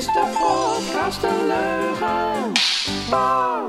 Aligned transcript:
is 0.00 0.06
de 0.06 0.38
podcast 0.38 1.22
een 1.22 1.46
leugen. 1.46 2.52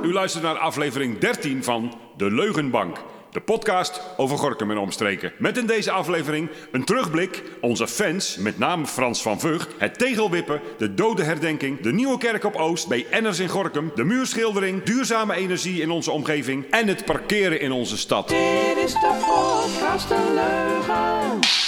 U 0.10 0.14
luistert 0.14 0.44
naar 0.44 0.58
aflevering 0.58 1.18
13 1.18 1.64
van 1.64 1.94
De 2.18 2.32
Leugenbank. 2.32 2.98
De 3.32 3.42
podcast 3.42 4.02
over 4.18 4.38
Gorkum 4.38 4.72
en 4.72 4.78
omstreken. 4.78 5.34
Met 5.38 5.58
in 5.58 5.66
deze 5.66 5.92
aflevering 5.92 6.50
een 6.72 6.84
terugblik, 6.84 7.44
onze 7.62 7.88
fans, 7.88 8.38
met 8.38 8.58
name 8.58 8.86
Frans 8.86 9.22
van 9.22 9.40
Vught, 9.40 9.68
het 9.78 10.00
tegelwippen, 10.00 10.62
de 10.78 10.94
dodenherdenking, 10.94 11.82
de 11.82 11.94
nieuwe 11.94 12.18
kerk 12.18 12.44
op 12.44 12.56
Oost 12.56 12.88
bij 12.88 13.06
Enners 13.10 13.40
in 13.40 13.50
Gorkum, 13.50 13.92
de 13.96 14.04
muurschildering, 14.04 14.84
duurzame 14.84 15.34
energie 15.34 15.82
in 15.82 15.90
onze 15.90 16.12
omgeving 16.12 16.66
en 16.70 16.88
het 16.88 17.06
parkeren 17.06 17.62
in 17.62 17.72
onze 17.72 17.98
stad. 17.98 18.28
Dit 18.28 18.78
is 18.78 18.94
de 18.94 19.20
podcast 19.26 20.12
een 20.12 20.34
leugen. 20.34 21.61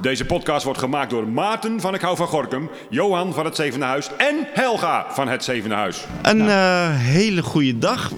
Deze 0.00 0.24
podcast 0.24 0.64
wordt 0.64 0.78
gemaakt 0.78 1.10
door 1.10 1.28
Maarten 1.28 1.80
van 1.80 1.94
Ik 1.94 2.00
Hou 2.00 2.16
van 2.16 2.26
Gorkum, 2.26 2.70
Johan 2.90 3.34
van 3.34 3.44
het 3.44 3.56
Zevende 3.56 3.86
Huis 3.86 4.08
en 4.16 4.34
Helga 4.52 5.06
van 5.10 5.28
het 5.28 5.44
Zevende 5.44 5.74
Huis. 5.74 6.04
Een 6.22 6.48
eh, 6.48 6.88
hele 6.96 7.42
goede 7.42 7.78
dag. 7.78 8.12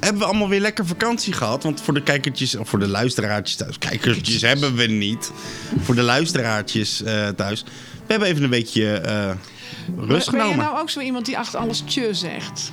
Hebben 0.00 0.20
we 0.22 0.28
allemaal 0.28 0.48
weer 0.48 0.60
lekker 0.60 0.86
vakantie 0.86 1.32
gehad? 1.32 1.62
Want 1.62 1.80
voor 1.80 1.94
de 1.94 2.02
kijkertjes, 2.02 2.56
of 2.56 2.68
voor 2.68 2.78
de 2.78 2.88
luisteraartjes 2.88 3.56
thuis. 3.56 3.78
Kijkertjes 3.78 4.42
hebben 4.42 4.74
we 4.74 4.86
niet. 4.86 5.32
Voor 5.80 5.94
de 5.94 6.02
luisteraartjes 6.02 7.02
eh, 7.02 7.28
thuis. 7.28 7.62
We 8.06 8.06
hebben 8.06 8.28
even 8.28 8.42
een 8.42 8.50
weekje 8.50 8.92
eh, 8.92 9.30
rust 9.96 10.30
Ben 10.30 10.40
je 10.40 10.44
genomen. 10.44 10.64
nou 10.64 10.78
ook 10.78 10.90
zo 10.90 11.00
iemand 11.00 11.26
die 11.26 11.38
achter 11.38 11.58
alles 11.58 11.82
tje 11.86 12.14
zegt? 12.14 12.70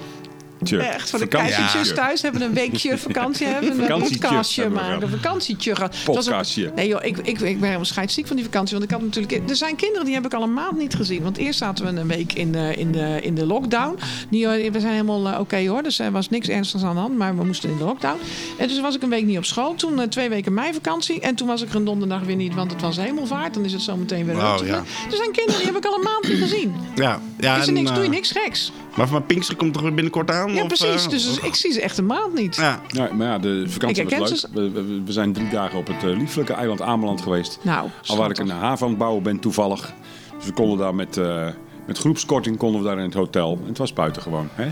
Echt, 0.79 1.09
voor 1.09 1.19
de 1.19 1.27
vakantie. 1.29 1.83
Ja. 1.83 1.93
thuis 1.93 2.21
hebben 2.21 2.41
een 2.41 2.53
weekje 2.53 2.97
vakantie, 3.07 3.47
hebben 3.47 3.91
een 3.91 3.99
podcastje 3.99 4.69
maken, 4.69 5.01
een 5.03 5.09
vakantietje 5.09 5.75
gehad. 5.75 5.95
Het 5.95 6.05
was 6.05 6.15
ook- 6.17 6.23
Podcastje. 6.23 6.71
Nee 6.75 6.87
joh, 6.87 7.03
ik, 7.03 7.17
ik, 7.17 7.25
ik 7.25 7.41
ben 7.41 7.63
helemaal 7.63 7.85
scheidsziek 7.85 8.27
van 8.27 8.35
die 8.35 8.45
vakantie. 8.45 8.77
Want 8.77 8.89
ik 8.91 8.95
had 8.97 9.01
natuurlijk... 9.05 9.49
Er 9.49 9.55
zijn 9.55 9.75
kinderen 9.75 10.05
die 10.05 10.13
heb 10.13 10.25
ik 10.25 10.33
al 10.33 10.43
een 10.43 10.53
maand 10.53 10.77
niet 10.77 10.95
gezien. 10.95 11.23
Want 11.23 11.37
eerst 11.37 11.59
zaten 11.59 11.85
we 11.85 12.01
een 12.01 12.07
week 12.07 12.33
in 12.33 12.51
de, 12.51 12.73
in 12.75 12.91
de, 12.91 13.19
in 13.21 13.35
de 13.35 13.45
lockdown. 13.45 13.99
Die, 14.29 14.47
eh, 14.47 14.71
we 14.71 14.79
zijn 14.79 14.91
helemaal 14.91 15.27
eh, 15.27 15.39
oké 15.39 15.67
hoor, 15.67 15.83
dus 15.83 15.99
er 15.99 16.11
was 16.11 16.29
niks 16.29 16.47
ernstigs 16.47 16.83
aan 16.83 16.93
de 16.95 16.99
hand. 17.01 17.17
Maar 17.17 17.37
we 17.37 17.43
moesten 17.43 17.69
in 17.69 17.77
de 17.77 17.83
lockdown. 17.83 18.17
En 18.57 18.67
dus 18.67 18.79
was 18.79 18.95
ik 18.95 19.01
een 19.03 19.09
week 19.09 19.25
niet 19.25 19.37
op 19.37 19.45
school. 19.45 19.75
Toen 19.75 19.99
eh, 20.01 20.07
twee 20.07 20.29
weken 20.29 20.53
meivakantie. 20.53 21.19
En 21.21 21.35
toen 21.35 21.47
was 21.47 21.61
ik 21.61 21.69
er 21.69 21.75
een 21.75 21.85
donderdag 21.85 22.21
weer 22.21 22.35
niet, 22.35 22.55
want 22.55 22.71
het 22.71 22.81
was 22.81 22.97
hemelvaart. 22.97 23.53
Dan 23.53 23.65
is 23.65 23.73
het 23.73 23.81
zo 23.81 23.95
meteen 23.97 24.25
weer 24.25 24.35
rustig. 24.35 24.67
ja. 24.67 24.75
Er 25.09 25.15
zijn 25.17 25.31
kinderen 25.31 25.57
die 25.61 25.65
heb 25.67 25.77
ik 25.77 25.85
al 25.85 25.95
een 25.95 26.03
maand 26.03 26.27
niet 26.27 26.37
gezien. 26.41 26.75
Ja, 26.95 27.19
ja 27.39 27.55
Is 27.55 27.61
er 27.61 27.67
en, 27.67 27.73
niks, 27.73 27.89
eh, 27.89 27.95
doe 27.95 28.03
je 28.03 28.09
niks 28.09 28.31
geks. 28.31 28.71
Maar 28.97 29.07
van 29.07 29.25
Pinkster 29.25 29.55
komt 29.55 29.73
toch 29.73 29.81
weer 29.81 29.93
binnenkort 29.93 30.31
aan? 30.31 30.53
Ja, 30.53 30.61
of, 30.61 30.67
precies. 30.67 31.03
eh, 31.03 31.09
dus 31.09 31.39
ik 31.39 31.55
zie 31.55 31.71
ze 31.71 31.81
echt 31.81 31.97
een 31.97 32.05
maand 32.05 32.33
niet. 32.33 32.55
ja. 32.55 32.81
Ja, 32.87 33.09
maar 33.13 33.27
ja, 33.27 33.39
de 33.39 33.63
vakantie 33.67 34.03
Ik 34.03 34.17
was 34.17 34.29
herken 34.29 34.49
leuk. 34.61 34.73
We, 34.73 34.81
we- 34.87 35.01
we 35.05 35.11
zijn 35.11 35.33
drie 35.33 35.49
dagen 35.49 35.77
op 35.79 35.87
het 35.87 36.03
eh, 36.03 36.17
lieflijke 36.17 36.53
eiland 36.53 36.81
Ameland 36.81 37.21
geweest. 37.21 37.59
Nou, 37.61 37.89
Al 38.05 38.17
waar 38.17 38.29
ik 38.29 38.37
een 38.37 38.49
haven 38.49 38.83
aan 38.85 38.89
het 38.91 38.97
bouwen 39.01 39.23
ben 39.23 39.39
toevallig. 39.39 39.93
Dus 40.37 40.45
we 40.45 40.53
konden 40.53 40.77
daar 40.77 40.95
met, 40.95 41.17
eh, 41.17 41.47
met 41.87 41.97
groepskorting 41.97 42.57
konden 42.57 42.81
we 42.81 42.87
daar 42.87 42.97
in 42.97 43.03
het 43.03 43.13
hotel. 43.13 43.59
En 43.61 43.67
het 43.67 43.77
was 43.77 43.93
buiten 43.93 44.21
gewoon. 44.21 44.49
Hè? 44.53 44.71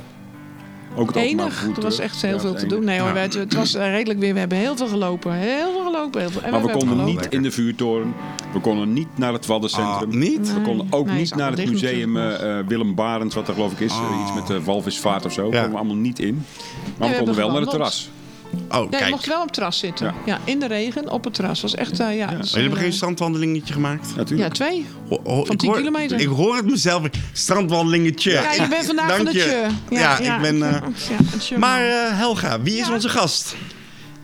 Ook 0.95 1.07
het 1.07 1.15
Enig. 1.15 1.67
Er 1.75 1.81
was 1.81 1.99
echt 1.99 2.21
heel 2.21 2.33
Ja, 2.33 2.39
veel 2.39 2.51
te 2.53 2.57
enig. 2.59 2.69
doen. 2.69 2.83
Nee 2.83 2.99
hoor, 2.99 3.09
Ja. 3.09 3.15
het, 3.15 3.33
het 3.33 3.53
was 3.53 3.73
eh, 3.73 3.89
redelijk 3.89 4.19
weer. 4.19 4.33
We 4.33 4.39
hebben 4.39 4.57
heel 4.57 4.77
veel 4.77 4.87
gelopen. 4.87 5.33
Heel 5.33 5.71
veel 5.73 5.83
gelopen. 5.83 6.21
Heel 6.21 6.29
veel. 6.29 6.41
En 6.41 6.51
Maar 6.51 6.61
we 6.61 6.69
konden 6.71 6.87
gelopen. 6.89 7.05
niet 7.15 7.27
in 7.33 7.41
de 7.43 7.51
vuurtoren. 7.51 8.13
We 8.53 8.59
konden 8.59 8.93
niet 8.93 9.07
naar 9.15 9.33
het 9.33 9.45
Waddencentrum. 9.45 10.09
Ah, 10.11 10.15
niet? 10.17 10.53
We 10.53 10.61
konden 10.61 10.87
ook 10.89 11.05
Nee, 11.05 11.17
niet 11.17 11.35
naar 11.35 11.51
het 11.51 11.69
museum 11.69 12.17
eh, 12.17 12.59
eh, 12.59 12.65
Willem 12.67 12.95
Barends, 12.95 13.35
wat 13.35 13.47
er 13.47 13.53
geloof 13.53 13.71
ik 13.71 13.79
is. 13.79 13.93
Iets 14.23 14.33
met 14.35 14.47
de 14.47 14.63
walvisvaart 14.63 15.25
of 15.25 15.33
zo. 15.33 15.41
Ja. 15.45 15.49
konden 15.51 15.71
we 15.71 15.77
allemaal 15.77 15.95
niet 15.95 16.19
in. 16.19 16.43
Maar 16.97 17.07
we 17.07 17.13
we 17.13 17.17
konden 17.17 17.35
wel 17.35 17.51
naar 17.51 17.61
het 17.61 17.69
terras. 17.69 18.09
Oh, 18.69 18.71
Ja, 18.71 18.81
je 18.81 18.87
kijk. 18.89 19.09
mocht 19.09 19.25
wel 19.27 19.37
op 19.39 19.43
het 19.45 19.53
terras 19.53 19.79
zitten. 19.79 20.05
Ja. 20.05 20.13
Ja. 20.25 20.39
in 20.43 20.59
de 20.59 20.67
regen 20.67 21.09
op 21.09 21.23
het 21.23 21.33
terras. 21.33 21.61
was 21.61 21.75
echt, 21.75 21.99
eh, 21.99 22.17
ja. 22.17 22.27
dus, 22.27 22.37
jullie 22.49 22.59
hebben 22.61 22.77
eh, 22.77 22.83
geen 22.83 22.93
strandwandelingetje 22.93 23.73
gemaakt? 23.73 24.09
Ja, 24.09 24.15
Natuurlijk. 24.15 24.53
twee. 24.53 24.85
Ho- 25.09 25.19
ho- 25.23 25.43
Van 25.45 25.53
ik 25.53 25.59
10 25.59 25.69
hoor- 25.69 25.77
kilometer. 25.77 26.19
Ik 26.19 26.27
hoor 26.27 26.55
het 26.55 26.65
mezelf. 26.65 27.03
Strandwandelingetje. 27.33 28.31
Ja, 28.31 28.51
je 28.51 28.67
bent 28.67 28.85
vandaag 28.85 29.15
van 29.15 29.25
Dank 29.25 29.37
de 29.37 29.43
je. 29.43 29.67
tje. 29.89 29.95
Ja, 29.95 30.17
ik 30.19 30.41
ben... 30.41 30.63
eh, 30.63 30.81
Ja, 31.49 31.57
maar 31.57 31.85
eh, 31.87 32.17
Helga, 32.17 32.61
wie 32.61 32.77
is 32.77 32.87
Ja. 32.87 32.93
onze 32.93 33.09
gast? 33.09 33.55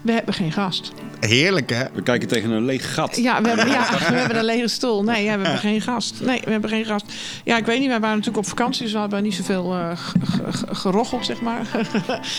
we 0.02 0.12
hebben 0.12 0.34
geen 0.34 0.52
gast. 0.52 0.92
Heerlijk, 1.28 1.70
hè? 1.70 1.84
We 1.94 2.02
kijken 2.04 2.28
tegen 2.28 2.50
een 2.52 2.66
leeg 2.66 2.94
gat. 2.94 3.18
Ja, 3.18 3.42
we 3.42 3.48
hebben, 3.48 3.68
ja, 3.68 3.90
we 3.90 4.04
hebben 4.16 4.38
een 4.38 4.46
lege 4.46 4.68
stoel. 4.68 5.04
Nee, 5.04 5.24
ja, 5.24 5.38
we 5.38 5.42
hebben 5.44 5.60
geen 5.62 5.82
gast. 5.82 6.16
Nee, 6.22 6.42
we 6.46 6.52
hebben 6.52 6.70
geen 6.70 6.86
gast. 6.86 7.06
Ja, 7.44 7.58
ik 7.58 7.66
weet 7.66 7.80
niet. 7.80 7.88
Wij 7.88 8.00
waren 8.00 8.18
natuurlijk 8.18 8.44
op 8.44 8.50
vakantie. 8.50 8.84
Dus 8.84 8.92
we 8.92 8.98
hadden 8.98 9.24
niet 9.24 9.34
zoveel 9.34 9.74
eh, 9.74 9.92
g- 9.98 10.64
gerocheld, 10.72 11.26
zeg 11.26 11.42
maar. 11.42 11.62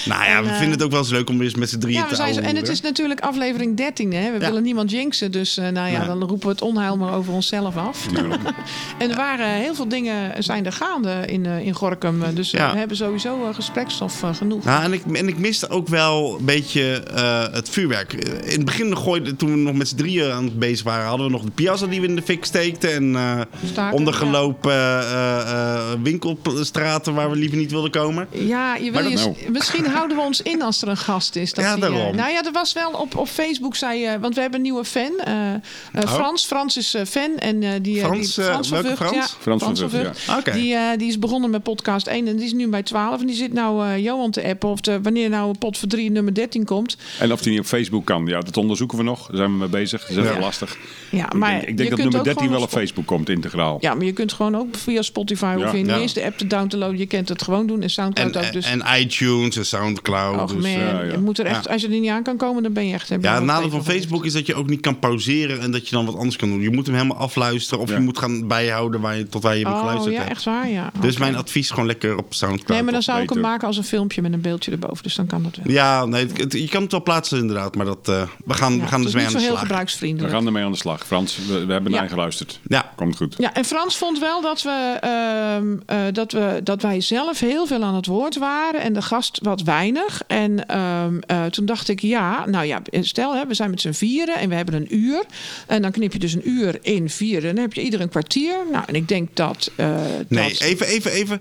Nou 0.05 0.25
ja, 0.25 0.37
En, 0.37 0.43
we 0.45 0.49
eh, 0.49 0.55
vinden 0.57 0.71
het 0.75 0.83
ook 0.83 0.91
wel 0.91 1.01
eens 1.01 1.11
leuk 1.11 1.29
om 1.29 1.43
eens 1.43 1.55
met 1.55 1.71
z'n 1.71 1.79
drieën 1.79 1.97
Ja, 1.99 2.03
we 2.05 2.09
te 2.11 2.15
zijn 2.17 2.35
zo, 2.35 2.41
en 2.41 2.57
het 2.57 2.69
is 2.69 2.81
natuurlijk 2.81 3.21
aflevering 3.21 3.77
13. 3.77 4.13
Hè? 4.13 4.27
We 4.33 4.33
Ja. 4.33 4.47
willen 4.47 4.63
niemand 4.63 4.91
jinxen. 4.91 5.31
Dus 5.31 5.57
eh, 5.57 5.69
nou 5.69 5.91
ja, 5.91 5.99
Nee. 5.99 6.07
dan 6.07 6.19
roepen 6.25 6.47
we 6.47 6.53
het 6.53 6.63
onheil 6.63 6.97
maar 6.97 7.15
over 7.15 7.33
onszelf 7.33 7.77
af. 7.77 8.07
en 8.99 9.11
er 9.11 9.17
waren 9.17 9.49
heel 9.49 9.75
veel 9.75 9.89
dingen 9.89 10.43
zijn 10.45 10.67
er 10.67 10.73
gaande 10.73 11.23
in, 11.27 11.47
in 11.47 11.75
Gorkum. 11.75 12.23
Dus 12.35 12.51
Ja. 12.51 12.73
we 12.73 12.79
hebben 12.79 12.97
sowieso 12.97 13.53
gesprekstof 13.53 14.23
eh, 14.23 14.35
genoeg. 14.35 14.65
Nou, 14.65 14.83
en 14.85 14.93
ik, 14.93 15.03
en 15.13 15.29
ik 15.29 15.39
miste 15.39 15.69
ook 15.69 15.89
wel 15.89 16.37
een 16.39 16.45
beetje 16.45 17.03
eh, 17.03 17.45
het 17.53 17.69
vuurwerk. 17.69 18.13
In 18.13 18.51
het 18.57 18.65
begin 18.79 18.97
gooide, 18.97 19.37
toen 19.37 19.51
we 19.51 19.57
nog 19.57 19.75
met 19.75 19.89
z'n 19.89 19.97
drieën 19.97 20.31
aan 20.33 20.45
het 20.45 20.59
bezig 20.59 20.85
waren, 20.85 21.07
hadden 21.07 21.27
we 21.27 21.33
nog 21.33 21.43
de 21.45 21.51
piazza 21.51 21.87
die 21.87 22.01
we 22.01 22.07
in 22.07 22.17
de 22.17 22.23
fik 22.23 22.45
steekten. 22.45 22.93
En 22.95 23.17
eh, 23.17 23.41
Staken, 23.67 23.97
ondergelopen 23.99 24.73
eh, 24.73 25.41
eh, 25.41 25.91
winkelstraten 26.03 27.15
waar 27.15 27.31
we 27.31 27.37
liever 27.37 27.59
niet 27.59 27.71
wilden 27.71 27.91
komen. 27.91 28.27
Ja, 28.31 28.77
je 28.77 28.91
wil 28.91 29.09
je, 29.09 29.15
nou? 29.15 29.35
misschien 29.53 29.87
houden 29.97 30.17
we 30.17 30.23
ons 30.23 30.43
in 30.43 30.63
als 30.63 30.83
er 30.83 30.89
een 30.89 30.97
gast 30.97 31.37
is. 31.37 31.53
Dat 31.55 31.65
Ja, 31.65 31.75
die, 31.75 31.85
eh, 31.85 31.91
daarom. 31.93 32.17
nou 32.17 32.31
ja, 32.31 32.45
er 32.45 32.53
was 32.53 32.73
wel 32.73 32.91
op, 32.91 33.17
op 33.17 33.29
Facebook, 33.29 33.77
zei, 33.77 34.05
eh, 34.05 34.15
want 34.21 34.35
we 34.35 34.41
hebben 34.41 34.59
een 34.59 34.65
nieuwe 34.65 34.85
fan. 34.85 35.13
eh, 35.25 35.53
eh, 35.55 35.61
Frans. 36.07 36.45
Frans 36.47 36.77
is 36.77 36.95
eh, 36.95 37.05
fan. 37.05 37.39
En, 37.39 37.63
eh, 37.63 37.71
die, 37.83 37.97
eh, 38.01 38.05
Oh. 38.05 38.11
Frans, 38.11 38.35
die, 38.35 38.45
eh, 38.45 38.53
van 38.53 38.65
Vught, 38.65 38.97
Frans? 38.97 39.15
Ja, 39.15 39.27
Frans 39.41 39.63
van 39.63 39.77
Vught, 39.77 39.91
Vught. 39.93 40.39
Oké. 40.39 40.53
Die, 40.53 40.75
eh, 40.75 40.99
die 40.99 41.09
is 41.09 41.19
begonnen 41.19 41.51
met 41.51 41.63
podcast 41.63 42.07
1 42.07 42.27
en 42.29 42.37
die 42.37 42.45
is 42.45 42.53
nu 42.53 42.69
bij 42.69 42.83
12. 42.83 43.21
En 43.21 43.27
die 43.27 43.37
zit 43.37 43.53
nou 43.53 43.87
eh, 43.87 43.99
Johan 43.99 44.31
te 44.31 44.43
appen 44.45 44.69
of 44.69 44.81
de, 44.81 45.01
wanneer 45.03 45.29
nou 45.29 45.59
pot 45.59 45.79
voor 45.79 45.89
3 45.89 46.11
nummer 46.11 46.35
13 46.35 46.65
komt. 46.65 46.97
En 47.19 47.33
of 47.33 47.43
die 47.43 47.51
niet 47.51 47.61
op 47.61 47.67
Facebook 47.67 48.05
kan. 48.05 48.27
Ja, 48.27 48.41
dat 48.41 48.57
onderzoeken 48.63 48.99
we 48.99 49.05
nog. 49.05 49.27
Daar 49.27 49.37
zijn 49.37 49.51
we 49.53 49.57
mee 49.59 49.69
bezig. 49.69 50.07
Dat 50.07 50.25
is 50.25 50.31
Ja. 50.33 50.39
lastig. 50.39 50.77
Ja, 51.11 51.27
Ik 51.27 51.33
maar 51.33 51.51
denk, 51.51 51.63
ik 51.63 51.69
je 51.69 51.75
denk 51.75 51.89
dat 51.91 51.99
kunt 51.99 51.99
nummer 51.99 52.19
ook 52.19 52.25
13 52.25 52.43
gewoon 52.43 52.59
wel 52.59 52.63
op 52.69 52.71
Facebook 52.73 53.07
komt, 53.07 53.29
integraal. 53.29 53.79
Ja, 53.81 53.95
maar 53.95 54.05
je 54.05 54.13
kunt 54.13 54.33
gewoon 54.33 54.57
ook 54.57 54.77
via 54.77 55.03
Spotify 55.03 55.55
Ja. 55.59 55.65
of 55.67 55.75
in 55.75 55.87
de 55.87 56.01
eerste 56.01 56.25
app 56.25 56.39
te 56.39 56.47
downloaden. 56.47 56.99
Je 56.99 57.07
kent 57.07 57.29
het 57.29 57.43
gewoon 57.43 57.67
doen. 57.67 57.77
En 57.77 57.83
En, 57.83 57.91
Soundcloud 57.91 58.37
ook. 58.37 58.53
Dus 58.53 58.67
en 58.67 58.83
iTunes 59.01 59.57
en 59.57 59.67
Soundcloud. 59.67 60.49
dus, 60.49 60.57
man, 60.57 60.65
eh, 60.65 60.81
ja, 60.81 61.03
ja. 61.03 61.11
je 61.13 61.19
moet 61.19 61.39
er 61.39 61.47
echt, 61.47 61.65
Ja. 61.65 61.73
als 61.73 61.83
je 61.83 61.89
er 61.89 61.99
niet 62.01 62.11
aan 62.11 62.23
kan 62.23 62.37
komen, 62.37 62.63
dan 62.63 62.73
ben 62.73 62.87
je 62.87 62.95
echt... 62.95 63.09
ja, 63.09 63.35
het 63.35 63.45
nadeel 63.45 63.71
van 63.71 63.85
Facebook 63.85 64.25
is 64.25 64.33
dat 64.33 64.47
je 64.47 64.55
ook 64.55 64.69
niet 64.69 64.81
kan 64.81 64.99
pauzeren 64.99 65.61
en 65.61 65.71
dat 65.71 65.89
je 65.89 65.95
dan 65.95 66.07
wat 66.07 66.17
anders 66.17 66.37
kan 66.37 66.49
doen. 66.49 66.61
Je 66.61 66.71
moet 66.71 66.87
hem 66.87 66.95
helemaal 66.95 67.17
afluisteren 67.17 67.83
of 67.83 67.89
Ja. 67.91 67.95
je 67.97 68.01
moet 68.03 68.19
gaan 68.19 68.47
bijhouden 68.47 69.01
waar 69.01 69.17
je, 69.17 69.29
tot 69.29 69.43
waar 69.43 69.57
je 69.57 69.65
hem 69.65 69.73
Oh, 69.73 69.79
geluisterd 69.81 70.15
ja, 70.15 70.19
hebt. 70.21 70.31
echt 70.33 70.45
waar, 70.45 70.69
ja. 70.71 70.91
Dus 71.01 71.19
mijn 71.19 71.37
advies 71.37 71.71
gewoon 71.71 71.87
lekker 71.87 72.17
op 72.17 72.35
Soundcloud. 72.35 72.69
Nee, 72.69 72.83
maar 72.83 72.93
dan 72.93 73.03
zou 73.03 73.23
ik 73.23 73.31
hem 73.31 73.41
maken 73.41 73.67
als 73.67 73.77
een 73.77 73.85
filmpje 73.85 74.23
met 74.23 74.33
een 74.33 74.41
beeldje 74.41 74.71
erboven. 74.71 75.03
Dus 75.03 75.15
dan 75.15 75.27
kan 75.27 75.43
dat 75.43 75.57
wel. 75.57 75.75
Ja, 75.75 76.05
nee, 76.05 76.27
het- 76.27 76.39
het- 76.39 76.53
je 76.53 76.69
kan 76.69 76.83
het 76.83 76.91
wel 76.91 77.03
plaatsen 77.03 77.39
inderdaad, 77.39 77.75
maar 77.75 77.87
dat, 77.87 78.09
eh, 78.09 78.23
we 78.53 78.59
gaan, 78.59 78.81
we 78.81 78.87
gaan 78.87 79.03
dus 79.03 79.15
mee 79.15 79.27
aan 79.27 79.33
de 79.33 79.39
heel 79.39 79.47
slag. 79.47 79.61
We 79.61 79.67
gebruiksvriendelijk. 79.67 80.35
gaan 80.35 80.47
ermee 80.47 80.65
aan 80.65 80.73
de 80.73 80.79
slag. 80.79 81.07
Frans, 81.07 81.37
we, 81.47 81.67
we 81.67 81.73
hebben 81.73 81.91
Ja. 81.91 81.97
naar 81.97 82.07
je 82.07 82.13
geluisterd. 82.15 82.61
Ja. 82.67 82.93
Komt 82.97 83.17
goed. 83.17 83.35
Ja, 83.39 83.55
en 83.55 83.65
Frans 83.65 83.97
vond 83.97 84.19
wel 84.19 84.41
dat, 84.41 84.63
we, 84.63 84.97
ehm, 85.01 85.77
eh, 85.87 86.13
dat, 86.13 86.33
we, 86.33 86.61
dat 86.65 86.83
wij 86.83 87.01
zelf 87.01 87.41
heel 87.41 87.67
veel 87.67 87.83
aan 87.83 87.95
het 87.95 88.07
woord 88.07 88.37
waren 88.39 88.81
en 88.81 88.93
de 88.93 89.03
gast 89.03 89.39
wat 89.43 89.63
weinig. 89.63 90.23
En 90.27 90.67
ehm, 90.69 91.19
eh, 91.27 91.45
toen 91.45 91.67
dacht 91.67 91.89
ik, 91.89 92.01
ja, 92.01 92.47
nou 92.47 92.67
ja, 92.67 92.81
stel, 93.01 93.35
hè, 93.35 93.47
we 93.47 93.55
zijn 93.55 93.71
met 93.71 93.81
z'n 93.81 93.93
vieren 93.93 94.35
en 94.37 94.49
we 94.49 94.55
hebben 94.55 94.75
een 94.75 94.97
uur. 94.97 95.25
En 95.67 95.83
dan 95.83 95.91
knip 95.91 96.13
je 96.13 96.19
dus 96.19 96.33
een 96.33 96.49
uur 96.49 96.79
in 96.83 97.11
vier 97.11 97.47
en 97.49 97.55
dan 97.55 97.65
heb 97.65 97.73
je 97.75 97.83
ieder 97.83 98.01
een 98.01 98.09
kwartier. 98.09 98.57
Nou, 98.73 98.85
en 98.87 98.95
ik 98.95 99.09
denk 99.09 99.29
dat... 99.37 99.71
eh, 99.77 99.95
Nee, 100.29 100.49
dat- 100.49 100.61
even, 100.61 100.87
even, 100.87 101.11
even. 101.13 101.41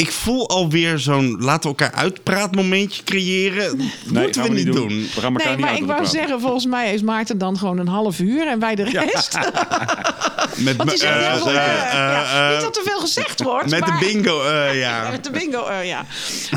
Ik 0.00 0.12
voel 0.12 0.48
alweer 0.48 0.98
zo'n 0.98 1.36
laten 1.40 1.70
we 1.70 1.76
elkaar 1.76 1.92
uitpraat 1.98 2.54
momentje 2.54 3.02
creëren. 3.02 3.76
Nee, 4.10 4.22
Moeten 4.22 4.42
we 4.42 4.48
niet 4.48 4.72
doen. 4.72 4.88
We 5.14 5.20
gaan 5.20 5.32
elkaar 5.32 5.46
Nee, 5.46 5.56
niet 5.56 5.64
maar 5.64 5.76
ik 5.76 5.84
wou 5.84 6.06
zeggen, 6.06 6.40
volgens 6.40 6.66
mij 6.66 6.94
is 6.94 7.02
Maarten 7.02 7.38
dan 7.38 7.58
gewoon 7.58 7.78
een 7.78 7.88
half 7.88 8.18
uur 8.20 8.46
en 8.48 8.58
wij 8.58 8.74
de 8.74 8.82
rest. 8.84 9.38
Met, 10.56 10.76
Want 10.76 10.90
die 10.90 10.98
zegt 10.98 11.16
eh, 11.20 11.32
heel 11.32 11.38
veel, 11.42 11.52
eh, 11.52 11.56
eh, 11.56 11.92
ja, 11.92 12.46
eh, 12.48 12.52
niet 12.54 12.60
dat 12.64 12.76
er 12.76 12.82
veel 12.82 12.98
gezegd 13.00 13.42
wordt. 13.42 13.70
met 13.70 13.86
de 13.86 13.96
bingo, 14.00 14.42
eh, 14.42 14.48
Ja, 14.80 15.02
ja. 15.02 15.10
met 15.10 15.24
de 15.24 15.30
bingo, 15.30 15.66
eh, 15.66 15.86
ja. 15.86 16.04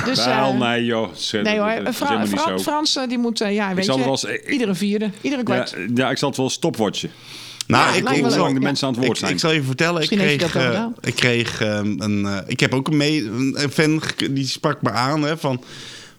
Dus, 0.06 0.26
Wel, 0.26 0.36
eh, 0.36 0.58
nee 0.60 0.86
joh. 0.86 1.08
Zet- 1.16 1.44
Nee 1.44 1.60
hoor, 1.60 1.94
Fra- 1.94 2.26
Fra-. 2.28 2.60
Frans 2.60 3.00
die 3.08 3.18
moet, 3.18 3.38
ja, 3.38 3.74
weet 3.74 3.86
je, 3.86 3.98
wel 3.98 4.08
eens- 4.10 4.24
ik- 4.24 4.50
iedere 4.50 4.76
vierde, 4.76 5.10
iedere 5.22 5.42
Ja, 5.48 5.54
kwart. 5.54 5.76
ja, 5.96 6.10
ik 6.10 6.18
zal 6.18 6.28
het 6.30 6.38
wel 6.38 6.50
stopwatchen. 6.50 7.12
Nou, 7.72 7.96
ik, 7.98 8.10
ik, 8.10 8.36
lang 8.36 8.54
de 8.54 8.60
mensen 8.60 8.88
aan 8.88 8.94
het 8.94 9.06
woord 9.06 9.18
zijn. 9.18 9.32
ik 9.32 9.40
zal 9.40 9.52
je 9.52 9.64
vertellen, 9.64 10.02
ik 10.02 10.10
kreeg, 10.10 10.56
eh, 10.56 10.86
ik 11.02 11.16
kreeg 11.16 11.62
ehm, 11.62 11.94
een. 11.98 12.26
eh, 12.26 12.38
ik 12.48 12.60
heb 12.60 12.74
ook 12.74 12.88
een, 12.88 12.98
mee, 12.98 13.26
een 13.54 13.72
fan 13.72 14.02
die 14.32 14.48
sprak 14.48 14.82
me 14.82 14.90
aan 14.92 15.24
hè, 15.24 15.38
van. 15.38 15.64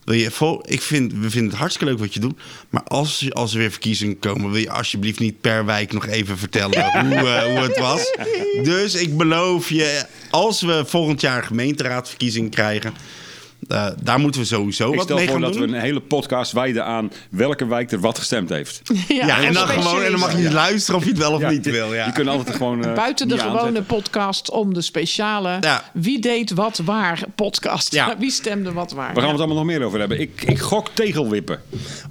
Wil 0.05 0.15
je, 0.15 0.61
ik 0.65 0.83
vind, 0.83 1.13
we 1.13 1.31
vinden 1.31 1.51
het 1.51 1.59
hartstikke 1.59 1.93
leuk 1.93 2.01
wat 2.01 2.15
je 2.15 2.21
doet. 2.21 2.41
Maar 2.71 2.83
als, 2.83 3.27
als 3.33 3.53
er 3.53 3.59
weer 3.59 3.71
verkiezingen 3.71 4.19
komen, 4.19 4.51
wil 4.51 4.61
je 4.61 4.71
alsjeblieft 4.71 5.19
niet 5.19 5.41
per 5.41 5.65
wijk 5.65 5.93
nog 5.93 6.07
even 6.07 6.39
vertellen 6.39 6.91
hoe, 7.07 7.15
eh, 7.15 7.45
hoe 7.45 7.59
het 7.59 7.79
was. 7.79 8.17
Dus 8.63 8.95
ik 8.95 9.17
beloof 9.17 9.69
je, 9.69 10.05
als 10.31 10.61
we 10.61 10.85
volgend 10.87 11.21
jaar 11.21 11.43
gemeenteraadverkiezingen 11.43 12.51
krijgen. 12.51 12.95
Eh, 13.73 13.87
daar 14.03 14.19
moeten 14.19 14.41
we 14.41 14.47
sowieso 14.47 14.89
Ik 14.91 14.95
wat 14.95 15.05
stel 15.05 15.17
mee 15.17 15.25
voor 15.27 15.35
gaan 15.35 15.45
dat 15.45 15.53
doen. 15.53 15.71
we 15.71 15.77
een 15.77 15.83
hele 15.83 16.01
podcast 16.01 16.53
wijden 16.53 16.85
aan 16.85 17.11
welke 17.31 17.67
wijk 17.67 17.93
er 17.93 18.01
wat 18.01 18.19
gestemd 18.19 18.49
heeft. 18.49 18.81
ja, 19.09 19.43
en 19.43 19.53
dan 19.53 19.69
gewoon 19.69 20.03
en 20.03 20.11
dan 20.11 20.21
mag 20.21 20.33
je 20.37 20.43
Ja. 20.43 20.53
luisteren 20.53 20.97
of 21.01 21.05
je 21.05 21.11
het 21.11 21.19
wel 21.19 21.33
of 21.33 21.41
Ja. 21.41 21.51
niet 21.51 21.65
wil. 21.71 21.95
Ja. 21.95 22.07
Je 22.07 22.13
kunt 22.13 22.29
altijd 22.29 22.57
gewoon. 22.57 22.85
eh, 22.85 22.93
Buiten 22.95 23.29
de 23.29 23.35
niet 23.35 23.43
gewone 23.43 23.59
aanzetten. 23.59 23.85
podcast 23.87 24.51
om 24.51 24.75
de 24.75 24.81
speciale 24.81 25.57
Ja. 25.61 25.85
Wie 25.93 26.19
deed 26.21 26.51
wat 26.51 26.81
waar 26.85 27.21
podcast. 27.35 27.93
Ja. 27.93 28.17
Wie 28.19 28.31
stemde 28.31 28.73
wat 28.73 28.93
waar. 28.93 29.05
Waar 29.07 29.15
gaan 29.15 29.25
we 29.25 29.29
het 29.31 29.39
allemaal 29.39 29.57
nog 29.57 29.65
meer 29.67 29.83
over 29.87 29.99
hebben? 29.99 30.21
Ik, 30.21 30.43
ik 30.47 30.59
gok 30.59 30.89
tegelwippen. 30.93 31.61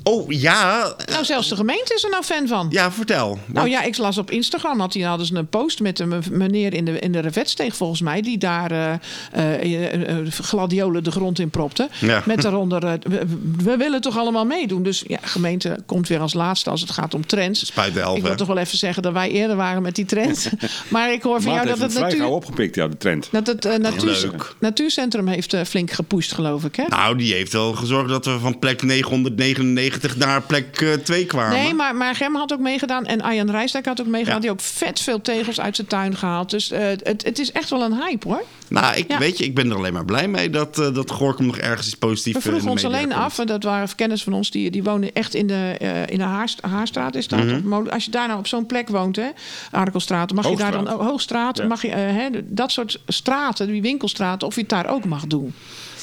Oh 0.03 0.31
ja, 0.31 0.93
Nou, 1.11 1.25
zelfs 1.25 1.49
de 1.49 1.55
gemeente 1.55 1.93
is 1.93 2.03
er 2.03 2.09
nou 2.09 2.23
fan 2.23 2.47
van. 2.47 2.67
ja, 2.69 2.91
vertel. 2.91 3.39
Nou 3.47 3.69
ja, 3.69 3.81
ik 3.83 3.97
las 3.97 4.17
op 4.17 4.31
Instagram 4.31 4.79
had 4.79 4.91
die 4.91 5.05
hadden 5.05 5.25
ze 5.27 5.35
een 5.35 5.47
post 5.47 5.79
met 5.79 5.99
een 5.99 6.23
meneer 6.31 6.73
in 6.73 6.85
de, 6.85 6.99
in 6.99 7.11
de 7.11 7.19
revetsteeg 7.19 7.75
volgens 7.75 8.01
mij, 8.01 8.21
die 8.21 8.37
daar 8.37 8.71
eh, 8.71 8.93
eh, 9.31 10.09
eh, 10.09 10.27
gladiolen 10.31 11.03
de 11.03 11.11
grond 11.11 11.39
in 11.39 11.49
propte. 11.51 11.89
Ja. 11.99 12.23
Met 12.25 12.41
daaronder, 12.41 12.85
eh, 12.85 12.93
we, 13.03 13.25
we 13.63 13.77
willen 13.77 14.01
toch 14.01 14.17
allemaal 14.17 14.45
meedoen. 14.45 14.83
Dus 14.83 15.03
ja, 15.07 15.19
gemeente 15.21 15.77
komt 15.85 16.07
weer 16.07 16.19
als 16.19 16.33
laatste 16.33 16.69
als 16.69 16.81
het 16.81 16.91
gaat 16.91 17.13
om 17.13 17.25
trends. 17.25 17.65
Spuit 17.65 17.93
de 17.93 17.99
elf, 17.99 18.15
Ik 18.15 18.21
wil 18.21 18.31
hè? 18.31 18.37
toch 18.37 18.47
wel 18.47 18.57
even 18.57 18.77
zeggen 18.77 19.03
dat 19.03 19.13
wij 19.13 19.29
eerder 19.29 19.55
waren 19.55 19.81
met 19.81 19.95
die 19.95 20.05
trends. 20.05 20.49
maar 20.87 21.11
ik 21.11 21.21
hoor 21.21 21.41
van 21.41 21.53
Maat 21.53 21.63
jou 21.63 21.77
dat 21.77 21.87
het 21.87 21.97
vrij 21.97 22.09
natuur... 22.09 22.25
opgepikt, 22.25 22.75
ja, 22.75 22.87
de 22.87 22.97
trend. 22.97 23.27
Dat 23.31 23.47
het 23.47 23.65
eh, 23.65 23.77
natuur, 23.77 24.29
Leuk. 24.31 24.55
natuurcentrum 24.59 25.27
heeft 25.27 25.53
eh, 25.53 25.63
flink 25.63 25.91
gepusht, 25.91 26.33
geloof 26.33 26.63
ik. 26.63 26.75
Hè? 26.75 26.83
Nou, 26.87 27.17
die 27.17 27.33
heeft 27.33 27.53
wel 27.53 27.73
gezorgd 27.73 28.09
dat 28.09 28.25
we 28.25 28.39
van 28.39 28.59
plek 28.59 28.83
999 28.83 30.17
naar 30.17 30.41
plek 30.41 30.81
eh, 30.81 30.93
2 30.93 31.25
kwamen. 31.25 31.57
Nee, 31.57 31.73
maar, 31.73 31.95
maar 31.95 32.15
Gem 32.15 32.35
had 32.35 32.53
ook 32.53 32.59
meegedaan. 32.59 33.05
En 33.05 33.21
Arjan 33.21 33.51
Rijsdijk 33.51 33.85
had 33.85 34.01
ook 34.01 34.07
meegedaan. 34.07 34.35
Ja. 34.35 34.41
Die 34.41 34.51
ook 34.51 34.61
vet 34.61 34.99
veel 34.99 35.21
tegels 35.21 35.59
uit 35.59 35.75
zijn 35.75 35.87
tuin 35.87 36.15
gehaald. 36.15 36.49
Dus 36.49 36.71
eh, 36.71 36.87
het, 37.03 37.23
het 37.23 37.39
is 37.39 37.51
echt 37.51 37.69
wel 37.69 37.81
een 37.81 38.01
hype 38.03 38.27
hoor. 38.27 38.43
Nou, 38.71 38.95
ik, 38.95 39.07
Ja. 39.07 39.17
weet 39.17 39.37
je, 39.37 39.43
ik 39.43 39.55
ben 39.55 39.69
er 39.69 39.75
alleen 39.75 39.93
maar 39.93 40.05
blij 40.05 40.27
mee 40.27 40.49
dat, 40.49 40.79
eh 40.79 40.93
dat 40.93 41.11
Gorkum 41.11 41.45
nog 41.45 41.57
ergens 41.57 41.87
is 41.87 41.95
positief 41.95 42.33
We 42.33 42.39
eh, 42.39 42.45
vroegen 42.45 42.65
de 42.65 42.71
ons 42.71 42.85
alleen 42.85 43.01
komt. 43.09 43.13
af, 43.13 43.39
en 43.39 43.47
dat 43.47 43.63
waren 43.63 43.95
kennis 43.95 44.23
van 44.23 44.33
ons, 44.33 44.51
die, 44.51 44.71
die 44.71 44.83
wonen 44.83 45.13
echt 45.13 45.33
in 45.33 45.47
de, 45.47 45.75
eh, 45.79 46.07
in 46.07 46.17
de 46.17 46.23
Haarst- 46.23 46.61
Haarstraat. 46.61 47.15
Is 47.15 47.27
dat, 47.27 47.39
Mhm. 47.43 47.73
Als 47.89 48.05
je 48.05 48.11
daar 48.11 48.27
nou 48.27 48.39
op 48.39 48.47
zo'n 48.47 48.65
plek 48.65 48.87
woont, 48.89 49.15
hè, 49.15 49.27
Arkelstraat, 49.71 50.33
mag 50.33 50.49
je 50.49 50.55
daar 50.55 50.71
dan 50.71 50.79
Hoogstraat. 50.79 50.99
oh, 51.01 51.07
Hoogstraat, 51.07 51.57
Ja. 51.57 51.65
mag 51.65 51.81
je 51.81 51.87
eh, 51.87 52.15
hè, 52.15 52.27
dat 52.45 52.71
soort 52.71 53.01
straten, 53.07 53.67
die 53.67 53.81
winkelstraten, 53.81 54.47
of 54.47 54.55
je 54.55 54.61
het 54.61 54.69
daar 54.69 54.89
ook 54.89 55.05
mag 55.05 55.27
doen. 55.27 55.53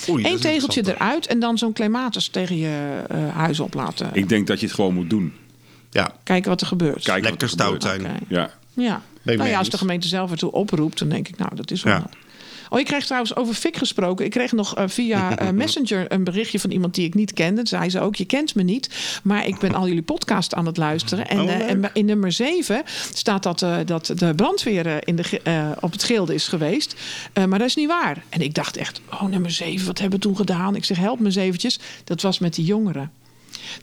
Oei, 0.08 0.26
Eén 0.26 0.38
tegeltje 0.40 0.82
eruit 0.94 1.26
en 1.26 1.38
dan 1.40 1.58
zo'n 1.58 1.72
clematis 1.72 2.28
tegen 2.28 2.56
je 2.56 3.02
eh, 3.08 3.28
huis 3.36 3.60
op 3.60 3.74
laten. 3.74 4.10
Ik 4.12 4.28
denk 4.28 4.46
dat 4.46 4.60
je 4.60 4.66
het 4.66 4.74
gewoon 4.74 4.94
moet 4.94 5.10
doen. 5.10 5.32
Ja, 5.90 6.10
Kijken 6.22 6.50
wat 6.50 6.60
er 6.60 6.66
gebeurt. 6.66 7.04
Kijken 7.04 7.22
lekker 7.22 7.42
er 7.42 7.48
stout 7.48 7.82
zijn. 7.82 8.06
Ja. 8.28 8.50
Ja. 8.74 9.02
Nou 9.22 9.48
ja, 9.48 9.58
als 9.58 9.68
de 9.70 9.78
gemeente 9.78 10.08
zelf 10.08 10.30
ertoe 10.30 10.52
oproept, 10.52 10.98
dan 10.98 11.08
denk 11.08 11.28
ik, 11.28 11.38
nou, 11.38 11.54
dat 11.54 11.70
is 11.70 11.82
wel. 11.82 11.92
Ja. 11.94 12.08
Oh, 12.68 12.78
ik 12.78 12.84
kreeg 12.84 13.04
trouwens 13.04 13.36
over 13.36 13.54
Fik 13.54 13.76
gesproken. 13.76 14.24
Ik 14.24 14.30
kreeg 14.30 14.52
nog 14.52 14.76
eh, 14.76 14.84
via 14.86 15.36
eh, 15.36 15.50
Messenger 15.50 16.12
een 16.12 16.24
berichtje 16.24 16.60
van 16.60 16.70
iemand 16.70 16.94
die 16.94 17.06
ik 17.06 17.14
niet 17.14 17.32
kende. 17.32 17.66
Zei 17.66 17.90
ze 17.90 18.00
ook: 18.00 18.16
Je 18.16 18.24
kent 18.24 18.54
me 18.54 18.62
niet, 18.62 19.20
maar 19.22 19.46
ik 19.46 19.58
ben 19.58 19.74
al 19.74 19.86
jullie 19.86 20.02
podcast 20.02 20.54
aan 20.54 20.66
het 20.66 20.76
luisteren. 20.76 21.28
En, 21.28 21.40
Oh, 21.40 21.50
eh, 21.50 21.70
en 21.70 21.90
in 21.92 22.04
nummer 22.04 22.32
7 22.32 22.82
staat 23.12 23.42
dat, 23.42 23.66
dat 23.86 24.12
de 24.16 24.34
brandweer 24.34 25.08
in 25.08 25.16
de, 25.16 25.40
op 25.80 25.92
het 25.92 26.02
gilde 26.02 26.34
is 26.34 26.48
geweest. 26.48 26.94
Maar 27.34 27.58
dat 27.58 27.68
is 27.68 27.76
niet 27.76 27.88
waar. 27.88 28.22
En 28.28 28.40
ik 28.40 28.54
dacht 28.54 28.76
echt: 28.76 29.00
Oh, 29.10 29.22
nummer 29.22 29.50
7, 29.50 29.86
wat 29.86 29.98
hebben 29.98 30.18
we 30.18 30.24
toen 30.24 30.36
gedaan? 30.36 30.76
Ik 30.76 30.84
zeg: 30.84 30.96
Help 30.96 31.18
me 31.18 31.26
eens 31.26 31.36
eventjes. 31.36 31.78
Dat 32.04 32.22
was 32.22 32.38
met 32.38 32.54
die 32.54 32.64
jongeren. 32.64 33.10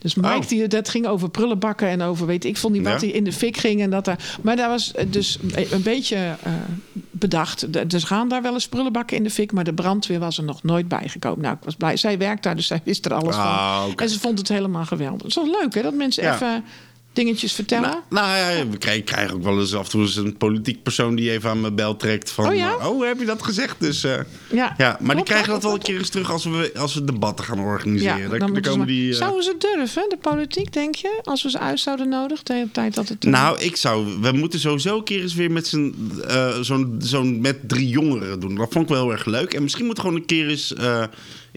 Dus 0.00 0.14
Mike, 0.14 0.34
Oh. 0.36 0.46
die, 0.48 0.66
dat 0.66 0.88
ging 0.88 1.06
over 1.06 1.30
prullenbakken 1.30 1.88
en 1.88 2.02
over 2.02 2.26
weet 2.26 2.44
ik 2.44 2.56
veel 2.56 2.70
niet 2.70 2.82
wat 2.82 3.00
die 3.00 3.12
in 3.12 3.24
de 3.24 3.32
fik 3.32 3.56
ging. 3.56 3.80
En 3.80 3.90
dat 3.90 4.06
er, 4.06 4.16
maar 4.42 4.56
daar 4.56 4.68
was 4.68 4.92
eh, 4.92 5.06
dus 5.10 5.38
een 5.70 5.82
beetje 5.82 6.16
eh, 6.42 6.52
bedacht. 7.10 7.62
Er 7.76 8.00
gaan 8.00 8.28
daar 8.28 8.42
wel 8.42 8.52
eens 8.52 8.68
prullenbakken 8.68 9.16
in 9.16 9.22
de 9.22 9.30
fik, 9.30 9.52
maar 9.52 9.64
de 9.64 9.74
brandweer 9.74 10.18
was 10.18 10.38
er 10.38 10.44
nog 10.44 10.62
nooit 10.62 10.88
bijgekomen. 10.88 11.40
Nou, 11.40 11.54
ik 11.54 11.64
was 11.64 11.74
blij. 11.74 11.96
Zij 11.96 12.18
werkt 12.18 12.42
daar, 12.42 12.56
dus 12.56 12.66
zij 12.66 12.80
wist 12.84 13.04
er 13.06 13.14
alles 13.14 13.34
Ah, 13.36 13.80
van. 13.82 13.90
oké. 13.90 14.02
En 14.02 14.08
ze 14.10 14.20
vond 14.20 14.38
het 14.38 14.48
helemaal 14.48 14.84
geweldig. 14.84 15.18
Het 15.22 15.26
is 15.30 15.34
wel 15.34 15.50
leuk 15.60 15.74
hè, 15.74 15.82
dat 15.82 15.94
mensen 15.94 16.32
even 16.32 16.64
dingetjes 17.16 17.52
vertellen. 17.52 17.88
Nou, 17.88 18.02
nou 18.08 18.56
ja, 18.56 18.68
we 18.68 18.78
krijgen, 18.78 19.34
ook 19.34 19.42
wel 19.42 19.60
eens 19.60 19.74
af 19.74 19.84
en 19.84 19.90
toe 19.90 20.00
eens 20.00 20.16
een 20.16 20.36
politiek 20.36 20.82
persoon 20.82 21.14
die 21.14 21.30
even 21.30 21.50
aan 21.50 21.60
mijn 21.60 21.74
bel 21.74 21.96
trekt 21.96 22.30
van... 22.30 22.48
Oh 22.48 22.54
ja? 22.54 22.76
eh, 22.80 22.86
oh, 22.88 23.06
heb 23.06 23.18
je 23.18 23.24
dat 23.24 23.42
gezegd? 23.42 23.76
Dus, 23.80 24.04
eh, 24.04 24.18
ja. 24.52 24.74
ja, 24.78 24.98
maar 25.00 25.14
die 25.16 25.24
krijgen 25.24 25.48
dat 25.48 25.62
wel 25.62 25.72
een 25.74 25.82
keer 25.82 25.98
eens 25.98 26.08
terug 26.08 26.30
als 26.30 26.44
we, 26.44 26.72
als 26.76 26.94
we 26.94 27.04
debatten 27.04 27.44
gaan 27.44 27.60
organiseren. 27.60 28.18
Ja, 28.18 28.28
dan, 28.28 28.38
komen 28.60 28.78
maar- 28.78 28.86
die... 28.86 29.10
eh, 29.10 29.16
Zouden 29.16 29.42
ze 29.42 29.54
durven, 29.58 30.06
de 30.08 30.16
politiek, 30.20 30.72
denk 30.72 30.94
je? 30.94 31.20
Als 31.22 31.42
we 31.42 31.50
ze 31.50 31.58
uit 31.58 31.80
zouden 31.80 32.08
nodigen 32.08 32.44
tegen 32.44 32.64
de 32.64 32.72
tijd 32.72 32.94
dat 32.94 33.08
het... 33.08 33.24
Nou, 33.24 33.60
ik 33.60 33.76
zou. 33.76 34.06
We 34.20 34.32
moeten 34.32 34.60
sowieso 34.60 34.96
een 34.96 35.04
keer 35.04 35.20
eens 35.22 35.34
weer 35.34 35.50
met 35.50 35.66
z'n. 35.66 35.94
zo'n 36.60 36.94
zo'n 36.98 37.40
met 37.40 37.68
drie 37.68 37.88
jongeren 37.88 38.40
doen. 38.40 38.54
Dat 38.54 38.72
vond 38.72 38.84
ik 38.84 38.90
wel 38.90 39.02
heel 39.02 39.12
erg 39.12 39.24
leuk. 39.24 39.54
En 39.54 39.62
misschien 39.62 39.86
moet 39.86 39.98
gewoon 39.98 40.14
een 40.16 40.26
keer 40.26 40.48
eens. 40.48 40.74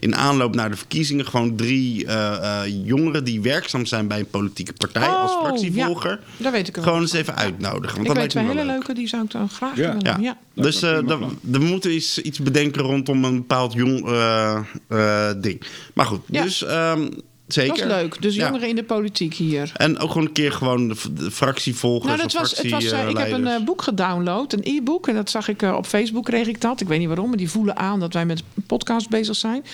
In 0.00 0.16
aanloop 0.16 0.54
naar 0.54 0.70
de 0.70 0.76
verkiezingen. 0.76 1.26
gewoon 1.26 1.56
drie 1.56 2.06
eh, 2.06 2.62
eh, 2.64 2.72
jongeren 2.84 3.24
die 3.24 3.40
werkzaam 3.40 3.86
zijn 3.86 4.08
bij 4.08 4.18
een 4.18 4.30
politieke 4.30 4.72
partij. 4.72 5.08
als 5.08 5.30
Oh, 5.32 5.40
fractievolger. 5.44 6.10
ja, 6.10 6.42
daar 6.42 6.52
weet 6.52 6.68
ik 6.68 6.76
Gewoon 6.76 7.00
eens 7.00 7.12
even 7.12 7.36
uitnodigen. 7.36 7.96
Want 7.96 8.08
ik 8.08 8.14
dat 8.14 8.16
weet 8.22 8.32
wel 8.32 8.42
hele 8.42 8.54
leuk. 8.54 8.66
leuke, 8.66 8.94
die 8.94 9.08
zou 9.08 9.24
ik 9.24 9.30
dan 9.30 9.48
graag 9.48 9.76
Ja. 9.76 9.82
willen 9.86 10.00
Ja. 10.04 10.14
doen. 10.14 10.22
Ja. 10.22 10.36
Dus 10.54 10.82
eh 10.82 10.98
we 11.40 11.58
moeten 11.58 11.94
iets, 11.94 12.18
iets 12.18 12.38
bedenken 12.38 12.82
rondom 12.82 13.24
een 13.24 13.36
bepaald 13.36 13.72
jong 13.72 14.06
eh, 14.08 14.58
eh, 14.88 15.34
ding. 15.40 15.62
Maar 15.94 16.06
goed, 16.06 16.20
Ja. 16.26 16.42
dus 16.42 16.64
ehm, 16.64 17.08
zeker. 17.52 17.76
Dat 17.76 17.86
is 17.86 18.02
leuk. 18.02 18.22
Dus 18.22 18.34
Ja. 18.34 18.44
jongeren 18.46 18.68
in 18.68 18.76
de 18.76 18.84
politiek 18.84 19.34
hier. 19.34 19.72
En 19.76 19.98
ook 19.98 20.10
gewoon 20.10 20.26
een 20.26 20.32
keer 20.32 20.52
gewoon 20.52 20.88
de, 20.88 20.96
de 21.10 21.30
fractievolgers 21.30 22.06
Nou, 22.06 22.18
dat 22.22 22.32
was, 22.32 22.56
het 22.56 22.70
was, 22.70 22.84
eh, 22.84 23.08
ik 23.08 23.16
heb 23.16 23.30
een 23.32 23.46
eh, 23.46 23.64
boek 23.64 23.82
gedownload, 23.82 24.52
een 24.52 24.60
e-book. 24.62 25.08
En 25.08 25.14
dat 25.14 25.30
zag 25.30 25.48
ik 25.48 25.62
eh, 25.62 25.74
op 25.74 25.86
Facebook, 25.86 26.24
kreeg 26.24 26.46
ik 26.46 26.60
dat. 26.60 26.80
Ik 26.80 26.88
weet 26.88 26.98
niet 26.98 27.08
waarom, 27.08 27.28
maar 27.28 27.36
die 27.36 27.50
voelen 27.50 27.76
aan 27.76 28.00
dat 28.00 28.12
wij 28.12 28.26
met 28.26 28.42
podcast 28.66 29.08
bezig 29.08 29.36
zijn. 29.36 29.64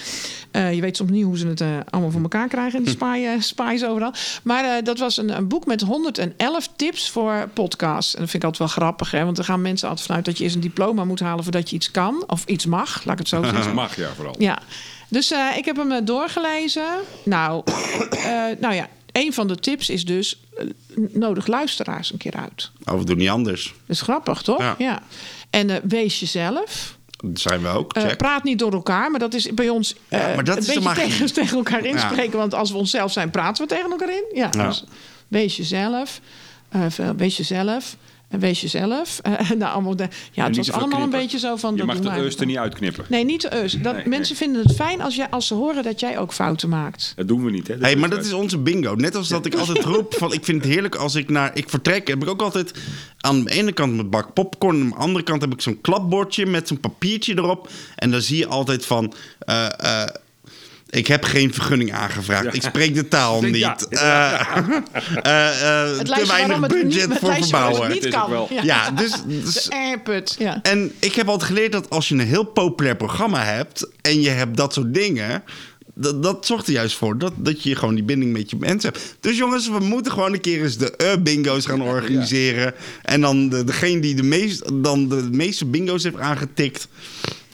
Eh, 0.50 0.74
je 0.74 0.80
weet 0.80 0.96
soms 0.96 1.10
niet 1.10 1.24
hoe 1.24 1.38
ze 1.38 1.46
het 1.46 1.62
allemaal 1.90 2.10
voor 2.10 2.22
elkaar 2.22 2.48
krijgen 2.48 2.84
in 2.84 2.90
spy, 2.90 3.22
eh, 3.24 3.40
spies 3.40 3.84
overal. 3.84 4.12
Maar 4.42 4.64
eh, 4.64 4.84
dat 4.84 4.98
was 4.98 5.16
een, 5.16 5.36
een 5.36 5.48
boek 5.48 5.66
met 5.66 5.80
111 5.80 6.68
tips 6.76 7.10
voor 7.10 7.48
podcasts. 7.52 8.14
En 8.14 8.20
dat 8.20 8.30
vind 8.30 8.42
ik 8.42 8.48
altijd 8.48 8.70
wel 8.70 8.82
grappig, 8.82 9.10
hè? 9.10 9.24
want 9.24 9.38
er 9.38 9.44
gaan 9.44 9.62
mensen 9.62 9.88
altijd 9.88 10.06
vanuit 10.06 10.24
dat 10.24 10.38
je 10.38 10.44
eerst 10.44 10.54
een 10.54 10.60
diploma 10.60 11.04
moet 11.04 11.20
halen 11.20 11.42
voordat 11.44 11.70
je 11.70 11.76
iets 11.76 11.90
kan. 11.90 12.24
Of 12.26 12.44
iets 12.46 12.66
mag, 12.66 13.04
laat 13.04 13.12
ik 13.12 13.18
het 13.18 13.28
zo 13.28 13.42
zeggen. 13.42 13.64
Dat 13.64 13.74
mag 13.84 13.96
ja, 13.96 14.08
vooral. 14.14 14.34
Ja, 14.38 14.58
dus 15.08 15.30
eh, 15.30 15.56
ik 15.56 15.64
heb 15.64 15.76
hem 15.76 15.92
eh, 15.92 15.98
doorgelezen. 16.04 16.86
Nou, 17.24 17.62
eh, 18.10 18.44
nou 18.60 18.74
ja, 18.74 18.88
een 19.12 19.32
van 19.32 19.48
de 19.48 19.56
tips 19.56 19.90
is 19.90 20.04
dus... 20.04 20.40
nodig 21.12 21.46
luisteraars 21.46 22.12
een 22.12 22.18
keer 22.18 22.34
uit. 22.36 22.70
Oh, 22.84 22.98
we 22.98 23.04
doen 23.04 23.16
niet 23.16 23.28
anders. 23.28 23.64
Dat 23.64 23.96
is 23.96 24.00
grappig, 24.00 24.42
toch? 24.42 24.74
Ja. 24.78 25.02
En 25.50 25.80
wees 25.88 26.20
jezelf. 26.20 26.96
Dat 27.24 27.40
zijn 27.40 27.62
we 27.62 27.68
ook. 27.68 28.16
Praat 28.16 28.44
niet 28.44 28.58
door 28.58 28.72
elkaar, 28.72 29.10
maar 29.10 29.20
dat 29.20 29.34
is 29.34 29.54
bij 29.54 29.68
ons 29.68 29.94
Ja, 30.08 30.34
maar 30.34 30.44
dat 30.44 30.56
een 30.56 30.62
is 30.62 30.74
beetje 30.74 30.92
tegen, 30.92 31.32
tegen 31.34 31.56
elkaar 31.56 31.84
Ja. 31.84 31.90
inspreken. 31.90 32.38
Want 32.38 32.54
als 32.54 32.70
we 32.70 32.76
onszelf 32.76 33.12
zijn, 33.12 33.30
praten 33.30 33.62
we 33.68 33.74
tegen 33.74 33.90
elkaar 33.90 34.10
in. 34.10 34.24
Ja, 34.34 34.48
Ja. 34.52 34.66
Dus 34.66 34.84
wees 35.28 35.56
jezelf. 35.56 36.20
Wees 37.16 37.36
jezelf. 37.36 37.96
En 38.36 38.42
wees 38.42 38.60
jezelf. 38.60 39.18
Eh, 39.22 39.50
nou, 39.50 39.72
allemaal 39.72 39.96
de, 39.96 40.08
ja, 40.32 40.46
het 40.46 40.56
was 40.56 40.72
allemaal 40.72 41.02
een 41.02 41.10
beetje 41.10 41.38
zo 41.38 41.56
van... 41.56 41.76
Je 41.76 41.84
mag 41.84 42.00
de 42.00 42.10
eus 42.10 42.36
er 42.36 42.46
niet 42.46 42.56
uitknippen. 42.56 43.04
Nee, 43.08 43.24
niet 43.24 43.40
de 43.42 43.54
eus. 43.54 43.72
Dat, 43.72 43.94
Nee, 43.94 44.08
mensen 44.08 44.36
vinden 44.36 44.62
het 44.62 44.74
fijn 44.74 45.00
als, 45.00 45.16
jij, 45.16 45.30
als 45.30 45.46
ze 45.46 45.54
horen 45.54 45.82
dat 45.82 46.00
jij 46.00 46.18
ook 46.18 46.32
fouten 46.32 46.68
maakt. 46.68 47.12
Dat 47.16 47.28
doen 47.28 47.44
we 47.44 47.50
niet, 47.50 47.68
hè? 47.68 47.74
Hey, 47.80 47.96
maar 47.96 48.10
dat 48.10 48.24
is 48.24 48.32
onze 48.32 48.58
bingo. 48.58 48.94
Net 48.94 49.14
als 49.14 49.28
dat 49.28 49.46
ik 49.46 49.54
altijd 49.54 49.84
roep 49.84 50.14
van 50.14 50.32
ik 50.32 50.44
vind 50.44 50.62
het 50.62 50.72
heerlijk 50.72 50.94
als 50.94 51.14
ik 51.14 51.28
naar 51.30 51.50
ik 51.54 51.68
vertrek. 51.68 52.08
Heb 52.08 52.22
ik 52.22 52.28
ook 52.28 52.42
altijd 52.42 52.72
aan 53.20 53.44
de 53.44 53.50
ene 53.50 53.72
kant 53.72 53.94
mijn 53.94 54.10
bak 54.10 54.32
popcorn, 54.32 54.80
aan 54.82 54.88
de 54.88 54.96
andere 54.96 55.24
kant 55.24 55.40
heb 55.40 55.52
ik 55.52 55.60
zo'n 55.60 55.80
klapbordje 55.80 56.46
met 56.46 56.68
zo'n 56.68 56.80
papiertje 56.80 57.34
erop. 57.36 57.68
En 57.96 58.10
dan 58.10 58.20
zie 58.20 58.36
je 58.38 58.46
altijd 58.46 58.86
van. 58.86 59.12
eh, 59.38 59.66
eh, 60.02 60.08
ik 60.90 61.06
heb 61.06 61.24
geen 61.24 61.54
vergunning 61.54 61.92
aangevraagd. 61.92 62.54
Ik 62.54 62.62
spreek 62.62 62.94
de 62.94 63.08
taal 63.08 63.42
niet. 63.42 63.56
Ja. 63.56 63.76
Eh, 63.90 64.32
eh, 65.22 65.90
eh, 65.92 65.98
Het 65.98 66.06
te 66.06 66.26
weinig 66.26 66.60
niet- 66.60 66.68
budget 66.68 67.18
voor 67.18 67.34
verbouwen. 67.34 67.90
niet 67.90 68.04
is 68.04 68.14
ook 68.14 68.20
kan. 68.20 68.30
wel- 68.30 68.48
Ja, 68.62 68.90
dus, 68.90 69.12
dus- 69.26 69.68
ja. 70.38 70.62
en 70.62 70.92
ik 70.98 71.14
heb 71.14 71.28
altijd 71.28 71.50
geleerd 71.50 71.72
dat 71.72 71.90
als 71.90 72.08
je 72.08 72.14
een 72.14 72.20
heel 72.20 72.44
populair 72.44 72.96
programma 72.96 73.44
hebt 73.44 73.88
en 74.00 74.20
je 74.20 74.28
hebt 74.28 74.56
dat 74.56 74.72
soort 74.72 74.94
dingen. 74.94 75.42
Dat, 75.98 76.22
dat 76.22 76.46
zorgt 76.46 76.66
er 76.66 76.72
juist 76.72 76.96
voor 76.96 77.18
dat, 77.18 77.32
dat 77.36 77.62
je 77.62 77.76
gewoon 77.76 77.94
die 77.94 78.04
binding 78.04 78.32
met 78.32 78.50
je 78.50 78.56
mensen 78.58 78.92
hebt. 78.92 79.16
Dus 79.20 79.36
jongens, 79.36 79.68
we 79.68 79.78
moeten 79.78 80.12
gewoon 80.12 80.32
een 80.32 80.40
keer 80.40 80.62
eens 80.62 80.76
de 80.76 80.96
eh, 80.96 81.16
bingo's 81.22 81.66
gaan 81.66 81.82
organiseren. 81.82 82.74
En 83.02 83.20
dan 83.20 83.48
de, 83.48 83.64
degene 83.64 84.00
die 84.00 84.14
de, 84.14 84.22
meest, 84.22 84.62
dan 84.82 85.08
de 85.08 85.28
meeste 85.32 85.64
bingo's 85.66 86.02
heeft 86.02 86.18
aangetikt, 86.18 86.88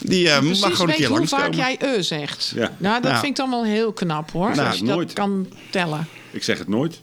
die 0.04 0.28
eh, 0.30 0.40
mag 0.42 0.58
gewoon 0.58 0.80
een 0.80 0.86
weet 0.86 0.96
keer 0.96 1.06
hoe 1.08 1.16
langskomen. 1.16 1.44
vaak 1.46 1.54
jij 1.54 1.76
e 1.80 2.02
zegt. 2.02 2.52
Ja. 2.54 2.72
Nou, 2.76 3.02
dat 3.02 3.12
vind 3.12 3.24
ik 3.24 3.36
dan 3.36 3.50
wel 3.50 3.64
heel 3.64 3.92
knap 3.92 4.30
hoor. 4.32 4.54
Nou, 4.54 4.68
als 4.68 4.78
je 4.78 4.84
nooit. 4.84 5.06
dat 5.06 5.16
kan 5.16 5.46
tellen. 5.70 6.06
Ik 6.30 6.42
zeg 6.42 6.58
het 6.58 6.68
nooit. 6.68 7.02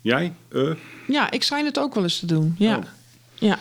Jij? 0.00 0.32
Eh? 0.52 0.70
Ja, 1.08 1.30
ik 1.30 1.42
schijn 1.42 1.64
het 1.64 1.78
ook 1.78 1.94
wel 1.94 2.02
eens 2.02 2.18
te 2.18 2.26
doen. 2.26 2.54
Ja. 2.58 2.76
Oh. 2.76 2.82
Ja. 3.34 3.58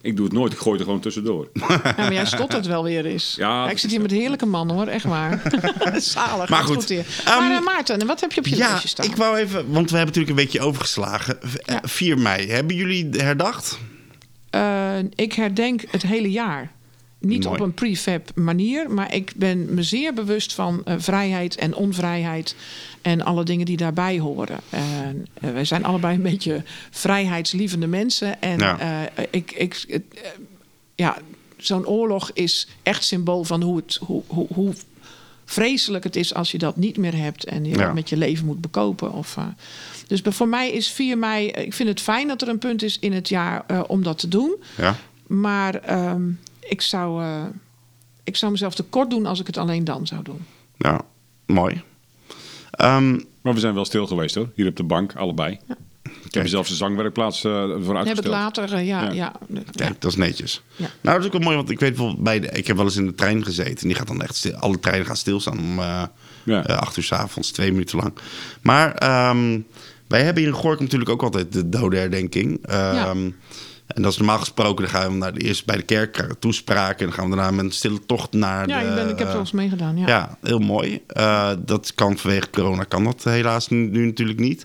Ik 0.00 0.16
doe 0.16 0.24
het 0.24 0.34
nooit. 0.34 0.52
Ik 0.52 0.58
gooi 0.58 0.70
het 0.70 0.78
er 0.80 0.84
gewoon 0.86 1.00
tussendoor. 1.00 1.48
ja, 1.68 1.94
maar 1.96 2.12
jij 2.12 2.26
stottert 2.26 2.66
wel 2.66 2.82
weer 2.84 3.06
eens. 3.06 3.34
Ja, 3.36 3.64
Ja, 3.64 3.70
ik 3.70 3.78
zit 3.78 3.90
hier 3.90 4.00
met 4.00 4.10
heerlijke 4.10 4.46
mannen 4.46 4.76
hoor, 4.76 4.86
echt 4.86 5.04
waar. 5.04 5.42
Zalig. 6.00 6.48
Maar 6.48 6.62
goed, 6.64 6.88
hier. 6.88 7.06
ehm, 7.24 7.38
maar 7.48 7.62
Maarten, 7.62 8.06
wat 8.06 8.20
heb 8.20 8.32
je 8.32 8.38
op 8.40 8.46
je 8.46 8.56
Ja, 8.56 8.66
lijstje 8.68 8.88
staan? 8.88 9.06
ik 9.06 9.16
wou 9.16 9.36
even, 9.36 9.54
want 9.72 9.90
we 9.90 9.96
hebben 9.96 10.14
natuurlijk 10.14 10.28
een 10.28 10.44
beetje 10.44 10.60
overgeslagen. 10.60 11.38
V- 11.42 11.54
eh, 11.54 11.74
Ja. 11.74 11.88
4 11.88 12.18
mei, 12.18 12.50
hebben 12.50 12.76
jullie 12.76 13.08
herdacht? 13.10 13.78
Eh, 14.50 14.98
ik 15.14 15.32
herdenk 15.32 15.82
het 15.90 16.02
hele 16.02 16.30
jaar. 16.30 16.72
Niet 17.24 17.44
Mooi. 17.44 17.56
op 17.58 17.64
een 17.64 17.74
prefab 17.74 18.30
manier, 18.34 18.90
maar 18.90 19.14
ik 19.14 19.32
ben 19.36 19.74
me 19.74 19.82
zeer 19.82 20.14
bewust 20.14 20.52
van 20.52 20.82
eh, 20.84 20.94
vrijheid 20.98 21.56
en 21.56 21.74
onvrijheid 21.74 22.54
en 23.02 23.22
alle 23.22 23.44
dingen 23.44 23.66
die 23.66 23.76
daarbij 23.76 24.18
horen. 24.18 24.58
En, 24.70 25.26
eh, 25.40 25.50
wij 25.52 25.64
zijn 25.64 25.84
allebei 25.84 26.14
een 26.14 26.22
beetje 26.32 26.62
vrijheidslievende 26.90 27.86
mensen. 27.86 28.42
En 28.42 28.58
Ja. 28.58 28.78
eh, 29.14 29.24
ik, 29.30 29.52
ik, 29.52 30.00
ja, 30.94 31.16
zo'n 31.56 31.86
oorlog 31.86 32.30
is 32.34 32.68
echt 32.82 33.04
symbool 33.04 33.44
van 33.44 33.62
hoe, 33.62 33.76
het, 33.76 33.98
hoe, 34.00 34.22
hoe, 34.26 34.46
hoe 34.54 34.72
vreselijk 35.44 36.04
het 36.04 36.16
is 36.16 36.34
als 36.34 36.50
je 36.50 36.58
dat 36.58 36.76
niet 36.76 36.96
meer 36.96 37.16
hebt 37.16 37.44
en 37.44 37.64
je 37.64 37.76
Ja. 37.78 37.92
met 37.92 38.08
je 38.08 38.16
leven 38.16 38.46
moet 38.46 38.60
bekopen. 38.60 39.12
Of, 39.12 39.38
dus 40.06 40.20
voor 40.24 40.48
mij 40.48 40.70
is 40.72 40.88
4 40.88 41.18
mei, 41.18 41.46
ik 41.48 41.74
vind 41.74 41.88
het 41.88 42.00
fijn 42.00 42.28
dat 42.28 42.42
er 42.42 42.48
een 42.48 42.58
punt 42.58 42.82
is 42.82 42.98
in 42.98 43.12
het 43.12 43.28
jaar 43.28 43.64
om 43.86 44.02
dat 44.02 44.18
te 44.18 44.28
doen. 44.28 44.54
Ja? 44.76 44.96
Maar 45.26 45.74
ehm, 45.74 46.22
ik, 46.68 46.80
zou, 46.80 47.22
eh, 47.22 47.44
ik 48.24 48.36
zou 48.36 48.52
mezelf 48.52 48.74
tekort 48.74 49.10
doen 49.10 49.26
als 49.26 49.40
ik 49.40 49.46
het 49.46 49.56
alleen 49.56 49.84
dan 49.84 50.06
zou 50.06 50.22
doen. 50.22 50.44
Ja, 50.76 51.00
mooi. 51.46 51.82
Ehm, 52.70 53.18
Maar 53.42 53.54
we 53.54 53.60
zijn 53.60 53.74
wel 53.74 53.84
stil 53.84 54.06
geweest 54.06 54.34
hoor. 54.34 54.48
Hier 54.54 54.66
op 54.68 54.76
de 54.76 54.82
bank, 54.82 55.14
allebei. 55.16 55.58
Ik 56.24 56.34
heb 56.40 56.48
zelfs 56.48 56.68
de 56.68 56.74
zangwerkplaats 56.74 57.44
eh 57.44 57.52
voor 57.52 57.60
Dan 57.60 57.76
heb 57.76 57.86
ik 57.86 57.96
uitgesteld. 57.96 58.26
later, 58.34 58.72
eh, 58.72 58.86
ja, 58.86 59.02
Ja. 59.02 59.12
ja. 59.12 59.32
Kijk, 59.74 60.00
dat 60.00 60.10
is 60.10 60.16
netjes. 60.16 60.62
Ja. 60.76 60.86
Nou, 61.00 61.16
dat 61.16 61.18
is 61.20 61.26
ook 61.26 61.32
wel 61.32 61.40
mooi, 61.42 61.56
want 61.56 61.70
ik 61.70 61.80
weet 61.80 61.88
bijvoorbeeld 61.94 62.22
bij 62.22 62.40
de, 62.40 62.48
ik 62.48 62.66
heb 62.66 62.76
wel 62.76 62.84
eens 62.84 62.96
in 62.96 63.06
de 63.06 63.14
trein 63.14 63.44
gezeten. 63.44 63.76
En 63.82 63.86
die 63.88 63.94
gaat 63.96 64.06
dan 64.06 64.22
echt 64.22 64.34
stil, 64.36 64.54
alle 64.54 64.78
treinen 64.80 65.06
gaan 65.06 65.16
stilstaan 65.16 65.58
om 65.58 65.78
eh 65.78 66.02
Ja. 66.44 66.66
eh, 66.66 66.76
acht 66.76 66.96
uur 66.96 67.04
s 67.04 67.12
avonds, 67.12 67.50
twee 67.50 67.70
minuten 67.72 67.98
lang. 67.98 68.14
Maar 68.62 68.94
ehm, 68.94 69.60
wij 70.08 70.22
hebben 70.22 70.42
hier 70.42 70.52
in 70.52 70.58
Gorkum 70.58 70.82
natuurlijk 70.84 71.10
ook 71.10 71.22
altijd 71.22 71.52
de 71.52 71.68
dodenherdenking. 71.68 72.66
Ehm 72.66 73.30
En 73.86 74.02
dat 74.02 74.12
is 74.12 74.18
normaal 74.18 74.38
gesproken, 74.38 74.84
dan 74.84 74.94
gaan 74.94 75.10
we 75.10 75.16
naar 75.16 75.34
de, 75.34 75.40
eerst 75.40 75.66
bij 75.66 75.76
de 75.76 75.82
kerk 75.82 76.16
we 76.16 76.38
toespraak. 76.38 76.98
En 76.98 77.04
dan 77.04 77.14
gaan 77.14 77.30
we 77.30 77.36
daarna 77.36 77.50
met 77.50 77.64
een 77.64 77.70
stille 77.70 78.06
tocht 78.06 78.32
naar 78.32 78.68
Ja, 78.68 78.80
de... 78.80 78.88
ik, 78.88 78.94
ben, 78.94 79.08
ik 79.08 79.18
heb 79.18 79.26
eh, 79.26 79.32
wel 79.32 79.40
eens 79.40 79.52
meegedaan. 79.52 79.96
Ja. 79.96 80.06
ja, 80.06 80.38
heel 80.42 80.58
mooi. 80.58 81.02
Eh, 81.06 81.50
dat 81.58 81.94
kan 81.94 82.18
vanwege 82.18 82.50
corona 82.50 82.84
kan 82.84 83.04
dat 83.04 83.24
helaas 83.24 83.68
nu, 83.68 83.88
nu 83.88 84.06
natuurlijk 84.06 84.38
niet. 84.38 84.62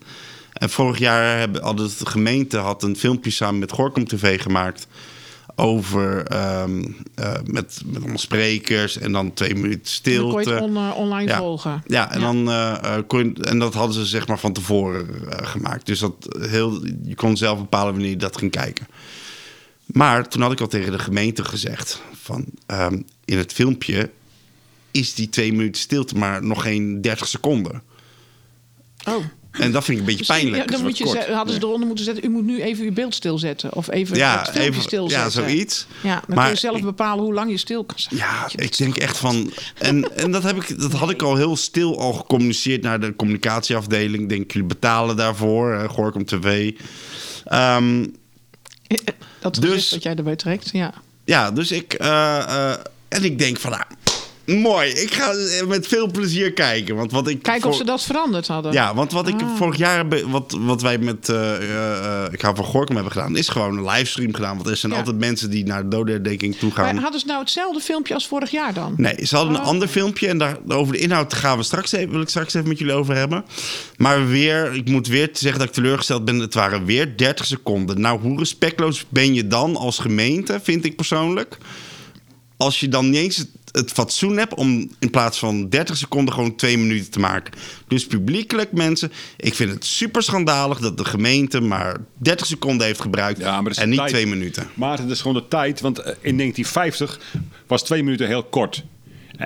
En 0.53 0.69
vorig 0.69 0.97
jaar 0.97 1.38
hebben, 1.38 1.61
hadden 1.61 1.89
de 1.97 2.05
gemeente 2.05 2.57
had 2.57 2.83
een 2.83 2.95
filmpje 2.95 3.31
samen 3.31 3.59
met 3.59 3.71
Gorkum 3.71 4.07
TV 4.07 4.41
gemaakt 4.41 4.88
over 5.59 6.23
ehm, 6.25 6.83
eh, 7.15 7.33
met, 7.45 7.81
met 7.85 7.97
allemaal 8.01 8.17
sprekers 8.17 8.97
en 8.97 9.11
dan 9.11 9.33
twee 9.33 9.55
minuten 9.55 9.91
stilte. 9.91 10.31
kon 10.33 10.43
je 10.43 10.49
het 10.49 10.61
on- 10.63 10.93
online 10.93 11.29
ja. 11.29 11.37
volgen. 11.37 11.83
Ja, 11.87 12.11
en, 12.11 12.21
Dan, 12.21 12.49
eh, 12.49 12.97
kon 13.07 13.19
je- 13.35 13.43
en 13.43 13.59
dat 13.59 13.73
hadden 13.73 13.95
ze 13.95 14.05
zeg 14.05 14.27
maar 14.27 14.39
van 14.39 14.53
tevoren 14.53 15.07
gemaakt. 15.45 15.85
Dus 15.85 15.99
dat 15.99 16.13
heel, 16.39 16.85
je 17.03 17.15
kon 17.15 17.37
zelf 17.37 17.59
bepalen 17.59 17.91
wanneer 17.93 18.09
je 18.11 18.17
dat 18.17 18.37
ging 18.37 18.51
kijken. 18.51 18.87
Maar 19.85 20.27
toen 20.29 20.41
had 20.41 20.51
ik 20.51 20.61
al 20.61 20.67
tegen 20.67 20.91
de 20.91 20.99
gemeente 20.99 21.43
gezegd: 21.43 22.01
van 22.21 22.45
ehm, 22.65 23.01
in 23.25 23.37
het 23.37 23.53
filmpje 23.53 24.09
is 24.91 25.13
die 25.13 25.29
twee 25.29 25.51
minuten 25.53 25.81
stilte 25.81 26.15
maar 26.17 26.43
nog 26.43 26.61
geen 26.61 27.01
30 27.01 27.27
seconden. 27.27 27.81
Oh. 29.07 29.23
En 29.51 29.72
dat 29.72 29.84
vind 29.84 29.98
ik 30.00 30.03
een 30.08 30.10
beetje 30.15 30.25
pijnlijk. 30.34 30.56
ja, 30.56 30.65
dan 30.77 30.82
moet 30.82 30.98
je, 30.98 31.08
ze- 31.08 31.34
hadden 31.34 31.53
ze 31.56 31.62
eronder 31.62 31.88
moeten 31.88 32.06
zetten... 32.06 32.24
u 32.25 32.29
moet 32.29 32.44
nu 32.46 32.62
even 32.62 32.86
uw 32.86 32.94
beeld 32.94 33.15
stilzetten. 33.15 33.74
Of 33.75 33.89
even 33.89 34.18
Ja, 34.18 34.38
het 34.39 34.50
filmpje 34.50 34.70
even- 34.70 34.82
stilzetten. 34.82 35.41
ja, 35.41 35.48
zoiets. 35.48 35.86
Ja, 36.03 36.13
dan 36.27 36.36
Maar 36.36 36.44
kun 36.46 36.53
je 36.53 36.60
zelf 36.60 36.77
ik- 36.77 36.84
bepalen 36.84 37.24
hoe 37.24 37.34
lang 37.34 37.51
je 37.51 37.58
stil 37.58 37.84
kan 37.84 38.00
zijn. 38.00 38.15
Ja, 38.15 38.48
ik 38.56 38.77
denk 38.77 38.98
echt 38.98 39.18
van. 39.18 39.51
En, 39.77 40.15
en 40.18 40.32
dat, 40.32 40.44
heb 40.44 40.56
ik, 40.63 40.79
dat 40.79 40.91
had 40.91 41.10
ik 41.10 41.22
al 41.22 41.36
heel 41.36 41.56
stil 41.56 42.00
al 42.00 42.13
gecommuniceerd 42.13 42.82
naar 42.82 43.00
de 43.00 43.15
communicatieafdeling. 43.15 44.24
Ik 44.24 44.29
denk, 44.29 44.51
jullie 44.51 44.68
betalen 44.68 45.15
daarvoor, 45.15 45.89
Gorkum 45.89 46.25
TV. 46.25 46.72
Ehm, 47.46 48.06
Dat 49.41 49.56
is 49.56 49.62
Dus- 49.62 49.72
dus 49.72 49.91
wat 49.91 50.03
jij 50.03 50.15
erbij 50.15 50.36
trekt, 50.36 50.70
ja. 50.72 50.94
ja, 51.25 51.51
dus 51.51 51.72
ik. 51.72 51.94
eh, 51.94 52.38
eh, 52.38 52.77
en 53.08 53.24
ik 53.24 53.39
denk 53.39 53.58
van, 53.60 53.72
nou, 53.72 53.84
mooi. 54.58 54.89
Ik 54.89 55.13
ga 55.13 55.34
met 55.68 55.88
veel 55.88 56.12
plezier 56.12 56.53
kijken. 56.53 56.96
Want 56.96 57.12
wat 57.12 57.27
ik. 57.27 57.41
Kijk 57.44 57.62
voor- 57.62 57.72
of 57.72 57.77
ze 57.77 57.84
dat 57.84 58.03
veranderd 58.03 58.48
hadden. 58.48 58.72
Ja, 58.72 58.94
want 58.96 59.12
wat 59.12 59.27
ik 59.27 59.41
Ah. 59.41 59.56
vorig 59.58 59.77
jaar, 59.77 60.06
wat, 60.29 60.56
wat 60.60 60.82
wij 60.82 60.98
met 60.98 61.29
eh, 61.29 61.56
eh, 61.56 62.24
eh, 62.25 62.34
Ik 62.34 62.41
hou 62.41 62.56
van 62.56 62.65
Gorkum 62.65 62.96
hebben 62.96 63.13
gedaan, 63.13 63.38
is 63.38 63.48
gewoon 63.48 63.77
een 63.77 63.86
livestream 63.86 64.34
gedaan. 64.34 64.56
Want 64.56 64.68
er 64.70 64.75
zijn 64.77 64.91
Ja. 64.91 64.98
altijd 64.98 65.18
mensen 65.18 65.50
die 65.50 65.65
naar 65.65 65.84
de 65.84 65.88
dodenherdenking 65.88 66.56
toe 66.56 66.72
gaan. 66.72 66.94
Maar 66.94 67.03
hadden 67.03 67.20
ze 67.20 67.25
nou 67.25 67.39
hetzelfde 67.39 67.79
filmpje 67.82 68.13
als 68.13 68.27
vorig 68.27 68.51
jaar 68.51 68.74
dan? 68.74 68.94
Nee, 68.98 69.25
ze 69.25 69.36
hadden 69.36 69.53
een 69.56 69.62
Oh. 69.62 69.68
ander 69.68 69.88
filmpje 69.88 70.27
en 70.27 70.38
daar, 70.38 70.58
over 70.68 70.94
de 70.94 71.00
inhoud 71.00 71.34
gaan 71.34 71.58
we 71.58 71.63
straks 71.63 71.91
even, 71.91 72.12
wil 72.12 72.22
ik 72.22 72.29
straks 72.29 72.53
even 72.53 72.68
met 72.68 72.77
jullie 72.79 72.94
over 72.94 73.15
hebben. 73.15 73.46
Maar 73.98 74.27
weer, 74.27 74.74
ik 74.74 74.88
moet 74.89 75.08
weer 75.08 75.29
zeggen 75.34 75.60
dat 75.60 75.68
ik 75.68 75.74
teleurgesteld 75.74 76.25
ben. 76.25 76.39
Het 76.39 76.53
waren 76.53 76.86
weer 76.86 77.18
30 77.18 77.46
seconden. 77.46 78.01
Nou, 78.01 78.20
hoe 78.20 78.38
respectloos 78.38 79.06
ben 79.10 79.34
je 79.34 79.48
dan 79.48 79.75
als 79.75 80.00
gemeente, 80.00 80.60
vind 80.63 80.86
ik 80.86 80.96
persoonlijk. 80.96 81.58
Als 82.58 82.79
je 82.79 82.89
dan 82.89 83.10
niet 83.10 83.20
eens 83.20 83.46
het, 83.71 83.75
het 83.81 83.91
fatsoen 83.91 84.38
hebt 84.38 84.53
om 84.53 84.91
in 84.99 85.09
plaats 85.09 85.39
van 85.39 85.69
30 85.69 85.97
seconden 85.97 86.33
gewoon 86.33 86.55
twee 86.55 86.77
minuten 86.77 87.11
te 87.11 87.19
maken. 87.19 87.53
Dus 87.88 88.07
publiekelijk, 88.07 88.71
mensen, 88.71 89.11
ik 89.38 89.53
vind 89.53 89.71
het 89.71 89.85
super 89.85 90.23
schandalig 90.23 90.79
dat 90.79 90.97
de 90.97 91.05
gemeente 91.05 91.61
maar 91.61 91.97
30 92.17 92.47
seconden 92.47 92.85
heeft 92.85 93.01
gebruikt 93.01 93.39
Ja, 93.39 93.61
maar 93.61 93.71
en 93.75 93.89
niet 93.89 93.97
tijd. 93.97 94.09
twee 94.09 94.27
minuten. 94.27 94.67
Maarten, 94.73 95.07
dat 95.07 95.15
is 95.15 95.21
gewoon 95.21 95.38
de 95.41 95.47
tijd. 95.47 95.81
Want 95.81 95.97
eh, 95.99 96.05
in 96.21 96.38
1950 96.38 97.19
was 97.67 97.83
twee 97.83 98.03
minuten 98.03 98.27
heel 98.27 98.43
kort. 98.43 98.83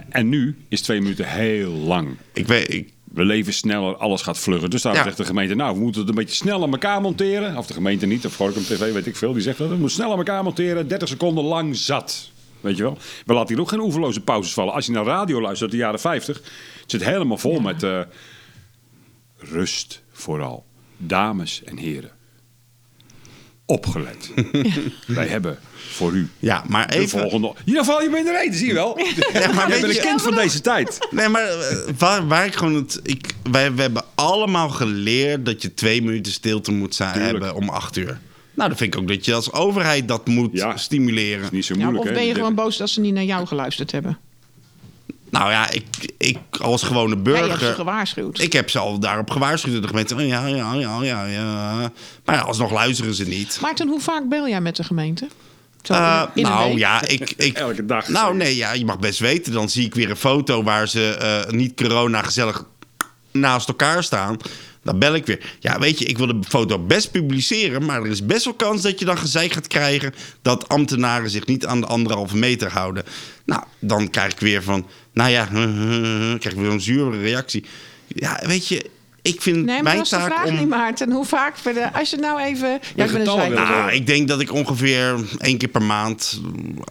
En- 0.10 0.30
nu 0.30 0.58
is 0.70 0.82
twee 0.82 1.02
minuten 1.02 1.28
heel 1.30 1.72
lang. 1.72 2.10
Ik 2.34 2.48
weet, 2.48 2.74
ik, 2.74 2.92
We 3.14 3.26
leven 3.26 3.54
sneller, 3.54 3.96
alles 3.96 4.22
gaat 4.22 4.38
vlugger. 4.40 4.70
Dus 4.70 4.82
daar 4.82 4.96
Ja. 4.96 5.04
zegt 5.04 5.18
de 5.18 5.26
gemeente, 5.26 5.56
nou, 5.56 5.74
we 5.76 5.82
moeten 5.82 6.02
het 6.02 6.10
een 6.10 6.16
beetje 6.16 6.36
snel 6.36 6.64
aan 6.64 6.72
elkaar 6.72 7.02
monteren. 7.02 7.58
Of 7.58 7.68
de 7.68 7.74
gemeente 7.74 8.06
niet, 8.06 8.26
of 8.26 8.36
Gorkum 8.36 8.64
TV, 8.64 8.94
weet 8.94 9.06
ik 9.08 9.16
veel. 9.16 9.34
Die 9.34 9.42
zegt 9.42 9.58
dat, 9.58 9.68
we 9.70 9.76
moeten 9.76 9.96
snel 9.96 10.12
aan 10.12 10.18
elkaar 10.18 10.44
monteren. 10.44 10.88
30 10.88 11.08
seconden 11.08 11.44
lang 11.44 11.76
zat. 11.76 12.32
Weet 12.64 12.78
je 12.78 12.84
wel? 12.84 12.98
We 13.26 13.34
laten 13.34 13.54
hier 13.54 13.64
ook 13.64 13.70
geen 13.70 13.80
oeverloze 13.80 14.22
pauzes 14.22 14.54
vallen. 14.54 14.74
Als 14.74 14.86
je 14.86 14.92
naar 14.92 15.06
radio 15.06 15.42
luistert 15.42 15.62
uit 15.62 15.72
de 15.72 15.78
jaren 15.86 16.00
50, 16.00 16.36
het 16.82 16.92
zit 16.92 17.04
helemaal 17.04 17.38
vol 17.38 17.60
met 17.60 17.84
eh, 17.84 18.00
rust 19.38 20.02
vooral. 20.12 20.66
Dames 20.98 21.64
en 21.64 21.78
heren. 21.78 22.12
Opgelet. 23.66 24.32
Wij 25.08 25.28
hebben 25.28 25.60
voor 25.76 26.14
u 26.14 26.30
ja, 26.40 26.64
maar 26.68 26.88
de 26.88 26.98
even... 26.98 27.20
volgende... 27.20 27.54
Hier 27.66 27.84
val 27.84 28.02
je 28.02 28.10
me 28.10 28.18
in 28.18 28.26
de 28.26 28.32
reden, 28.32 28.58
zie 28.58 28.68
je 28.68 28.74
wel? 28.74 29.00
Ja, 29.34 29.54
maar 29.54 29.68
weet 29.70 29.82
bent 29.82 29.84
een 29.84 30.02
je- 30.02 30.08
kind 30.08 30.22
van 30.22 30.36
deze 30.36 30.62
tijd. 30.62 31.08
Nee, 31.12 31.28
maar 31.28 31.48
eh, 31.48 31.78
waar, 31.98 32.28
waar 32.28 32.46
ik 32.46 32.56
gewoon 32.56 32.76
het. 32.76 33.00
Ik, 33.04 33.34
wij 33.52 33.74
we 33.74 33.82
hebben 33.82 34.04
allemaal 34.16 34.70
geleerd 34.70 35.46
dat 35.46 35.62
je 35.62 35.74
twee 35.74 36.02
minuten 36.02 36.32
stilte 36.32 36.72
moet 36.72 36.96
zijn, 36.96 37.14
Tuurlijk. 37.14 37.44
hebben 37.44 37.56
om 37.62 37.70
acht 37.70 37.96
uur. 37.98 38.20
Nou, 38.54 38.70
dan 38.70 38.78
vind 38.78 38.94
ik 38.94 39.02
ook 39.02 39.08
dat 39.08 39.26
je 39.26 39.34
als 39.34 39.52
overheid 39.52 40.08
dat 40.08 40.28
moet 40.28 40.50
Ja. 40.54 40.78
stimuleren. 40.78 41.50
Niet 41.52 41.66
zo 41.66 41.74
Ja, 41.74 41.80
moeilijk, 41.80 42.04
of 42.04 42.10
hè? 42.10 42.16
ben 42.16 42.26
je 42.28 42.34
gewoon 42.34 42.56
boos 42.56 42.78
dat 42.78 42.90
ze 42.90 43.00
niet 43.00 43.14
naar 43.14 43.24
jou 43.24 43.48
geluisterd 43.48 43.92
hebben? 43.92 44.18
Nou 45.30 45.52
ja, 45.52 45.70
ik, 45.70 45.86
ik 46.18 46.38
als 46.62 46.84
gewone 46.84 47.16
Jij 47.24 47.34
hebt 47.34 47.52
ze 47.52 47.58
burger. 47.58 47.74
gewaarschuwd. 47.76 48.40
Ik 48.40 48.54
heb 48.54 48.70
ze 48.70 48.80
al 48.80 49.00
daarop 49.00 49.30
gewaarschuwd. 49.30 49.82
De 49.82 49.88
gemeente. 49.88 50.16
oh, 50.16 50.28
Ja, 50.28 50.46
ja, 50.46 50.74
ja, 50.74 51.02
ja, 51.04 51.26
ja. 51.26 51.92
Maar 52.26 52.36
ja, 52.36 52.42
alsnog 52.42 52.72
luisteren 52.72 53.14
ze 53.14 53.24
niet. 53.28 53.58
Maarten, 53.62 53.88
hoe 53.88 54.00
vaak 54.00 54.30
bel 54.30 54.48
jij 54.48 54.62
met 54.62 54.76
de 54.76 54.84
gemeente? 54.84 55.28
Zo 55.82 55.94
Eh, 55.94 56.24
nou 56.36 56.70
week? 56.70 56.78
ja, 56.78 57.08
ik, 57.08 57.34
ik, 57.38 57.58
Elke 57.58 57.86
dag. 57.86 58.08
Nou 58.08 58.36
nee, 58.36 58.56
ja, 58.56 58.74
je 58.74 58.86
mag 58.86 59.00
best 59.00 59.20
weten. 59.20 59.52
Dan 59.54 59.70
zie 59.70 59.86
ik 59.86 59.96
weer 59.96 60.10
een 60.10 60.16
foto 60.16 60.64
waar 60.64 60.88
ze 60.88 61.16
eh, 61.16 61.52
niet 61.52 61.74
corona 61.76 62.22
gezellig 62.22 62.66
naast 63.32 63.68
elkaar 63.68 64.04
staan. 64.04 64.38
Dan 64.84 65.00
bel 65.00 65.16
ik 65.16 65.26
weer. 65.26 65.56
Ja, 65.60 65.80
weet 65.80 66.00
je, 66.00 66.06
ik 66.06 66.18
wil 66.18 66.28
de 66.28 66.40
foto 66.48 66.80
best 66.80 67.12
publiceren. 67.12 67.86
Maar 67.86 68.02
er 68.02 68.10
is 68.10 68.26
best 68.26 68.46
wel 68.46 68.54
kans 68.54 68.82
dat 68.82 69.00
je 69.00 69.06
dan 69.06 69.18
gezeik 69.18 69.52
gaat 69.52 69.68
krijgen. 69.68 70.14
dat 70.42 70.70
ambtenaren 70.70 71.30
zich 71.30 71.46
niet 71.46 71.66
aan 71.66 71.82
de 71.82 71.88
anderhalve 71.88 72.38
meter 72.38 72.72
houden. 72.72 73.04
Nou, 73.46 73.64
dan 73.80 74.10
krijg 74.10 74.32
ik 74.32 74.40
weer 74.40 74.64
van. 74.64 74.88
Nou 75.14 75.30
ja, 75.30 75.46
krijg 76.40 76.56
ik 76.56 76.62
weer 76.62 76.72
een 76.72 76.82
zure 76.82 77.20
reactie. 77.20 77.66
Ja, 78.08 78.40
weet 78.46 78.68
je, 78.68 78.90
ik 79.24 79.42
vind 79.42 79.56
Nee, 79.56 79.66
maar 79.66 79.84
mijn 79.84 79.96
dat 79.96 80.04
is 80.06 80.10
de 80.12 80.16
taak 80.16 80.26
vraag 80.34 80.46
om. 80.46 80.56
niet, 80.58 80.68
Maarten. 80.70 81.12
Hoe 81.12 81.26
vaak... 81.26 81.56
per 81.62 81.74
de- 81.74 81.94
Als 81.94 82.10
je 82.10 82.18
nou 82.18 82.40
even... 82.42 82.70
Ja, 82.96 83.06
ik 83.06 83.12
ben 83.12 83.28
een 83.28 83.54
Nou, 83.54 83.92
ik 83.92 84.08
denk 84.08 84.28
dat 84.28 84.42
ik 84.42 84.52
ongeveer 84.54 85.16
één 85.38 85.58
keer 85.58 85.68
per 85.70 85.82
maand 85.84 86.42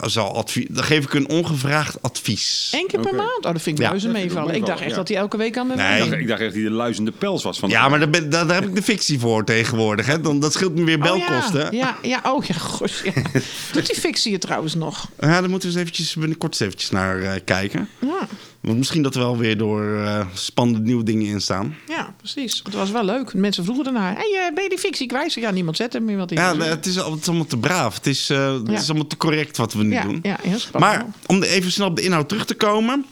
zal 0.00 0.36
advies. 0.36 0.66
Dan 0.68 0.84
geef 0.84 1.04
ik 1.04 1.14
een 1.14 1.28
ongevraagd 1.28 2.02
advies. 2.02 2.68
Eén 2.74 2.86
keer 2.86 3.00
per 3.00 3.14
maand? 3.14 3.44
Oh, 3.46 3.52
dat 3.52 3.62
vind 3.62 3.78
ik 3.80 4.00
Ja. 4.00 4.10
meevallen. 4.12 4.54
Ik 4.54 4.66
dacht 4.66 4.80
echt 4.80 4.90
ja. 4.90 4.96
dat 4.96 5.08
hij 5.08 5.16
elke 5.16 5.36
week 5.36 5.56
aan 5.58 5.68
de 5.68 5.74
Nee. 5.74 5.92
Ik 5.92 5.98
dacht, 6.10 6.20
ik 6.20 6.28
dacht 6.28 6.40
echt 6.40 6.48
dat 6.52 6.60
hij 6.60 6.68
de 6.70 6.74
luizende 6.76 7.10
pels 7.12 7.42
was 7.42 7.58
van 7.58 7.68
Ja, 7.68 7.88
maar 7.88 7.98
daar, 7.98 8.10
ben, 8.10 8.30
daar, 8.30 8.46
daar 8.46 8.60
heb 8.60 8.68
ik 8.68 8.74
de 8.74 8.82
fictie 8.82 9.18
voor 9.18 9.44
tegenwoordig. 9.44 10.06
Hè? 10.06 10.20
Dan, 10.20 10.40
dat 10.40 10.52
scheelt 10.52 10.74
me 10.74 10.84
weer 10.84 10.96
Oh, 10.96 11.02
belkosten. 11.02 11.60
ja. 11.76 11.96
ja, 12.02 12.20
ja, 12.22 12.32
oh 12.32 12.44
ja, 12.44 12.54
gosh, 12.54 13.04
ja. 13.04 13.12
Doet 13.72 13.86
die 13.86 13.96
fictie 14.00 14.32
het 14.32 14.40
trouwens 14.40 14.74
nog? 14.74 15.08
Ja, 15.20 15.40
daar 15.40 15.50
moeten 15.50 15.68
we 15.68 15.74
eens 15.74 15.82
eventjes, 15.84 16.14
binnenkort 16.14 16.52
eens 16.52 16.60
eventjes 16.60 16.90
naar 16.90 17.22
eh, 17.22 17.40
kijken. 17.44 17.88
Ja, 18.00 18.26
Want 18.62 18.78
misschien 18.78 19.02
dat 19.02 19.14
er 19.14 19.20
wel 19.20 19.36
weer 19.38 19.58
door 19.58 19.96
eh, 19.96 20.26
spannende 20.34 20.80
nieuwe 20.80 21.02
dingen 21.04 21.26
in 21.26 21.40
staan. 21.40 21.74
ja 21.88 22.14
precies. 22.16 22.60
Het 22.64 22.74
was 22.74 22.90
wel 22.90 23.04
leuk. 23.04 23.34
Mensen 23.34 23.64
vroegen 23.64 23.86
ernaar. 23.86 24.14
Hey, 24.16 24.46
eh, 24.48 24.54
ben 24.54 24.62
je 24.62 24.68
die 24.68 24.78
fictie 24.78 25.06
kwijt? 25.06 25.32
Ja, 25.34 25.50
niemand 25.50 25.76
zet 25.76 25.92
hem 25.92 26.04
meer 26.04 26.16
wat 26.16 26.30
in. 26.30 26.36
Ja, 26.36 26.56
het 26.56 26.86
is, 26.86 27.00
al- 27.00 27.10
het 27.12 27.20
is 27.20 27.28
allemaal 27.28 27.46
te 27.46 27.56
braaf. 27.56 27.94
Het 27.94 28.06
is, 28.06 28.30
eh, 28.30 28.52
het 28.52 28.68
is 28.68 28.88
allemaal 28.88 29.06
te 29.06 29.16
correct 29.16 29.56
wat 29.56 29.72
we 29.72 29.82
nu 29.82 29.92
ja, 29.92 30.02
doen. 30.02 30.18
ja, 30.22 30.38
heel 30.42 30.58
spannend. 30.58 30.92
Maar 30.92 31.06
om 31.26 31.42
even 31.42 31.72
snel 31.72 31.86
op 31.86 31.96
de 31.96 32.02
inhoud 32.02 32.28
terug 32.28 32.44
te 32.44 32.54
komen. 32.54 33.06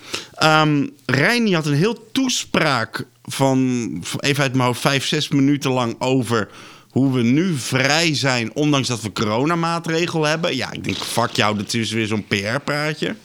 Reini 1.07 1.55
had 1.55 1.67
een 1.67 1.75
heel 1.75 2.09
toespraak 2.13 3.05
van, 3.23 3.89
van 4.03 4.21
even 4.21 4.43
uit 4.43 4.53
mijn 4.55 4.65
hoofd, 4.67 4.81
vijf, 4.81 5.07
zes 5.07 5.29
minuten 5.29 5.71
lang 5.71 5.95
over 5.99 6.49
hoe 6.91 7.13
we 7.13 7.23
nu 7.23 7.55
vrij 7.57 8.15
zijn, 8.15 8.55
ondanks 8.55 8.89
dat 8.89 9.01
we 9.01 9.13
coronamaatregelen 9.13 10.29
hebben. 10.29 10.57
Ja, 10.57 10.73
ik 10.73 10.85
denk, 10.85 10.97
fuck 10.97 11.31
jou, 11.31 11.57
dat 11.57 11.75
is 11.75 11.91
weer 11.93 12.07
zo'n 12.07 12.27
PR-praatje. 12.27 13.17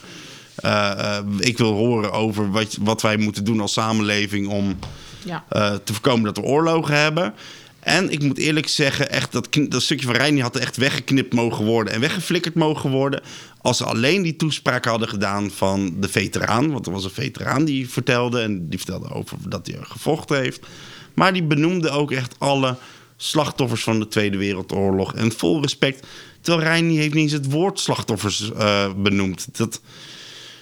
Eh, 0.66 1.18
eh, 1.18 1.24
ik 1.40 1.58
wil 1.58 1.72
horen 1.72 2.12
over 2.12 2.52
wat, 2.52 2.78
wat 2.82 3.02
wij 3.02 3.18
moeten 3.18 3.44
doen 3.44 3.60
als 3.60 3.74
samenleving 3.74 4.48
om 4.48 4.80
Ja. 5.26 5.46
eh, 5.50 5.74
te 5.84 5.94
voorkomen 5.94 6.24
dat 6.26 6.38
we 6.38 6.44
oorlogen 6.44 6.96
hebben. 7.02 7.34
En 7.80 8.10
ik 8.10 8.24
moet 8.24 8.38
eerlijk 8.38 8.68
zeggen, 8.68 9.10
echt 9.10 9.32
dat, 9.32 9.48
dat 9.70 9.82
stukje 9.82 10.06
van 10.06 10.16
Reini 10.16 10.42
had 10.42 10.56
echt 10.56 10.78
weggeknipt 10.78 11.34
mogen 11.34 11.66
worden 11.66 11.94
en 11.94 12.00
weggeflikkerd 12.00 12.56
mogen 12.56 12.90
worden. 12.90 13.22
Als 13.62 13.78
ze 13.78 13.86
alleen 13.86 14.22
die 14.22 14.36
toespraak 14.36 14.86
hadden 14.86 15.08
gedaan 15.10 15.52
van 15.52 15.96
de 16.00 16.10
veteraan. 16.10 16.72
Want 16.72 16.86
er 16.86 16.92
was 16.92 17.04
een 17.04 17.10
veteraan 17.10 17.66
die 17.66 17.90
vertelde. 17.90 18.42
En 18.42 18.70
die 18.70 18.78
vertelde 18.78 19.10
over 19.14 19.38
dat 19.50 19.68
hij 19.68 19.78
gevochten 19.82 20.38
heeft. 20.38 20.66
Maar 21.14 21.34
die 21.34 21.44
benoemde 21.44 21.90
ook 21.90 22.12
echt 22.12 22.36
alle 22.38 22.78
slachtoffers 23.18 23.84
van 23.84 24.00
de 24.00 24.08
Tweede 24.08 24.38
Wereldoorlog. 24.38 25.14
En 25.16 25.32
vol 25.32 25.62
respect. 25.62 26.08
Terwijl 26.42 26.68
Reini 26.68 26.98
heeft 26.98 27.14
niet 27.14 27.24
eens 27.24 27.32
het 27.32 27.52
woord 27.52 27.80
slachtoffers 27.80 28.52
benoemd. 28.98 29.48
Dat, 29.58 29.82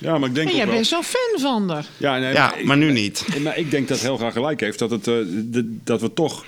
Ja, 0.04 0.18
maar 0.18 0.30
ik 0.30 0.36
denk 0.36 0.50
En 0.50 0.56
jij 0.56 0.66
bent 0.68 0.88
zo'n 0.88 1.04
fan 1.04 1.40
van 1.40 1.70
haar. 1.70 1.86
Ja, 1.98 2.18
nee, 2.20 2.34
ja, 2.34 2.56
ik- 2.56 2.66
maar 2.66 2.78
nu 2.78 2.92
niet. 2.92 3.26
Maar 3.44 3.58
ik 3.58 3.72
denk 3.72 3.88
dat 3.88 4.02
Helga 4.02 4.32
gelijk 4.32 4.60
heeft 4.60 4.80
dat, 4.80 4.90
het, 4.92 5.08
eh, 5.08 5.14
de- 5.46 5.78
dat 5.84 6.02
we 6.02 6.14
toch, 6.14 6.46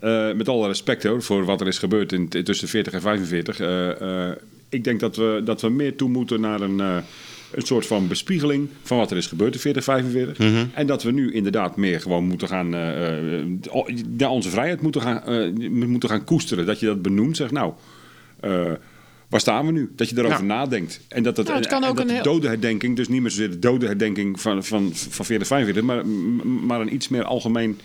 eh, 0.00 0.32
met 0.32 0.48
alle 0.48 0.66
respect 0.66 1.02
hoor, 1.02 1.22
voor 1.22 1.44
wat 1.44 1.60
er 1.60 1.66
is 1.66 1.78
gebeurd 1.78 2.12
in, 2.12 2.28
tussen 2.28 2.68
40 2.68 2.92
en 2.92 3.00
45, 3.00 3.60
eh, 3.60 4.28
eh, 4.30 4.36
ik 4.68 4.84
denk 4.84 5.00
dat 5.00 5.16
we, 5.16 5.40
dat 5.44 5.60
we 5.60 5.68
meer 5.68 5.96
toe 5.96 6.08
moeten 6.08 6.40
naar 6.40 6.60
een, 6.60 6.80
eh, 6.80 6.96
een 7.52 7.62
soort 7.66 7.86
van 7.86 8.08
bespiegeling 8.08 8.68
van 8.82 8.98
wat 8.98 9.10
er 9.10 9.16
is 9.16 9.26
gebeurd 9.26 9.54
in 9.54 9.60
40, 9.60 9.84
45. 9.84 10.38
Mhm. 10.38 10.64
En 10.74 10.86
dat 10.86 11.02
we 11.02 11.10
nu 11.12 11.32
inderdaad 11.32 11.76
meer 11.76 12.00
gewoon 12.00 12.24
moeten 12.24 12.48
gaan, 12.48 12.74
eh, 12.74 13.38
eh, 13.38 13.44
naar 14.18 14.30
onze 14.30 14.50
vrijheid 14.50 14.80
moeten 14.82 15.00
gaan, 15.00 15.22
eh, 15.24 15.70
moeten 15.70 16.08
gaan 16.08 16.24
koesteren. 16.24 16.66
Dat 16.66 16.80
je 16.80 16.86
dat 16.86 17.02
benoemt, 17.02 17.36
zegt 17.36 17.52
nou. 17.52 17.72
Waar 19.28 19.40
staan 19.40 19.66
we 19.66 19.72
nu? 19.72 19.92
Dat 19.96 20.08
je 20.08 20.18
erover 20.18 20.38
Ja. 20.38 20.44
nadenkt. 20.44 21.00
En 21.08 21.22
dat, 21.22 21.36
het, 21.36 21.46
Nou, 21.46 21.58
het 21.58 21.68
kan 21.68 21.82
en 21.82 21.88
ook 21.88 21.94
dat 21.96 22.04
een 22.04 22.08
de 22.08 22.14
heel- 22.14 22.32
dodenherdenking, 22.32 22.96
dus 22.96 23.08
niet 23.08 23.20
meer 23.20 23.30
zozeer 23.30 23.50
de 23.50 23.58
dodenherdenking 23.58 24.40
van, 24.40 24.64
van, 24.64 24.92
van 24.94 25.24
40, 25.24 25.46
45, 25.46 25.82
maar, 25.82 26.06
maar 26.66 26.80
een 26.80 26.94
iets 26.94 27.08
meer 27.08 27.24
algemeen, 27.24 27.80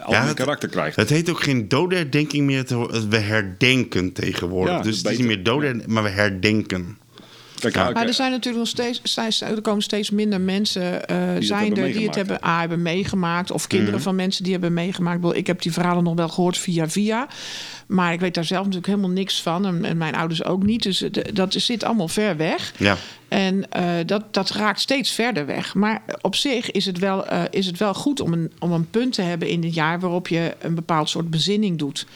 algemeen 0.00 0.26
het- 0.26 0.36
karakter 0.36 0.68
krijgt. 0.68 0.96
Het 0.96 1.08
heet 1.10 1.30
ook 1.30 1.42
geen 1.42 1.68
dodenherdenking 1.68 2.46
meer. 2.46 2.64
te- 2.64 3.06
We 3.08 3.16
herdenken 3.18 4.12
tegenwoordig. 4.12 4.74
Ja, 4.74 4.82
dus 4.82 4.94
het 4.94 5.02
dat 5.04 5.12
is 5.12 5.18
niet 5.18 5.26
meer 5.26 5.42
doden, 5.42 5.82
maar 5.86 6.02
we 6.02 6.08
herdenken. 6.08 6.98
Ja. 7.60 7.90
Maar 7.90 8.06
er 8.06 8.14
zijn 8.14 8.30
natuurlijk 8.30 8.64
nog 8.64 8.92
steeds, 9.02 9.40
er 9.40 9.60
komen 9.60 9.82
steeds 9.82 10.10
minder 10.10 10.40
mensen 10.40 11.06
eh, 11.06 11.18
zijn 11.38 11.76
er 11.76 11.92
die 11.92 12.06
het 12.06 12.14
hebben, 12.14 12.44
A, 12.44 12.60
hebben 12.60 12.82
meegemaakt. 12.82 13.50
Of 13.50 13.66
kinderen 13.66 13.94
Mhm. 13.94 14.02
van 14.02 14.14
mensen 14.14 14.42
die 14.42 14.52
hebben 14.52 14.72
meegemaakt. 14.72 15.36
Ik 15.36 15.46
heb 15.46 15.62
die 15.62 15.72
verhalen 15.72 16.04
nog 16.04 16.14
wel 16.14 16.28
gehoord 16.28 16.58
via 16.58 16.88
via. 16.88 17.26
Maar 17.86 18.12
ik 18.12 18.20
weet 18.20 18.34
daar 18.34 18.44
zelf 18.44 18.60
natuurlijk 18.64 18.86
helemaal 18.92 19.10
niks 19.10 19.42
van. 19.42 19.66
En, 19.66 19.84
en 19.84 19.96
mijn 19.96 20.14
ouders 20.14 20.44
ook 20.44 20.62
niet. 20.62 20.82
Dus 20.82 21.04
dat 21.32 21.52
zit 21.52 21.84
allemaal 21.84 22.08
ver 22.08 22.36
weg. 22.36 22.72
Ja. 22.76 22.96
En 23.28 23.70
eh, 23.70 23.84
dat, 24.06 24.34
dat 24.34 24.50
raakt 24.50 24.80
steeds 24.80 25.10
verder 25.10 25.46
weg. 25.46 25.74
Maar 25.74 26.02
op 26.20 26.34
zich 26.36 26.70
is 26.70 26.84
het 26.86 26.98
wel, 26.98 27.26
eh, 27.26 27.42
is 27.50 27.66
het 27.66 27.78
wel 27.78 27.94
goed 27.94 28.20
om 28.20 28.32
een, 28.32 28.52
om 28.58 28.72
een 28.72 28.90
punt 28.90 29.12
te 29.12 29.22
hebben 29.22 29.48
in 29.48 29.62
het 29.64 29.74
jaar 29.74 30.00
waarop 30.00 30.28
je 30.28 30.56
een 30.60 30.74
bepaald 30.74 31.08
soort 31.08 31.30
bezinning 31.30 31.78
doet. 31.78 32.06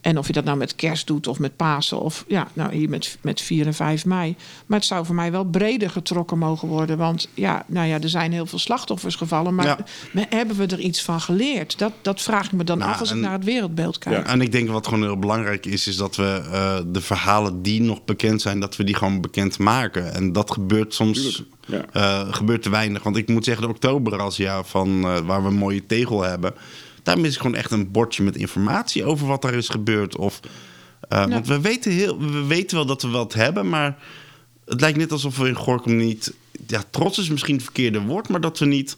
En 0.00 0.18
of 0.18 0.26
je 0.26 0.32
dat 0.32 0.44
nou 0.44 0.58
met 0.58 0.74
kerst 0.76 1.06
doet 1.06 1.26
of 1.26 1.38
met 1.38 1.56
Pasen 1.56 2.00
of 2.00 2.24
ja, 2.28 2.48
nou 2.52 2.74
hier 2.74 2.88
met, 2.88 3.18
met 3.20 3.40
4 3.40 3.66
en 3.66 3.74
5 3.74 4.04
mei. 4.04 4.36
Maar 4.66 4.78
het 4.78 4.86
zou 4.86 5.06
voor 5.06 5.14
mij 5.14 5.30
wel 5.30 5.44
breder 5.44 5.90
getrokken 5.90 6.38
mogen 6.38 6.68
worden. 6.68 6.98
Want 6.98 7.28
ja, 7.34 7.64
nou 7.66 7.86
ja, 7.86 8.00
er 8.00 8.08
zijn 8.08 8.32
heel 8.32 8.46
veel 8.46 8.58
slachtoffers 8.58 9.14
gevallen. 9.14 9.54
Maar 9.54 9.66
Ja. 9.66 10.26
hebben 10.28 10.56
we 10.56 10.66
er 10.66 10.78
iets 10.80 11.02
van 11.02 11.20
geleerd? 11.20 11.78
Dat, 11.78 11.92
dat 12.02 12.20
vraag 12.22 12.46
ik 12.46 12.52
me 12.52 12.64
dan 12.64 12.78
Nou, 12.78 12.90
af 12.90 13.00
als 13.00 13.10
ik 13.10 13.16
naar 13.16 13.32
het 13.32 13.44
wereldbeeld 13.44 13.98
kijk. 13.98 14.16
Ja. 14.16 14.32
En 14.32 14.40
ik 14.40 14.52
denk 14.52 14.68
wat 14.68 14.86
gewoon 14.86 15.02
heel 15.02 15.18
belangrijk 15.18 15.66
is, 15.66 15.86
is 15.86 15.96
dat 15.96 16.16
we 16.16 16.42
eh, 16.52 16.78
de 16.86 17.00
verhalen 17.00 17.62
die 17.62 17.80
nog 17.80 18.04
bekend 18.04 18.40
zijn, 18.42 18.60
dat 18.60 18.76
we 18.76 18.84
die 18.84 18.94
gewoon 18.94 19.20
bekend 19.20 19.58
maken. 19.58 20.14
En 20.14 20.32
dat 20.32 20.50
gebeurt 20.50 20.94
soms 20.94 21.22
Tuurlijk, 21.22 21.90
eh, 21.92 22.32
gebeurt 22.32 22.62
te 22.62 22.70
weinig. 22.70 23.02
Want 23.02 23.16
ik 23.16 23.28
moet 23.28 23.44
zeggen, 23.44 23.64
de 23.64 23.70
oktober 23.70 24.18
als 24.20 24.36
jaar 24.36 24.64
van 24.64 25.04
eh, 25.04 25.18
waar 25.18 25.42
we 25.42 25.48
een 25.48 25.54
mooie 25.54 25.86
tegel 25.86 26.22
hebben, 26.22 26.54
daar 27.08 27.20
mis 27.20 27.34
ik 27.34 27.40
gewoon 27.40 27.56
echt 27.56 27.70
een 27.70 27.90
bordje 27.90 28.22
met 28.22 28.36
informatie 28.36 29.04
over 29.04 29.26
wat 29.26 29.42
daar 29.42 29.54
is 29.54 29.68
gebeurd. 29.68 30.16
Of, 30.16 30.40
eh, 31.00 31.26
Want 31.26 31.46
we 31.46 31.60
weten, 31.60 31.92
heel, 31.92 32.18
we 32.18 32.44
weten 32.44 32.76
wel 32.76 32.86
dat 32.86 33.02
we 33.02 33.08
wat 33.08 33.34
hebben, 33.34 33.68
maar 33.68 33.98
het 34.64 34.80
lijkt 34.80 34.98
net 34.98 35.12
alsof 35.12 35.36
we 35.36 35.48
in 35.48 35.54
Gorkum 35.54 35.96
niet. 35.96 36.34
Ja, 36.66 36.82
trots 36.90 37.18
is 37.18 37.28
misschien 37.28 37.54
het 37.54 37.64
verkeerde 37.64 38.00
woord, 38.00 38.28
maar 38.28 38.40
dat 38.40 38.58
we 38.58 38.66
niet 38.66 38.96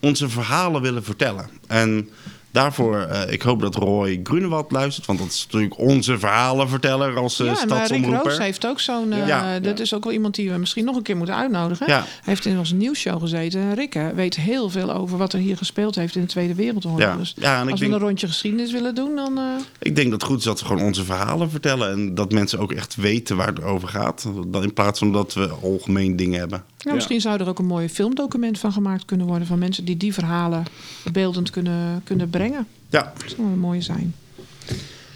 onze 0.00 0.28
verhalen 0.28 0.82
willen 0.82 1.04
vertellen. 1.04 1.50
En 1.66 2.08
daarvoor, 2.50 2.98
eh, 3.00 3.32
ik 3.32 3.42
hoop 3.42 3.60
dat 3.60 3.74
Roy 3.74 4.20
Grunewald 4.22 4.70
luistert, 4.72 5.06
want 5.06 5.18
dat 5.18 5.28
is 5.28 5.44
natuurlijk 5.44 5.78
onze 5.78 6.18
verhalenverteller 6.18 7.16
als 7.16 7.40
eh 7.40 7.46
Ja, 7.46 7.54
stadsomroeper. 7.54 8.22
Roos 8.30 8.38
heeft 8.38 8.66
ook 8.66 8.80
zo'n... 8.80 9.12
eh, 9.12 9.26
Ja. 9.26 9.60
Dat 9.60 9.78
is 9.78 9.94
ook 9.94 10.04
wel 10.04 10.12
iemand 10.12 10.34
die 10.34 10.50
we 10.50 10.56
misschien 10.58 10.84
nog 10.84 10.96
een 10.96 11.02
keer 11.02 11.16
moeten 11.16 11.34
uitnodigen. 11.36 11.86
Ja. 11.86 11.98
Hij 11.98 12.06
heeft 12.22 12.44
in 12.44 12.58
onze 12.58 12.74
nieuwsshow 12.74 13.20
gezeten. 13.20 13.60
En 13.60 13.74
Rick 13.74 13.92
hè, 13.92 14.14
weet 14.14 14.36
heel 14.36 14.70
veel 14.70 14.92
over 14.92 15.18
wat 15.18 15.32
er 15.32 15.38
hier 15.38 15.56
gespeeld 15.56 15.94
heeft 15.94 16.14
in 16.14 16.20
de 16.20 16.26
Tweede 16.26 16.54
Wereldoorlog. 16.54 17.00
Ja. 17.00 17.16
Dus 17.16 17.34
Ja, 17.36 17.62
ik 17.62 17.70
als 17.70 17.80
we 17.80 17.86
denk- 17.86 18.00
een 18.00 18.06
rondje 18.06 18.26
geschiedenis 18.26 18.72
willen 18.72 18.94
doen, 18.94 19.16
dan... 19.16 19.38
Ik 19.78 19.96
denk 19.96 20.10
dat 20.10 20.20
het 20.20 20.30
goed 20.30 20.38
is 20.38 20.44
dat 20.44 20.60
we 20.60 20.66
gewoon 20.66 20.82
onze 20.82 21.04
verhalen 21.04 21.50
vertellen 21.50 21.90
en 21.92 22.14
dat 22.14 22.32
mensen 22.32 22.58
ook 22.58 22.72
echt 22.72 22.94
weten 22.96 23.36
waar 23.36 23.46
het 23.46 23.62
over 23.62 23.88
gaat. 23.88 24.26
Dan 24.46 24.62
in 24.62 24.72
plaats 24.72 24.98
van 24.98 25.12
dat 25.12 25.34
we 25.34 25.48
algemeen 25.62 26.16
dingen 26.16 26.38
hebben. 26.38 26.64
Nou, 26.84 26.96
misschien 26.96 27.20
zou 27.20 27.40
er 27.40 27.48
ook 27.48 27.58
een 27.58 27.66
mooi 27.66 27.88
filmdocument 27.88 28.58
van 28.58 28.72
gemaakt 28.72 29.04
kunnen 29.04 29.26
worden... 29.26 29.46
van 29.46 29.58
mensen 29.58 29.84
die 29.84 29.96
die 29.96 30.14
verhalen 30.14 30.64
beeldend 31.12 31.50
kunnen, 31.50 32.00
kunnen 32.04 32.30
brengen. 32.30 32.66
Ja, 32.88 33.12
Dat 33.18 33.30
zou 33.30 33.46
wel 33.48 33.56
mooi 33.56 33.82
zijn. 33.82 34.14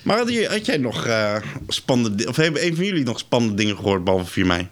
maar 0.03 0.19
had, 0.19 0.29
je, 0.33 0.49
had 0.49 0.67
jij 0.67 0.77
nog 0.77 1.07
eh, 1.07 1.37
spannende 1.69 2.29
of 2.29 2.37
hebben 2.37 2.67
een 2.67 2.75
van 2.77 2.85
jullie 2.85 3.05
nog 3.05 3.19
spannende 3.19 3.55
dingen 3.55 3.77
gehoord 3.77 4.05
behalve 4.05 4.31
4 4.31 4.47
mei? 4.47 4.69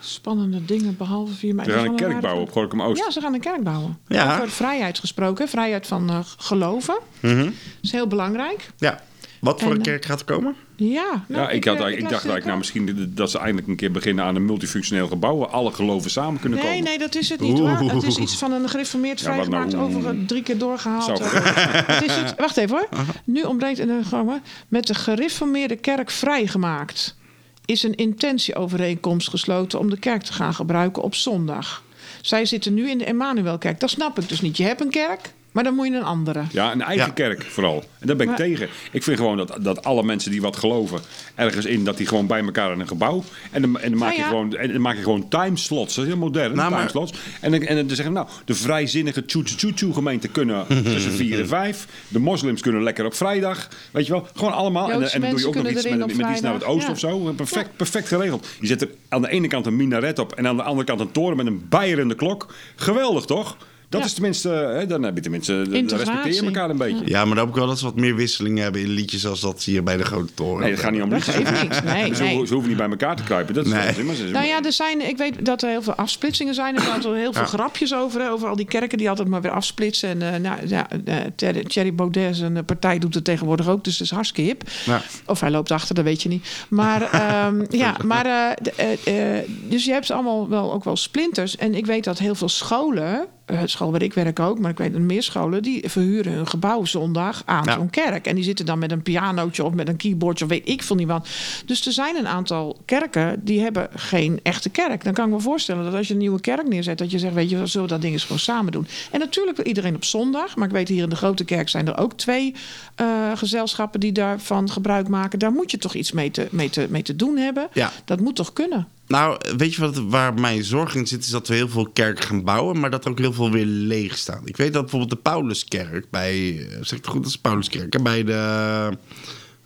Spannende 0.00 0.64
dingen, 0.64 0.96
behalve 0.96 1.34
4 1.34 1.54
mei. 1.54 1.68
We 1.68 1.74
gaan 1.74 1.84
een 1.86 1.96
kerk 1.96 2.20
bouwen 2.20 2.42
op 2.42 2.52
Gorkum 2.52 2.82
Oost. 2.82 3.04
Ja, 3.04 3.10
ze 3.10 3.20
gaan 3.20 3.34
een 3.34 3.40
kerk 3.40 3.62
bouwen. 3.62 3.98
Ja. 4.08 4.34
Over 4.34 4.50
vrijheid 4.50 4.98
gesproken. 4.98 5.48
Vrijheid 5.48 5.86
van 5.86 6.10
eh, 6.10 6.18
geloven. 6.36 6.98
Mhm. 7.20 7.44
Dat 7.44 7.52
is 7.82 7.92
heel 7.92 8.06
belangrijk. 8.06 8.70
Ja. 8.78 9.00
Wat 9.46 9.60
voor 9.60 9.70
En, 9.70 9.76
een 9.76 9.82
kerk 9.82 10.04
gaat 10.04 10.18
er 10.20 10.24
komen? 10.26 10.54
Ja, 10.76 11.24
nou, 11.28 11.42
Ja, 11.42 11.50
ik, 11.50 11.64
had, 11.64 11.74
eh, 11.76 11.80
eigenlijk- 11.82 11.94
ik 11.96 12.00
dacht 12.02 12.12
eigenlijk, 12.12 12.44
nou, 12.44 12.58
misschien 12.58 13.12
dat 13.14 13.30
ze 13.30 13.38
eindelijk 13.38 13.66
een 13.68 13.76
keer 13.76 13.90
beginnen 13.90 14.24
aan 14.24 14.36
een 14.36 14.44
multifunctioneel 14.44 15.06
gebouw 15.08 15.36
waar 15.36 15.48
alle 15.48 15.72
geloven 15.72 16.10
samen 16.10 16.40
kunnen 16.40 16.58
Nee, 16.58 16.68
komen. 16.68 16.84
nee, 16.84 16.98
dat 16.98 17.14
is 17.14 17.28
het 17.28 17.40
niet 17.40 17.58
Oeh. 17.60 17.78
hoor. 17.80 17.90
Het 17.90 18.02
is 18.02 18.16
iets 18.16 18.36
van 18.38 18.52
een 18.52 18.68
gereformeerd 18.68 19.20
Ja, 19.20 19.26
wat 19.26 19.34
vrijgemaakt, 19.34 19.72
nou? 19.72 19.94
over 19.96 20.26
drie 20.26 20.42
keer 20.42 20.58
doorgehaald. 20.58 21.06
Het 21.18 22.04
is 22.04 22.14
het, 22.16 22.34
wacht 22.46 22.56
even 22.56 22.76
hoor. 22.76 22.88
Nu 23.24 23.42
ontbreekt 23.42 23.78
een 23.78 23.86
programma. 24.00 24.40
Met 24.68 24.86
de 24.86 24.94
gereformeerde 24.94 25.76
kerk 25.76 26.10
vrijgemaakt 26.10 27.16
is 27.64 27.82
een 27.82 27.94
intentieovereenkomst 27.94 29.28
gesloten 29.28 29.78
om 29.78 29.90
de 29.90 29.98
kerk 29.98 30.22
te 30.22 30.32
gaan 30.32 30.54
gebruiken 30.54 31.02
op 31.02 31.14
zondag. 31.14 31.82
Zij 32.20 32.44
zitten 32.44 32.74
nu 32.74 32.90
in 32.90 32.98
de 32.98 33.04
Emmanuelkerk. 33.04 33.80
Dat 33.80 33.90
snap 33.90 34.18
ik 34.20 34.28
dus 34.28 34.40
niet. 34.40 34.56
Je 34.56 34.62
hebt 34.64 34.80
een 34.80 34.90
kerk, 34.90 35.32
maar 35.56 35.64
dan 35.64 35.74
moet 35.74 35.86
je 35.86 35.94
een 35.94 36.02
andere. 36.02 36.42
Ja, 36.52 36.72
een 36.72 36.82
eigen 36.82 37.06
Ja. 37.06 37.12
kerk 37.12 37.42
vooral. 37.42 37.84
En 37.98 38.06
daar 38.06 38.16
ben 38.16 38.24
ik 38.30 38.38
Maar- 38.38 38.46
tegen. 38.46 38.68
Ik 38.92 39.02
vind 39.02 39.16
gewoon 39.18 39.36
dat, 39.36 39.56
dat 39.60 39.84
alle 39.84 40.02
mensen 40.02 40.30
die 40.30 40.40
wat 40.40 40.56
geloven 40.56 41.00
ergens 41.34 41.64
in, 41.64 41.84
dat 41.84 41.96
die 41.96 42.06
gewoon 42.06 42.26
bij 42.26 42.40
elkaar 42.44 42.72
in 42.72 42.80
een 42.80 42.88
gebouw. 42.88 43.24
En 43.50 43.62
dan, 43.62 43.78
en 43.80 43.90
dan, 43.90 43.98
maak, 43.98 44.08
Nou 44.08 44.12
je 44.20 44.24
ja. 44.24 44.28
gewoon, 44.28 44.56
en 44.56 44.72
dan 44.72 44.80
maak 44.80 44.96
je 44.96 45.02
gewoon 45.02 45.28
timeslots. 45.28 45.94
Dat 45.94 46.04
is 46.04 46.10
heel 46.10 46.20
modern, 46.20 46.54
Nou, 46.56 46.70
maar- 46.70 46.78
timeslots. 46.78 47.12
En 47.40 47.50
dan, 47.50 47.60
en 47.62 47.76
dan 47.86 47.96
zeggen 47.96 48.14
nou, 48.14 48.26
de 48.44 48.54
vrijzinnige 48.54 49.24
tjoe 49.24 49.92
gemeente 49.92 50.28
kunnen 50.28 50.66
tussen 50.84 51.12
vier 51.12 51.40
en 51.40 51.48
vijf. 51.48 51.86
De 52.08 52.18
moslims 52.18 52.60
kunnen 52.62 52.82
lekker 52.82 53.04
op 53.04 53.14
vrijdag. 53.14 53.68
Weet 53.90 54.06
je 54.06 54.12
wel, 54.12 54.26
gewoon 54.34 54.52
allemaal. 54.52 54.84
En, 54.84 54.90
dan- 54.90 54.98
Joodse 55.00 55.14
en 55.14 55.20
dan 55.20 55.30
doe 55.30 55.38
je 55.40 55.46
ook 55.46 55.54
nog 55.54 55.66
iets 55.68 55.88
met, 56.16 56.30
iets 56.30 56.40
naar 56.40 56.54
het 56.54 56.64
oosten 56.64 56.86
Ja. 56.86 56.92
of 56.92 56.98
zo. 56.98 57.18
Perfect, 57.36 57.76
perfect 57.76 58.08
geregeld. 58.08 58.46
Je 58.60 58.66
zet 58.66 58.80
er 58.80 58.88
aan 59.08 59.22
de 59.22 59.28
ene 59.30 59.48
kant 59.48 59.66
een 59.66 59.76
minaret 59.76 60.18
op 60.18 60.32
en 60.32 60.46
aan 60.46 60.56
de 60.56 60.62
andere 60.62 60.86
kant 60.86 61.00
een 61.00 61.10
toren 61.12 61.36
met 61.36 61.46
een 61.46 61.66
bijerende 61.68 62.14
klok. 62.14 62.54
Geweldig 62.76 63.24
toch? 63.24 63.56
Dat 63.88 64.00
Ja. 64.00 64.06
is 64.06 64.12
tenminste, 64.12 64.48
hè, 64.48 64.86
dan 64.86 65.02
heb 65.02 65.14
je 65.16 65.20
tenminste, 65.22 65.52
dan 65.70 65.98
respecteer 65.98 66.32
je 66.34 66.42
elkaar 66.42 66.70
een 66.70 66.76
beetje. 66.76 67.02
Ja, 67.04 67.24
maar 67.24 67.34
dan 67.34 67.38
hoop 67.44 67.48
ik 67.48 67.54
wel 67.60 67.66
dat 67.66 67.78
ze 67.78 67.84
wat 67.84 67.96
meer 67.96 68.14
wisselingen 68.16 68.62
hebben 68.62 68.80
in 68.80 68.88
liedjes 68.88 69.26
als 69.26 69.40
dat 69.40 69.62
hier 69.62 69.82
bij 69.82 69.96
de 69.96 70.04
Grote 70.04 70.34
Toren. 70.34 70.60
Nee, 70.62 70.70
dat 70.70 70.80
gaat 70.80 70.92
niet 70.92 71.02
om 71.02 71.10
Dat 71.10 71.26
liedjes. 71.26 71.48
geeft 71.48 71.62
niks. 71.62 71.82
Nee, 71.82 72.14
Ze, 72.14 72.22
nee. 72.22 72.30
hoeven, 72.30 72.46
ze 72.46 72.52
hoeven 72.52 72.68
niet 72.68 72.78
bij 72.78 72.88
elkaar 72.90 73.16
te 73.16 73.22
kruipen. 73.22 73.54
Dat 73.54 73.66
is 73.66 73.72
Nee. 73.72 73.88
onzin, 73.88 74.06
maar 74.06 74.14
ze- 74.14 74.24
Nou 74.24 74.46
ja, 74.46 74.62
er 74.62 74.72
zijn, 74.72 75.08
ik 75.08 75.16
weet 75.16 75.44
dat 75.44 75.62
er 75.62 75.68
heel 75.68 75.82
veel 75.82 75.94
afsplitsingen 75.94 76.54
zijn. 76.54 76.74
Er 76.76 76.82
zijn 76.82 77.02
er 77.04 77.14
heel 77.14 77.32
veel 77.32 77.42
Ja. 77.42 77.48
grapjes 77.48 77.94
over. 77.94 78.20
hè, 78.20 78.30
Over 78.30 78.48
al 78.48 78.56
die 78.56 78.66
kerken 78.66 78.98
die 78.98 79.08
altijd 79.08 79.28
maar 79.28 79.42
weer 79.42 79.50
afsplitsen. 79.50 80.08
En 80.08 80.34
eh, 80.34 80.40
nou, 80.40 80.68
ja, 80.68 80.88
eh, 81.04 81.48
Thierry 81.66 81.94
Baudet, 81.94 82.36
zijn 82.36 82.64
partij, 82.64 82.98
doet 82.98 83.14
het 83.14 83.24
tegenwoordig 83.24 83.68
ook. 83.68 83.84
Dus 83.84 83.92
dat 83.98 84.06
is 84.06 84.12
hartstikke 84.12 84.50
hip. 84.50 84.62
Ja. 84.86 85.02
Of 85.26 85.40
hij 85.40 85.50
loopt 85.50 85.70
achter, 85.70 85.94
dat 85.94 86.04
weet 86.04 86.22
je 86.22 86.28
niet. 86.28 86.46
Maar 86.68 87.02
ehm, 87.10 87.64
ja, 87.70 87.96
maar 88.04 88.26
eh, 88.26 88.96
eh, 89.06 89.36
eh, 89.38 89.44
dus 89.68 89.84
je 89.84 89.92
hebt 89.92 90.10
allemaal 90.10 90.48
wel 90.48 90.72
ook 90.72 90.84
wel 90.84 90.96
splinters. 90.96 91.56
En 91.56 91.74
ik 91.74 91.86
weet 91.86 92.04
dat 92.04 92.18
heel 92.18 92.34
veel 92.34 92.48
scholen 92.48 93.04
eh, 93.14 93.20
school 93.64 93.90
waar 93.92 94.02
ik 94.02 94.14
werk 94.14 94.40
ook, 94.40 94.58
maar 94.58 94.70
ik 94.70 94.78
weet 94.78 94.92
dat 94.92 95.00
meer 95.00 95.22
scholen 95.22 95.62
die 95.62 95.88
verhuren 95.90 96.32
hun 96.32 96.46
gebouw 96.46 96.84
zondag 96.84 97.42
aan 97.44 97.64
Ja. 97.64 97.72
zo'n 97.72 97.90
kerk. 97.90 98.26
En 98.26 98.34
die 98.34 98.44
zitten 98.44 98.66
dan 98.66 98.78
met 98.78 98.90
een 98.92 99.02
pianootje 99.02 99.64
of 99.64 99.72
met 99.72 99.88
een 99.88 99.96
keyboardje 99.96 100.44
of 100.44 100.50
weet 100.50 100.68
ik 100.68 100.82
veel 100.82 100.96
niet 100.96 101.06
wat. 101.06 101.28
Dus 101.66 101.86
er 101.86 101.92
zijn 101.92 102.16
een 102.16 102.26
aantal 102.28 102.76
kerken 102.84 103.40
die 103.44 103.60
hebben 103.60 103.88
geen 103.94 104.40
echte 104.42 104.68
kerk. 104.70 105.04
Dan 105.04 105.12
kan 105.12 105.26
ik 105.26 105.32
me 105.34 105.40
voorstellen 105.40 105.84
dat 105.84 105.94
als 105.94 106.06
je 106.06 106.12
een 106.12 106.18
nieuwe 106.20 106.40
kerk 106.40 106.68
neerzet, 106.68 106.98
dat 106.98 107.10
je 107.10 107.18
zegt, 107.18 107.34
weet 107.34 107.50
je, 107.50 107.58
we 107.58 107.66
zullen 107.66 107.88
dat 107.88 108.00
ding 108.00 108.12
eens 108.12 108.22
gewoon 108.22 108.38
samen 108.38 108.72
doen. 108.72 108.86
En 109.10 109.18
natuurlijk 109.18 109.56
wil 109.56 109.66
iedereen 109.66 109.94
op 109.94 110.04
zondag, 110.04 110.56
maar 110.56 110.66
ik 110.66 110.72
weet 110.72 110.88
hier 110.88 111.02
in 111.02 111.08
de 111.08 111.16
grote 111.16 111.44
kerk 111.44 111.68
zijn 111.68 111.86
er 111.86 111.98
ook 111.98 112.12
twee 112.12 112.54
eh, 112.94 113.06
gezelschappen 113.34 114.00
die 114.00 114.12
daarvan 114.12 114.70
gebruik 114.70 115.08
maken. 115.08 115.38
Daar 115.38 115.52
moet 115.52 115.70
je 115.70 115.78
toch 115.78 115.94
iets 115.94 116.12
mee 116.12 116.30
te, 116.30 116.48
mee 116.50 116.70
te, 116.70 116.86
mee 116.90 117.02
te 117.02 117.16
doen 117.16 117.36
hebben. 117.36 117.68
Ja. 117.72 117.90
Dat 118.04 118.20
moet 118.20 118.36
toch 118.36 118.52
kunnen? 118.52 118.86
Nou, 119.06 119.38
weet 119.56 119.74
je 119.74 119.80
wat, 119.80 119.96
waar 119.96 120.34
mijn 120.34 120.64
zorg 120.64 120.94
in 120.94 121.06
zit? 121.06 121.24
Is 121.24 121.30
dat 121.30 121.48
we 121.48 121.54
heel 121.54 121.68
veel 121.68 121.86
kerken 121.86 122.24
gaan 122.24 122.44
bouwen, 122.44 122.80
maar 122.80 122.90
dat 122.90 123.04
er 123.04 123.10
ook 123.10 123.18
heel 123.18 123.32
veel 123.32 123.50
weer 123.50 123.64
leeg 123.64 124.18
staan. 124.18 124.42
Ik 124.44 124.56
weet 124.56 124.72
dat 124.72 124.82
bijvoorbeeld 124.82 125.10
de 125.10 125.30
Pauluskerk 125.30 126.10
bij, 126.10 126.58
eh, 126.58 126.76
zeg 126.80 126.98
ik 126.98 127.04
het 127.04 127.06
goed, 127.06 127.22
dat 127.22 127.26
is 127.26 127.32
de 127.32 127.38
Pauluskerk, 127.40 128.02
bij, 128.02 128.24
de, 128.24 128.90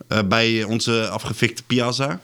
eh, 0.09 0.19
bij 0.29 0.65
onze 0.65 1.09
afgefikte 1.09 1.63
Piazza. 1.63 2.21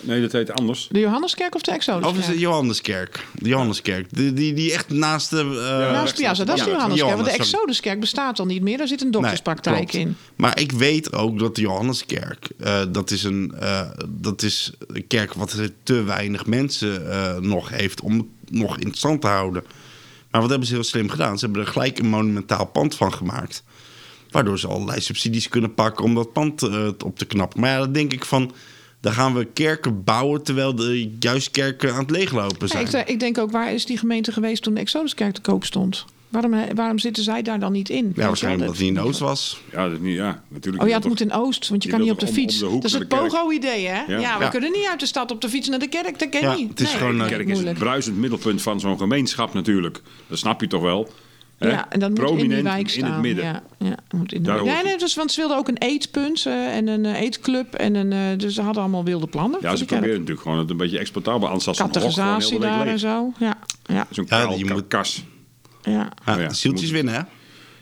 Nee, 0.00 0.20
dat 0.20 0.32
heet 0.32 0.52
anders. 0.52 0.88
De 0.90 0.98
Johanneskerk 1.00 1.54
of 1.54 1.62
de 1.62 1.70
Exoduskerk? 1.70 2.14
Of 2.14 2.20
is 2.20 2.26
het 2.26 2.34
de 2.34 2.40
Johanneskerk? 2.40 3.26
De 3.32 3.48
Johanneskerk. 3.48 4.06
Die, 4.10 4.32
die, 4.32 4.54
die 4.54 4.72
echt 4.72 4.88
naast 4.88 5.30
de... 5.30 5.36
eh, 5.38 5.92
Naast 5.92 6.14
Piazza, 6.16 6.44
dat 6.44 6.58
is 6.58 6.64
de 6.64 6.70
Johanneskerk. 6.70 7.14
Want 7.14 7.24
de. 7.24 7.30
Exoduskerk 7.30 8.00
bestaat 8.00 8.38
al 8.38 8.46
niet 8.46 8.62
meer. 8.62 8.78
Daar 8.78 8.88
zit 8.88 9.00
een 9.02 9.10
dokterspraktijk 9.10 9.92
in. 9.92 10.16
Maar 10.36 10.60
ik 10.60 10.72
weet 10.72 11.12
ook 11.12 11.38
dat 11.38 11.54
de 11.54 11.60
Johanneskerk, 11.60 12.48
eh, 12.58 12.82
dat, 12.88 13.10
is 13.10 13.22
een, 13.24 13.54
eh, 13.58 13.90
dat 14.08 14.42
is 14.42 14.72
een 14.86 15.06
kerk 15.06 15.34
wat 15.34 15.56
te 15.82 16.02
weinig 16.02 16.46
mensen 16.46 17.10
eh, 17.10 17.36
nog 17.36 17.68
heeft 17.68 18.00
om 18.00 18.16
het 18.16 18.26
nog 18.50 18.78
in 18.78 18.94
stand 18.94 19.20
te 19.20 19.26
houden. 19.26 19.62
Maar 20.30 20.40
wat 20.40 20.50
hebben 20.50 20.68
ze 20.68 20.74
heel 20.74 20.84
slim 20.84 21.08
gedaan? 21.08 21.38
Ze 21.38 21.44
hebben 21.44 21.62
er 21.64 21.68
gelijk 21.72 21.98
een 21.98 22.08
monumentaal 22.08 22.66
pand 22.66 22.94
van 22.94 23.12
gemaakt. 23.14 23.62
Waardoor 24.30 24.58
ze 24.58 24.68
allerlei 24.68 25.00
subsidies 25.00 25.48
kunnen 25.48 25.74
pakken 25.74 26.04
om 26.04 26.14
dat 26.14 26.32
pand 26.32 26.62
op 27.02 27.18
te 27.18 27.24
knappen. 27.24 27.60
Maar 27.60 27.70
ja, 27.70 27.78
dan 27.78 27.92
denk 27.92 28.12
ik 28.12 28.24
van, 28.24 28.52
dan 29.00 29.12
gaan 29.12 29.34
we 29.34 29.44
kerken 29.44 30.04
bouwen 30.04 30.42
terwijl 30.42 30.74
de 30.74 31.10
juist 31.18 31.50
kerken 31.50 31.92
aan 31.92 32.00
het 32.00 32.10
leeglopen 32.10 32.56
Ja, 32.72 32.86
zijn. 32.86 33.02
ik, 33.04 33.08
ik 33.08 33.20
denk 33.20 33.38
ook, 33.38 33.50
waar 33.50 33.72
is 33.72 33.86
die 33.86 33.98
gemeente 33.98 34.32
geweest 34.32 34.62
toen 34.62 34.74
de 34.74 34.80
Exoduskerk 34.80 35.34
te 35.34 35.40
koop 35.40 35.64
stond? 35.64 36.04
Waarom, 36.28 36.54
eh, 36.54 36.74
waarom 36.74 36.98
zitten 36.98 37.22
zij 37.22 37.42
daar 37.42 37.60
dan 37.60 37.72
niet 37.72 37.88
in? 37.88 38.04
Ja, 38.06 38.12
wel, 38.14 38.26
waarschijnlijk 38.26 38.62
omdat 38.62 38.78
hij 38.78 38.86
in 38.88 38.94
de 38.94 39.00
Oost 39.00 39.18
was. 39.18 39.60
Ja, 39.72 39.82
dat 39.84 39.92
is 39.92 39.98
niet, 39.98 40.16
ja, 40.16 40.42
natuurlijk. 40.48 40.82
Oh 40.82 40.88
ja, 40.88 40.94
Dat 40.94 41.02
het 41.02 41.12
moet 41.12 41.20
in 41.20 41.32
Oost, 41.32 41.68
want 41.68 41.82
je 41.82 41.88
je 41.88 41.94
kan 41.94 42.04
niet 42.04 42.12
op 42.12 42.18
de 42.20 42.24
om- 42.26 42.30
om 42.30 42.38
fiets. 42.38 42.58
de 42.58 42.68
dat 42.70 42.84
is 42.84 42.92
het. 42.92 43.08
Pogo-idee, 43.08 43.86
hè? 43.86 44.02
Ja, 44.12 44.18
Ja. 44.18 44.38
we 44.38 44.44
Ja. 44.44 44.50
kunnen 44.50 44.72
niet 44.72 44.86
uit 44.90 45.00
de 45.00 45.06
stad 45.06 45.30
op 45.30 45.40
de 45.40 45.48
fiets 45.48 45.68
naar 45.68 45.78
de 45.78 45.88
kerk. 45.88 46.18
Dat 46.18 46.28
ken 46.28 46.40
je 46.40 46.46
Ja, 46.46 46.54
niet. 46.54 46.68
het 46.68 46.80
is 46.80 46.88
Nee, 46.88 46.96
gewoon, 46.98 47.18
De 47.18 47.24
kerk 47.26 47.48
is 47.48 47.58
het 47.60 47.78
bruisend 47.78 48.16
middelpunt 48.16 48.62
van 48.62 48.80
zo'n 48.80 48.98
gemeenschap 48.98 49.54
natuurlijk. 49.54 50.00
Dat 50.26 50.38
snap 50.38 50.60
je 50.60 50.66
toch 50.66 50.82
wel? 50.82 51.12
Ja, 51.68 51.90
en 51.90 52.00
dat 52.00 52.10
moet 52.10 52.30
in 52.42 52.48
die 52.48 52.62
wijk 52.62 52.88
staan. 52.90 53.06
in 53.06 53.12
het 53.12 53.22
midden. 53.22 53.44
Ja, 53.44 53.62
ja, 53.78 53.94
moet 54.14 54.32
in 54.32 54.42
de 54.42 54.48
Daar 54.48 54.64
Ja, 54.64 54.82
nee, 54.82 54.98
dus, 54.98 55.14
want 55.14 55.32
ze 55.32 55.40
wilden 55.40 55.56
ook 55.58 55.68
een 55.68 55.78
eetpunt 55.78 56.46
eh, 56.46 56.76
en 56.76 56.86
een 56.88 57.04
eh, 57.04 57.20
eetclub. 57.20 57.74
En 57.74 57.94
een, 57.94 58.12
eh, 58.12 58.38
dus 58.38 58.54
ze 58.54 58.62
hadden 58.62 58.82
allemaal 58.82 59.04
wilde 59.04 59.26
plannen. 59.26 59.58
Ja, 59.62 59.76
ze 59.76 59.84
proberen 59.84 60.14
natuurlijk 60.14 60.40
gewoon 60.40 60.58
het 60.58 60.70
een 60.70 60.76
beetje 60.76 60.98
exploitabel. 60.98 61.46
Anders 61.48 61.68
als 61.68 61.78
Categorisatie 61.78 62.58
daar 62.58 62.86
en 62.86 62.98
zo. 62.98 63.32
Ja, 63.38 63.58
ja, 63.86 64.06
Zo'n 64.10 64.26
Ja, 64.28 64.36
kaal 64.44 64.58
je 64.58 64.64
moet- 64.64 64.88
kas. 64.88 65.24
ja. 65.82 66.12
Ja, 66.24 66.38
ja, 66.38 66.52
zieltjes 66.52 66.82
moet- 66.86 66.94
winnen, 66.94 67.14
hè? 67.14 67.20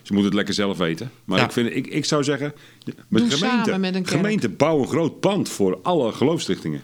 Ze 0.01 0.13
moeten 0.15 0.25
het 0.25 0.33
lekker 0.33 0.53
zelf 0.53 0.77
weten. 0.77 1.11
Maar 1.25 1.37
Ja. 1.39 1.45
ik, 1.45 1.51
vind, 1.51 1.75
ik, 1.75 1.87
ik 1.87 2.05
zou 2.05 2.23
zeggen, 2.23 2.53
met 2.85 2.95
Doe 3.21 3.31
gemeente, 3.31 3.63
samen 3.65 3.79
met 3.79 3.95
een 3.95 4.07
gemeente 4.07 4.49
bouw 4.49 4.79
een 4.81 4.87
groot 4.87 5.19
pand 5.19 5.49
voor 5.49 5.79
alle 5.83 6.11
geloofsrichtingen. 6.11 6.81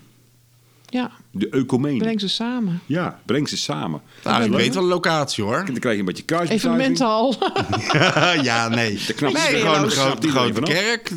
Ja. 0.96 1.12
De 1.32 1.50
ecumene. 1.50 1.98
Breng 1.98 2.20
ze 2.20 2.30
samen. 2.30 2.82
Ja, 2.86 3.20
breng 3.26 3.50
ze 3.50 3.58
samen. 3.58 4.02
Nou, 4.24 4.44
ik 4.44 4.52
weet 4.52 4.74
wel 4.74 4.84
een 4.84 4.90
locatie, 4.90 5.44
hoor. 5.44 5.66
Dan 5.66 5.80
krijg 5.80 5.94
je 5.96 6.00
een 6.00 6.06
beetje 6.06 6.24
kruisbestuiving. 6.24 6.84
Evenementhal. 6.84 7.36
ja, 8.50 8.68
nee. 8.68 9.00
De 9.08 9.14
knapste 9.14 9.52
Nee, 9.52 9.62
gewoon 9.62 9.84
een 9.84 9.92
grote, 9.92 10.62
kerk. 10.62 11.12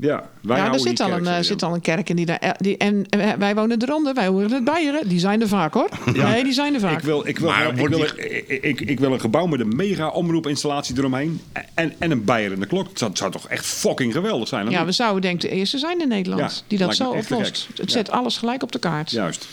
Ja, 0.00 0.28
wij 0.42 0.56
Ja, 0.58 0.72
er 0.72 0.80
zit 0.80 1.00
al, 1.00 1.12
een, 1.12 1.22
kerk, 1.22 1.36
eh, 1.36 1.42
zit 1.42 1.62
al 1.62 1.74
een 1.74 1.80
kerk 1.80 2.08
in 2.08 2.16
die 2.16 2.26
daar. 2.26 2.38
eh, 2.38 2.50
Die, 2.58 2.76
en 2.76 3.06
eh, 3.08 3.32
wij 3.32 3.54
wonen 3.54 3.82
eronder, 3.82 4.14
wij 4.14 4.26
horen 4.26 4.52
het 4.52 4.64
Beieren. 4.64 5.08
Die 5.08 5.18
zijn 5.18 5.40
er 5.40 5.48
vaak 5.48 5.74
hoor. 5.74 5.88
Nee, 6.12 6.42
die 6.44 6.52
zijn 6.52 6.74
er 6.74 6.80
vaak. 6.80 6.98
Ik 6.98 7.04
wil, 7.04 7.26
ik, 7.26 7.38
wil, 7.38 7.48
Maar 7.50 7.78
ik, 7.78 7.88
wil, 7.88 8.02
ik, 8.02 8.48
ik, 8.62 8.80
ik 8.80 9.00
wil 9.00 9.12
een 9.12 9.20
gebouw 9.20 9.46
met 9.46 9.60
een 9.60 9.76
mega 9.76 10.08
omroepinstallatie 10.08 10.98
eromheen. 10.98 11.40
En, 11.74 11.92
en 11.98 12.10
een 12.10 12.24
bijer 12.24 12.52
in 12.52 12.60
de 12.60 12.66
klok. 12.66 12.84
Dat 12.88 12.98
zou, 12.98 13.10
zou 13.14 13.30
toch 13.30 13.48
echt 13.48 13.66
fucking 13.66 14.12
geweldig 14.12 14.48
zijn? 14.48 14.70
ja, 14.70 14.84
we 14.84 14.92
zouden 14.92 15.20
denk 15.22 15.42
ik 15.42 15.50
de 15.50 15.56
eerste 15.56 15.78
zijn 15.78 16.00
in 16.00 16.08
Nederland 16.08 16.40
Ja, 16.40 16.62
die 16.66 16.78
dat 16.78 16.96
zo 16.96 17.10
oplost. 17.10 17.66
Het 17.68 17.76
Ja. 17.90 17.96
zet 17.96 18.10
alles 18.10 18.36
gelijk 18.36 18.62
op 18.62 18.72
de 18.72 18.78
kaart. 18.78 19.10
Juist. 19.10 19.48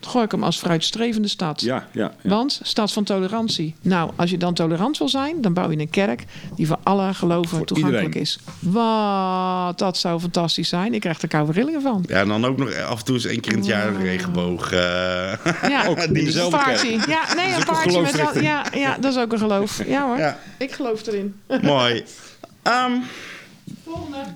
Gooi 0.00 0.24
ik 0.24 0.30
hem 0.30 0.42
als 0.42 0.58
vooruitstrevende 0.58 1.28
stad. 1.28 1.60
Ja, 1.60 1.86
ja, 1.92 2.12
ja. 2.22 2.28
Want 2.30 2.60
stad 2.62 2.92
van 2.92 3.04
tolerantie. 3.04 3.74
Nou, 3.80 4.10
als 4.16 4.30
je 4.30 4.36
dan 4.38 4.54
tolerant 4.54 4.98
wil 4.98 5.08
zijn, 5.08 5.40
dan 5.40 5.52
bouw 5.52 5.70
je 5.70 5.78
een 5.78 5.90
kerk 5.90 6.24
die 6.56 6.66
voor 6.66 6.78
alle 6.82 7.14
geloven 7.14 7.56
Voor 7.56 7.66
toegankelijk 7.66 8.04
iedereen. 8.04 8.22
is. 8.26 8.38
Wat, 8.58 9.78
dat 9.78 9.96
zou 9.98 10.20
fantastisch 10.20 10.68
zijn. 10.68 10.94
Ik 10.94 11.00
krijg 11.00 11.22
er 11.22 11.28
koude 11.28 11.52
rillingen 11.52 11.82
van. 11.82 12.04
Ja, 12.08 12.20
en 12.20 12.28
dan 12.28 12.44
ook 12.46 12.56
nog 12.58 12.74
af 12.78 12.98
en 12.98 13.04
toe 13.04 13.14
eens 13.14 13.24
één 13.24 13.40
keer 13.40 13.52
in 13.52 13.58
het 13.58 13.66
jaar 13.66 13.88
een 13.88 14.02
regenboog. 14.02 14.72
eh. 14.72 14.78
Ja, 15.68 15.86
Ook 15.88 15.98
in 15.98 16.12
dezelfde 16.12 16.56
party. 16.56 16.88
kerk. 16.96 17.06
Ja, 17.08 17.34
nee, 17.34 17.46
een 17.46 17.54
een 17.58 17.64
party 17.64 17.98
met 17.98 18.42
ja, 18.42 18.64
ja, 18.74 18.96
dat 19.00 19.12
is 19.12 19.18
ook 19.18 19.32
een 19.32 19.38
geloof. 19.38 19.82
Ja 19.86 20.06
hoor, 20.06 20.18
Ja. 20.18 20.38
ik 20.58 20.72
geloof 20.72 21.06
erin. 21.06 21.40
Mooi. 21.62 22.04
Ehm, 22.62 22.92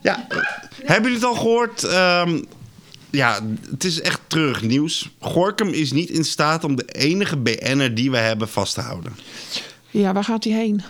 ja. 0.03 0.27
Hebben 0.85 1.03
jullie 1.11 1.16
het 1.16 1.24
al 1.24 1.35
gehoord? 1.35 1.85
Ehm, 1.85 2.42
ja, 3.14 3.40
het 3.70 3.85
is 3.85 4.00
echt 4.00 4.20
terug 4.27 4.62
nieuws. 4.62 5.11
Gorkum 5.18 5.68
is 5.68 5.92
niet 5.92 6.11
in 6.11 6.24
staat 6.24 6.64
om 6.64 6.77
de 6.77 6.85
enige 6.85 7.37
BN'er 7.37 7.94
die 7.94 8.11
we 8.11 8.16
hebben 8.16 8.48
vast 8.48 8.74
te 8.74 8.81
houden. 8.81 9.12
Ja, 9.90 10.12
waar 10.12 10.24
gaat 10.24 10.44
hij 10.44 10.53
heen? 10.53 10.83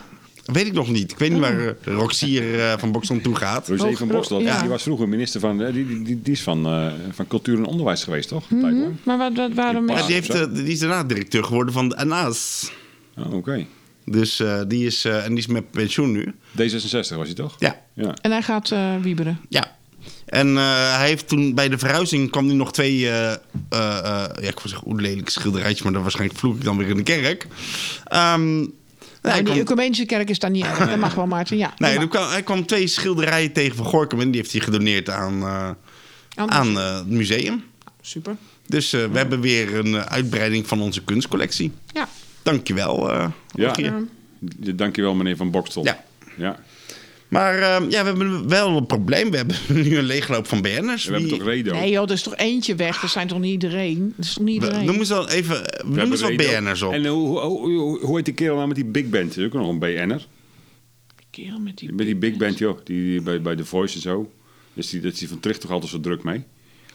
Weet 0.45 0.65
ik 0.65 0.73
nog 0.73 0.89
niet. 0.89 1.11
Ik 1.11 1.17
weet 1.17 1.31
niet 1.31 1.39
waar 1.39 1.67
eh, 1.67 1.73
Roxier 1.83 2.59
eh, 2.59 2.77
van 2.77 2.91
Boksel 2.91 3.21
toe 3.21 3.35
gaat. 3.35 3.67
Hoog- 3.67 3.97
van 3.97 4.07
Bokstel, 4.07 4.41
ja. 4.41 4.59
die 4.59 4.69
was 4.69 4.83
vroeger 4.83 5.09
minister 5.09 5.39
van... 5.39 5.61
eh, 5.61 5.73
Die, 5.73 5.87
die, 5.87 6.01
die, 6.03 6.21
die 6.21 6.33
is 6.33 6.41
van, 6.41 6.65
eh, 6.65 6.87
van 7.11 7.27
cultuur 7.27 7.57
en 7.57 7.65
onderwijs 7.65 8.03
geweest, 8.03 8.27
toch? 8.29 8.45
Lang. 8.49 8.85
Maar 9.03 9.17
wat, 9.17 9.35
wat, 9.35 9.53
waarom 9.53 9.89
Ja, 9.89 10.05
die, 10.05 10.13
heeft, 10.15 10.55
die 10.55 10.65
is 10.67 10.79
daarna 10.79 11.03
directeur 11.03 11.43
geworden 11.43 11.73
van 11.73 11.89
de 11.89 11.95
ANAS. 11.97 12.71
Oh, 13.17 13.33
Oké. 13.33 13.65
Dus 14.05 14.39
eh, 14.39 14.61
die 14.67 14.85
is, 14.85 15.05
eh, 15.05 15.23
en 15.23 15.29
die 15.29 15.37
is 15.37 15.47
met 15.47 15.71
pensioen 15.71 16.11
nu. 16.11 16.33
D66 16.61 16.91
was 16.91 17.25
hij 17.25 17.33
toch? 17.33 17.55
Ja. 17.59 17.81
Ja. 17.93 18.13
En 18.21 18.31
hij 18.31 18.41
gaat 18.41 18.71
eh 18.71 18.95
wieberen. 19.01 19.39
Ja. 19.49 19.75
En 20.25 20.57
eh, 20.57 20.97
hij 20.97 21.07
heeft 21.07 21.27
toen 21.27 21.53
bij 21.53 21.69
de 21.69 21.77
verhuizing 21.77 22.31
kwam 22.31 22.45
hij 22.45 22.55
nog 22.55 22.73
twee, 22.73 23.09
eh, 23.09 23.31
eh, 23.31 23.37
ja, 23.69 24.31
ik 24.35 24.59
wil 24.59 24.69
zeggen, 24.69 24.87
hoe 24.87 25.01
lelijk 25.01 25.29
schilderijtjes, 25.29 25.81
maar 25.81 25.93
dan 25.93 26.01
waarschijnlijk 26.01 26.39
vloek 26.39 26.55
ik 26.55 26.63
dan 26.63 26.77
weer 26.77 26.87
in 26.87 26.97
de 26.97 27.03
kerk. 27.03 27.47
Ehm, 28.05 28.57
nee, 29.25 29.33
hij 29.33 29.41
Nou, 29.41 29.43
die 29.43 29.43
kwam, 29.43 29.57
ecumenische 29.57 30.05
kerk 30.05 30.29
is 30.29 30.39
daar 30.39 30.49
niet 30.49 30.65
erg. 30.65 30.77
Dat 30.77 30.97
mag 30.97 31.13
wel, 31.13 31.27
Maarten. 31.27 31.57
Ja, 31.57 31.73
nee, 31.77 31.99
er 31.99 32.07
kwam, 32.07 32.29
hij 32.29 32.43
kwam 32.43 32.65
twee 32.65 32.87
schilderijen 32.87 33.51
tegen 33.51 33.75
van 33.75 33.85
Gorkum 33.85 34.19
en 34.19 34.31
die 34.31 34.41
heeft 34.41 34.51
hij 34.51 34.61
gedoneerd 34.61 35.09
aan, 35.09 35.41
eh, 35.41 35.71
aan 36.35 36.79
eh, 36.79 36.95
het 36.95 37.09
museum. 37.09 37.63
Super. 38.01 38.35
Dus 38.67 38.93
eh, 38.93 39.05
we 39.05 39.17
hebben 39.17 39.41
weer 39.41 39.75
een 39.75 39.95
uitbreiding 39.95 40.67
van 40.67 40.81
onze 40.81 41.03
kunstcollectie. 41.03 41.71
Ja. 41.93 42.07
Dankjewel, 42.43 43.11
eh 43.11 43.27
Ja. 43.51 43.67
Rogier. 43.67 43.93
Ja, 44.61 44.71
Dankjewel, 44.75 45.13
meneer 45.13 45.35
Van 45.35 45.51
Bokstel. 45.51 45.83
Ja. 45.83 46.03
ja. 46.37 46.59
Maar 47.27 47.55
eh, 47.55 47.89
ja, 47.89 48.03
we 48.03 48.07
hebben 48.07 48.49
wel 48.49 48.77
een 48.77 48.85
probleem. 48.85 49.31
We 49.31 49.37
hebben 49.37 49.55
nu 49.89 49.97
een 49.97 50.03
leegloop 50.03 50.47
van 50.47 50.61
BN'ers. 50.61 51.05
We 51.05 51.11
hebben 51.11 51.29
toch 51.29 51.43
Redo? 51.43 51.73
Nee 51.73 51.91
joh, 51.91 52.03
er 52.03 52.11
is 52.11 52.23
toch 52.23 52.35
eentje 52.35 52.75
weg. 52.75 53.01
Er 53.01 53.09
zijn 53.09 53.27
toch 53.27 53.39
niet 53.39 53.51
iedereen? 53.51 54.13
Er 54.17 54.23
is 54.23 54.33
toch 54.33 54.43
niet 54.43 54.59
we, 54.59 54.65
iedereen? 54.65 54.85
noem 54.85 54.95
eens 54.95 55.07
dan 55.07 55.27
even 55.27 55.61
We 55.61 55.83
noem 55.83 55.97
hebben 55.97 56.11
eens 56.11 56.21
wat. 56.21 56.37
BN'ers 56.37 56.81
op. 56.81 56.93
En 56.93 57.05
eh, 57.05 57.11
hoe, 57.11 57.39
hoe, 57.39 57.71
hoe, 57.71 57.99
hoe 57.99 58.15
heet 58.15 58.25
die 58.25 58.33
kerel 58.33 58.55
nou 58.55 58.67
met 58.67 58.75
die 58.75 58.85
big 58.85 59.09
band? 59.09 59.27
Dat 59.27 59.37
is 59.37 59.45
ook 59.45 59.53
nog 59.53 59.69
een 59.69 59.79
BN'er. 59.79 60.27
Kerel 61.29 61.59
met 61.59 61.77
die... 61.77 61.93
Met 61.93 62.05
die 62.05 62.15
big 62.15 62.37
band, 62.37 62.57
joh. 62.57 62.77
Die, 62.83 63.03
die 63.03 63.21
bij, 63.21 63.41
bij 63.41 63.55
The 63.55 63.65
Voice 63.65 63.95
en 63.95 64.01
zo. 64.01 64.31
Dus 64.73 64.89
die, 64.89 65.01
dat 65.01 65.13
is 65.13 65.19
die 65.19 65.27
van 65.27 65.39
Tricht 65.39 65.61
toch 65.61 65.71
altijd 65.71 65.91
zo 65.91 65.99
druk 65.99 66.23
mee. 66.23 66.43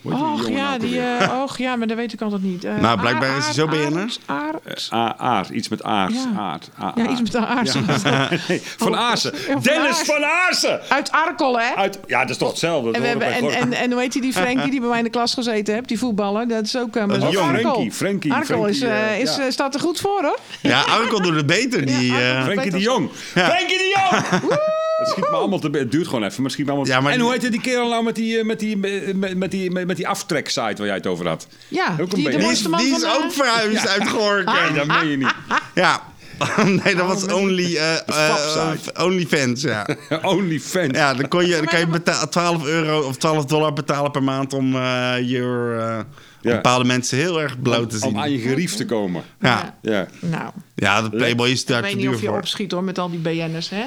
Och 0.03 0.49
ja, 0.49 0.55
nou 0.69 0.79
die, 0.79 1.01
eh, 1.01 1.43
och 1.43 1.59
ja, 1.59 1.77
maar 1.77 1.87
dat 1.87 1.97
weet 1.97 2.13
ik 2.13 2.21
altijd 2.21 2.43
niet. 2.43 2.65
Eh, 2.65 2.77
Nou, 2.77 3.01
blijkbaar 3.01 3.29
Aard, 3.29 3.39
is 3.39 3.45
hij 3.45 3.55
zo 3.55 3.67
BN'er. 3.67 4.17
Aard, 4.27 4.57
Aard. 4.67 4.89
A- 4.93 5.15
Aard, 5.19 5.49
iets 5.49 5.69
met 5.69 5.83
aard. 5.83 6.13
Ja. 6.13 6.41
aard. 6.41 6.69
A- 6.83 6.93
Ja, 6.97 7.09
iets 7.09 7.21
met 7.21 7.33
de 7.33 7.47
aard. 7.47 7.75
Nee, 8.49 8.63
van 8.77 8.93
Oh, 8.93 8.99
Aarsen. 9.01 9.33
Dennis 9.63 9.89
Aarsen. 9.89 10.07
van 10.07 10.25
Aarsen! 10.25 10.81
Uit 10.89 11.11
Arkel, 11.13 11.59
hè? 11.61 11.75
Uit, 11.75 11.99
ja, 12.07 12.21
dat 12.21 12.31
is 12.31 12.37
toch 12.37 12.49
hetzelfde? 12.49 12.91
En, 12.93 13.01
we 13.01 13.07
hebben, 13.07 13.33
en, 13.33 13.51
en, 13.51 13.73
en 13.73 13.93
hoe 13.93 14.01
heet 14.01 14.13
die, 14.13 14.23
die 14.23 14.33
Frenkie 14.33 14.71
die 14.71 14.81
bij 14.81 14.89
mij 14.89 14.99
in 14.99 15.05
de 15.05 15.11
klas 15.11 15.35
gezeten 15.35 15.75
heeft? 15.75 15.89
Die 15.89 15.99
voetballer, 15.99 16.49
dat 16.49 16.65
is 16.65 16.77
ook... 16.77 16.97
eh, 16.97 17.05
maar 17.05 17.17
is 17.17 17.23
ook 17.25 17.33
jong. 17.33 17.47
Arkel. 17.55 17.73
Frenkie, 17.73 17.93
Frenkie, 17.93 18.33
Arkel 18.33 18.65
is, 18.67 18.81
eh, 18.81 19.13
eh, 19.13 19.21
is, 19.21 19.37
ja. 19.37 19.43
eh, 19.45 19.51
staat 19.51 19.75
er 19.75 19.81
goed 19.81 20.01
voor, 20.01 20.23
hoor. 20.23 20.39
Ja, 20.61 20.81
Arkel 20.81 21.21
doet 21.23 21.35
het 21.35 21.47
beter. 21.47 21.87
Die, 21.87 22.13
eh. 22.17 22.43
Frenkie 22.45 22.71
de 22.71 22.79
Jong. 22.79 23.11
Frenkie 23.13 23.79
de 23.79 23.95
Jong! 24.11 24.80
Het 25.01 25.09
schiet 25.09 25.31
me 25.31 25.37
allemaal 25.37 25.59
te... 25.59 25.69
Het 25.73 25.91
duurt 25.91 26.09
gewoon 26.09 26.25
even, 26.25 26.43
maar 26.43 26.51
schiet 26.51 26.67
me 26.67 26.73
allemaal... 26.73 26.91
Ja, 26.91 27.01
maar 27.01 27.13
en 27.13 27.21
hoe 27.21 27.33
heet 27.33 27.51
die 27.51 27.61
kerel 27.61 27.89
nou 27.89 28.05
met 28.05 28.15
die, 28.15 28.39
eh, 28.39 28.45
met 28.45 28.61
die, 28.61 28.77
met, 28.77 29.37
met 29.37 29.51
die, 29.51 29.71
met, 29.71 29.87
met 29.87 29.97
die 29.97 30.09
aftrek-site 30.09 30.75
waar 30.77 30.87
jij 30.87 30.95
het 30.95 31.07
over 31.07 31.29
had? 31.29 31.47
Ja, 31.69 31.97
Ook 32.01 32.13
een 32.13 32.19
die, 32.19 32.31
de 32.31 32.37
die 32.37 32.51
is, 32.51 32.63
die 32.63 33.07
ook 33.07 33.33
verhuisd 33.33 33.89
uit 33.89 34.09
Gorkum. 34.09 34.55
Nee, 34.55 34.73
dat 34.73 34.87
meen 34.87 35.09
je 35.11 35.17
niet. 35.17 35.35
Ja. 35.75 36.03
nee, 36.85 36.95
dat 36.95 37.07
was 37.07 37.27
only, 37.27 37.77
eh 37.77 37.95
eh, 37.95 38.03
fapsite. 38.07 38.93
eh, 38.93 39.05
OnlyFans, 39.05 39.63
ja. 39.63 39.87
OnlyFans. 40.23 40.97
Ja, 40.97 41.15
dan, 41.15 41.29
kon 41.29 41.47
je, 41.47 41.57
dan 41.57 41.65
kan 41.65 41.79
je 41.79 41.87
beta- 41.87 42.27
12 42.27 42.65
euro 42.65 43.01
of 43.01 43.17
12 43.17 43.45
dollar 43.45 43.73
betalen 43.73 44.11
per 44.11 44.23
maand 44.23 44.53
om 44.53 44.75
eh, 44.77 45.15
je 45.19 46.05
Ja. 46.43 46.55
bepaalde 46.55 46.85
mensen 46.85 47.19
heel 47.19 47.41
erg 47.41 47.63
bloot 47.63 47.91
te 47.91 47.99
zien. 47.99 48.09
Om 48.09 48.19
aan 48.19 48.31
je 48.31 48.39
gerief 48.39 48.75
te 48.75 48.85
komen. 48.85 49.23
Ja. 49.41 49.79
Ja. 49.83 50.07
Nou, 50.21 50.51
ja, 50.75 51.03
de 51.03 51.11
Playboy 51.11 51.49
is 51.49 51.61
ik 51.61 51.67
daar 51.67 51.81
weet 51.83 51.91
te 51.91 51.97
niet 51.97 52.05
duur 52.07 52.15
of 52.15 52.21
je 52.21 52.27
voor. 52.27 52.37
opschiet 52.37 52.73
hoor 52.73 52.85
met 52.85 52.99
al 52.99 53.11
die 53.11 53.19
BN'ers, 53.19 53.69
hè? 53.71 53.85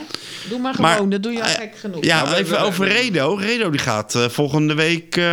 Doe 0.50 0.60
maar 0.60 0.76
Maar, 0.82 0.94
gewoon, 0.96 1.10
dat 1.10 1.24
doe 1.24 1.32
je 1.32 1.42
al 1.42 1.48
eh, 1.48 1.54
gek 1.54 1.76
genoeg. 1.78 2.04
Ja, 2.04 2.18
Nou, 2.24 2.30
we- 2.30 2.42
even 2.42 2.60
over 2.62 2.88
Redo. 2.88 3.34
Redo 3.36 3.70
die 3.70 3.80
gaat 3.80 4.16
eh, 4.16 4.30
volgende 4.30 4.74
week 4.74 5.16
eh, 5.18 5.24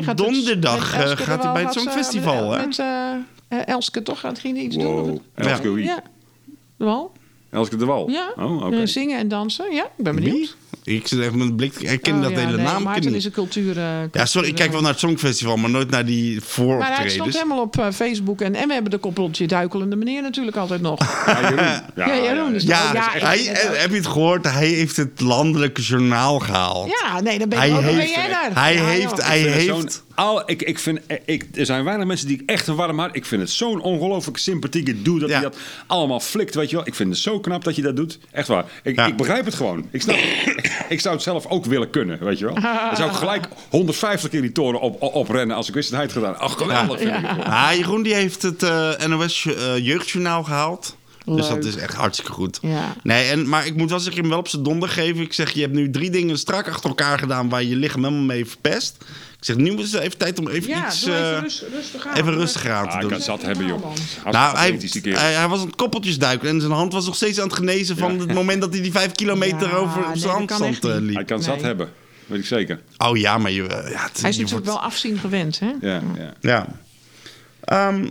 gaat 0.00 0.16
donderdag 0.16 0.94
eh, 0.94 1.00
gaat 1.10 1.42
hij 1.42 1.52
bij 1.52 1.62
het 1.62 1.72
Songfestival. 1.72 2.50
hè? 2.52 2.66
Met 2.66 2.80
Elske 3.66 4.02
toch? 4.02 4.20
Gaat 4.20 4.42
die 4.42 4.54
iets 4.54 4.76
doen? 4.76 5.20
Elske 5.34 5.70
wie? 5.70 5.84
Ja. 5.84 6.02
De 6.76 6.84
Wal? 6.84 7.12
Elske 7.50 7.76
de 7.76 7.84
Wal? 7.84 8.10
Ja. 8.10 8.32
Oh, 8.36 8.64
oké. 8.66 8.86
Zingen 8.86 9.18
en 9.18 9.28
dansen. 9.28 9.74
Ja, 9.74 9.84
ik 9.84 10.04
ben 10.04 10.14
benieuwd. 10.14 10.56
Ik 10.86 11.06
zit 11.08 11.20
even 11.20 11.38
met 11.38 11.48
een 11.48 11.56
blik. 11.56 11.74
Ik 11.80 12.02
ken 12.02 12.14
Oh, 12.16 12.22
dat 12.22 12.30
ja, 12.30 12.38
hele 12.38 12.56
nee, 12.56 12.64
naam. 12.66 12.82
Maarten 12.82 13.02
is 13.04 13.08
een 13.08 13.12
niet. 13.12 13.30
cultuur... 13.30 13.78
eh, 13.78 13.84
Ja, 14.12 14.26
sorry, 14.26 14.48
ik 14.48 14.54
kijk 14.54 14.72
wel 14.72 14.80
naar 14.80 14.90
het 14.90 14.98
Songfestival, 15.00 15.56
maar 15.56 15.70
nooit 15.70 15.90
naar 15.90 16.04
die 16.06 16.24
Maar 16.24 16.32
hij 16.34 16.40
stond 16.40 16.52
vooroptredens. 16.52 17.34
helemaal 17.34 17.60
op 17.60 17.78
eh, 17.78 17.86
Facebook. 17.92 18.40
En, 18.40 18.54
en 18.54 18.66
we 18.66 18.72
hebben 18.72 18.90
de 18.90 18.98
koppeltje 18.98 19.46
duikelende 19.46 19.96
meneer 19.96 20.22
natuurlijk 20.22 20.56
altijd 20.56 20.80
nog. 20.80 21.24
Ja, 21.26 21.40
Jeroen. 21.40 21.56
Ja, 22.06 22.14
Jeroen 22.16 22.54
is 22.54 22.62
Ja, 22.62 22.92
Ja, 22.92 23.08
hij, 23.12 23.38
ook. 23.68 23.76
heb 23.76 23.90
je 23.90 23.96
het 23.96 24.06
gehoord? 24.06 24.44
Hij 24.52 24.66
heeft 24.68 24.96
het 24.96 25.20
landelijke 25.20 25.80
journaal 25.82 26.38
gehaald. 26.38 26.90
Ja, 27.02 27.20
nee, 27.20 27.38
dan 27.38 27.48
ben 27.48 27.58
Hij 27.58 27.68
je 27.68 27.74
ook 27.74 27.80
een 27.80 27.86
heeft, 27.86 28.14
hij 28.54 28.74
Ja, 28.74 28.84
heeft, 28.84 29.10
joh. 29.10 29.26
hij 29.26 29.42
vind 29.42 29.54
het 29.54 29.76
heeft, 29.76 30.04
Al, 30.16 30.50
ik, 30.50 30.62
ik 30.62 30.78
vind, 30.78 31.00
ik, 31.24 31.46
er 31.54 31.66
zijn 31.66 31.84
weinig 31.84 32.06
mensen 32.06 32.26
die 32.26 32.40
ik 32.40 32.50
echt 32.50 32.66
een 32.66 32.74
warm 32.74 32.98
hart... 32.98 33.16
Ik 33.16 33.24
vind 33.26 33.40
het 33.42 33.50
zo'n 33.50 33.80
ongelooflijk 33.80 34.38
sympathieke 34.38 35.02
doe 35.02 35.18
dat 35.18 35.28
Ja. 35.28 35.34
hij 35.34 35.42
dat 35.44 35.56
allemaal 35.86 36.20
flikt, 36.20 36.54
weet 36.54 36.70
je 36.70 36.76
wel. 36.76 36.86
Ik 36.86 36.94
vind 36.94 37.08
het 37.08 37.18
zo 37.18 37.40
knap 37.40 37.64
dat 37.64 37.76
je 37.76 37.82
dat 37.82 37.96
doet. 37.96 38.18
Echt 38.30 38.48
waar. 38.48 38.64
Ik, 38.82 38.96
Ja. 38.96 39.06
ik 39.06 39.16
begrijp 39.16 39.44
het 39.44 39.54
gewoon. 39.54 39.86
Ik, 39.90 40.02
snap, 40.02 40.16
ik 40.88 41.00
zou 41.00 41.14
het 41.14 41.22
zelf 41.24 41.46
ook 41.46 41.64
willen 41.64 41.90
kunnen, 41.90 42.24
weet 42.24 42.38
je 42.38 42.44
wel. 42.44 42.54
Dan 42.54 42.96
zou 42.96 43.10
ik 43.10 43.16
gelijk 43.16 43.48
150 43.70 44.30
keer 44.30 44.40
die 44.40 44.52
toren 44.52 44.80
op, 44.80 45.02
op, 45.02 45.14
oprennen 45.14 45.56
als 45.56 45.68
ik 45.68 45.74
wist 45.74 45.88
dat 45.90 45.96
hij 45.98 46.06
het 46.08 46.16
gedaan. 46.16 46.38
Ach, 46.38 46.52
geweldig 46.58 46.98
vind 47.00 47.10
ik 47.10 47.26
gewoon. 47.28 47.44
Ah, 47.44 47.72
Jeroen 47.76 48.02
die 48.02 48.14
heeft 48.14 48.42
het 48.42 48.62
eh, 48.62 49.06
NOS 49.06 49.46
eh, 49.46 49.78
Jeugdjournaal 49.78 50.44
gehaald. 50.44 50.95
Dus 51.26 51.48
dat 51.48 51.64
is 51.64 51.76
echt 51.76 51.94
hartstikke 51.94 52.32
goed. 52.32 52.58
Ja. 52.62 52.94
Nee, 53.02 53.28
en, 53.30 53.48
maar 53.48 53.66
ik 53.66 53.76
moet 53.76 53.90
wel 53.90 54.00
zeggen, 54.00 54.20
hem 54.20 54.30
wel 54.30 54.38
op 54.38 54.48
zijn 54.48 54.62
donder 54.62 54.88
geven. 54.88 55.20
Ik 55.22 55.32
zeg, 55.32 55.50
je 55.50 55.60
hebt 55.60 55.72
nu 55.72 55.90
drie 55.90 56.10
dingen 56.10 56.38
strak 56.38 56.68
achter 56.68 56.88
elkaar 56.88 57.18
gedaan 57.18 57.48
waar 57.48 57.62
je 57.62 57.68
je 57.68 57.76
lichaam 57.76 58.04
helemaal 58.04 58.24
mee 58.24 58.46
verpest. 58.46 58.96
Ik 59.38 59.44
zeg, 59.44 59.56
nu 59.56 59.76
is 59.78 59.92
het 59.92 60.02
even 60.02 60.18
tijd 60.18 60.38
om 60.38 60.48
even 60.48 60.68
Ja, 60.68 60.86
iets... 60.86 61.00
doe 61.04 61.14
even 61.14 61.40
rust- 61.40 61.64
rustig 61.72 62.06
aan. 62.06 62.14
even 62.16 62.34
rustig 62.34 62.66
aan 62.68 62.84
te 62.84 62.88
Ah, 62.90 62.94
ik 62.94 63.00
doen. 63.00 63.08
kan 63.08 63.18
het 63.18 63.26
zat 63.26 63.42
hebben, 63.42 63.66
joh. 63.66 63.84
Nou, 64.30 64.56
hij, 64.56 64.78
hij, 65.02 65.34
hij 65.34 65.48
was 65.48 65.60
aan 65.60 65.66
het 65.66 65.76
koppeltjes 65.76 66.18
duiken 66.18 66.48
en 66.48 66.60
zijn 66.60 66.72
hand 66.72 66.92
was 66.92 67.06
nog 67.06 67.14
steeds 67.16 67.38
aan 67.40 67.46
het 67.46 67.56
genezen 67.56 67.96
van 67.96 68.18
het 68.18 68.34
moment 68.34 68.60
dat 68.60 68.72
hij 68.72 68.82
die 68.82 68.92
vijf 68.92 69.12
kilometer 69.12 69.68
Ja, 69.68 69.74
over 69.76 70.00
nee, 70.00 70.08
dat 70.08 70.18
zijn 70.18 70.46
kan 70.46 70.60
handstand 70.62 70.84
eh, 70.84 70.90
Hij 70.90 71.00
liep. 71.00 71.26
kan 71.26 71.42
zat 71.42 71.60
hebben, 71.62 71.90
weet 72.26 72.38
ik 72.38 72.46
zeker. 72.46 72.80
Oh 72.98 73.16
ja, 73.16 73.38
maar 73.38 73.50
je, 73.50 73.62
eh, 73.66 73.90
ja, 73.90 74.02
het, 74.02 74.20
Hij 74.20 74.30
is 74.30 74.36
je 74.36 74.42
natuurlijk 74.42 74.50
wordt- 74.50 74.66
wel 74.66 74.80
afzien 74.80 75.18
gewend, 75.18 75.58
hè? 75.58 75.72
Ja, 75.80 76.02
ja. 76.16 76.32
Ja. 76.40 76.66
Ehm, 77.64 78.08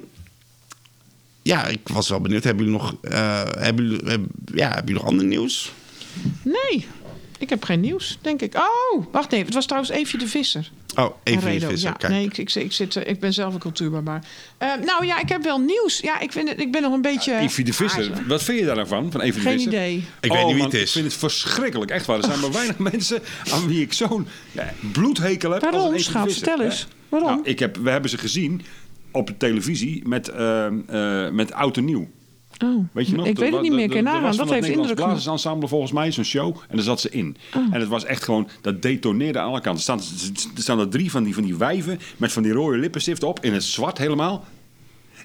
ja, 1.46 1.66
ik 1.68 1.80
was 1.84 2.10
wel 2.10 2.22
benieuwd. 2.22 2.44
Hebben 2.44 2.66
jullie 2.66 2.80
nog, 2.82 2.96
eh, 3.02 3.44
hebben 3.58 3.86
jullie, 3.90 4.10
heb- 4.10 4.26
ja, 4.54 4.66
hebben 4.68 4.86
jullie 4.86 5.02
nog 5.02 5.06
ander 5.12 5.26
nieuws? 5.26 5.72
Nee, 6.42 6.88
ik 7.40 7.50
heb 7.50 7.64
geen 7.64 7.80
nieuws, 7.80 8.18
denk 8.22 8.42
ik. 8.42 8.56
Oh, 8.56 9.06
wacht 9.12 9.32
even. 9.34 9.46
Het 9.46 9.54
was 9.54 9.66
trouwens 9.66 9.94
Eefje 9.94 10.18
de 10.18 10.28
Visser. 10.28 10.72
Oh, 10.96 11.16
Redo, 11.24 11.68
vissen. 11.68 11.90
ja. 11.90 11.96
Kijk. 11.96 12.14
Nee, 12.14 12.26
ik, 12.26 12.38
ik, 12.38 12.56
ik, 12.56 12.72
zit, 12.74 12.96
eh, 12.96 13.10
ik 13.10 13.20
ben 13.20 13.34
zelf 13.34 13.54
een 13.54 13.60
cultuurbarbaar. 13.60 14.24
Eh, 14.58 14.68
nou 14.86 15.06
ja, 15.06 15.20
ik 15.20 15.30
heb 15.30 15.44
wel 15.44 15.60
nieuws. 15.60 16.00
Ja, 16.00 16.20
ik, 16.20 16.32
vind 16.32 16.50
het, 16.50 16.60
ik 16.60 16.72
ben 16.72 16.82
nog 16.82 16.94
een 16.94 17.02
beetje... 17.02 17.38
Evie 17.38 17.66
de 17.66 17.74
Visser, 17.74 18.12
wat 18.28 18.44
vind 18.44 18.60
je 18.60 18.66
daar 18.66 18.76
nou 18.76 18.88
van? 18.88 19.12
van 19.12 19.22
Evie 19.22 19.34
de 19.34 19.40
Geen 19.50 19.54
Visser? 19.54 19.72
idee. 19.74 20.04
Ik 20.22 20.32
Oh, 20.32 20.38
weet 20.38 20.46
niet 20.46 20.56
wie 20.56 20.64
het 20.64 20.74
is. 20.74 20.82
Ik 20.82 20.90
vind 20.90 21.06
het 21.06 21.14
verschrikkelijk, 21.16 21.92
echt 21.92 22.06
waar. 22.06 22.18
Er 22.18 22.24
zijn 22.24 22.40
maar 22.40 22.52
weinig 22.52 22.78
mensen 22.92 23.22
aan 23.52 23.68
wie 23.68 23.82
ik 23.82 23.94
zo'n 23.94 24.28
ja, 24.52 24.74
bloedhekel 24.92 25.52
heb. 25.52 25.62
Waarom, 25.62 25.82
als 25.94 26.08
Evie 26.08 26.14
de? 26.14 26.20
Visser. 26.28 26.44
Vertel 26.48 26.66
eens. 26.66 26.88
Waarom? 27.10 27.30
Nou, 27.30 27.42
ik 27.44 27.60
heb, 27.60 27.78
we 27.78 27.90
hebben 27.90 28.10
ze 28.10 28.18
gezien 28.18 28.62
op 29.16 29.28
de 29.28 29.38
televisie 29.38 30.08
met, 30.08 30.30
ehm, 30.30 30.80
eh, 30.88 31.30
met 31.30 31.54
Oud 31.54 31.78
en 31.78 31.86
Nieuw. 31.86 32.08
Oh, 32.64 32.86
Weet 32.92 33.08
je 33.08 33.16
nog? 33.16 33.26
ik 33.26 33.38
weet 33.38 33.52
het 33.54 33.62
niet 33.62 33.72
meer. 33.72 33.96
Er 33.96 34.04
van 34.04 34.04
Dat 34.04 34.24
het 34.24 34.24
heeft 34.24 34.50
Nederlands 34.50 34.70
indruk 34.70 34.88
gemaakt. 34.88 34.96
Blazersensemble 34.96 35.68
volgens 35.68 35.92
mij, 35.92 36.12
zo'n 36.12 36.24
show. 36.24 36.56
En 36.68 36.76
daar 36.76 36.86
zat 36.86 37.00
ze 37.02 37.10
in. 37.10 37.38
Oh. 37.56 37.62
En 37.72 37.80
het 37.80 37.90
was 37.90 38.06
echt 38.06 38.24
gewoon, 38.24 38.48
dat 38.62 38.82
detoneerde 38.82 39.40
aan 39.40 39.48
alle 39.48 39.62
kanten. 39.62 39.96
Er 39.96 40.00
staan, 40.02 40.20
er 40.56 40.62
staan 40.62 40.80
er 40.80 40.90
drie 40.90 41.12
van 41.12 41.24
die, 41.24 41.34
van 41.34 41.44
die 41.44 41.56
wijven 41.56 42.00
met 42.18 42.32
van 42.32 42.44
die 42.44 42.52
rode 42.52 42.78
lippenstift 42.78 43.24
op. 43.24 43.40
In 43.44 43.54
het 43.54 43.64
zwart 43.64 43.98
helemaal. 43.98 44.46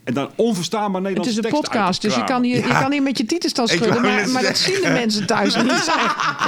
En 0.05 0.15
dan 0.15 0.31
onverstaanbaar 0.37 1.03
Het 1.03 1.03
Nederlandse 1.03 1.39
is 1.41 1.45
een 1.45 1.61
podcast, 1.61 2.03
dus 2.03 2.15
je 2.15 2.25
kan 2.25 2.43
hier, 2.43 2.57
je 2.57 2.79
kan 2.81 2.93
hier 2.93 3.03
met 3.03 3.19
je 3.19 3.25
titels 3.27 3.53
dan 3.53 3.69
schudden. 3.69 4.03
Maar, 4.03 4.29
maar 4.29 4.43
dat 4.43 4.59
zien 4.59 4.81
de 4.83 4.91
mensen 4.91 5.27
thuis 5.27 5.57
niet. 5.57 5.73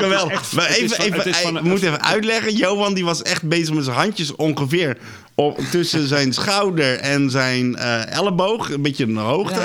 Geweldig. 0.02 0.52
Maar 0.52 0.68
het 0.68 0.78
is 0.78 0.82
even, 0.82 0.96
van- 0.96 1.04
even, 1.04 1.16
het 1.18 1.26
is 1.26 1.36
van- 1.36 1.68
moet 1.68 1.82
even 1.82 2.02
uitleggen. 2.02 2.54
Johan 2.54 2.94
die 2.94 3.04
was 3.04 3.22
echt 3.22 3.48
bezig 3.48 3.74
met 3.74 3.84
zijn 3.84 3.96
handjes 3.96 4.36
ongeveer 4.36 4.98
op, 5.34 5.58
tussen 5.70 6.06
zijn 6.08 6.32
schouder 6.32 6.98
en 6.98 7.30
zijn 7.30 7.76
eh, 7.76 8.16
elleboog. 8.16 8.70
Een 8.70 8.82
beetje 8.82 9.04
een 9.04 9.16
hoogte. 9.16 9.60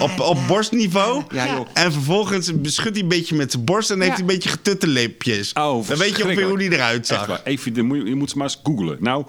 Op, 0.00 0.20
op 0.20 0.38
borstniveau. 0.46 1.22
Ja. 1.32 1.62
En 1.72 1.92
vervolgens 1.92 2.60
beschudt 2.60 2.92
hij 2.94 3.02
een 3.02 3.08
beetje 3.08 3.34
met 3.36 3.52
zijn 3.52 3.64
borst 3.64 3.90
en 3.90 3.98
heeft 4.00 4.10
hij 4.12 4.20
een 4.20 4.26
beetje 4.26 4.48
getutte 4.48 4.86
lipjes. 4.86 5.52
Oh, 5.52 5.88
Dan 5.88 5.98
weet 5.98 6.16
je 6.16 6.24
ongeveer 6.24 6.48
hoe 6.48 6.58
die 6.58 6.72
eruit 6.72 6.96
Echt 6.98 7.06
zag. 7.06 7.26
waar. 7.26 7.40
Even, 7.44 7.74
je, 7.74 7.82
moet, 7.82 8.06
je 8.06 8.14
moet 8.14 8.30
ze 8.30 8.36
maar 8.36 8.46
eens 8.46 8.60
googlen. 8.62 8.96
Nou, 9.00 9.26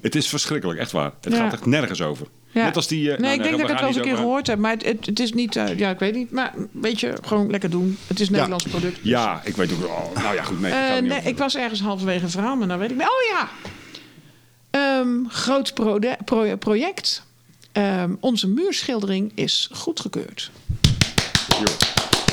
het 0.00 0.14
is 0.14 0.28
verschrikkelijk, 0.28 0.78
echt 0.78 0.92
waar. 0.92 1.12
Het 1.20 1.32
Ja. 1.32 1.38
gaat 1.38 1.52
echt 1.52 1.66
nergens 1.66 2.02
over. 2.02 2.26
Ja. 2.50 2.64
Net 2.64 2.76
als 2.76 2.86
die... 2.88 3.00
eh, 3.12 3.18
nee, 3.18 3.20
nou, 3.20 3.32
ik 3.34 3.42
denk 3.42 3.50
dat 3.52 3.60
ik 3.60 3.68
het 3.68 3.78
wel 3.78 3.88
eens 3.88 3.96
een 3.96 4.02
keer 4.02 4.16
gehoord 4.16 4.46
heb. 4.46 4.58
Maar 4.58 4.70
het, 4.72 4.84
het, 4.84 5.06
het 5.06 5.20
is 5.20 5.32
niet... 5.32 5.56
eh, 5.56 5.78
ja, 5.78 5.90
ik 5.90 5.98
weet 5.98 6.14
niet. 6.14 6.30
Maar 6.30 6.54
weet 6.72 7.00
je, 7.00 7.12
gewoon 7.22 7.50
lekker 7.50 7.70
doen. 7.70 7.98
Het 8.06 8.20
is 8.20 8.26
een 8.26 8.32
Nederlands 8.32 8.64
product. 8.64 8.98
Ja, 9.02 9.40
ik 9.44 9.56
weet 9.56 9.72
ook... 9.72 9.84
Oh, 9.84 10.22
nou 10.22 10.34
ja, 10.34 10.42
goed. 10.42 10.60
Nee, 10.60 11.00
niet 11.00 11.10
nee, 11.10 11.20
ik 11.22 11.38
was 11.38 11.56
ergens 11.56 11.80
halverwege 11.80 12.24
een 12.24 12.30
verhaal, 12.30 12.56
maar 12.56 12.66
nou 12.66 12.80
weet 12.80 12.90
ik. 12.90 13.00
Oh 13.00 13.06
ja! 13.38 13.48
Ehm, 14.72 15.24
groot 15.28 15.74
project. 16.58 17.22
Ehm, 17.72 18.14
onze 18.20 18.48
muurschildering 18.48 19.32
is 19.34 19.68
goedgekeurd. 19.72 20.50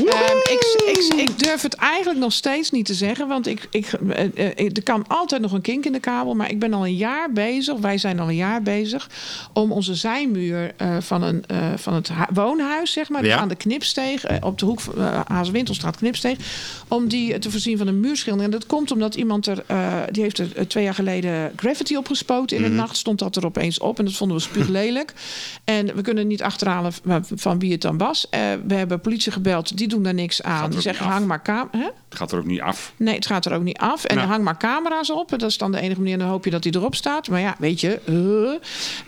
Ehm, 0.09 0.37
ik, 0.37 0.81
ik, 0.97 1.13
ik 1.29 1.39
durf 1.39 1.61
het 1.61 1.73
eigenlijk 1.73 2.19
nog 2.19 2.33
steeds 2.33 2.71
niet 2.71 2.85
te 2.85 2.93
zeggen, 2.93 3.27
want 3.27 3.47
ik, 3.47 3.67
ik, 3.71 3.85
eh, 4.09 4.25
eh, 4.35 4.65
er 4.73 4.83
kan 4.83 5.05
altijd 5.07 5.41
nog 5.41 5.51
een 5.51 5.61
kink 5.61 5.85
in 5.85 5.91
de 5.91 5.99
kabel. 5.99 6.35
Maar 6.35 6.49
ik 6.49 6.59
ben 6.59 6.73
al 6.73 6.85
een 6.85 6.95
jaar 6.95 7.31
bezig, 7.31 7.77
wij 7.77 7.97
zijn 7.97 8.19
al 8.19 8.27
een 8.29 8.35
jaar 8.35 8.61
bezig, 8.61 9.09
om 9.53 9.71
onze 9.71 9.95
zijmuur 9.95 10.71
eh, 10.77 10.97
van, 10.99 11.23
een, 11.23 11.45
eh, 11.47 11.57
van 11.75 11.93
het 11.93 12.07
hu- 12.07 12.33
woonhuis, 12.33 12.91
zeg 12.91 13.09
maar, 13.09 13.21
dus 13.21 13.31
Ja. 13.31 13.37
aan 13.37 13.47
de 13.47 13.55
Knipsteeg, 13.55 14.23
eh, 14.23 14.37
op 14.41 14.59
de 14.59 14.65
hoek 14.65 14.79
van 14.81 14.93
uh, 14.97 15.19
Hazenwinkelstraat 15.27 15.97
Knipsteeg, 15.97 16.37
om 16.87 17.07
die 17.07 17.39
te 17.39 17.51
voorzien 17.51 17.77
van 17.77 17.87
een 17.87 17.99
muurschildering. 17.99 18.53
En 18.53 18.59
dat 18.59 18.67
komt 18.69 18.91
omdat 18.91 19.15
iemand 19.15 19.47
er, 19.47 19.63
eh, 19.67 19.93
die 20.11 20.23
heeft 20.23 20.37
er 20.37 20.47
eh, 20.55 20.65
twee 20.65 20.83
jaar 20.83 20.93
geleden 20.93 21.51
graffiti 21.55 21.97
opgespoten. 21.97 22.57
In 22.57 22.63
de 22.63 22.69
nacht 22.69 22.97
stond 22.97 23.19
dat 23.19 23.35
er 23.35 23.45
opeens 23.45 23.79
op 23.79 23.99
en 23.99 24.05
dat 24.05 24.13
vonden 24.13 24.37
we 24.37 24.43
spuuglelijk. 24.43 25.13
en 25.63 25.95
we 25.95 26.01
kunnen 26.01 26.27
niet 26.27 26.41
achterhalen 26.43 26.93
van- 27.35 27.59
wie 27.59 27.71
het 27.71 27.81
dan 27.81 27.97
was. 27.97 28.29
Eh, 28.29 28.39
we 28.67 28.73
hebben 28.73 29.01
politie 29.01 29.31
gebeld, 29.31 29.77
die 29.77 29.87
doen 29.87 29.98
daar 30.03 30.13
niks 30.13 30.43
aan. 30.43 30.69
Die 30.69 30.81
zeggen, 30.81 31.05
af. 31.05 31.11
hang 31.11 31.25
maar 31.25 31.41
camera. 31.41 31.91
Het 32.09 32.17
gaat 32.17 32.31
er 32.31 32.37
ook 32.37 32.45
niet 32.45 32.61
af. 32.61 32.93
Nee, 32.95 33.15
het 33.15 33.25
gaat 33.25 33.45
er 33.45 33.53
ook 33.53 33.63
niet 33.63 33.77
af. 33.77 34.03
En 34.03 34.17
hang 34.17 34.43
maar 34.43 34.57
camera's 34.57 35.09
op. 35.09 35.29
Dat 35.29 35.41
is 35.41 35.57
dan 35.57 35.71
de 35.71 35.79
enige 35.79 35.99
manier. 35.99 36.17
Dan 36.17 36.27
hoop 36.27 36.45
je 36.45 36.51
dat 36.51 36.63
hij 36.63 36.73
erop 36.73 36.95
staat. 36.95 37.29
Maar 37.29 37.39
ja, 37.39 37.55
weet 37.59 37.81
je. 37.81 37.99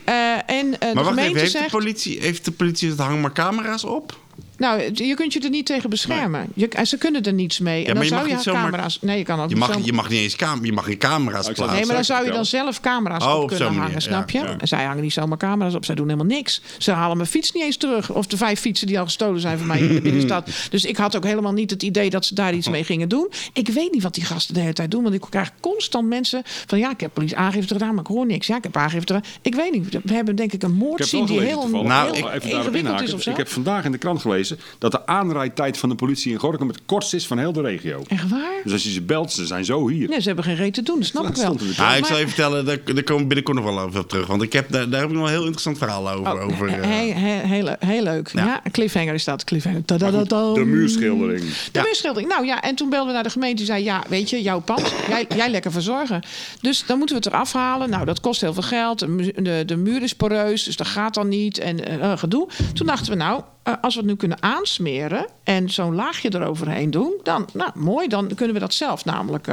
Eh, 0.04 0.56
en 0.56 0.70
de 0.70 0.76
Maar 0.80 0.94
wacht 0.94 1.08
gemeente 1.08 1.30
even, 1.30 1.40
heeft, 1.40 1.52
zegt... 1.52 1.70
de 1.70 1.76
politie, 1.76 2.20
heeft 2.20 2.44
de 2.44 2.52
politie 2.52 2.90
het 2.90 2.98
hang 2.98 3.20
maar 3.20 3.32
camera's 3.32 3.84
op? 3.84 4.20
Nou, 4.62 4.80
je 4.94 5.14
kunt 5.14 5.32
je 5.32 5.40
er 5.40 5.50
niet 5.50 5.66
tegen 5.66 5.90
beschermen. 5.90 6.46
Je, 6.54 6.68
en 6.68 6.86
ze 6.86 6.98
kunnen 6.98 7.22
er 7.22 7.32
niets 7.32 7.58
mee. 7.58 7.78
en 7.78 7.84
maar 7.84 7.94
dan 7.94 8.02
je 8.04 8.08
zou 8.08 8.26
mag 8.26 8.44
je 8.44 8.50
camera's... 8.50 8.98
Nee, 9.00 9.18
je 9.18 9.24
kan 9.24 9.40
ook 9.40 9.48
Je 9.50 9.56
mag, 9.56 9.68
zomaar- 9.72 9.84
je 9.86 9.92
mag 9.92 10.08
niet 10.08 10.18
eens 10.20 10.36
cam 10.36 10.64
je 10.64 10.72
mag 10.72 10.84
geen 10.84 10.98
camera's 10.98 11.44
plaatsen. 11.44 11.76
Nee, 11.76 11.86
maar 11.86 11.94
dan 11.94 12.04
zou 12.04 12.24
je 12.24 12.30
dan 12.30 12.44
zelf 12.44 12.80
camera's 12.80 13.24
Oh, 13.24 13.40
op 13.40 13.48
kunnen 13.48 13.66
hangen, 13.66 13.82
manier, 13.82 14.00
snap 14.00 14.30
je? 14.30 14.38
ja, 14.38 14.44
ja. 14.44 14.56
En 14.58 14.68
zij 14.68 14.84
hangen 14.84 15.02
niet 15.02 15.12
zomaar 15.12 15.38
camera's 15.38 15.74
op. 15.74 15.84
Zij 15.84 15.94
doen 15.94 16.08
helemaal 16.08 16.26
niks. 16.36 16.60
Ze 16.78 16.90
halen 16.90 17.16
mijn 17.16 17.28
fiets 17.28 17.52
niet 17.52 17.62
eens 17.62 17.76
terug. 17.76 18.10
Of 18.10 18.26
de 18.26 18.36
vijf 18.36 18.60
fietsen 18.60 18.86
die 18.86 18.98
al 18.98 19.04
gestolen 19.04 19.40
zijn 19.40 19.58
van 19.58 19.66
mij 19.66 19.78
in 19.80 19.94
de 19.94 20.00
binnenstad. 20.10 20.48
Dus 20.70 20.84
ik 20.84 20.96
had 20.96 21.16
ook 21.16 21.24
helemaal 21.24 21.52
niet 21.52 21.70
het 21.70 21.82
idee 21.82 22.10
dat 22.10 22.24
ze 22.24 22.34
daar 22.34 22.54
iets 22.54 22.68
mee 22.68 22.84
gingen 22.84 23.08
doen. 23.08 23.30
Ik 23.52 23.68
weet 23.68 23.92
niet 23.92 24.02
wat 24.02 24.14
die 24.14 24.24
gasten 24.24 24.54
de 24.54 24.60
hele 24.60 24.72
tijd 24.72 24.90
doen. 24.90 25.02
Want 25.02 25.14
ik 25.14 25.22
krijg 25.30 25.50
constant 25.60 26.08
mensen 26.08 26.42
van... 26.44 26.78
Ja, 26.78 26.90
ik 26.90 27.00
heb 27.00 27.10
politie 27.14 27.36
aangifte 27.36 27.72
gedaan, 27.72 27.94
maar 27.94 28.04
ik 28.04 28.10
hoor 28.10 28.26
niks. 28.26 28.46
Ja, 28.46 28.56
ik 28.56 28.62
heb 28.62 28.76
aangifte 28.76 29.12
gedaan. 29.14 29.30
Ik 29.42 29.54
weet 29.54 29.72
niet. 29.72 29.98
We 30.04 30.14
hebben 30.14 30.36
denk 30.36 30.52
ik 30.52 30.62
een 30.62 30.72
moordzien 30.74 31.26
wel 31.26 31.36
die 31.36 31.40
heel, 31.46 31.68
Nou, 31.68 32.16
heel 32.16 32.58
ingewikkeld 32.58 33.00
is 33.00 33.12
of 33.12 33.22
zo. 33.22 33.30
Ik 33.30 33.36
heb 33.36 33.48
vandaag 33.48 33.84
in 33.84 33.92
de 33.92 33.98
krant 33.98 34.20
gelezen 34.20 34.51
dat 34.78 34.90
de 34.92 35.06
aanrijdtijd 35.06 35.78
van 35.78 35.88
de 35.88 35.94
politie 35.94 36.32
in 36.32 36.38
Gorkum 36.38 36.68
het 36.68 36.80
kortst 36.86 37.14
is 37.14 37.26
van 37.26 37.38
heel 37.38 37.52
de 37.52 37.60
regio. 37.60 38.02
Echt 38.08 38.28
waar? 38.30 38.60
Dus 38.64 38.72
als 38.72 38.82
je 38.82 38.90
ze 38.90 39.02
belt, 39.02 39.32
ze 39.32 39.46
zijn 39.46 39.64
zo 39.64 39.88
hier. 39.88 40.08
Nee, 40.08 40.20
ze 40.20 40.26
hebben 40.26 40.44
geen 40.44 40.56
reet 40.56 40.74
te 40.74 40.82
doen. 40.82 40.98
Dat 41.02 41.06
snap 41.08 41.26
ik 41.28 41.36
wel. 41.36 41.52
ik 41.96 42.04
zal 42.04 42.18
je 42.18 42.26
vertellen, 42.26 42.64
daar, 42.64 42.78
daar 42.84 43.02
komen 43.02 43.22
we 43.22 43.26
binnenkort 43.28 43.56
nog 43.56 43.64
wel 43.74 43.80
over 43.80 44.00
op 44.00 44.08
terug. 44.08 44.26
Want 44.26 44.42
ik 44.42 44.52
heb, 44.52 44.70
daar, 44.72 44.88
daar 44.90 45.00
heb 45.00 45.08
ik 45.10 45.14
nog 45.16 45.24
een 45.24 45.30
heel 45.30 45.40
interessant 45.40 45.78
verhaal 45.78 46.10
over. 46.10 46.32
Oh, 46.32 46.44
over 46.44 46.70
he- 46.70 46.80
eh, 46.80 46.88
he- 46.88 47.12
he- 47.20 47.46
heel, 47.46 47.76
heel 47.78 48.02
leuk. 48.02 48.30
Ja. 48.32 48.44
Ja. 48.44 48.62
cliffhanger 48.70 49.14
is 49.14 49.24
dat. 49.24 49.44
Cliffhanger. 49.44 49.82
Maar 49.86 49.98
goed, 49.98 50.10
Tadadadam. 50.10 50.54
de 50.54 50.64
muurschildering. 50.64 51.40
De 51.40 51.54
Ja. 51.72 51.82
muurschildering. 51.82 52.30
Nou 52.30 52.46
ja, 52.46 52.62
en 52.62 52.74
toen 52.74 52.88
belden 52.90 53.06
we 53.08 53.12
naar 53.14 53.22
de 53.22 53.30
gemeente. 53.30 53.56
Die 53.56 53.66
zei, 53.66 53.84
ja, 53.84 54.02
weet 54.08 54.30
je, 54.30 54.42
jouw 54.42 54.60
pand. 54.60 54.92
jij, 55.08 55.26
jij 55.36 55.50
lekker 55.50 55.72
verzorgen. 55.72 56.22
Dus 56.60 56.84
dan 56.86 56.98
moeten 56.98 57.16
we 57.16 57.22
het 57.24 57.32
eraf 57.32 57.52
halen. 57.52 57.90
Nou, 57.90 58.04
dat 58.04 58.20
kost 58.20 58.40
heel 58.40 58.52
veel 58.54 58.62
geld. 58.62 58.98
De, 58.98 59.32
de, 59.42 59.62
de 59.66 59.76
muur 59.76 60.02
is 60.02 60.14
poreus, 60.14 60.64
dus 60.64 60.76
dat 60.76 60.86
gaat 60.86 61.14
dan 61.14 61.28
niet. 61.28 61.58
En 61.58 62.00
eh, 62.00 62.18
gedoe. 62.18 62.48
Toen 62.74 62.86
dachten 62.86 63.12
we, 63.12 63.18
nou, 63.18 63.42
eh, 63.62 63.74
als 63.80 63.94
we 63.94 64.00
het 64.00 64.08
nu 64.08 64.16
kunnen 64.16 64.42
aansmeren... 64.42 65.26
en 65.44 65.70
zo'n 65.70 65.94
laagje 65.94 66.34
eroverheen 66.34 66.90
doen, 66.90 67.12
dan, 67.22 67.48
nou, 67.52 67.70
mooi, 67.74 68.08
dan 68.08 68.34
kunnen 68.34 68.54
we 68.54 68.60
dat 68.60 68.74
zelf 68.74 69.04
namelijk 69.04 69.46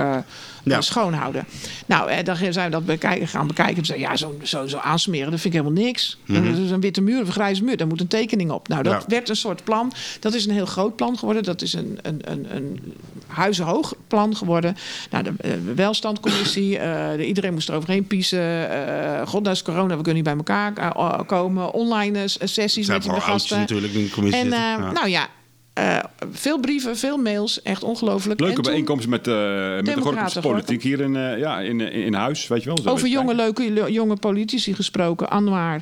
Ja. 0.64 0.82
schoonhouden. 0.82 1.46
Nou, 1.86 2.10
eh, 2.10 2.24
dan 2.24 2.36
zijn 2.36 2.66
we 2.66 2.70
dat 2.72 2.86
bekijken, 2.86 3.28
gaan 3.28 3.48
bekijken. 3.48 3.78
En 3.78 3.86
zeggen, 3.86 4.06
ja, 4.06 4.16
zo, 4.16 4.36
zo, 4.44 4.68
zo 4.68 4.78
aansmeren, 4.78 5.32
dat 5.32 5.40
vind 5.40 5.54
ik 5.54 5.60
helemaal 5.62 5.84
niks. 5.84 6.18
Dat 6.26 6.44
is 6.44 6.72
een 6.72 6.80
witte 6.82 7.02
muur 7.02 7.22
of 7.22 7.28
een 7.28 7.34
grijze 7.34 7.64
muur, 7.64 7.78
daar 7.78 7.88
moet 7.88 8.02
een 8.02 8.08
tekening 8.08 8.52
op. 8.52 8.68
Nou, 8.68 8.84
dat 8.84 8.94
Ja. 9.02 9.08
werd 9.08 9.30
een 9.30 9.36
soort 9.36 9.64
plan. 9.64 9.92
Dat 10.20 10.34
is 10.34 10.46
een 10.46 10.54
heel 10.54 10.66
groot 10.66 10.96
plan 10.96 11.18
geworden. 11.18 11.44
Dat 11.44 11.62
is 11.62 11.74
een, 11.74 12.00
een, 12.02 12.32
een, 12.32 12.56
een 12.56 12.94
huizenhoog 13.30 13.94
plan 14.08 14.36
geworden. 14.36 14.76
Nou, 15.12 15.24
de 15.24 15.32
eh, 15.38 15.52
welstandcommissie, 15.76 16.78
eh, 16.78 17.12
de- 17.18 17.26
iedereen 17.26 17.54
moest 17.54 17.70
er 17.70 17.76
overheen 17.76 18.08
piezen. 18.08 18.70
Eh 18.70 19.28
God, 19.28 19.46
dat 19.46 19.54
is 19.54 19.62
corona, 19.62 19.88
we 19.98 20.04
kunnen 20.04 20.14
niet 20.14 20.24
bij 20.24 20.36
elkaar 20.36 20.94
komen. 21.26 21.74
Online 21.74 22.28
sessies 22.28 22.88
met 22.88 23.08
oudjes 23.08 23.24
gasten. 23.24 23.60
natuurlijk 23.60 23.94
in 23.94 24.04
de 24.04 24.10
commissie 24.10 24.42
En 24.42 24.52
eh, 24.54 24.60
Ja. 24.60 24.92
nou 24.92 25.08
ja, 25.10 25.28
eh, 25.74 25.98
veel 26.32 26.60
brieven, 26.60 26.98
veel 26.98 27.18
mails, 27.18 27.62
echt 27.62 27.84
ongelooflijk. 27.84 28.40
Leuke 28.40 28.62
bijeenkomst 28.62 29.08
met, 29.08 29.28
eh 29.28 29.34
met 29.76 29.86
de 29.86 30.02
Gorkumse 30.02 30.40
politiek 30.40 30.84
hier 30.84 31.00
in, 31.00 31.16
eh, 31.16 31.38
ja, 31.40 31.60
in, 31.60 31.82
in, 31.82 31.92
in 31.92 32.14
huis, 32.14 32.48
weet 32.48 32.64
je 32.64 32.68
wel. 32.68 32.78
Zo 32.84 32.90
Over 32.90 33.08
jonge, 33.08 33.36
leuke 33.36 33.92
jonge 33.92 34.16
politici 34.16 34.74
gesproken. 34.76 35.30
Anwar 35.30 35.82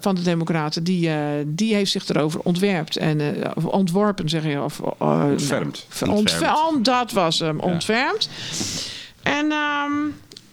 van 0.00 0.14
de 0.14 0.22
Democraten, 0.22 0.84
die, 0.84 1.08
eh, 1.08 1.16
die 1.46 1.74
heeft 1.74 1.90
zich 1.90 2.08
erover 2.08 2.40
ontwerpt. 2.40 2.96
En, 2.96 3.42
eh, 3.42 3.50
ontworpen, 3.66 4.28
zeg 4.28 4.44
je. 4.44 4.62
Of, 4.62 4.78
uh, 4.80 4.86
Ontfermd. 5.30 5.86
ontfermd. 5.88 6.12
Ontfermd. 6.18 6.84
dat 6.84 7.12
was 7.12 7.38
hem, 7.38 7.60
ontfermd. 7.60 8.28
En, 9.22 9.50
ehm, 9.52 9.92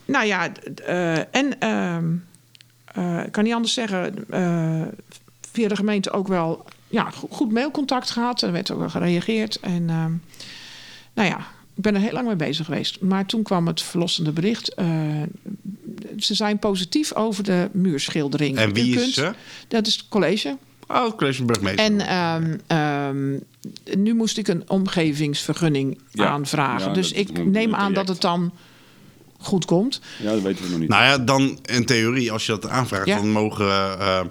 nou 0.05 0.25
ja, 0.25 0.49
eh, 0.85 1.17
en 1.35 1.59
ehm, 1.59 2.05
eh, 2.85 3.25
ik 3.25 3.31
kan 3.31 3.43
niet 3.43 3.53
anders 3.53 3.73
zeggen, 3.73 4.25
eh, 4.29 4.81
via 5.51 5.67
de 5.67 5.75
gemeente 5.75 6.11
ook 6.11 6.27
wel 6.27 6.65
ja, 6.87 7.09
go- 7.09 7.27
goed 7.31 7.51
mailcontact 7.51 8.09
gehad. 8.11 8.41
Er 8.41 8.51
werd 8.51 8.71
ook 8.71 8.79
wel 8.79 8.89
gereageerd. 8.89 9.59
En 9.59 9.89
ehm, 9.89 10.11
nou 11.13 11.29
ja, 11.29 11.39
ik 11.75 11.81
ben 11.83 11.95
er 11.95 12.01
heel 12.01 12.11
lang 12.11 12.27
mee 12.27 12.35
bezig 12.35 12.65
geweest. 12.65 13.01
Maar 13.01 13.25
toen 13.25 13.43
kwam 13.43 13.67
het 13.67 13.81
verlossende 13.81 14.31
bericht. 14.31 14.73
eh, 14.73 14.87
ze 16.17 16.33
zijn 16.35 16.59
positief 16.59 17.13
over 17.13 17.43
de 17.43 17.69
muurschildering. 17.73 18.57
En 18.57 18.73
wie 18.73 18.99
is 18.99 19.13
ze? 19.13 19.33
Dat 19.67 19.87
is 19.87 19.95
het 19.95 20.05
college. 20.09 20.57
Oh, 20.87 21.03
het 21.05 21.15
college 21.15 21.37
van 21.37 21.45
burgemeester. 21.45 21.85
En 21.85 21.99
ehm, 22.07 22.57
ehm, 22.67 23.39
nu 23.99 24.13
moest 24.13 24.37
ik 24.37 24.47
een 24.47 24.63
omgevingsvergunning 24.69 25.99
Ja. 26.11 26.25
aanvragen. 26.27 26.87
Ja, 26.87 26.93
dus 26.93 27.11
ik 27.11 27.45
neem 27.45 27.75
aan 27.75 27.93
dat 27.93 28.07
het 28.07 28.21
dan 28.21 28.51
goed 29.37 29.65
komt. 29.65 30.01
Ja, 30.23 30.31
dat 30.31 30.41
weten 30.41 30.63
we 30.65 30.69
nog 30.69 30.79
niet. 30.79 30.89
Nou 30.89 31.03
ja, 31.03 31.17
dan 31.17 31.59
in 31.65 31.85
theorie, 31.85 32.31
als 32.31 32.45
je 32.45 32.51
dat 32.51 32.67
aanvraagt, 32.67 33.07
Ja. 33.07 33.15
dan 33.15 33.29
mogen 33.31 33.65
eh, 33.99 34.21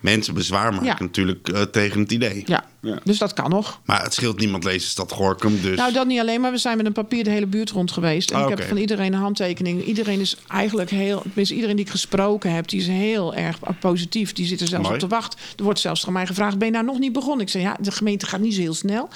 mensen 0.00 0.34
bezwaar 0.34 0.70
maken 0.72 0.86
Ja. 0.86 0.96
natuurlijk 0.98 1.48
eh, 1.48 1.62
tegen 1.62 2.00
het 2.00 2.12
idee. 2.12 2.42
Ja, 2.46 2.64
Ja. 2.84 2.98
dus 3.04 3.18
dat 3.18 3.32
kan 3.32 3.50
nog. 3.50 3.80
Maar 3.84 4.02
het 4.02 4.14
scheelt 4.14 4.38
niemand 4.38 4.64
lezen 4.64 4.88
stad 4.88 5.12
Gorkum, 5.12 5.60
dus... 5.60 5.76
Nou, 5.76 5.92
dat 5.92 6.06
niet 6.06 6.20
alleen, 6.20 6.40
maar 6.40 6.50
we 6.50 6.58
zijn 6.58 6.76
met 6.76 6.86
een 6.86 6.92
papier 6.92 7.24
de 7.24 7.30
hele 7.30 7.46
buurt 7.46 7.70
rond 7.70 7.92
geweest. 7.92 8.30
En 8.30 8.42
ik 8.42 8.48
heb 8.48 8.62
van 8.62 8.76
iedereen 8.76 9.12
een 9.12 9.20
handtekening. 9.20 9.84
Iedereen 9.84 10.20
is 10.20 10.36
eigenlijk 10.48 10.90
heel, 10.90 11.20
tenminste 11.20 11.54
iedereen 11.54 11.76
die 11.76 11.84
ik 11.84 11.90
gesproken 11.90 12.52
heb, 12.52 12.68
die 12.68 12.80
is 12.80 12.86
heel 12.86 13.34
erg 13.34 13.58
positief. 13.80 14.32
Die 14.32 14.46
zit 14.46 14.60
er 14.60 14.66
zelfs 14.66 14.88
Mooi. 14.88 14.94
op 15.02 15.08
te 15.08 15.14
wachten. 15.14 15.38
Er 15.56 15.64
wordt 15.64 15.80
zelfs 15.80 16.06
aan 16.06 16.12
mij 16.12 16.26
gevraagd: 16.26 16.58
ben 16.58 16.66
je 16.66 16.72
nou 16.72 16.84
nog 16.84 16.98
niet 16.98 17.12
begonnen? 17.12 17.46
Ik 17.46 17.52
zeg 17.52 17.62
ja, 17.62 17.76
de 17.80 17.92
gemeente 17.92 18.26
gaat 18.26 18.40
niet 18.40 18.54
zo 18.54 18.60
heel 18.60 18.74
snel. 18.74 19.08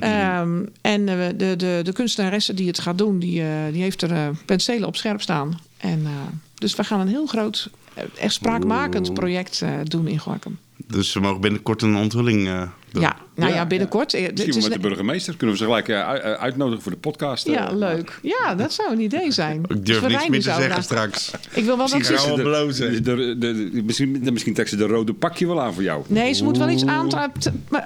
Ehm, 0.00 0.64
en 0.80 1.08
eh, 1.08 1.28
de, 1.36 1.56
de, 1.56 1.80
de 1.82 1.92
kunstenaresse 1.92 2.54
die 2.54 2.66
het 2.66 2.78
gaat 2.78 2.98
doen, 2.98 3.18
die, 3.18 3.42
eh, 3.42 3.72
die 3.72 3.82
heeft 3.82 4.02
er 4.02 4.12
eh, 4.12 4.28
penselen 4.46 4.88
op 4.88 4.96
scherp 4.96 5.20
staan. 5.20 5.60
En, 5.76 6.06
dus 6.54 6.74
we 6.74 6.84
gaan 6.84 7.00
een 7.00 7.08
heel 7.08 7.26
groot, 7.26 7.70
echt 8.18 8.32
spraakmakend 8.32 9.14
project 9.14 9.62
doen 9.84 10.06
in 10.08 10.18
Gorkum. 10.18 10.58
Dus 10.90 11.12
we 11.14 11.20
mogen 11.20 11.40
binnenkort 11.40 11.82
een 11.82 11.96
onthulling 11.96 12.48
eh, 12.48 12.62
doen. 12.92 13.02
Ja, 13.02 13.16
nou 13.40 13.52
ja, 13.52 13.58
Ja, 13.58 13.66
binnenkort. 13.66 14.14
eh, 14.14 14.20
dit 14.20 14.30
Misschien 14.36 14.60
wel 14.60 14.62
met 14.70 14.82
de 14.82 14.88
burgemeester. 14.88 15.36
Kunnen 15.36 15.56
we 15.56 15.62
ze 15.62 15.68
gelijk 15.68 15.88
eh, 15.88 15.98
eh, 16.00 16.32
uitnodigen 16.40 16.82
voor 16.82 16.92
de 16.92 16.98
podcast? 16.98 17.46
eh. 17.46 17.54
Ja, 17.54 17.70
leuk. 17.72 18.18
Ja, 18.22 18.54
dat 18.54 18.72
zou 18.72 18.92
een 18.92 19.00
idee 19.00 19.30
zijn. 19.32 19.60
Ik 19.62 19.68
Dus 19.68 19.78
durf 19.82 20.00
we 20.00 20.06
niks 20.08 20.28
meer 20.28 20.42
te 20.42 20.52
zeggen 20.52 20.82
straks. 20.82 21.30
Ik 21.52 21.64
wil 21.64 21.76
wel 21.76 21.88
dat 21.88 21.98
Misschien 21.98 22.18
ze... 22.36 22.42
blozen. 22.42 22.92
de, 22.92 23.00
de, 23.02 23.38
de- 23.38 23.70
de- 23.70 23.82
misschien, 23.82 24.20
misschien 24.32 24.54
trekt 24.54 24.68
ze 24.70 24.76
de 24.76 24.86
rode 24.86 25.12
pakje 25.12 25.46
wel 25.46 25.60
aan 25.60 25.74
voor 25.74 25.82
jou. 25.82 26.02
Nee, 26.06 26.32
ze 26.32 26.44
moet 26.44 26.58
wel 26.58 26.68
iets 26.70 26.84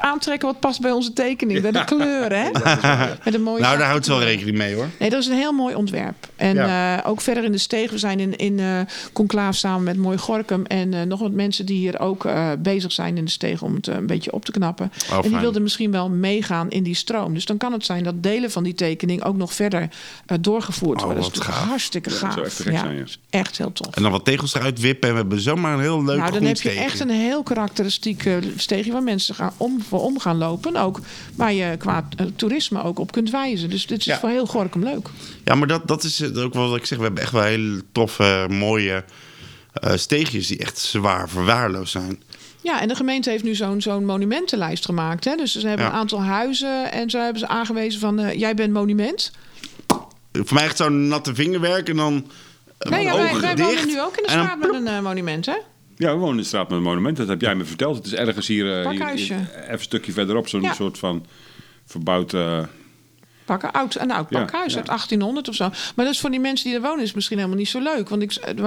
aantrekken 0.01 0.49
wat 0.49 0.61
past 0.61 0.81
bij 0.81 0.91
onze 0.91 1.13
tekening. 1.13 1.61
Bij 1.61 1.71
de 1.71 1.85
kleur, 1.85 2.33
hè? 2.37 2.51
Met 3.25 3.35
een 3.35 3.43
mooie 3.43 3.61
Nou, 3.63 3.79
daar 3.79 3.89
houdt 3.89 4.05
ze 4.05 4.11
wel 4.11 4.23
rekening 4.23 4.57
mee 4.57 4.75
hoor. 4.75 4.87
Nee, 4.99 5.11
dat 5.11 5.21
is 5.21 5.27
een 5.27 5.37
heel 5.37 5.53
mooi 5.53 5.75
ontwerp. 5.75 6.15
En 6.37 6.55
Ja. 6.55 6.99
eh, 7.03 7.11
ook 7.11 7.21
verder 7.21 7.45
in 7.45 7.53
de 7.53 7.59
steeg. 7.59 7.91
We 7.91 7.99
zijn 7.99 8.21
in, 8.21 8.37
in 8.37 8.59
eh 8.59 8.81
conclaaf 9.13 9.57
samen 9.57 9.83
met 9.83 9.97
Mooi 9.97 10.19
Gorkum. 10.19 10.67
En 10.67 10.95
eh, 10.95 11.03
nog 11.03 11.21
wat 11.21 11.33
mensen 11.33 11.67
die 11.67 11.77
hier 11.79 12.01
ook 12.01 12.25
eh, 12.25 12.51
bezig 12.59 12.93
zijn 12.93 13.17
in 13.17 13.25
de 13.25 13.31
steeg 13.31 13.63
om 13.63 13.75
het 13.75 13.89
eh, 13.89 13.95
een 13.97 14.07
beetje 14.07 14.33
op 14.33 14.45
te 14.45 14.53
knappen. 14.53 14.93
Oh, 15.13 15.25
fijn. 15.45 15.53
wilden 15.53 15.63
misschien 15.63 15.91
wel 15.91 16.09
meegaan 16.11 16.71
in 16.71 16.83
die 16.83 16.95
stroom. 16.95 17.35
Dus 17.35 17.45
dan 17.45 17.57
kan 17.57 17.73
het 17.73 17.85
zijn 17.85 18.05
dat 18.05 18.23
delen 18.23 18.51
van 18.51 18.63
die 18.63 18.75
tekening 18.75 19.23
ook 19.25 19.37
nog 19.37 19.53
verder 19.53 19.89
eh, 20.27 20.39
doorgevoerd 20.41 20.99
Oh, 20.99 21.05
worden. 21.05 21.23
Dat 21.23 21.33
is 21.35 21.41
gaaf. 21.41 21.65
hartstikke 21.69 22.09
dat 22.09 22.19
gaaf. 22.19 22.33
zou 22.33 22.45
echt 22.45 22.55
zijn, 22.57 22.97
ja. 22.97 23.05
echt 23.31 23.59
heel 23.59 23.73
tof. 23.73 23.95
En 23.95 24.03
dan 24.03 24.11
wat 24.13 24.25
tegels 24.25 24.55
eruit 24.55 24.81
wippen 24.81 25.09
en 25.09 25.15
we 25.15 25.21
hebben 25.21 25.41
zomaar 25.41 25.75
een 25.75 25.81
heel 25.81 26.05
leuk 26.05 26.19
nou, 26.19 26.33
dan 26.33 26.43
heb 26.43 26.61
je 26.61 26.71
echt 26.71 27.01
een 27.01 27.11
heel 27.11 27.43
karakteristiek 27.43 28.29
steegje 28.57 28.93
waar 28.93 29.03
mensen 29.03 29.35
gaan 29.35 29.53
om, 29.57 29.83
voor 29.83 30.01
om 30.03 30.19
gaan 30.19 30.37
lopen. 30.37 30.77
Ook 30.77 31.01
waar 31.35 31.53
je 31.53 31.77
qua 31.79 32.09
eh, 32.17 32.27
toerisme 32.37 32.83
ook 32.83 32.99
op 32.99 33.13
kunt 33.13 33.31
wijzen. 33.31 33.71
Dus 33.71 33.87
dit 33.87 33.99
is 33.99 34.05
Ja. 34.05 34.19
voor 34.19 34.29
heel 34.29 34.47
Gorkum 34.47 34.83
leuk. 34.85 35.09
Ja, 35.45 35.55
maar 35.55 35.69
dat, 35.69 35.89
dat 35.89 36.05
is 36.05 36.19
het 36.19 36.39
ook 36.39 36.55
wel 36.55 36.69
wat 36.69 36.79
ik 36.79 36.87
zeg. 36.87 36.99
We 36.99 37.05
hebben 37.05 37.23
echt 37.23 37.33
wel 37.33 37.43
hele 37.43 37.83
toffe, 37.93 38.47
mooie 38.51 39.05
eh, 39.73 39.93
steegjes 39.97 40.47
die 40.47 40.59
echt 40.59 40.79
zwaar 40.79 41.29
verwaarloosd 41.29 41.93
zijn. 41.93 42.23
Ja, 42.65 42.81
en 42.81 42.89
de 42.89 42.95
gemeente 42.95 43.31
heeft 43.31 43.45
nu 43.45 43.55
zo'n 43.55 43.81
zo'n 43.81 44.05
monumentenlijst 44.05 44.85
gemaakt. 44.85 45.25
Hè? 45.25 45.35
Dus 45.37 45.53
ze 45.53 45.67
hebben 45.69 45.87
Ja. 45.87 45.93
een 45.93 45.99
aantal 45.99 46.23
huizen 46.23 46.93
en 46.93 47.11
zo 47.11 47.19
hebben 47.19 47.39
ze 47.39 47.49
aangewezen 47.49 48.01
van... 48.01 48.19
eh, 48.19 48.39
jij 48.39 48.55
bent 48.55 48.73
monument. 48.73 49.33
Voor 50.33 50.55
mij 50.55 50.65
echt 50.65 50.77
zo'n 50.77 51.09
natte 51.09 51.35
vingerwerk 51.35 51.89
en 51.89 51.97
dan 51.97 52.13
Nee, 52.79 53.03
ja, 53.05 53.17
wij, 53.17 53.57
wonen 53.57 53.87
nu 53.87 54.01
ook 54.01 54.17
in 54.17 54.23
de 54.23 54.31
straat 54.31 54.59
met 54.59 54.73
een 54.75 54.87
eh, 54.87 55.01
monument, 55.01 55.47
hè? 55.47 55.57
Ja, 55.97 56.13
we 56.13 56.19
wonen 56.19 56.31
in 56.31 56.37
de 56.41 56.45
straat 56.47 56.69
met 56.69 56.79
een 56.79 56.85
monument. 56.85 57.17
Dat 57.17 57.29
heb 57.29 57.41
jij 57.41 57.55
me 57.55 57.65
verteld. 57.65 57.97
Het 57.97 58.07
is 58.07 58.15
ergens 58.15 58.47
hier, 58.47 58.67
eh, 58.81 58.89
hier, 58.91 58.99
Pakhuisje. 58.99 59.35
hier 59.35 59.49
even 59.61 59.73
een 59.73 59.81
stukje 59.81 60.13
verderop. 60.13 60.49
Zo'n 60.49 60.63
Ja. 60.63 60.73
soort 60.75 60.99
van 60.99 61.27
verbouwd... 61.85 62.33
eh, 63.45 63.51
Pakken, 63.51 63.73
oud, 63.73 63.95
een 64.01 64.11
oud 64.11 64.29
pakhuis 64.29 64.73
ja. 64.73 64.79
uit 64.79 64.87
1800 64.87 65.49
of 65.49 65.55
zo. 65.55 65.69
Maar 65.69 66.05
dat 66.05 66.15
is 66.15 66.21
voor 66.21 66.31
die 66.31 66.41
mensen 66.41 66.67
die 66.67 66.75
er 66.75 66.83
wonen 66.83 67.05
is 67.05 67.13
misschien 67.15 67.37
helemaal 67.37 67.59
niet 67.59 67.69
zo 67.69 67.81
leuk. 67.81 68.09
Want 68.09 68.23
ik, 68.23 68.33
er, 68.33 68.65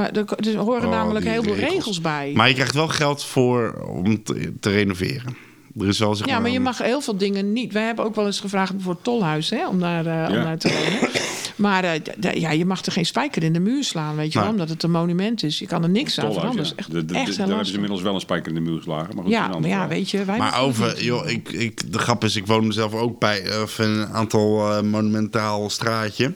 er 0.48 0.58
horen 0.58 0.84
Oh, 0.84 0.90
namelijk 0.90 1.26
heel 1.26 1.44
veel 1.44 1.54
regels. 1.56 1.74
regels 1.74 2.02
bij. 2.02 2.32
Maar 2.36 2.48
je 2.48 2.54
krijgt 2.54 2.74
wel 2.74 2.88
geld 2.88 3.24
voor 3.24 3.74
om 3.88 4.24
te, 4.24 4.54
te 4.60 4.70
renoveren. 4.70 5.38
Er 5.80 5.88
is 5.88 6.00
wel 6.00 6.16
zeg 6.16 6.28
Ja, 6.28 6.40
maar 6.40 6.52
je 6.52 6.60
mag 6.60 6.78
heel 6.78 7.02
veel 7.02 7.18
dingen 7.18 7.54
niet. 7.54 7.74
Wij 7.74 7.84
hebben 7.86 8.06
ook 8.06 8.16
wel 8.16 8.26
eens 8.26 8.40
gevraagd 8.40 8.74
voor 8.80 8.94
het 8.94 9.04
tolhuis 9.04 9.50
hè, 9.50 9.68
om, 9.68 9.80
daar, 9.80 10.06
eh, 10.06 10.30
om 10.30 10.36
Ja. 10.36 10.44
daar 10.44 10.58
te 10.58 10.70
wonen. 10.70 11.10
Maar 11.56 11.84
eh, 11.84 11.92
d- 12.02 12.12
d- 12.22 12.38
ja, 12.40 12.52
je 12.52 12.66
mag 12.66 12.86
er 12.86 12.92
geen 12.92 13.06
spijker 13.06 13.44
in 13.44 13.54
de 13.54 13.60
muur 13.60 13.84
slaan, 13.84 14.16
weet 14.16 14.34
je 14.34 14.40
wel, 14.40 14.50
omdat 14.50 14.70
het 14.70 14.84
een 14.84 14.92
monument 14.92 15.44
is. 15.44 15.60
Je 15.60 15.66
kan 15.68 15.84
er 15.84 15.90
niks 15.90 16.20
aan 16.20 16.34
veranderen. 16.34 16.66
ja. 16.66 16.72
De- 16.76 16.78
echt, 16.78 16.92
de- 16.92 17.06
Daar 17.06 17.48
hebben 17.48 17.66
ze 17.66 17.74
inmiddels 17.74 18.02
wel 18.02 18.14
een 18.14 18.20
spijker 18.20 18.48
in 18.50 18.64
de 18.64 18.70
muur 18.70 18.78
geslagen. 18.78 19.16
Maar 19.16 19.24
goed, 19.24 19.34
Ja, 19.34 19.48
maar 19.48 19.70
ja, 19.70 19.88
weet 19.88 20.10
je, 20.10 20.26
wij 20.26 20.38
Maar 20.38 20.60
over, 20.62 21.04
joh, 21.04 21.30
ik, 21.30 21.50
ik, 21.50 21.92
de 21.92 22.00
grap 22.00 22.24
is, 22.24 22.36
ik 22.36 22.46
woon 22.48 22.66
er 22.66 22.74
zelf 22.74 22.94
ook 22.94 23.20
bij 23.20 23.42
eh, 23.44 23.62
of 23.62 23.78
een 23.78 24.08
aantal 24.08 24.84
monumentaal 24.84 25.70
straatje. 25.70 26.34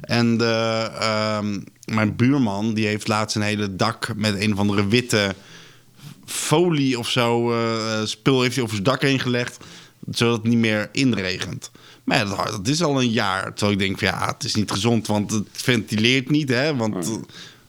En 0.00 0.36
de, 0.38 0.88
ehm, 1.00 1.60
mijn 1.84 2.16
buurman, 2.16 2.74
die 2.74 2.86
heeft 2.86 3.08
laatst 3.08 3.36
een 3.36 3.42
hele 3.42 3.76
dak 3.76 4.08
met 4.16 4.40
een 4.40 4.52
of 4.52 4.58
andere 4.58 4.86
witte 4.88 5.34
folie 6.24 6.98
of 6.98 7.08
zo, 7.10 7.52
eh, 7.52 8.00
spul 8.04 8.42
heeft 8.42 8.54
hij 8.54 8.62
over 8.64 8.74
zijn 8.76 8.86
dak 8.88 9.02
heen 9.02 9.20
gelegd, 9.20 9.56
zodat 10.10 10.36
het 10.36 10.44
niet 10.46 10.58
meer 10.58 10.88
inregent. 10.92 11.70
Maar 12.04 12.18
ja, 12.18 12.24
dat, 12.24 12.46
dat 12.46 12.68
is 12.68 12.82
al 12.82 13.00
een 13.02 13.10
jaar. 13.10 13.42
Terwijl 13.54 13.72
ik 13.72 13.78
denk 13.78 13.98
van 13.98 14.08
ja, 14.08 14.26
het 14.34 14.44
is 14.44 14.54
niet 14.54 14.70
gezond, 14.70 15.06
want 15.06 15.30
het 15.30 15.46
ventileert 15.52 16.30
niet, 16.30 16.48
hè. 16.48 16.76
Want 16.76 17.20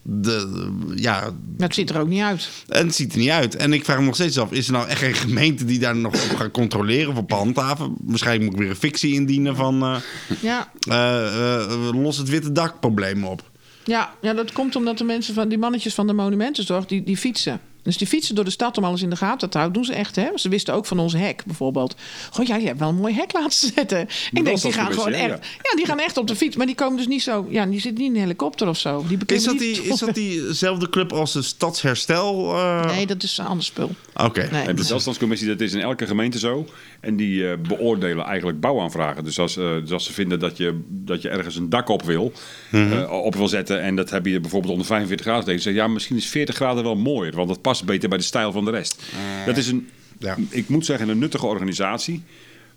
de, 0.01 0.67
ja, 0.95 1.19
Maar 1.57 1.67
het 1.67 1.73
ziet 1.75 1.89
er 1.89 1.99
ook 1.99 2.07
niet 2.07 2.21
uit. 2.21 2.49
en 2.67 2.85
het 2.85 2.95
ziet 2.95 3.11
er 3.13 3.19
niet 3.19 3.29
uit. 3.29 3.55
En 3.55 3.73
ik 3.73 3.85
vraag 3.85 3.99
me 3.99 4.05
nog 4.05 4.15
steeds 4.15 4.37
af: 4.37 4.51
is 4.51 4.67
er 4.67 4.73
nou 4.73 4.87
echt 4.87 4.99
geen 4.99 5.13
gemeente 5.13 5.65
die 5.65 5.79
daar 5.79 5.95
nog 5.95 6.13
op 6.31 6.37
gaat 6.37 6.51
controleren 6.51 7.11
of 7.11 7.17
op 7.17 7.31
handhaven? 7.31 7.95
Waarschijnlijk 8.01 8.45
moet 8.45 8.53
ik 8.53 8.59
weer 8.59 8.69
een 8.69 8.75
fictie 8.75 9.13
indienen 9.13 9.55
van. 9.55 9.83
eh 9.83 9.95
Ja, 10.41 10.71
eh, 10.89 11.63
eh, 11.63 11.89
los 12.01 12.17
het 12.17 12.29
witte 12.29 12.51
dak 12.51 12.79
probleem 12.79 13.23
op. 13.25 13.49
ja, 13.85 14.13
ja, 14.21 14.33
dat 14.33 14.51
komt 14.51 14.75
omdat 14.75 14.97
de 14.97 15.03
mensen 15.03 15.33
van 15.33 15.47
die 15.49 15.57
mannetjes 15.57 15.93
van 15.93 16.07
de 16.07 16.13
monumentenzorg, 16.13 16.85
die, 16.85 17.03
die 17.03 17.17
fietsen. 17.17 17.59
Dus 17.83 17.97
die 17.97 18.07
fietsen 18.07 18.35
door 18.35 18.43
de 18.45 18.49
stad 18.51 18.77
om 18.77 18.83
alles 18.83 19.01
in 19.01 19.09
de 19.09 19.15
gaten 19.15 19.49
te 19.49 19.57
houden. 19.57 19.81
Doen 19.81 19.93
ze 19.93 19.99
echt, 19.99 20.15
hè? 20.15 20.27
Ze 20.35 20.49
wisten 20.49 20.73
ook 20.73 20.85
van 20.85 20.99
ons 20.99 21.13
hek 21.13 21.43
bijvoorbeeld. 21.45 21.95
Goh, 22.31 22.45
ja, 22.45 22.55
je 22.55 22.65
hebt 22.65 22.79
wel 22.79 22.89
een 22.89 22.95
mooi 22.95 23.13
hek 23.13 23.33
laten 23.33 23.69
zetten. 23.75 24.01
Ik 24.31 24.45
denk, 24.45 24.61
die 24.61 24.71
gaan 24.73 24.93
gewoon 24.93 25.13
echt... 25.13 25.45
Ja, 25.61 25.75
die 25.75 25.85
gaan 25.85 25.99
echt 25.99 26.17
op 26.17 26.27
de 26.27 26.35
fiets. 26.35 26.55
Maar 26.55 26.65
die 26.65 26.75
komen 26.75 26.97
dus 26.97 27.07
niet 27.07 27.23
zo... 27.23 27.45
Ja, 27.49 27.65
die 27.65 27.79
zitten 27.79 28.01
niet 28.03 28.09
in 28.11 28.15
een 28.15 28.21
helikopter 28.21 28.67
of 28.67 28.77
zo. 28.77 29.05
Die 29.07 29.17
Is 29.25 29.43
dat, 29.43 29.53
niet- 29.53 29.61
die, 29.61 29.83
is 29.83 29.99
dat 29.99 30.13
diezelfde 30.15 30.89
club 30.89 31.13
als 31.13 31.31
de 31.33 31.41
Stadsherstel? 31.41 32.55
eh? 32.55 32.85
Nee, 32.85 33.05
dat 33.05 33.23
is 33.23 33.37
een 33.37 33.45
ander 33.45 33.65
spul. 33.65 33.91
Oké. 34.15 34.47
Nee. 34.51 34.73
De 34.73 34.87
welstandscommissie, 34.87 35.47
dat 35.47 35.59
is 35.61 35.73
in 35.73 35.79
elke 35.81 36.07
gemeente 36.07 36.39
zo. 36.39 36.67
En 37.03 37.15
die 37.15 37.49
eh, 37.49 37.57
beoordelen 37.67 38.25
eigenlijk 38.25 38.59
bouwaanvragen. 38.59 39.23
Dus 39.23 39.39
als, 39.39 39.57
eh, 39.57 39.73
dus 39.81 39.91
als 39.91 40.05
ze 40.05 40.13
vinden 40.13 40.39
dat 40.39 40.57
je, 40.57 40.81
dat 40.89 41.21
je 41.21 41.29
ergens 41.29 41.55
een 41.55 41.69
dak 41.69 41.89
op 41.89 42.03
wil, 42.03 42.31
eh, 42.71 43.11
op 43.11 43.35
wil 43.35 43.47
zetten... 43.47 43.81
en 43.81 43.95
dat 43.95 44.09
heb 44.09 44.25
je 44.25 44.39
bijvoorbeeld 44.39 44.71
onder 44.71 44.87
45 44.87 45.25
graden... 45.25 45.45
dan 45.45 45.53
zeggen 45.53 45.73
ze, 45.73 45.79
ja, 45.79 45.93
misschien 45.93 46.15
is 46.15 46.27
40 46.27 46.55
graden 46.55 46.83
wel 46.83 46.95
mooier... 46.95 47.35
want 47.35 47.47
dat 47.47 47.61
past 47.61 47.85
beter 47.85 48.09
bij 48.09 48.17
de 48.17 48.23
stijl 48.23 48.51
van 48.51 48.65
de 48.65 48.71
rest. 48.71 49.03
Dat 49.45 49.57
is 49.57 49.67
een... 49.67 49.89
Ja. 50.19 50.37
ik 50.49 50.69
moet 50.69 50.85
zeggen, 50.85 51.09
een 51.09 51.17
nuttige 51.17 51.45
organisatie. 51.45 52.23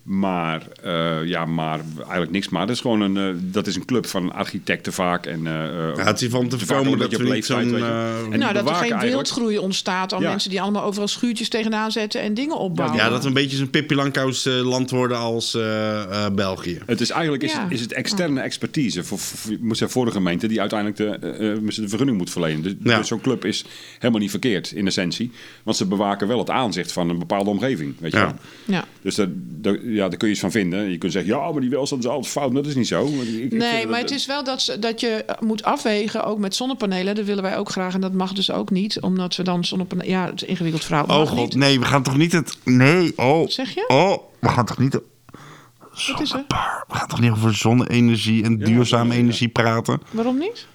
Maar, 0.09 0.61
eh, 0.83 1.25
ja, 1.25 1.45
maar 1.45 1.79
eigenlijk 1.97 2.31
niks. 2.31 2.49
Maar 2.49 2.65
dat 2.67 2.75
is 2.75 2.81
gewoon 2.81 3.01
een, 3.01 3.17
eh, 3.17 3.41
dat 3.41 3.67
is 3.67 3.75
een 3.75 3.85
club 3.85 4.05
van 4.07 4.33
architecten 4.33 4.93
vaak. 4.93 5.25
En, 5.25 5.47
eh, 5.47 5.53
Ja, 5.95 6.03
het 6.03 6.21
is 6.21 6.29
van 6.29 6.47
te 6.47 6.57
voorkomen 6.59 6.91
een 6.93 6.99
dat 6.99 7.09
we 7.09 7.15
op 7.15 7.21
niet 7.21 7.31
leeftijd, 7.31 7.69
je. 7.69 7.75
eh, 7.77 8.33
En 8.33 8.39
nou, 8.39 8.53
dat 8.53 8.69
er 8.69 8.75
geen 8.75 8.99
wildgroei 8.99 9.57
ontstaat 9.57 10.13
aan 10.13 10.21
Ja. 10.21 10.29
mensen 10.29 10.49
die 10.49 10.61
allemaal 10.61 10.83
overal 10.83 11.07
schuurtjes 11.07 11.49
tegenaan 11.49 11.91
zetten 11.91 12.21
en 12.21 12.33
dingen 12.33 12.57
opbouwen. 12.57 12.97
ja, 12.97 13.09
dat 13.09 13.21
we 13.21 13.27
een 13.27 13.33
beetje 13.33 13.57
zo'n 13.57 13.69
Pippi 13.69 13.95
Langkous 13.95 14.45
land 14.45 14.89
worden 14.89 15.17
als 15.17 15.53
eh, 15.55 16.01
eh, 16.25 16.33
België. 16.33 16.79
Het 16.85 17.01
is 17.01 17.09
eigenlijk 17.09 17.43
is, 17.43 17.51
Ja. 17.51 17.63
het, 17.63 17.71
is 17.71 17.81
het 17.81 17.93
externe 17.93 18.41
expertise 18.41 19.03
voor, 19.03 19.19
voor, 19.19 19.37
voor, 19.37 19.51
moet 19.61 19.77
zeggen, 19.77 19.89
voor 19.97 20.05
de 20.05 20.11
gemeente 20.11 20.47
die 20.47 20.59
uiteindelijk 20.59 20.97
de, 20.99 21.17
de 21.81 21.87
vergunning 21.89 22.17
moet 22.17 22.29
verlenen. 22.29 22.61
Dus, 22.63 22.73
Ja. 22.83 22.97
dus 22.97 23.07
zo'n 23.07 23.21
club 23.21 23.45
is 23.45 23.65
helemaal 23.99 24.21
niet 24.21 24.29
verkeerd 24.31 24.71
in 24.71 24.87
essentie. 24.87 25.31
Want 25.63 25.77
ze 25.77 25.85
bewaken 25.85 26.27
wel 26.27 26.39
het 26.39 26.49
aanzicht 26.49 26.91
van 26.91 27.09
een 27.09 27.19
bepaalde 27.19 27.49
omgeving. 27.49 27.95
Weet 27.99 28.11
je 28.11 28.17
Ja. 28.17 28.23
wel. 28.25 28.35
Ja. 28.65 28.85
Dus 29.01 29.15
daar, 29.15 29.27
daar- 29.35 29.95
ja, 29.97 30.07
daar 30.09 30.17
kun 30.17 30.27
je 30.27 30.33
iets 30.33 30.41
van 30.41 30.51
vinden. 30.51 30.89
Je 30.91 30.97
kunt 30.97 31.11
zeggen, 31.11 31.31
ja, 31.31 31.51
maar 31.51 31.61
die 31.61 31.69
welstand 31.69 32.03
is 32.03 32.09
altijd 32.09 32.31
fout. 32.31 32.51
Maar 32.53 32.61
dat 32.61 32.71
is 32.71 32.77
niet 32.77 32.87
zo. 32.87 33.05
Ik- 33.05 33.11
ik 33.43 33.51
Nee, 33.53 33.81
dat- 33.81 33.89
maar 33.91 33.99
het 33.99 34.11
is 34.11 34.25
wel 34.25 34.43
dat, 34.43 34.61
ze- 34.61 34.79
dat 34.79 34.99
je 34.99 35.25
moet 35.39 35.63
afwegen, 35.63 36.23
ook 36.25 36.37
met 36.39 36.55
zonnepanelen. 36.55 37.15
Dat 37.15 37.25
willen 37.25 37.43
wij 37.43 37.57
ook 37.57 37.69
graag 37.69 37.93
en 37.93 38.01
dat 38.01 38.13
mag 38.13 38.33
dus 38.33 38.51
ook 38.51 38.69
niet. 38.69 39.01
Omdat 39.01 39.35
we 39.35 39.43
dan 39.43 39.65
zonnepanelen... 39.65 40.11
Ja, 40.11 40.25
het 40.25 40.41
is 40.41 40.47
ingewikkeld 40.47 40.83
verhaal. 40.85 41.05
Oh 41.05 41.27
god, 41.27 41.37
niet. 41.37 41.55
nee, 41.55 41.79
we 41.79 41.85
gaan 41.85 42.03
toch 42.03 42.17
niet 42.17 42.31
het... 42.31 42.57
Nee, 42.63 43.13
oh. 43.15 43.39
Wat 43.39 43.51
zeg 43.51 43.73
je? 43.73 43.85
Oh, 43.87 44.17
we 44.39 44.49
gaan 44.49 44.65
toch 44.65 44.77
niet... 44.77 44.99
Wat 46.07 46.21
is 46.21 46.31
er? 46.33 46.43
We 46.87 46.95
gaan 46.95 47.07
toch 47.07 47.19
niet 47.19 47.31
over 47.31 47.55
zonne-energie 47.55 48.43
en 48.43 48.57
duurzame 48.57 49.07
ja, 49.09 49.13
ja. 49.13 49.19
energie 49.19 49.47
praten? 49.47 50.01
Waarom 50.11 50.37
niet? 50.37 50.67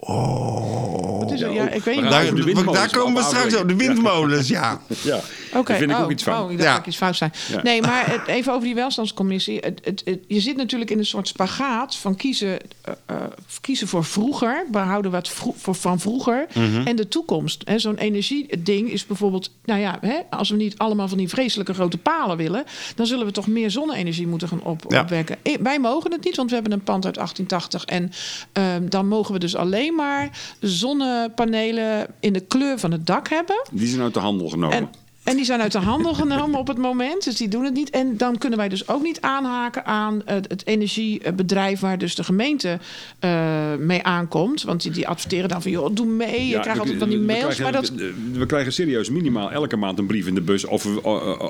Oh. 0.00 1.18
Wat 1.18 1.32
is 1.32 1.40
er? 1.40 1.48
Ja, 1.52 1.54
Ja, 1.54 1.62
ook. 1.68 1.74
ik 1.74 1.82
weet 1.82 2.00
niet. 2.00 2.10
Daar, 2.10 2.72
daar 2.72 2.90
komen 2.90 3.14
we 3.14 3.28
straks 3.28 3.56
op. 3.56 3.68
De 3.68 3.76
windmolens, 3.76 4.48
ja. 4.48 4.80
Ja, 5.02 5.20
Oké, 5.54 5.68
daar 5.68 5.78
vind 5.78 5.90
ik 5.90 5.96
oh, 5.96 6.02
ook 6.02 6.10
iets 6.10 6.22
van. 6.22 6.42
Oh, 6.44 6.50
ik 6.50 6.58
dacht 6.58 6.70
Ja. 6.70 6.78
ik 6.78 6.86
iets 6.86 6.96
fout 6.96 7.16
zei. 7.16 7.30
Ja. 7.52 7.62
Nee, 7.62 7.80
maar 7.82 8.22
even 8.26 8.52
over 8.52 8.64
die 8.64 8.74
welstandscommissie. 8.74 9.58
Het, 9.60 9.80
het, 9.84 10.02
het- 10.04 10.20
je 10.26 10.40
zit 10.40 10.56
natuurlijk 10.56 10.90
in 10.90 10.98
een 10.98 11.06
soort 11.06 11.28
spagaat 11.28 11.96
van 11.96 12.16
kiezen, 12.16 12.58
eh, 12.84 12.94
eh, 13.06 13.16
kiezen 13.60 13.88
voor 13.88 14.04
vroeger, 14.04 14.64
behouden 14.70 15.10
wat 15.10 15.28
vro- 15.28 15.54
voor, 15.56 15.74
van 15.74 16.00
vroeger 16.00 16.46
Mhm. 16.54 16.86
en 16.86 16.96
de 16.96 17.08
toekomst. 17.08 17.62
Hè, 17.64 17.78
Zo'n 17.78 17.96
energieding 17.96 18.90
is 18.90 19.06
bijvoorbeeld, 19.06 19.50
nou 19.64 19.80
ja, 19.80 19.98
hè, 20.00 20.14
als 20.30 20.50
we 20.50 20.56
niet 20.56 20.78
allemaal 20.78 21.08
van 21.08 21.18
die 21.18 21.28
vreselijke 21.28 21.74
grote 21.74 21.98
palen 21.98 22.36
willen, 22.36 22.64
dan 22.94 23.06
zullen 23.06 23.26
we 23.26 23.32
toch 23.32 23.46
meer 23.46 23.70
zonne-energie 23.70 24.26
moeten 24.26 24.48
gaan 24.48 24.62
op, 24.62 24.84
Ja. 24.88 25.00
opwekken. 25.00 25.36
Wij 25.60 25.78
mogen 25.80 26.12
het 26.12 26.24
niet, 26.24 26.36
want 26.36 26.48
we 26.48 26.54
hebben 26.54 26.72
een 26.72 26.82
pand 26.82 27.04
uit 27.04 27.14
1880 27.16 27.84
en 27.84 28.10
ehm, 28.52 28.88
dan 28.88 29.08
mogen 29.08 29.32
we 29.32 29.38
dus 29.38 29.56
alleen 29.56 29.87
maar 29.92 30.30
zonnepanelen 30.60 32.06
in 32.20 32.32
de 32.32 32.40
kleur 32.40 32.78
van 32.78 32.92
het 32.92 33.06
dak 33.06 33.28
hebben. 33.28 33.62
Die 33.72 33.88
zijn 33.88 34.02
uit 34.02 34.14
de 34.14 34.20
handel 34.20 34.48
genomen. 34.48 34.76
En, 34.76 34.88
en 35.24 35.36
die 35.36 35.44
zijn 35.44 35.60
uit 35.60 35.72
de 35.72 35.78
handel 35.78 36.14
genomen 36.24 36.58
op 36.58 36.66
het 36.68 36.78
moment. 36.78 37.24
Dus 37.24 37.36
die 37.36 37.48
doen 37.48 37.64
het 37.64 37.74
niet. 37.74 37.90
En 37.90 38.16
dan 38.16 38.38
kunnen 38.38 38.58
wij 38.58 38.68
dus 38.68 38.88
ook 38.88 39.02
niet 39.02 39.20
aanhaken 39.20 39.84
aan 39.84 40.22
het, 40.24 40.66
energiebedrijf 40.66 41.80
waar 41.80 41.98
dus 41.98 42.14
de 42.14 42.24
gemeente 42.24 42.78
eh, 43.18 43.74
mee 43.78 44.02
aankomt. 44.02 44.62
Want 44.62 44.82
die, 44.82 44.92
die 44.92 45.08
adverteren 45.08 45.48
dan 45.48 45.62
van 45.62 45.70
joh, 45.70 45.88
doe 45.94 46.06
mee. 46.06 46.40
Je 46.46 46.48
Ja, 46.48 46.60
krijgt 46.60 46.80
altijd 46.80 46.98
van 46.98 47.08
die 47.08 47.18
mails. 47.18 47.54
krijgen- 47.54 47.62
maar 47.62 47.72
dat, 47.72 47.92
we, 48.32 48.46
krijgen 48.46 48.72
serieus 48.72 49.10
minimaal 49.10 49.50
elke 49.52 49.76
maand 49.76 49.98
een 49.98 50.06
brief 50.06 50.26
in 50.26 50.34
de 50.34 50.40
bus 50.40 50.64
of 50.64 50.82
we, 50.82 51.02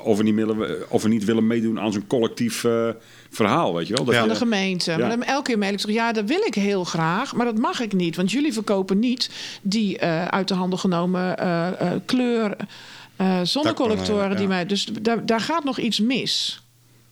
of 0.03 0.17
we, 0.17 0.23
niet, 0.23 0.35
willen, 0.35 0.91
of 0.91 1.03
we 1.03 1.09
niet 1.09 1.25
willen 1.25 1.47
meedoen 1.47 1.79
aan 1.79 1.91
zo'n 1.91 2.07
collectief 2.07 2.63
eh, 2.63 2.89
verhaal, 3.29 3.75
weet 3.75 3.87
je 3.87 3.93
wel? 3.93 4.05
Dat 4.05 4.13
Ja. 4.13 4.21
je- 4.21 4.27
van 4.27 4.33
de 4.37 4.43
gemeente. 4.43 4.91
Ja. 4.91 4.97
Maar 4.97 5.09
dan 5.09 5.23
elke 5.23 5.43
keer 5.43 5.57
mail 5.57 5.71
ik 5.73 5.79
terug. 5.79 5.95
Ja, 5.95 6.11
dat 6.11 6.25
wil 6.25 6.41
ik 6.45 6.53
heel 6.55 6.83
graag. 6.83 7.33
Maar 7.35 7.45
dat 7.45 7.57
mag 7.57 7.79
ik 7.79 7.93
niet. 7.93 8.15
Want 8.15 8.31
jullie 8.31 8.53
verkopen 8.53 8.99
niet 8.99 9.29
die 9.61 9.97
eh, 9.97 10.25
uit 10.25 10.47
de 10.47 10.53
handel 10.53 10.77
genomen 10.77 11.37
eh, 11.37 11.67
eh, 11.81 11.99
kleur 12.05 12.55
eh 13.15 13.39
zonnecollectoren. 13.43 14.29
ja. 14.29 14.35
die 14.35 14.47
mij, 14.47 14.65
dus 14.65 14.85
daar, 15.01 15.25
daar 15.25 15.41
gaat 15.41 15.63
nog 15.63 15.77
iets 15.79 15.99
mis. 15.99 16.61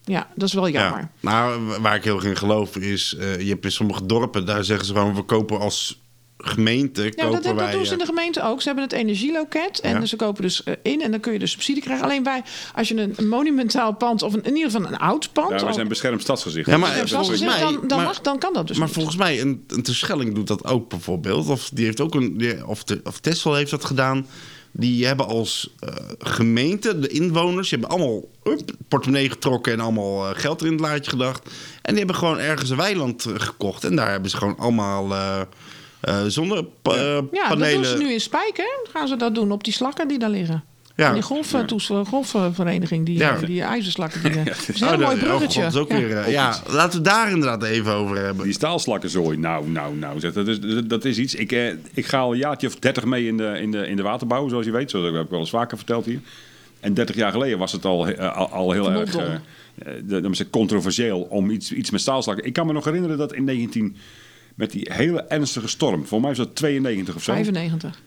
Ja, 0.04 0.28
dat 0.36 0.48
is 0.48 0.54
wel 0.54 0.70
jammer. 0.70 1.00
Ja. 1.00 1.10
Nou, 1.20 1.62
waar 1.82 1.96
ik 1.96 2.04
heel 2.04 2.16
erg 2.16 2.24
in 2.26 2.36
geloof 2.38 2.76
is... 2.76 3.16
eh, 3.20 3.40
je 3.42 3.50
hebt 3.50 3.66
in 3.66 3.72
sommige 3.72 4.06
dorpen, 4.06 4.46
daar 4.46 4.64
zeggen 4.64 4.86
ze 4.86 4.94
gewoon... 4.94 5.16
we 5.16 5.22
kopen 5.22 5.60
als 5.60 6.00
gemeente, 6.38 7.04
Ja, 7.04 7.10
kopen 7.10 7.32
dat, 7.32 7.44
dat 7.44 7.56
wij... 7.56 7.72
doen 7.72 7.86
ze 7.86 7.92
in 7.92 7.98
de 7.98 8.04
eh, 8.04 8.10
gemeente 8.10 8.44
ook. 8.44 8.60
Ze 8.62 8.66
hebben 8.68 8.84
het 8.84 8.94
energieloket 8.94 9.80
en 9.80 10.00
Ja. 10.00 10.06
ze 10.06 10.16
kopen 10.16 10.42
dus 10.42 10.64
eh, 10.64 10.74
in 10.84 11.02
en 11.02 11.12
dan 11.12 11.20
kun 11.20 11.34
je 11.34 11.40
dus 11.40 11.52
subsidie 11.52 11.82
krijgen. 11.82 12.06
Alleen 12.06 12.24
wij, 12.24 12.44
als 12.76 12.88
je 12.88 13.14
een, 13.16 13.28
monumentaal 13.28 13.94
pand 13.94 14.22
of 14.24 14.34
een, 14.34 14.44
in 14.44 14.56
ieder 14.56 14.72
geval 14.72 14.88
een 14.88 14.98
oud 14.98 15.34
pand, 15.34 15.60
Ja, 15.62 15.68
we 15.68 15.74
zijn 15.74 15.88
beschermd 15.88 16.22
stadsgezicht. 16.22 16.70
Ja, 16.70 16.78
maar- 16.78 16.96
Dat 16.98 17.08
zoals 17.10 17.28
volgens 17.28 17.48
mij- 17.50 17.60
dan, 17.60 17.88
dan, 17.88 17.98
maar- 17.98 18.08
mag, 18.08 18.22
dan 18.22 18.40
kan 18.40 18.54
dat 18.54 18.68
dus 18.68 18.78
maar 18.78 18.86
niet. 18.86 18.96
volgens 18.96 19.16
mij, 19.18 19.42
een, 19.42 19.64
een 19.68 19.84
Terschelling 19.84 20.36
doet 20.36 20.48
dat 20.48 20.66
ook 20.66 20.90
bijvoorbeeld. 20.90 21.48
Of 21.50 21.70
die 21.74 21.86
heeft 21.86 22.02
ook 22.02 22.16
een... 22.16 22.38
die- 22.38 22.68
Of, 22.68 22.84
de, 22.84 23.00
of 23.04 23.20
Texel 23.20 23.56
heeft 23.56 23.72
dat 23.72 23.86
gedaan. 23.86 24.28
Die 24.72 25.06
hebben 25.06 25.28
als 25.28 25.74
eh, 25.80 25.94
gemeente, 26.20 27.00
de 27.00 27.08
inwoners... 27.08 27.70
die 27.70 27.80
hebben 27.80 27.98
allemaal 27.98 28.24
up, 28.44 28.72
portemonnee 28.88 29.30
getrokken... 29.30 29.74
en 29.74 29.80
allemaal 29.80 30.30
eh, 30.30 30.40
geld 30.40 30.60
er 30.62 30.66
in 30.68 30.72
het 30.74 30.82
laadje 30.82 31.12
gedacht. 31.12 31.46
En 31.82 31.90
die 31.90 31.98
hebben 31.98 32.16
gewoon 32.16 32.40
ergens 32.40 32.70
een 32.70 32.78
weiland 32.78 33.26
eh, 33.26 33.34
gekocht. 33.38 33.84
En 33.84 33.96
daar 33.96 34.12
hebben 34.12 34.30
ze 34.30 34.38
gewoon 34.38 34.58
allemaal... 34.58 35.16
eh 36.00 36.20
eh 36.20 36.26
zonnepanelen. 36.28 37.28
Ja, 37.32 37.56
dat 37.56 37.72
doen 37.72 37.86
ze 37.86 37.98
nu 37.98 38.12
in 38.12 38.20
Spijk, 38.22 38.58
hè? 38.58 38.64
Dan 38.84 38.92
gaan 38.94 39.08
ze 39.08 39.16
dat 39.16 39.36
doen 39.36 39.52
op 39.52 39.64
die 39.64 39.74
slakken 39.74 40.08
die 40.08 40.20
daar 40.20 40.30
liggen. 40.30 40.64
Ja. 40.96 41.08
En 41.08 41.14
die 41.14 41.22
golf, 41.24 41.54
golfvereniging, 42.08 43.06
die, 43.06 43.18
Ja. 43.18 43.38
die 43.38 43.62
ijzerslakken. 43.62 44.24
Die, 44.24 44.32
dat 44.44 44.66
is 44.68 44.82
een 44.82 44.88
Oh, 44.88 44.94
heel 44.94 45.00
mooi 45.06 45.16
de- 45.20 45.22
oh, 45.22 45.28
bruggetje. 45.28 45.64
God, 45.64 45.76
ook 45.78 45.90
Ja. 45.92 45.98
weer, 45.98 46.18
eh, 46.18 46.32
ja, 46.32 46.60
laten 46.68 46.98
we 47.00 47.06
daar 47.10 47.32
inderdaad 47.32 47.64
even 47.64 47.94
over 47.94 48.18
hebben. 48.18 48.44
Die 48.44 48.54
staalslakkenzooi, 48.54 49.38
nou, 49.38 49.70
nou, 49.70 49.96
nou. 49.96 50.20
zeg, 50.20 50.34
Dat 50.34 50.48
is, 50.48 50.60
dat 50.86 51.06
is 51.06 51.18
iets. 51.18 51.36
Ik, 51.36 51.52
eh, 51.52 51.68
ik 51.94 52.06
ga 52.06 52.20
al 52.20 52.32
een 52.32 52.38
jaartje 52.38 52.68
of 52.68 52.76
dertig 52.76 53.06
mee 53.06 53.28
in 53.28 53.38
de, 53.38 53.58
in, 53.62 53.72
de, 53.72 53.88
in 53.88 53.96
de 53.96 54.02
waterbouw, 54.04 54.48
zoals 54.48 54.66
je 54.66 54.72
weet. 54.72 54.90
Zoals 54.92 55.12
heb 55.14 55.24
ik 55.24 55.30
wel 55.30 55.40
eens 55.40 55.50
vaker 55.50 55.78
verteld 55.78 56.06
hier. 56.06 56.20
En 56.80 56.94
30 56.94 57.16
jaar 57.16 57.32
geleden 57.32 57.58
was 57.58 57.72
het 57.72 57.86
al, 57.86 58.08
eh, 58.08 58.36
al, 58.38 58.50
al 58.50 58.72
heel 58.72 58.92
erg 58.92 59.16
eh, 59.16 59.34
eh, 59.34 59.40
de- 60.04 60.22
het 60.32 60.50
controversieel 60.50 61.20
om 61.22 61.50
iets, 61.50 61.72
iets 61.72 61.90
met 61.92 62.02
staalslakken. 62.02 62.46
Ik 62.46 62.54
kan 62.54 62.66
me 62.68 62.74
nog 62.74 62.86
herinneren 62.86 63.18
dat 63.18 63.34
in 63.34 63.44
19... 63.44 63.96
Met 64.58 64.72
die 64.72 64.88
hele 64.94 65.22
ernstige 65.22 65.68
storm. 65.68 66.06
Voor 66.06 66.20
mij 66.20 66.30
was 66.30 66.38
dat 66.38 66.56
92 66.56 67.16
of 67.16 67.24
zo. 67.24 67.32
95. 67.34 68.02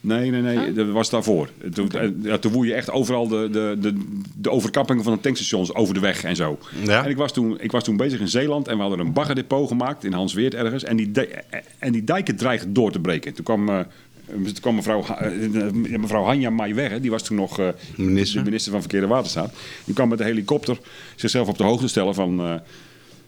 Nee, 0.00 0.30
nee, 0.30 0.42
nee. 0.42 0.58
Huh? 0.58 0.76
Dat 0.76 0.88
was 0.88 1.10
daarvoor. 1.10 1.48
Toen, 1.72 1.90
eh, 1.90 2.08
ja, 2.22 2.38
toen 2.38 2.52
woei 2.52 2.68
je 2.68 2.74
echt 2.74 2.90
overal 2.90 3.28
de, 3.28 3.48
de, 3.52 3.76
de, 3.80 4.16
de 4.36 4.50
overkappingen 4.50 5.04
van 5.04 5.12
de 5.14 5.20
tankstations 5.20 5.74
over 5.74 5.94
de 5.94 6.00
weg 6.00 6.24
en 6.24 6.36
zo. 6.36 6.58
Ja. 6.84 7.04
En 7.04 7.10
ik 7.10 7.16
was, 7.16 7.32
toen, 7.32 7.60
ik 7.60 7.70
was 7.72 7.84
toen 7.84 7.96
bezig 7.96 8.20
in 8.20 8.28
Zeeland 8.28 8.68
en 8.68 8.74
we 8.76 8.80
hadden 8.82 8.98
een 8.98 9.12
baggerdepot 9.12 9.68
gemaakt 9.68 10.04
in 10.04 10.12
Hansweert 10.12 10.54
ergens. 10.54 10.84
En 10.84 10.96
die, 10.96 11.10
de- 11.10 11.42
en 11.78 11.92
die 11.92 12.04
dijken 12.04 12.36
dreigden 12.36 12.72
door 12.72 12.92
te 12.92 13.00
breken. 13.00 13.34
Toen 13.34 13.44
kwam, 13.44 13.68
eh, 13.68 13.80
toen 14.26 14.52
kwam 14.60 14.74
mevrouw, 14.74 15.04
eh, 15.04 15.70
mevrouw 15.98 16.24
Hanja 16.24 16.50
Maiwegge, 16.50 17.00
die 17.00 17.10
was 17.10 17.22
toen 17.22 17.36
nog 17.36 17.58
eh, 17.58 17.68
Minister. 17.96 18.38
de 18.38 18.44
minister 18.44 18.72
van 18.72 18.80
Verkeer 18.80 19.02
en 19.02 19.08
Waterstaat. 19.08 19.54
Die 19.84 19.94
kwam 19.94 20.08
met 20.08 20.18
de 20.18 20.24
helikopter 20.24 20.78
zichzelf 21.16 21.48
op 21.48 21.58
de 21.58 21.64
hoogte 21.64 21.88
stellen 21.88 22.14
van, 22.14 22.40
eh, 22.40 22.54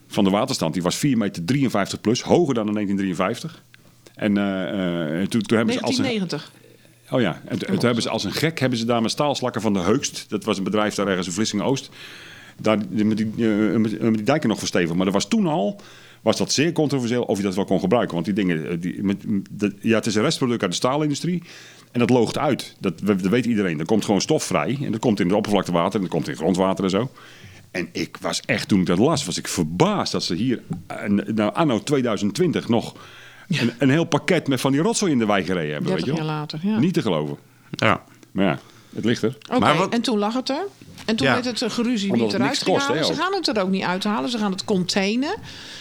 van 0.08 0.24
de 0.24 0.30
waterstand. 0.30 0.74
Die 0.74 0.82
was 0.82 0.96
4 0.96 1.18
meter 1.18 1.44
53 1.44 2.00
plus, 2.00 2.22
hoger 2.22 2.54
dan 2.54 2.66
in 2.66 2.72
1953. 2.72 3.62
En 4.14 4.36
eh, 4.36 5.26
toen, 5.26 5.42
toen 5.42 5.56
hebben 5.56 5.74
ze 5.74 5.80
als 5.80 5.98
een, 5.98 6.04
1990. 6.04 6.52
Oh 7.10 7.20
ja, 7.20 7.40
en 7.44 7.58
toen 7.58 7.68
toen 7.76 7.84
hebben 7.84 8.02
ze 8.02 8.08
als 8.08 8.24
een 8.24 8.32
gek 8.32 8.58
hebben 8.58 8.78
ze 8.78 8.84
daar 8.84 9.02
met 9.02 9.10
staalslakken 9.10 9.60
van 9.60 9.72
de 9.72 9.78
Heugst. 9.80 10.24
Dat 10.28 10.44
was 10.44 10.58
een 10.58 10.64
bedrijf 10.64 10.94
daar 10.94 11.06
ergens 11.08 11.26
in 11.26 11.32
Vlissingen-Oost. 11.32 11.90
Daar 12.60 12.78
die- 12.88 13.04
met 13.04 13.16
die, 13.16 13.32
eh, 13.36 13.76
met 13.76 13.90
die 14.14 14.22
dijken 14.22 14.48
nog 14.48 14.58
verstevigd. 14.58 14.94
Maar 14.94 15.04
dat 15.04 15.14
was 15.14 15.28
toen 15.28 15.46
al 15.46 15.80
was 16.22 16.36
dat 16.36 16.52
zeer 16.52 16.72
controversieel 16.72 17.22
of 17.22 17.36
je 17.36 17.42
dat 17.42 17.54
wel 17.54 17.64
kon 17.64 17.80
gebruiken. 17.80 18.14
Want 18.14 18.24
die 18.24 18.34
dingen, 18.34 18.80
die, 18.80 19.02
met, 19.02 19.24
ja, 19.80 19.94
het 19.94 20.06
is 20.06 20.14
een 20.14 20.22
restproduct 20.22 20.62
uit 20.62 20.70
de 20.70 20.76
staalindustrie. 20.76 21.42
En 21.92 21.98
dat 22.00 22.10
loogt 22.10 22.38
uit. 22.38 22.76
Dat, 22.80 23.00
dat 23.04 23.20
weet 23.20 23.46
iedereen. 23.46 23.78
Er 23.78 23.84
komt 23.86 24.04
gewoon 24.04 24.20
stof 24.20 24.44
vrij. 24.44 24.78
En 24.82 24.92
dat 24.92 25.00
komt 25.00 25.20
in 25.20 25.26
het 25.26 25.36
oppervlaktewater 25.36 25.94
en 25.94 26.00
dat 26.00 26.10
komt 26.10 26.28
in 26.28 26.36
grondwater 26.36 26.84
en 26.84 26.90
zo. 26.90 27.10
En 27.70 27.88
ik 27.92 28.16
was 28.20 28.40
echt, 28.40 28.68
toen 28.68 28.80
ik 28.80 28.86
dat 28.86 28.98
las, 28.98 29.24
was 29.24 29.38
ik 29.38 29.48
verbaasd 29.48 30.12
dat 30.12 30.22
ze 30.24 30.34
hier, 30.34 30.62
eh, 30.86 31.08
nou, 31.08 31.54
anno 31.54 31.82
2020, 31.82 32.68
nog 32.68 32.94
een, 33.48 33.72
een 33.78 33.90
heel 33.90 34.04
pakket 34.04 34.48
met 34.48 34.60
van 34.60 34.72
die 34.72 34.80
rotzooi 34.80 35.12
in 35.12 35.18
de 35.18 35.26
wei 35.26 35.44
gereden 35.44 35.72
hebben. 35.72 35.88
30 35.90 36.06
weet 36.06 36.14
je 36.14 36.20
jaar 36.22 36.30
wel? 36.30 36.38
later, 36.40 36.60
ja. 36.62 36.78
Niet 36.78 36.94
te 36.94 37.02
geloven. 37.02 37.36
Ja. 37.70 38.02
Maar 38.32 38.44
ja, 38.44 38.58
het 38.94 39.04
ligt 39.04 39.22
er. 39.22 39.36
Oké, 39.52 39.74
wat- 39.76 39.92
en 39.92 40.02
toen 40.02 40.18
lag 40.18 40.34
het 40.34 40.48
er. 40.48 40.66
En 41.04 41.16
toen 41.16 41.26
Ja. 41.26 41.32
werd 41.32 41.44
het 41.44 41.60
een 41.60 41.70
geruzie 41.70 42.12
Omdat 42.12 42.32
het 42.32 42.40
eruit 42.40 42.62
kost, 42.64 42.86
halen. 42.86 43.04
Ze 43.04 43.14
gaan 43.14 43.32
het 43.34 43.48
er 43.56 43.62
ook 43.62 43.68
niet 43.70 43.82
uithalen. 43.82 44.30
Ze 44.30 44.38
gaan 44.38 44.50
het 44.52 44.64
containen. 44.64 45.34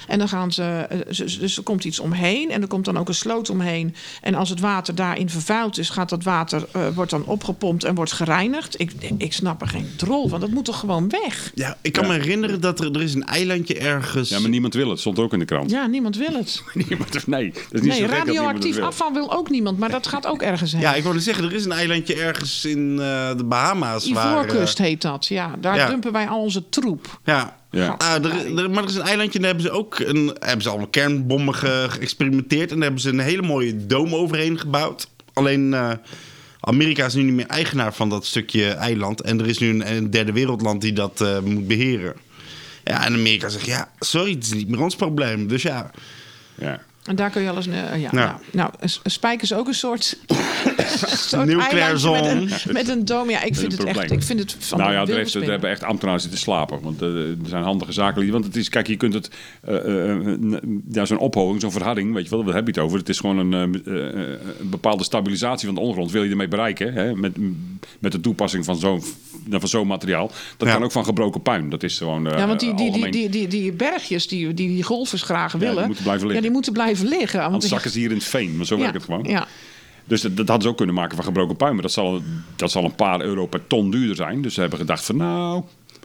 En 0.07 0.20
dan 0.20 0.28
gaan 0.30 0.51
ze, 0.51 0.63
eh, 0.63 1.28
Dus 1.39 1.57
er 1.57 1.63
komt 1.63 1.84
iets 1.84 1.99
omheen. 1.99 2.51
En 2.51 2.61
er 2.61 2.68
komt 2.68 2.86
dan 2.86 2.97
ook 2.97 3.07
een 3.07 3.15
sloot 3.15 3.49
omheen. 3.49 3.95
En 4.22 4.36
als 4.36 4.49
het 4.49 4.59
water 4.59 4.95
daarin 4.95 5.30
vervuild 5.30 5.78
is, 5.78 5.89
gaat 5.89 6.09
dat 6.09 6.24
water 6.24 6.65
eh, 6.72 6.82
wordt 6.95 7.11
dan 7.11 7.26
opgepompt 7.26 7.84
en 7.84 7.95
wordt 7.95 8.11
gereinigd. 8.11 8.80
Ik, 8.80 8.91
ik 9.18 9.34
snap 9.34 9.61
er 9.61 9.68
geen 9.68 9.89
drol 9.95 10.28
van. 10.28 10.39
Dat 10.39 10.49
moet 10.49 10.65
toch 10.65 10.80
gewoon 10.80 11.09
weg? 11.09 11.51
ja, 11.55 11.78
ik 11.82 11.93
kan 11.93 12.03
Ja. 12.03 12.09
me 12.11 12.15
herinneren 12.18 12.61
dat 12.61 12.80
er, 12.80 12.91
er 12.95 13.01
is 13.01 13.13
een 13.13 13.26
eilandje 13.26 13.78
ergens... 13.78 14.30
Ja, 14.30 14.39
maar 14.39 14.49
niemand 14.49 14.74
wil 14.74 14.89
het. 14.89 14.99
Stond 14.99 15.18
er 15.18 15.24
ook 15.24 15.34
in 15.34 15.39
de 15.39 15.45
krant. 15.45 15.72
Ja, 15.72 15.86
niemand 15.88 16.15
wil 16.18 16.34
het. 16.34 16.63
Niemand, 16.88 17.28
nee, 17.28 17.51
dat 17.51 17.61
is 17.72 17.82
niet 17.82 17.89
Nee, 17.89 17.99
zo 17.99 18.05
radioactief 18.05 18.76
wil. 18.76 18.86
afval 18.86 19.13
wil 19.13 19.34
ook 19.34 19.49
niemand. 19.49 19.80
Maar 19.80 19.89
dat 19.91 20.07
gaat 20.07 20.26
ook 20.28 20.41
ergens 20.41 20.72
heen. 20.72 20.82
Ja, 20.82 20.93
ik 20.93 21.03
wilde 21.03 21.20
zeggen, 21.20 21.43
er 21.43 21.53
is 21.53 21.65
een 21.65 21.72
eilandje 21.72 22.15
ergens 22.15 22.65
in 22.65 22.91
eh, 22.99 23.38
de 23.38 23.43
Bahama's. 23.43 24.09
waar, 24.11 24.26
eh, 24.26 24.32
Ivoorkust 24.43 24.78
heet 24.78 25.01
dat. 25.01 25.07
Ja, 25.28 25.55
daar 25.60 25.76
ja. 25.76 25.88
dumpen 25.88 26.12
wij 26.12 26.28
al 26.28 26.41
onze 26.41 26.70
troep. 26.70 27.20
Ja. 27.24 27.55
Ja. 27.72 27.95
Ah, 27.97 28.26
er, 28.26 28.58
er- 28.58 28.70
maar 28.70 28.84
er 28.84 28.89
is 28.89 28.95
een 28.95 29.01
eilandje 29.01 29.39
en 29.39 29.41
daar 29.45 29.53
hebben 29.53 29.72
ze 29.72 29.78
ook 29.78 29.99
een, 29.99 30.36
hebben 30.39 30.62
ze 30.62 30.70
allemaal 30.70 30.88
kernbommen 30.88 31.55
ge- 31.55 31.86
geëxperimenteerd. 31.89 32.70
En 32.70 32.76
daar 32.76 32.84
hebben 32.84 33.01
ze 33.01 33.10
een 33.10 33.20
hele 33.20 33.41
mooie 33.41 33.86
doom 33.86 34.16
overheen 34.16 34.60
gebouwd. 34.60 35.10
Alleen, 35.34 35.74
eh, 35.74 35.91
Amerika 36.60 37.05
is 37.05 37.14
nu 37.14 37.24
niet 37.24 37.34
meer 37.34 37.45
eigenaar 37.47 37.93
van 37.93 38.10
dat 38.10 38.26
stukje 38.26 38.70
eiland. 38.70 39.22
En 39.22 39.39
er 39.39 39.47
is 39.47 39.58
nu 39.58 39.70
een, 39.70 39.91
een 39.95 40.10
derde 40.12 40.32
wereldland 40.32 40.82
die 40.82 40.93
dat 40.93 41.22
eh, 41.22 41.39
moet 41.39 41.68
beheren. 41.68 42.14
Ja, 42.84 43.05
en 43.05 43.14
Amerika 43.14 43.49
zegt, 43.49 43.66
ja, 43.66 43.89
sorry, 43.99 44.32
het 44.32 44.43
is 44.43 44.53
niet 44.53 44.68
meer 44.70 44.82
ons 44.82 44.95
probleem. 44.95 45.47
Dus 45.47 45.62
ja, 45.62 45.91
Ja. 46.55 46.80
En 47.08 47.16
daar 47.16 47.30
kun 47.30 47.41
je 47.41 47.49
alles... 47.49 47.68
eh, 47.68 47.74
ja, 47.74 47.95
Ja. 47.95 48.12
nou, 48.12 48.32
nou, 48.51 48.70
een, 48.80 48.89
spijk 49.12 49.41
is 49.41 49.53
ook 49.53 49.68
een 49.68 49.74
soort... 49.74 50.18
soort 51.05 51.49
eilandje 51.49 52.12
met 52.12 52.26
een, 52.26 52.49
met 52.80 52.88
een 52.89 53.05
dome. 53.05 53.32
Ja, 53.32 53.41
ik 53.43 53.55
vind 53.55 53.72
het 53.72 53.84
echt... 53.84 54.12
Ik 54.12 54.24
vind 54.24 54.39
het 54.39 54.55
van 54.60 54.80
nou 54.80 54.91
ja, 54.91 55.01
er, 55.01 55.16
heeft, 55.16 55.34
er 55.34 55.49
hebben 55.49 55.70
echt 55.70 55.84
ambtenaren 55.84 56.22
zitten 56.22 56.39
slapen. 56.39 56.82
Want 56.82 57.01
eh, 57.01 57.08
er 57.30 57.36
zijn 57.47 57.64
handige 57.64 57.91
zaken. 57.91 58.22
die- 58.22 58.32
Want 58.32 58.45
het 58.45 58.55
is, 58.55 58.70
kijk, 58.70 58.88
je 58.88 58.97
kunt 58.97 59.14
het. 59.14 59.30
eh, 59.62 59.76
eh, 59.76 60.12
eh, 60.28 60.38
ja, 60.91 61.05
zo'n 61.05 61.18
ophoging, 61.18 61.62
zo'n 61.62 61.72
verharding, 61.72 62.14
weet 62.14 62.24
je 62.24 62.30
wel, 62.30 62.43
daar 62.43 62.55
heb 62.55 62.66
je 62.68 62.72
het 62.72 62.82
over. 62.82 62.97
Het 62.97 63.10
is 63.10 63.20
gewoon 63.20 63.38
een, 63.53 63.53
eh, 63.86 63.93
eh, 63.93 64.39
een 64.60 64.70
bepaalde 64.70 65.03
stabilisatie 65.03 65.66
van 65.66 65.76
de 65.76 65.82
ondergrond. 65.82 66.12
Wil 66.12 66.24
je 66.24 66.30
ermee 66.30 66.47
bereiken? 66.47 66.93
Hè? 66.93 67.16
Met, 67.16 67.38
met 67.99 68.12
de 68.12 68.22
toepassing 68.22 68.66
van 68.66 68.76
zo'n 68.76 69.03
van 69.49 69.68
zo'n 69.68 69.88
materiaal. 69.88 70.32
Dat 70.58 70.68
Ja. 70.68 70.74
kan 70.74 70.84
ook 70.84 70.91
van 70.91 71.05
gebroken 71.05 71.41
puin. 71.41 71.70
Dat 71.70 71.84
is 71.84 71.97
gewoon. 71.97 72.28
eh, 72.28 72.38
Ja, 72.38 72.47
want 72.47 72.60
die, 72.60 72.74
die, 72.74 72.91
die, 72.91 73.10
die, 73.12 73.30
die, 73.30 73.47
die 73.47 73.72
bergjes 73.72 74.28
die, 74.28 74.53
die 74.53 74.68
die 74.68 74.84
golfers 74.84 75.22
graag 75.22 75.51
die 75.51 75.60
willen... 75.60 75.86
moeten 75.86 76.03
blijven 76.03 76.22
liggen. 76.28 76.36
Ja, 76.36 76.41
die 76.41 76.51
moeten 76.51 76.74
blijven 76.74 76.97
liggen. 77.02 77.39
Want 77.39 77.52
Anders 77.54 77.72
zakken 77.72 77.91
ze 77.91 78.00
hier 78.00 78.10
in 78.10 78.16
het 78.16 78.26
veen. 78.26 78.58
Maar 78.58 78.66
zo 78.66 78.76
ja, 78.76 78.82
werkt 78.82 78.95
het 78.95 79.04
gewoon. 79.06 79.24
Ja. 79.24 79.48
Dus 80.06 80.22
dat, 80.22 80.38
dat 80.38 80.48
hadden 80.48 80.64
ze 80.66 80.70
ook 80.70 80.78
kunnen 80.78 80.95
maken 80.95 81.16
van 81.16 81.26
gebroken 81.26 81.56
puin. 81.56 81.74
Maar 81.74 81.82
dat 81.82 81.91
zal, 81.91 82.22
dat 82.56 82.72
zal 82.72 82.84
een 82.84 82.95
paar 82.95 83.22
euro 83.22 83.45
per 83.48 83.68
ton 83.68 83.91
duurder 83.91 84.16
zijn. 84.16 84.41
Dus 84.41 84.54
ze 84.54 84.60
hebben 84.62 84.80
gedacht 84.80 85.06
van 85.06 85.18
nou, 85.18 85.64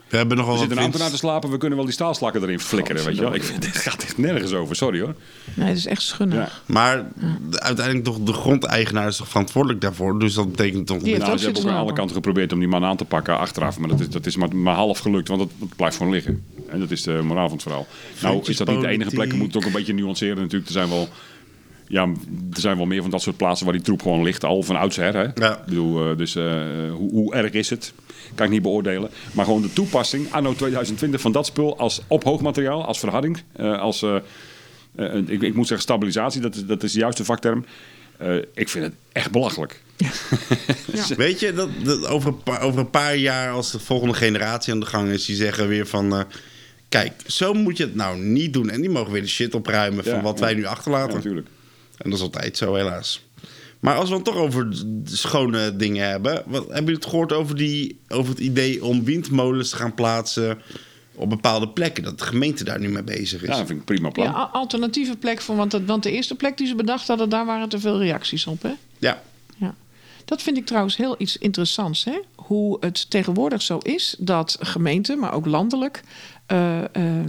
we 0.09 0.17
hebben 0.19 0.37
nogal 0.37 0.53
Er 0.53 0.59
wat 0.59 0.67
zit 0.69 0.77
een 0.77 0.83
ambtenaar 0.83 1.09
te 1.09 1.17
slapen, 1.17 1.49
we 1.51 1.57
kunnen 1.57 1.77
wel 1.77 1.85
die 1.87 1.95
staalslakken 1.95 2.41
erin 2.41 2.59
flikkeren, 2.59 3.05
weet 3.05 3.15
je 3.15 3.21
wel. 3.21 3.33
Ik 3.33 3.43
vind, 3.43 3.61
dit 3.71 3.75
gaat 3.77 4.03
echt 4.03 4.17
nergens 4.17 4.53
over, 4.53 4.75
sorry 4.75 5.01
hoor. 5.01 5.15
Nee, 5.53 5.67
dat 5.67 5.77
is 5.77 5.85
echt 5.85 6.01
schunnig. 6.01 6.37
Ja. 6.37 6.49
Maar 6.73 7.05
de- 7.49 7.59
uiteindelijk 7.59 8.05
toch 8.05 8.19
de 8.19 8.33
grondeigenaar 8.33 9.07
is 9.07 9.17
toch 9.17 9.27
verantwoordelijk 9.27 9.81
daarvoor. 9.81 10.19
Dus 10.19 10.33
dat 10.33 10.51
betekent 10.51 10.87
toch... 10.87 11.01
Heeft 11.03 11.17
Nou, 11.19 11.19
ze 11.19 11.25
hebben 11.25 11.39
ook 11.47 11.47
aan 11.55 11.61
zitten 11.61 11.79
alle 11.81 11.93
kanten 11.93 12.15
geprobeerd 12.15 12.53
om 12.53 12.59
die 12.59 12.67
man 12.67 12.83
aan 12.83 12.97
te 12.97 13.05
pakken 13.05 13.37
achteraf. 13.37 13.79
Maar 13.79 13.89
dat 13.89 13.99
is, 13.99 14.09
dat 14.09 14.25
is 14.25 14.35
maar, 14.35 14.55
maar 14.55 14.75
half 14.75 14.99
gelukt, 14.99 15.27
want 15.27 15.41
het, 15.41 15.51
het 15.59 15.75
blijft 15.75 15.97
gewoon 15.97 16.11
liggen. 16.11 16.43
En 16.73 16.79
dat 16.79 16.91
is 16.91 17.03
de 17.03 17.21
moraal 17.23 17.47
van 17.47 17.53
het 17.53 17.61
verhaal. 17.61 17.87
Nou 18.21 18.41
is 18.45 18.57
dat 18.57 18.67
niet 18.67 18.81
de 18.81 18.87
enige 18.87 19.09
plek. 19.09 19.31
Je 19.31 19.37
moet 19.37 19.47
het 19.47 19.55
ook 19.55 19.65
een 19.65 19.71
beetje 19.71 19.93
nuanceren 19.93 20.37
natuurlijk. 20.37 20.65
Er 20.65 20.71
zijn 20.71 20.89
wel... 20.89 21.07
Ja, 21.87 22.03
er 22.53 22.59
zijn 22.59 22.77
wel 22.77 22.85
meer 22.85 23.01
van 23.01 23.11
dat 23.11 23.21
soort 23.21 23.37
plaatsen 23.37 23.65
waar 23.65 23.75
die 23.75 23.83
troep 23.83 24.01
gewoon 24.01 24.23
ligt, 24.23 24.43
al 24.43 24.63
van 24.63 24.75
oudsher. 24.75 25.13
Hè? 25.13 25.27
Ja. 25.45 25.57
Ik 25.57 25.65
bedoel, 25.65 26.09
eh, 26.09 26.17
dus 26.17 26.35
eh, 26.35 26.43
hoe, 26.91 27.11
hoe 27.11 27.33
erg 27.33 27.51
is 27.51 27.69
het? 27.69 27.93
Kan 28.35 28.45
ik 28.45 28.51
niet 28.51 28.61
beoordelen. 28.61 29.09
Maar 29.33 29.45
gewoon 29.45 29.61
de 29.61 29.73
toepassing, 29.73 30.31
anno 30.31 30.53
2020, 30.53 31.21
van 31.21 31.31
dat 31.31 31.45
spul 31.45 31.77
als 31.77 32.01
ophoogmateriaal, 32.07 32.85
als 32.85 32.99
verharding, 32.99 33.43
eh, 33.55 33.79
als, 33.79 34.05
ik, 35.25 35.41
ik 35.41 35.53
moet 35.55 35.67
zeggen 35.67 35.87
stabilisatie, 35.87 36.41
dat 36.41 36.55
is, 36.55 36.65
dat 36.65 36.83
is 36.83 36.93
de 36.93 36.99
juiste 36.99 37.25
vakterm. 37.25 37.65
Eh, 38.17 38.35
ik 38.53 38.69
vind 38.69 38.85
het 38.85 38.93
echt 39.11 39.31
belachelijk. 39.31 39.81
Weet 41.17 41.39
je, 41.39 41.53
dat, 41.53 41.69
dat 41.83 42.07
over, 42.07 42.29
een 42.29 42.43
paar, 42.43 42.61
over 42.61 42.79
een 42.79 42.89
paar 42.89 43.15
jaar, 43.15 43.51
als 43.51 43.71
de 43.71 43.79
volgende 43.79 44.13
generatie 44.13 44.73
aan 44.73 44.79
de 44.79 44.85
gang 44.85 45.09
is, 45.09 45.25
die 45.25 45.35
zeggen 45.35 45.67
weer 45.67 45.87
van. 45.87 46.25
Kijk, 46.99 47.13
zo 47.27 47.53
moet 47.53 47.77
je 47.77 47.83
het 47.83 47.95
nou 47.95 48.19
niet 48.19 48.53
doen. 48.53 48.69
En 48.69 48.81
die 48.81 48.89
mogen 48.89 49.11
weer 49.11 49.21
de 49.21 49.27
shit 49.27 49.55
opruimen 49.55 50.03
van 50.03 50.21
wat 50.21 50.39
ja. 50.39 50.45
wij 50.45 50.53
nu 50.53 50.61
Ja, 50.61 50.69
achterlaten. 50.69 51.15
natuurlijk. 51.15 51.47
en 51.97 52.09
dat 52.09 52.19
is 52.19 52.25
altijd 52.25 52.57
zo, 52.57 52.75
helaas. 52.75 53.25
Maar 53.79 53.95
als 53.95 54.09
we 54.09 54.15
het 54.15 54.23
toch 54.23 54.35
over 54.35 54.67
schone 55.03 55.75
dingen 55.75 56.07
hebben. 56.07 56.43
Wat, 56.45 56.63
hebben 56.63 56.83
jullie 56.83 56.95
het 56.95 57.05
gehoord 57.05 57.31
over, 57.31 57.55
die, 57.55 57.99
over 58.07 58.29
het 58.29 58.39
idee 58.39 58.83
om 58.83 59.03
windmolens 59.03 59.69
te 59.69 59.75
gaan 59.75 59.93
plaatsen 59.93 60.61
op 61.13 61.29
bepaalde 61.29 61.69
plekken? 61.69 62.03
Dat 62.03 62.19
de 62.19 62.25
gemeente 62.25 62.63
daar 62.63 62.79
nu 62.79 62.89
mee 62.89 63.03
bezig 63.03 63.41
is. 63.41 63.47
Ja, 63.47 63.57
dat 63.57 63.57
vind 63.57 63.69
ik 63.69 63.77
een 63.77 63.83
prima 63.83 64.09
plan. 64.09 64.25
Ja, 64.25 64.49
alternatieve 64.51 65.17
plek 65.17 65.41
voor, 65.41 65.55
want, 65.55 65.79
want 65.85 66.03
de 66.03 66.11
eerste 66.11 66.35
plek 66.35 66.57
die 66.57 66.67
ze 66.67 66.75
bedacht 66.75 67.07
hadden, 67.07 67.29
daar 67.29 67.45
waren 67.45 67.69
te 67.69 67.79
veel 67.79 67.99
reacties 67.99 68.47
op. 68.47 68.61
Hè? 68.61 68.71
ja. 68.97 69.21
Ja. 69.57 69.75
Dat 70.25 70.41
vind 70.41 70.57
ik 70.57 70.65
trouwens 70.65 70.97
heel 70.97 71.15
iets 71.17 71.37
interessants. 71.37 72.03
Hè? 72.03 72.19
Hoe 72.47 72.77
het 72.79 73.09
tegenwoordig 73.09 73.61
zo 73.61 73.77
is 73.77 74.15
dat 74.19 74.57
gemeenten, 74.59 75.19
maar 75.19 75.33
ook 75.33 75.45
landelijk, 75.45 76.01
eh, 76.45 76.83
eh, 76.83 77.25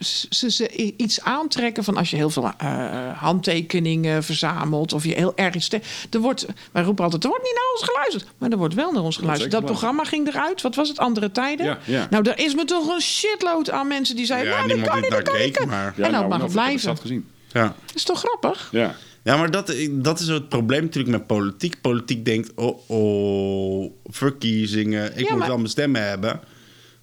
ze, 0.00 0.70
iets 0.96 1.20
aantrekken 1.20 1.84
van 1.84 1.96
als 1.96 2.10
je 2.10 2.16
heel 2.16 2.30
veel 2.30 2.50
eh, 2.58 3.18
handtekeningen 3.18 4.22
verzamelt 4.24 4.92
of 4.92 5.04
je 5.04 5.14
heel 5.14 5.32
erg 5.36 5.54
iets. 5.54 5.68
Er 6.10 6.20
wordt, 6.20 6.46
wij 6.72 6.82
roepen 6.82 7.04
altijd: 7.04 7.24
er 7.24 7.28
wordt 7.28 7.44
niet 7.44 7.54
naar 7.54 7.70
ons 7.72 7.82
geluisterd. 7.90 8.26
Maar 8.38 8.50
er 8.50 8.58
wordt 8.58 8.74
wel 8.74 8.92
naar 8.92 9.02
ons 9.02 9.16
geluisterd. 9.16 9.50
Dat 9.50 9.64
programma 9.64 10.04
ging 10.04 10.28
eruit. 10.28 10.62
Wat 10.62 10.74
was 10.74 10.88
het? 10.88 10.98
Andere 10.98 11.32
tijden? 11.32 11.66
Ja, 11.66 11.78
ja. 11.84 12.06
Nou, 12.10 12.28
er 12.28 12.38
is 12.38 12.54
me 12.54 12.64
toch 12.64 12.88
een 12.94 13.00
shitload 13.00 13.70
aan 13.70 13.88
mensen 13.88 14.16
die 14.16 14.26
zeiden: 14.26 14.50
Ja, 14.50 14.56
nou, 14.56 14.68
dat 14.68 14.76
niemand 14.76 14.92
kan 14.94 15.02
niet, 15.02 15.10
dat 15.16 15.24
daar 15.24 15.34
kan 15.34 15.52
keek, 15.52 15.66
maar- 15.66 15.94
Ja, 15.96 16.04
en 16.04 16.10
nou, 16.10 16.28
mag 16.28 16.28
nou, 16.28 16.32
het 16.32 16.40
dat 16.40 16.50
blijven. 16.64 16.88
had 16.88 17.00
gezien. 17.00 17.28
ja. 17.52 17.62
Dat 17.86 17.94
is 17.94 18.02
toch 18.04 18.18
grappig? 18.18 18.68
Ja. 18.72 18.94
Ja, 19.26 19.36
maar 19.36 19.50
dat, 19.50 19.74
dat 19.90 20.20
is 20.20 20.26
het 20.28 20.48
probleem 20.48 20.82
natuurlijk 20.82 21.16
met 21.18 21.26
politiek. 21.26 21.80
Politiek 21.80 22.24
denkt, 22.24 22.52
oh, 22.54 22.90
oh 22.90 23.92
verkiezingen, 24.04 25.04
ik 25.12 25.20
Ja, 25.24 25.26
moet 25.30 25.38
maar- 25.38 25.48
wel 25.48 25.56
mijn 25.56 25.68
stemmen 25.68 26.08
hebben. 26.08 26.40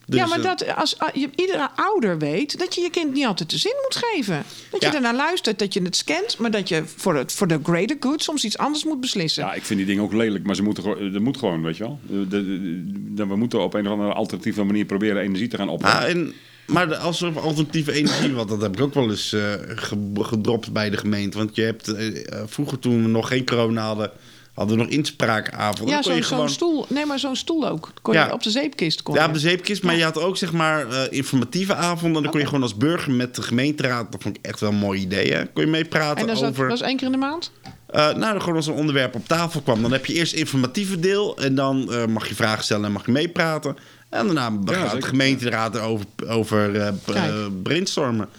Dus, 0.06 0.20
ja, 0.20 0.26
maar 0.28 0.38
eh, 0.40 0.44
dat 0.44 0.76
als, 0.76 1.00
als 1.00 1.12
je, 1.14 1.30
iedere 1.36 1.70
ouder 1.76 2.18
weet 2.18 2.60
dat 2.60 2.76
je 2.76 2.82
je 2.82 2.90
kind 2.90 3.14
niet 3.14 3.26
altijd 3.26 3.50
de 3.50 3.58
zin 3.58 3.74
moet 3.84 4.04
geven. 4.06 4.44
Dat 4.72 4.82
je 4.82 4.88
Ja. 4.88 4.94
ernaar 4.96 5.16
luistert, 5.16 5.60
dat 5.60 5.74
je 5.74 5.82
het 5.82 5.96
scant, 5.96 6.38
maar 6.38 6.52
dat 6.52 6.70
je 6.70 6.84
voor, 6.86 7.16
het, 7.16 7.34
voor 7.34 7.48
de 7.48 7.60
greater 7.64 7.98
good 8.00 8.24
soms 8.24 8.44
iets 8.46 8.58
anders 8.58 8.84
moet 8.86 9.00
beslissen. 9.00 9.44
ja, 9.44 9.54
ik 9.54 9.64
vind 9.64 9.80
die 9.80 9.88
dingen 9.88 10.04
ook 10.04 10.14
lelijk, 10.14 10.46
maar 10.46 10.56
ze 10.56 10.64
moeten, 10.64 10.84
gewoon- 10.84 11.12
dat 11.12 11.22
moet 11.22 11.38
gewoon, 11.38 11.62
weet 11.64 11.78
je 11.78 11.84
wel. 11.84 12.00
De, 12.08 12.28
de- 12.28 12.84
de- 13.14 13.28
we 13.28 13.36
moeten 13.36 13.62
op 13.64 13.74
een 13.74 13.86
of 13.86 13.92
andere 13.92 14.14
alternatieve 14.14 14.64
manier 14.64 14.86
proberen 14.86 15.22
energie 15.22 15.48
te 15.48 15.58
gaan 15.58 15.70
opwekken. 15.70 16.02
ah, 16.04 16.10
en, 16.10 16.34
maar 16.68 16.96
als 16.96 17.22
er 17.22 17.40
alternatieve 17.40 17.92
energie, 17.92 18.34
want 18.34 18.50
dat 18.50 18.62
heb 18.62 18.76
ik 18.76 18.82
ook 18.82 18.94
wel 18.94 19.10
eens 19.10 19.30
ge- 19.76 20.10
gedropt 20.20 20.72
bij 20.74 20.90
de 20.90 20.98
gemeente. 20.98 21.38
Want 21.38 21.56
je 21.56 21.62
hebt 21.62 21.88
eh, 21.88 22.08
eh, 22.08 22.42
vroeger 22.46 22.80
toen 22.80 23.02
we 23.02 23.08
nog 23.10 23.28
geen 23.28 23.46
corona 23.46 23.86
hadden, 23.86 24.12
hadden 24.54 24.78
we 24.78 24.84
nog 24.84 24.92
inspraakavond. 24.92 25.90
ja, 25.90 26.02
zo'n 26.02 26.24
gewoon- 26.24 26.50
stoel. 26.50 26.86
Nee, 26.90 27.06
maar 27.06 27.20
zo'n 27.20 27.36
stoel 27.36 27.68
ook. 27.70 27.92
Kon 28.02 28.14
Ja. 28.14 28.26
je 28.26 28.34
op 28.34 28.44
de 28.44 28.50
zeepkist 28.50 29.02
kon 29.04 29.16
Ja, 29.16 29.26
op 29.26 29.34
de 29.34 29.40
zeepkist. 29.40 29.84
Maar 29.84 29.96
je 29.96 30.04
had 30.04 30.20
ook 30.20 30.38
zeg 30.38 30.52
maar 30.52 30.88
informatieve 31.12 31.76
avonden. 31.76 32.22
Dan 32.24 32.32
kon 32.32 32.40
je 32.40 32.46
gewoon 32.46 32.62
als 32.62 32.78
burger 32.78 33.12
met 33.12 33.36
de 33.36 33.42
gemeenteraad. 33.42 34.12
Dat 34.12 34.22
vond 34.22 34.38
ik 34.38 34.46
echt 34.46 34.60
wel 34.60 34.70
een 34.70 34.76
mooi 34.76 35.02
idee. 35.02 35.32
Hè? 35.34 35.46
Kon 35.46 35.64
je 35.64 35.70
meepraten 35.70 36.28
En 36.28 36.36
dat 36.36 36.44
over. 36.44 36.72
is 36.72 36.82
één 36.82 36.98
keer 36.98 37.06
in 37.06 37.12
de 37.12 37.18
maand? 37.18 37.52
Eh, 37.88 38.14
nou, 38.14 38.40
gewoon 38.40 38.56
als 38.56 38.68
een 38.68 38.74
onderwerp 38.74 39.16
op 39.16 39.28
tafel 39.28 39.62
kwam. 39.62 39.82
Dan 39.82 39.92
heb 39.92 40.06
je 40.06 40.14
eerst 40.14 40.34
informatieve 40.34 41.00
deel. 41.00 41.38
En 41.38 41.56
dan 41.56 41.90
mag 42.12 42.28
je 42.28 42.36
vragen 42.36 42.64
stellen 42.64 42.86
en 42.86 42.92
mag 42.92 43.06
je 43.06 43.12
meepraten. 43.12 43.78
En 44.14 44.26
daarna 44.26 44.52
gaat 44.66 45.02
de 45.02 45.08
gemeenteraad 45.08 45.76
erover 45.76 46.06
over 46.28 46.76
eh, 46.76 46.88
eh, 46.88 47.46
brainstormen. 47.64 48.30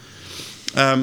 Ehm, 0.73 0.99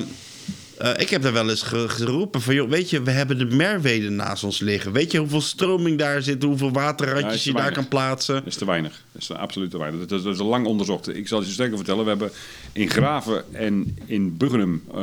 eh, 0.78 0.90
ik 0.96 1.08
heb 1.10 1.22
daar 1.22 1.32
wel 1.32 1.50
eens 1.50 1.62
ge- 1.62 1.88
geroepen 1.88 2.40
van... 2.40 2.54
Joh, 2.54 2.70
weet 2.70 2.90
je, 2.90 3.02
we 3.02 3.10
hebben 3.10 3.38
de 3.38 3.44
Merwede 3.56 4.10
naast 4.10 4.44
ons 4.44 4.60
liggen. 4.60 4.92
Weet 4.92 5.12
je 5.12 5.18
hoeveel 5.18 5.40
stroming 5.40 5.98
daar 5.98 6.22
zit? 6.22 6.42
Hoeveel 6.42 6.66
Ja, 6.66 6.72
waterratjes 6.72 7.44
je 7.44 7.52
daar 7.52 7.72
kan 7.72 7.88
plaatsen? 7.88 8.34
Dat 8.34 8.46
is 8.46 8.54
te 8.56 8.64
weinig. 8.64 9.02
Dat 9.12 9.22
is 9.22 9.30
absoluut 9.32 9.70
te 9.70 9.78
weinig. 9.78 10.00
Dat 10.00 10.18
is, 10.18 10.24
dat 10.24 10.34
is 10.34 10.40
lang 10.40 10.66
onderzocht. 10.66 11.16
Ik 11.16 11.28
zal 11.28 11.40
je 11.40 11.46
zo 11.46 11.52
sterker 11.52 11.76
vertellen. 11.76 12.02
We 12.04 12.10
hebben 12.10 12.30
in 12.72 12.90
Graven 12.90 13.54
en 13.54 13.96
in 14.06 14.36
Buggenum, 14.36 14.82
eh, 14.94 15.02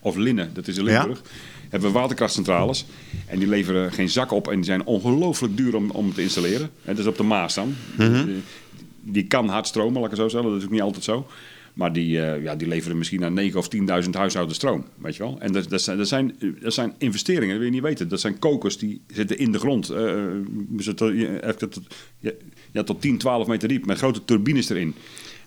of 0.00 0.16
Linnen, 0.16 0.50
dat 0.54 0.68
is 0.68 0.76
in 0.76 0.84
Limburg, 0.84 1.20
hebben 1.68 1.92
we 1.92 1.98
waterkrachtcentrales. 1.98 2.84
En 3.26 3.38
die 3.38 3.48
leveren 3.48 3.92
geen 3.92 4.08
zak 4.08 4.32
op 4.32 4.48
en 4.48 4.54
die 4.56 4.64
zijn 4.64 4.84
ongelooflijk 4.84 5.56
duur 5.56 5.76
om, 5.76 5.90
om 5.90 6.14
te 6.14 6.22
installeren. 6.22 6.70
Het 6.82 6.98
is 6.98 7.06
op 7.06 7.16
de 7.16 7.22
Maas 7.22 7.54
dan. 7.54 7.74
die, 8.24 8.42
die 9.02 9.26
kan 9.26 9.48
hard 9.48 9.66
stromen, 9.66 9.94
laat 9.94 10.04
ik 10.04 10.10
het 10.10 10.18
zo 10.20 10.28
zeggen. 10.28 10.50
Dat 10.50 10.58
is 10.58 10.64
ook 10.66 10.72
niet 10.72 10.80
altijd 10.82 11.04
zo. 11.04 11.26
Maar 11.74 11.92
die, 11.92 12.22
eh, 12.22 12.42
ja, 12.42 12.56
die 12.56 12.68
leveren 12.68 12.98
misschien 12.98 13.24
aan 13.24 13.34
9.000 13.34 13.56
of 13.56 13.68
10.000 14.04 14.10
huishoudens 14.14 14.56
stroom. 14.58 14.84
Weet 14.98 15.16
je 15.16 15.22
wel? 15.22 15.36
En 15.40 15.52
dat, 15.52 15.68
dat, 15.68 15.82
zijn, 15.82 15.98
dat, 15.98 16.08
zijn, 16.08 16.36
dat 16.60 16.74
zijn 16.74 16.94
investeringen, 16.98 17.48
dat 17.48 17.56
wil 17.56 17.66
je 17.66 17.72
niet 17.72 17.82
weten. 17.82 18.08
Dat 18.08 18.20
zijn 18.20 18.38
kokers 18.38 18.78
die 18.78 19.00
zitten 19.06 19.38
in 19.38 19.52
de 19.52 19.58
grond. 19.58 19.88
eh, 19.90 20.24
zitten, 20.76 21.16
je- 21.16 21.44
even 21.46 21.70
tot, 21.70 21.80
ja, 22.18 22.30
ja, 22.72 22.82
tot 22.82 23.00
10, 23.00 23.18
12 23.18 23.46
meter 23.46 23.68
diep. 23.68 23.86
Met 23.86 23.98
grote 23.98 24.24
turbines 24.24 24.68
erin. 24.68 24.94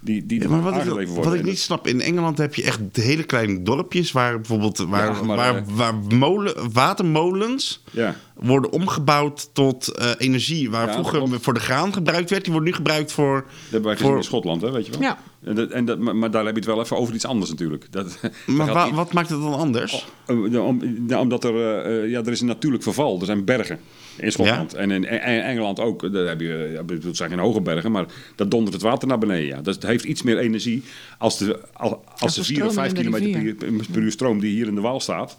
Die, 0.06 0.26
die 0.26 0.42
Ja, 0.42 0.48
maar 0.50 0.62
wat 0.62 0.76
ik, 0.76 0.84
worden. 0.84 1.24
wat 1.24 1.34
ik 1.34 1.44
niet 1.44 1.60
snap, 1.60 1.88
in 1.88 2.02
Engeland 2.02 2.38
heb 2.38 2.56
je 2.56 2.64
echt 2.64 2.80
hele 2.94 3.24
kleine 3.24 3.62
dorpjes 3.62 4.12
waar 4.12 4.36
bijvoorbeeld 4.36 4.78
waar, 4.78 5.16
Ja, 5.16 5.22
maar, 5.24 5.36
waar, 5.38 5.56
eh, 5.56 5.62
waar 5.68 5.96
molen, 5.96 6.72
watermolens 6.74 7.84
Ja. 7.92 8.16
worden 8.36 8.72
omgebouwd 8.72 9.50
tot 9.54 9.88
eh, 9.88 10.10
energie. 10.18 10.70
Waar 10.70 10.88
Ja, 10.88 10.94
vroeger 10.94 11.40
voor 11.42 11.54
de 11.54 11.60
graan 11.60 11.94
gebruikt 11.94 12.30
werd, 12.30 12.44
die 12.44 12.52
wordt 12.54 12.68
nu 12.68 12.74
gebruikt 12.74 13.12
voor. 13.12 13.36
Dat 13.42 13.52
hebben 13.62 13.82
wij 13.84 13.92
gezien 13.92 14.08
voor 14.08 14.18
in 14.18 14.24
Schotland, 14.24 14.62
hè, 14.62 14.72
weet 14.72 14.86
je 14.86 14.92
wel? 14.92 15.02
Ja. 15.02 15.18
En 15.44 15.56
dat, 15.56 15.70
en 15.72 15.86
dat, 15.86 16.00
maar, 16.00 16.16
maar 16.16 16.32
daar 16.32 16.46
heb 16.46 16.54
je 16.54 16.60
het 16.60 16.70
wel 16.70 16.80
even 16.82 16.98
over 16.98 17.14
iets 17.14 17.26
anders 17.26 17.50
natuurlijk. 17.52 17.88
Dat, 17.90 18.20
maar 18.46 18.74
wa- 18.74 18.94
wat 18.94 19.14
maakt 19.14 19.30
het 19.30 19.40
dan 19.42 19.54
anders? 19.54 20.06
Ja, 20.50 20.60
om- 20.60 20.82
omdat 21.20 21.44
er, 21.44 21.56
eh, 21.56 22.04
eh, 22.04 22.10
ja, 22.10 22.20
er 22.20 22.32
is 22.32 22.42
een 22.42 22.48
natuurlijk 22.48 22.84
verval. 22.84 23.20
Er 23.20 23.26
zijn 23.26 23.44
bergen 23.46 23.80
in 24.18 24.32
Schotland. 24.32 24.74
En 24.74 24.92
in 24.92 25.06
en- 25.06 25.22
en 25.22 25.44
Engeland 25.44 25.80
ook. 25.80 26.14
Daar 26.14 26.26
heb 26.28 26.40
je, 26.40 26.70
ja, 26.74 26.80
ik 26.80 26.86
bedoel, 26.86 27.08
het 27.08 27.18
zijn 27.18 27.30
geen 27.30 27.40
hoge 27.40 27.62
bergen, 27.62 27.92
maar 27.92 28.06
dat 28.36 28.52
dondert 28.52 28.74
het 28.74 28.82
water 28.84 29.08
naar 29.08 29.18
beneden. 29.18 29.48
Ja. 29.48 29.62
Dat 29.62 29.84
heeft 29.84 30.04
iets 30.04 30.22
meer 30.24 30.38
energie 30.38 30.84
als 31.18 31.38
de, 31.38 31.60
als, 31.74 32.34
de 32.36 32.40
de 32.40 32.46
4 32.46 32.66
of 32.66 32.72
stroom 32.72 32.72
5 32.74 32.88
in 32.88 32.96
de 32.96 33.02
kilometer 33.20 33.56
per, 33.56 33.86
per 33.92 34.02
uur 34.02 34.12
stroom 34.12 34.40
die 34.40 34.52
hier 34.54 34.68
in 34.68 34.76
de 34.76 34.82
Waal 34.82 35.00
staat. 35.00 35.36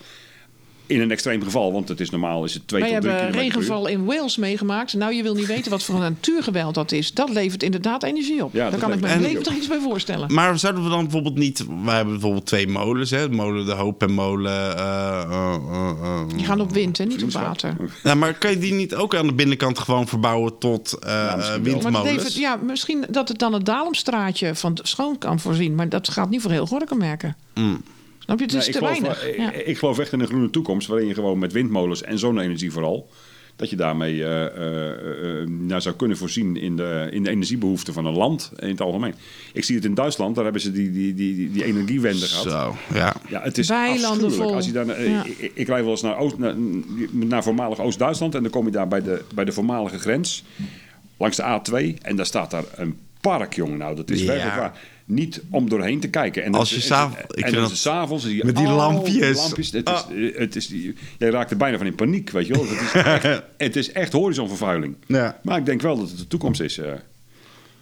In 0.86 1.00
een 1.00 1.10
extreem 1.10 1.42
geval, 1.42 1.72
want 1.72 1.88
het 1.88 2.00
is 2.00 2.10
normaal 2.10 2.44
is 2.44 2.54
het 2.54 2.68
2 2.68 2.80
Wij 2.80 2.90
tot 2.90 3.00
3 3.00 3.12
hebben 3.14 3.40
regenval 3.40 3.86
in 3.86 4.04
Wales 4.04 4.36
meegemaakt. 4.36 4.94
Nou, 4.94 5.14
je 5.14 5.22
wil 5.22 5.34
niet 5.34 5.46
weten 5.46 5.70
wat 5.70 5.82
voor 5.82 5.94
een 5.94 6.00
natuurgeweld 6.00 6.74
dat 6.74 6.92
is. 6.92 7.12
Dat 7.12 7.30
levert 7.30 7.62
inderdaad 7.62 8.02
energie 8.02 8.44
op. 8.44 8.52
Ja, 8.52 8.60
Daar 8.60 8.70
dat 8.70 8.80
kan 8.80 8.92
ik 8.92 9.00
me 9.00 9.18
levendig 9.20 9.56
iets 9.56 9.68
bij 9.68 9.78
voorstellen. 9.80 10.34
Maar 10.34 10.58
zouden 10.58 10.82
we 10.82 10.88
dan 10.88 11.02
bijvoorbeeld 11.02 11.36
niet... 11.36 11.64
Wij 11.84 11.94
hebben 11.94 12.12
bijvoorbeeld 12.12 12.46
twee 12.46 12.68
molens, 12.68 13.10
hè? 13.10 13.28
Molen 13.28 13.66
De 13.66 13.72
Hoop 13.72 14.02
en 14.02 14.12
molen... 14.12 14.76
eh, 14.76 15.22
eh, 15.22 15.54
eh, 15.54 15.90
eh, 16.02 16.20
Die 16.36 16.44
gaan 16.44 16.60
op 16.60 16.72
wind, 16.72 16.98
hè, 16.98 17.04
niet 17.04 17.22
op 17.22 17.30
water. 17.30 17.76
Ja, 18.02 18.14
maar 18.14 18.34
kan 18.34 18.50
je 18.50 18.58
die 18.58 18.72
niet 18.72 18.94
ook 18.94 19.14
aan 19.14 19.26
de 19.26 19.34
binnenkant 19.34 19.78
gewoon 19.78 20.08
verbouwen 20.08 20.58
tot 20.58 20.92
eh 20.98 21.36
misschien 21.36 21.62
wel. 21.62 21.72
Maar 21.72 21.82
dat 21.82 21.82
windmolens? 21.82 22.16
levert, 22.16 22.34
ja, 22.34 22.56
misschien 22.56 23.04
dat 23.10 23.28
het 23.28 23.38
dan 23.38 23.52
het 23.52 23.64
Dalemstraatje 23.66 24.54
van 24.54 24.78
schoon 24.82 25.18
kan 25.18 25.40
voorzien. 25.40 25.74
Maar 25.74 25.88
dat 25.88 26.08
gaat 26.08 26.30
niet 26.30 26.42
voor 26.42 26.50
heel 26.50 26.66
Gorkum 26.66 26.98
merken. 26.98 27.36
Mm. 27.54 27.82
Snap 28.26 28.38
je? 28.38 28.44
Het 28.44 28.54
is 28.54 28.66
ik, 28.66 28.72
te 28.72 28.78
geloof, 28.78 29.00
weinig. 29.00 29.22
wel- 29.36 29.44
Ja. 29.44 29.52
ik, 29.52 29.66
ik 29.66 29.78
geloof 29.78 29.98
echt 29.98 30.12
in 30.12 30.20
een 30.20 30.26
groene 30.26 30.50
toekomst 30.50 30.88
waarin 30.88 31.06
je 31.08 31.14
gewoon 31.14 31.38
met 31.38 31.52
windmolens 31.52 32.02
en 32.02 32.18
zonne-energie 32.18 32.72
vooral, 32.72 33.08
dat 33.56 33.70
je 33.70 33.76
daarmee 33.76 34.24
eh, 34.24 34.44
eh, 34.46 35.40
eh, 35.40 35.48
nou, 35.48 35.80
zou 35.80 35.94
kunnen 35.94 36.16
voorzien 36.16 36.56
in 36.56 36.76
de, 36.76 37.08
in 37.10 37.22
de 37.22 37.30
energiebehoeften 37.30 37.92
van 37.94 38.06
een 38.06 38.14
land 38.16 38.52
in 38.58 38.68
het 38.68 38.80
algemeen. 38.80 39.14
Ik 39.52 39.64
zie 39.64 39.76
het 39.76 39.84
in 39.84 39.94
Duitsland, 39.94 40.34
daar 40.34 40.44
hebben 40.44 40.62
ze 40.62 40.72
die, 40.72 40.92
die, 40.92 41.14
die, 41.14 41.50
die, 41.50 41.64
energiewende 41.64 42.26
gehad. 42.26 42.44
Zo, 42.52 42.76
ja. 42.98 43.14
Ja, 43.28 43.42
het 43.42 43.58
is 43.58 43.68
Weilanden 43.68 44.24
afschuwelijk. 44.26 44.56
Als 44.56 44.66
je 44.66 44.72
dan, 44.72 44.92
eh, 44.92 45.10
Ja. 45.10 45.24
ik, 45.24 45.50
ik 45.54 45.66
rijd 45.66 45.82
wel 45.82 45.90
eens 45.90 46.02
naar, 46.02 46.16
Oost, 46.18 46.38
naar, 46.38 46.54
naar 47.10 47.42
voormalig 47.42 47.80
Oost-Duitsland 47.80 48.34
en 48.34 48.42
dan 48.42 48.50
kom 48.50 48.64
je 48.64 48.70
daar 48.72 48.88
bij 48.88 49.02
de, 49.02 49.22
bij 49.34 49.44
de 49.44 49.52
voormalige 49.52 49.98
grens, 49.98 50.44
langs 51.16 51.36
de 51.36 51.42
A2, 51.42 52.02
en 52.02 52.16
daar 52.16 52.26
staat 52.26 52.50
daar 52.50 52.64
een 52.74 52.98
park, 53.20 53.54
jongen. 53.54 53.78
Nou, 53.78 53.96
dat 53.96 54.10
is 54.10 54.20
Ja. 54.20 54.26
werkelijk 54.26 54.56
waar. 54.56 54.78
Niet 55.08 55.42
om 55.50 55.68
doorheen 55.68 56.00
te 56.00 56.08
kijken. 56.08 56.44
En 56.44 56.54
Als 56.54 56.70
je 56.70 56.80
s'avonds. 56.80 58.24
met 58.42 58.56
die 58.56 58.66
al 58.66 58.76
lampjes. 58.76 59.36
lampjes. 59.36 59.70
Het 59.72 59.88
is, 59.88 59.92
Ah. 59.94 60.38
het 60.38 60.56
is, 60.56 60.68
jij 61.18 61.30
raakt 61.30 61.50
er 61.50 61.56
bijna 61.56 61.76
van 61.78 61.86
in 61.86 61.94
paniek, 61.94 62.30
weet 62.30 62.46
je 62.46 62.52
wel. 62.52 62.66
Het 62.68 62.80
is 62.80 62.92
echt, 62.92 63.42
het 63.56 63.76
is 63.76 63.92
echt 63.92 64.12
horizonvervuiling. 64.12 64.96
Ja. 65.06 65.40
Maar 65.42 65.58
ik 65.58 65.66
denk 65.66 65.82
wel 65.82 65.96
dat 65.96 66.08
het 66.08 66.18
de 66.18 66.26
toekomst 66.26 66.60
is. 66.60 66.78
eh. 66.78 66.92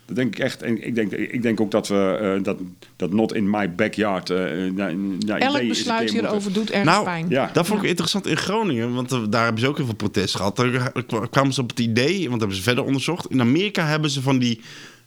Dat 0.06 0.16
denk 0.16 0.36
ik 0.36 0.42
echt. 0.44 0.62
En 0.62 0.86
ik 0.86 0.94
denk, 0.94 1.12
ik 1.12 1.42
denk 1.42 1.60
ook 1.60 1.70
dat 1.70 1.88
we 1.88 2.18
eh, 2.36 2.44
dat, 2.44 2.58
dat 2.96 3.12
not 3.12 3.34
in 3.34 3.50
my 3.50 3.74
backyard. 3.74 4.28
nou, 4.74 5.18
Elk 5.38 5.68
besluit 5.68 6.10
hierover 6.10 6.52
doet 6.52 6.70
ergens 6.70 6.90
Nou, 6.90 7.04
pijn. 7.04 7.26
Ja. 7.28 7.50
dat 7.52 7.66
vond 7.66 7.82
ik 7.82 7.88
interessant 7.88 8.26
in 8.26 8.36
Groningen, 8.36 8.94
want 8.94 9.32
daar 9.32 9.42
hebben 9.44 9.60
ze 9.62 9.68
ook 9.68 9.76
heel 9.76 9.86
veel 9.86 9.94
protest 9.94 10.36
gehad. 10.36 10.56
Daar 10.56 10.92
kwamen 11.30 11.52
ze 11.52 11.60
op 11.60 11.68
het 11.70 11.78
idee, 11.80 12.18
want 12.18 12.30
dat 12.30 12.38
hebben 12.38 12.56
ze 12.56 12.62
verder 12.62 12.84
onderzocht. 12.84 13.30
In 13.30 13.40
Amerika 13.40 13.86
hebben 13.86 14.10
ze 14.10 14.22
van 14.22 14.38
die 14.38 14.60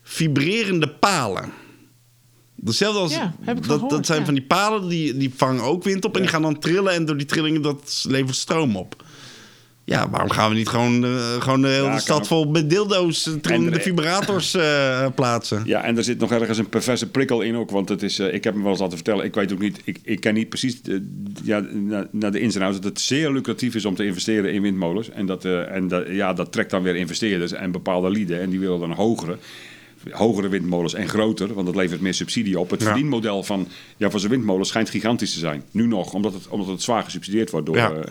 vibrerende 0.03 0.89
palen. 0.89 1.51
Hetzelfde 2.65 2.99
als 2.99 3.13
Ja, 3.13 3.33
heb 3.41 3.57
ik 3.57 3.63
dat, 3.67 3.71
gehoord, 3.73 3.91
dat 3.91 4.05
zijn 4.05 4.19
ja. 4.19 4.25
van 4.25 4.33
die 4.33 4.43
palen 4.43 4.87
die, 4.89 5.17
die 5.17 5.33
vangen 5.35 5.63
ook 5.63 5.83
wind 5.83 6.05
op 6.05 6.15
en 6.15 6.21
die 6.21 6.29
gaan 6.29 6.41
dan 6.41 6.59
trillen 6.59 6.93
en 6.93 7.05
door 7.05 7.17
die 7.17 7.25
trillingen 7.27 7.61
dat 7.61 8.05
levert 8.07 8.35
stroom 8.35 8.75
op. 8.75 9.03
Ja, 9.83 10.09
waarom 10.09 10.29
gaan 10.29 10.49
we 10.49 10.55
niet 10.55 10.67
gewoon, 10.67 11.05
eh, 11.05 11.41
gewoon 11.41 11.61
de 11.61 11.67
hele 11.67 11.83
Ja, 11.85 11.99
stad 11.99 12.27
vol 12.27 12.45
met 12.45 12.69
dildo's, 12.69 13.27
eh, 13.27 13.33
trillende 13.33 13.71
er- 13.77 13.81
vibrators 13.81 14.53
eh, 14.53 15.05
plaatsen? 15.15 15.61
Ja, 15.65 15.83
en 15.83 15.97
er 15.97 16.03
zit 16.03 16.19
nog 16.19 16.31
ergens 16.31 16.57
een 16.57 16.69
perverse 16.69 17.09
prikkel 17.09 17.41
in 17.41 17.55
ook. 17.55 17.69
Want 17.71 17.89
het 17.89 18.03
is, 18.03 18.19
eh, 18.19 18.33
ik 18.33 18.43
heb 18.43 18.53
hem 18.53 18.61
wel 18.61 18.71
eens 18.71 18.79
laten 18.81 18.95
vertellen. 18.97 19.25
Ik 19.25 19.35
weet 19.35 19.53
ook 19.53 19.59
niet, 19.59 19.79
ik, 19.83 19.99
ik 20.03 20.19
ken 20.19 20.33
niet 20.33 20.49
precies 20.49 20.81
ja, 21.43 21.59
na- 21.73 22.07
naar 22.11 22.31
de 22.31 22.39
ins 22.39 22.55
en 22.55 22.61
outs. 22.61 22.75
Dat 22.79 22.89
het 22.89 22.99
zeer 22.99 23.31
lucratief 23.31 23.75
is 23.75 23.85
om 23.85 23.95
te 23.95 24.05
investeren 24.05 24.53
in 24.53 24.61
windmolens. 24.61 25.09
En, 25.09 25.25
dat, 25.25 25.45
eh, 25.45 25.71
en 25.75 25.87
dat, 25.87 26.03
ja, 26.09 26.33
dat 26.33 26.51
trekt 26.51 26.69
dan 26.71 26.83
weer 26.83 26.95
investeerders 26.95 27.51
en 27.51 27.71
bepaalde 27.71 28.09
lieden. 28.09 28.41
En 28.41 28.49
die 28.49 28.59
willen 28.59 28.79
dan 28.79 28.91
hogere. 28.91 29.37
Hogere 30.11 30.47
windmolens 30.47 30.93
en 30.93 31.07
groter, 31.09 31.53
want 31.53 31.65
dat 31.65 31.75
levert 31.75 32.01
meer 32.01 32.13
subsidie 32.13 32.59
op. 32.59 32.69
Het 32.69 32.79
Ja. 32.81 32.85
verdienmodel 32.85 33.43
van, 33.43 33.67
ja, 33.97 34.09
van 34.09 34.19
zo'n 34.19 34.29
windmolen 34.29 34.65
schijnt 34.65 34.89
gigantisch 34.89 35.33
te 35.33 35.39
zijn. 35.39 35.63
Nu 35.71 35.87
nog, 35.87 36.13
omdat 36.13 36.33
het, 36.33 36.47
omdat 36.47 36.67
het 36.67 36.81
zwaar 36.81 37.03
gesubsidieerd 37.03 37.49
wordt 37.51 37.65
door, 37.65 37.75
Ja. 37.77 37.91
eh, 37.91 38.03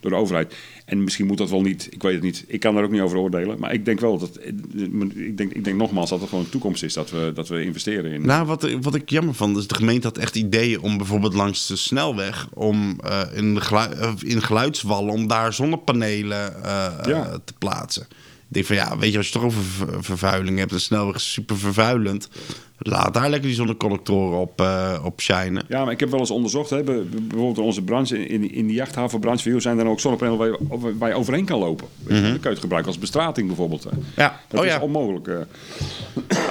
door 0.00 0.10
de 0.10 0.16
overheid. 0.18 0.54
En 0.84 1.04
misschien 1.04 1.26
moet 1.26 1.38
dat 1.38 1.50
wel 1.50 1.60
niet, 1.60 1.88
ik 1.90 2.02
weet 2.02 2.14
het 2.14 2.22
niet. 2.22 2.44
Ik 2.46 2.60
kan 2.60 2.74
daar 2.74 2.84
ook 2.84 2.90
niet 2.90 3.00
over 3.00 3.18
oordelen. 3.18 3.58
Maar 3.58 3.72
ik 3.72 3.84
denk 3.84 4.00
wel 4.00 4.18
dat, 4.18 4.38
ik 5.14 5.36
denk, 5.36 5.52
ik 5.52 5.64
denk 5.64 5.76
nogmaals 5.76 6.10
dat 6.10 6.20
het 6.20 6.28
gewoon 6.28 6.44
de 6.44 6.50
toekomst 6.50 6.82
is 6.82 6.92
dat 6.94 7.10
we, 7.10 7.30
dat 7.34 7.48
we 7.48 7.62
investeren 7.62 8.12
in. 8.12 8.26
Nou, 8.26 8.46
wat, 8.46 8.70
wat 8.80 8.94
ik 8.94 9.10
jammer 9.10 9.34
vond, 9.34 9.56
is 9.56 9.66
de 9.66 9.74
gemeente 9.74 10.06
had 10.06 10.18
echt 10.18 10.36
ideeën 10.36 10.80
om 10.80 10.96
bijvoorbeeld 10.96 11.34
langs 11.34 11.66
de 11.66 11.76
snelweg, 11.76 12.48
om 12.54 13.00
eh, 13.04 13.20
in, 13.34 13.54
de 13.54 13.60
eh, 13.60 14.12
in 14.18 14.42
geluidswallen, 14.42 15.12
om 15.12 15.26
daar 15.26 15.52
zonnepanelen 15.52 16.64
eh, 16.64 16.92
Ja. 17.06 17.26
eh, 17.26 17.34
te 17.44 17.52
plaatsen. 17.58 18.06
Denk 18.54 18.66
van 18.66 18.76
ja, 18.76 18.98
weet 18.98 19.10
je, 19.12 19.16
als 19.18 19.26
je 19.26 19.32
toch 19.32 19.44
over 19.44 19.62
ver- 19.62 20.04
vervuiling 20.04 20.58
hebt, 20.58 20.70
de 20.70 20.78
snelweg 20.78 21.14
is 21.14 21.32
super 21.32 21.56
vervuilend. 21.56 22.28
Laat 22.78 23.14
daar 23.14 23.30
lekker 23.30 23.48
die 23.48 23.54
zonnecollectoren 23.56 24.38
op, 24.38 24.60
eh 24.60 25.00
op 25.04 25.20
shinen. 25.20 25.62
Ja, 25.68 25.84
maar 25.84 25.92
ik 25.92 26.00
heb 26.00 26.10
wel 26.10 26.20
eens 26.20 26.30
onderzocht, 26.30 26.70
hè, 26.70 26.82
be- 26.82 27.04
bijvoorbeeld 27.10 27.56
in 27.58 27.62
onze 27.62 27.82
branche, 27.82 28.26
in, 28.26 28.52
in 28.52 28.66
die 28.66 28.76
jachthavenbranche, 28.76 29.60
zijn 29.60 29.78
er 29.78 29.86
ook 29.86 30.00
zonnepanelen 30.00 30.38
waar 30.38 30.48
je, 30.48 30.96
waar 30.98 31.08
je 31.08 31.14
overheen 31.14 31.44
kan 31.44 31.58
lopen? 31.58 31.86
Je, 32.06 32.08
Dan 32.08 32.20
kun 32.22 32.40
je 32.42 32.48
het 32.48 32.58
gebruiken 32.58 32.90
als 32.92 33.00
bestrating 33.00 33.46
bijvoorbeeld. 33.46 33.84
Hè. 33.84 33.90
Ja, 34.16 34.40
Dat 34.48 34.60
oh 34.60 34.66
is 34.66 34.72
ja, 34.72 34.80
onmogelijk. 34.80 35.26
eh. 35.28 35.36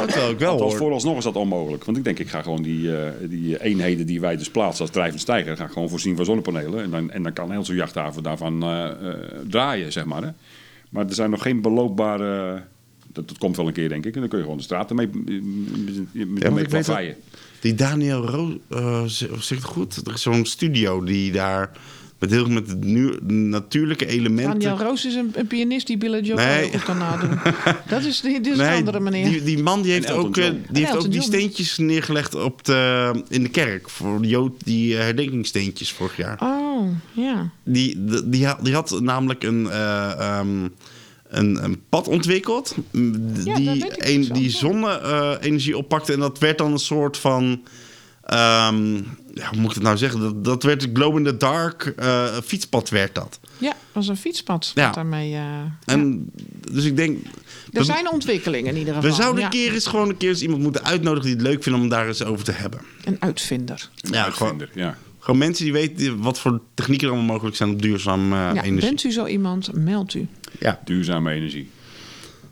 terwijl 0.07 0.29
ik 0.31 0.39
wel 0.39 0.51
Althans, 0.51 0.75
vooralsnog 0.75 1.17
is 1.17 1.23
dat 1.23 1.35
onmogelijk. 1.35 1.83
Want 1.85 1.97
ik 1.97 2.03
denk, 2.03 2.19
ik 2.19 2.29
ga 2.29 2.41
gewoon 2.41 2.61
die, 2.61 2.97
eh, 2.97 3.11
die 3.29 3.61
eenheden 3.63 4.05
die 4.05 4.19
wij 4.19 4.37
dus 4.37 4.49
plaatsen 4.49 4.81
als 4.81 4.91
drijvend 4.93 5.21
stijger, 5.21 5.57
ga 5.57 5.65
ik 5.65 5.71
gewoon 5.71 5.89
voorzien 5.89 6.15
van 6.15 6.25
zonnepanelen. 6.25 6.83
En 6.83 6.89
dan, 6.89 7.11
en 7.11 7.23
dan 7.23 7.33
kan 7.33 7.51
heel 7.51 7.65
zo'n 7.65 7.75
jachthaven 7.75 8.23
daarvan 8.23 8.65
draaien, 9.47 9.91
zeg 9.91 10.05
maar. 10.05 10.21
Hè. 10.23 10.29
Maar 10.93 11.07
er 11.07 11.13
zijn 11.13 11.29
nog 11.29 11.41
geen 11.41 11.61
beloopbare... 11.61 12.63
Dat, 13.13 13.27
dat 13.27 13.37
komt 13.37 13.55
wel 13.57 13.67
een 13.67 13.73
keer, 13.73 13.89
denk 13.89 14.05
ik. 14.05 14.13
En 14.13 14.19
dan 14.19 14.29
kun 14.29 14.37
je 14.37 14.43
gewoon 14.43 14.57
de 14.59 14.63
straten 14.63 14.95
mee, 14.95 15.09
met, 15.13 16.43
Ja, 16.43 16.49
mee 16.51 16.65
plaveien. 16.67 17.15
die 17.59 17.73
Daniel 17.75 18.25
Roos, 18.25 18.53
eh, 18.69 19.03
z- 19.05 19.19
zeg 19.39 19.57
ik 19.57 19.63
het 19.63 19.63
goed? 19.63 20.07
Er 20.07 20.13
is 20.13 20.21
zo'n 20.21 20.45
studio 20.45 21.03
die 21.03 21.31
daar 21.31 21.71
met 22.19 22.31
heel 22.31 22.47
met 22.49 22.83
nu, 22.83 23.13
natuurlijke 23.27 24.05
elementen... 24.05 24.59
Daniel 24.59 24.83
Roos 24.85 25.05
is 25.05 25.15
een, 25.15 25.31
een 25.35 25.47
pianist 25.47 25.87
die 25.87 25.97
Billy 25.97 26.19
Joe 26.19 26.35
Nee. 26.35 26.69
goed 26.71 26.83
kan 26.83 26.97
nadoen. 26.97 27.39
Dat 27.89 28.03
is, 28.03 28.21
die, 28.21 28.41
dit 28.41 28.53
is 28.53 28.59
een 28.59 28.69
andere 28.73 28.99
meneer. 28.99 29.29
Die, 29.29 29.43
die 29.43 29.63
man 29.63 29.81
die 29.81 29.91
heeft, 29.91 30.05
En 30.05 30.11
Elton 30.13 30.27
ook, 30.29 30.37
eh, 30.37 30.45
John. 30.45 30.65
die, 30.71 30.85
heeft 30.85 30.97
ook 30.97 31.11
die 31.11 31.21
steentjes 31.21 31.77
neergelegd 31.77 32.35
op 32.35 32.63
de, 32.65 33.11
in 33.29 33.43
de 33.43 33.49
kerk. 33.49 33.89
Voor 33.89 34.21
de 34.21 34.27
Jood, 34.27 34.51
die 34.63 34.93
eh, 34.97 35.01
herdenkingssteentjes 35.03 35.91
vorig 35.91 36.17
jaar. 36.17 36.37
Oh, 36.83 37.23
ja. 37.23 37.49
Die, 37.63 38.05
die, 38.05 38.29
die, 38.29 38.45
had, 38.45 38.65
die 38.65 38.73
had 38.73 38.99
namelijk 39.01 39.43
een, 39.43 39.69
eh, 39.69 40.11
ehm, 40.11 40.67
een, 41.27 41.63
een 41.63 41.81
pad 41.89 42.07
ontwikkeld. 42.07 42.75
Ja, 42.91 43.55
die 43.55 43.83
een, 44.13 44.23
zo, 44.23 44.33
die 44.33 44.43
ja. 44.51 44.57
zonne-energie 44.57 45.77
oppakte. 45.77 46.13
En 46.13 46.19
dat 46.19 46.39
werd 46.39 46.57
dan 46.57 46.71
een 46.71 46.79
soort 46.79 47.17
van. 47.17 47.61
ehm, 48.23 48.95
ja, 49.35 49.49
hoe 49.49 49.59
moet 49.59 49.69
ik 49.69 49.75
het 49.75 49.83
nou 49.83 49.97
zeggen? 49.97 50.19
Dat, 50.19 50.43
dat 50.45 50.63
werd 50.63 50.89
glow 50.93 51.17
in 51.17 51.23
the 51.23 51.37
dark 51.37 51.93
eh, 51.97 52.23
fietspad 52.43 52.89
werd 52.89 53.15
dat. 53.15 53.39
Ja, 53.57 53.73
was 53.91 54.07
een 54.07 54.17
fietspad. 54.17 54.71
Ja. 54.75 54.91
Daarmee, 54.91 55.33
eh, 55.33 55.43
En 55.85 56.31
dus 56.71 56.83
ik 56.85 56.95
denk. 56.97 57.25
Er 57.25 57.79
we- 57.79 57.83
zijn 57.83 58.11
ontwikkelingen 58.11 58.71
in 58.73 58.77
ieder 58.77 58.93
geval. 58.93 59.09
we 59.09 59.15
zouden 59.15 59.39
ja. 59.39 59.45
een 59.45 59.51
keer 59.51 59.73
eens 59.73 59.87
gewoon 59.87 60.09
een 60.09 60.17
keer 60.17 60.29
eens 60.29 60.41
iemand 60.41 60.61
moeten 60.61 60.83
uitnodigen 60.85 61.25
die 61.25 61.33
het 61.35 61.41
leuk 61.47 61.63
vindt 61.63 61.79
om 61.79 61.89
daar 61.89 62.07
eens 62.07 62.23
over 62.23 62.45
te 62.45 62.51
hebben. 62.51 62.79
Een 63.03 63.17
uitvinder. 63.19 63.89
Een 64.01 64.11
Ja, 64.13 64.23
uitvinder, 64.23 64.69
ja. 64.73 64.97
Gewoon 65.23 65.39
mensen 65.39 65.63
die 65.63 65.73
weten 65.73 66.21
wat 66.21 66.39
voor 66.39 66.61
technieken 66.73 67.07
er 67.07 67.13
allemaal 67.13 67.33
mogelijk 67.33 67.55
zijn 67.55 67.69
op 67.69 67.81
duurzaam 67.81 68.33
eh, 68.33 68.37
Ja, 68.37 68.49
energie. 68.63 68.89
bent 68.89 69.03
u 69.03 69.11
zo 69.11 69.25
iemand, 69.25 69.69
meld 69.73 70.13
u. 70.13 70.27
Ja. 70.59 70.79
Duurzame 70.85 71.31
energie. 71.31 71.69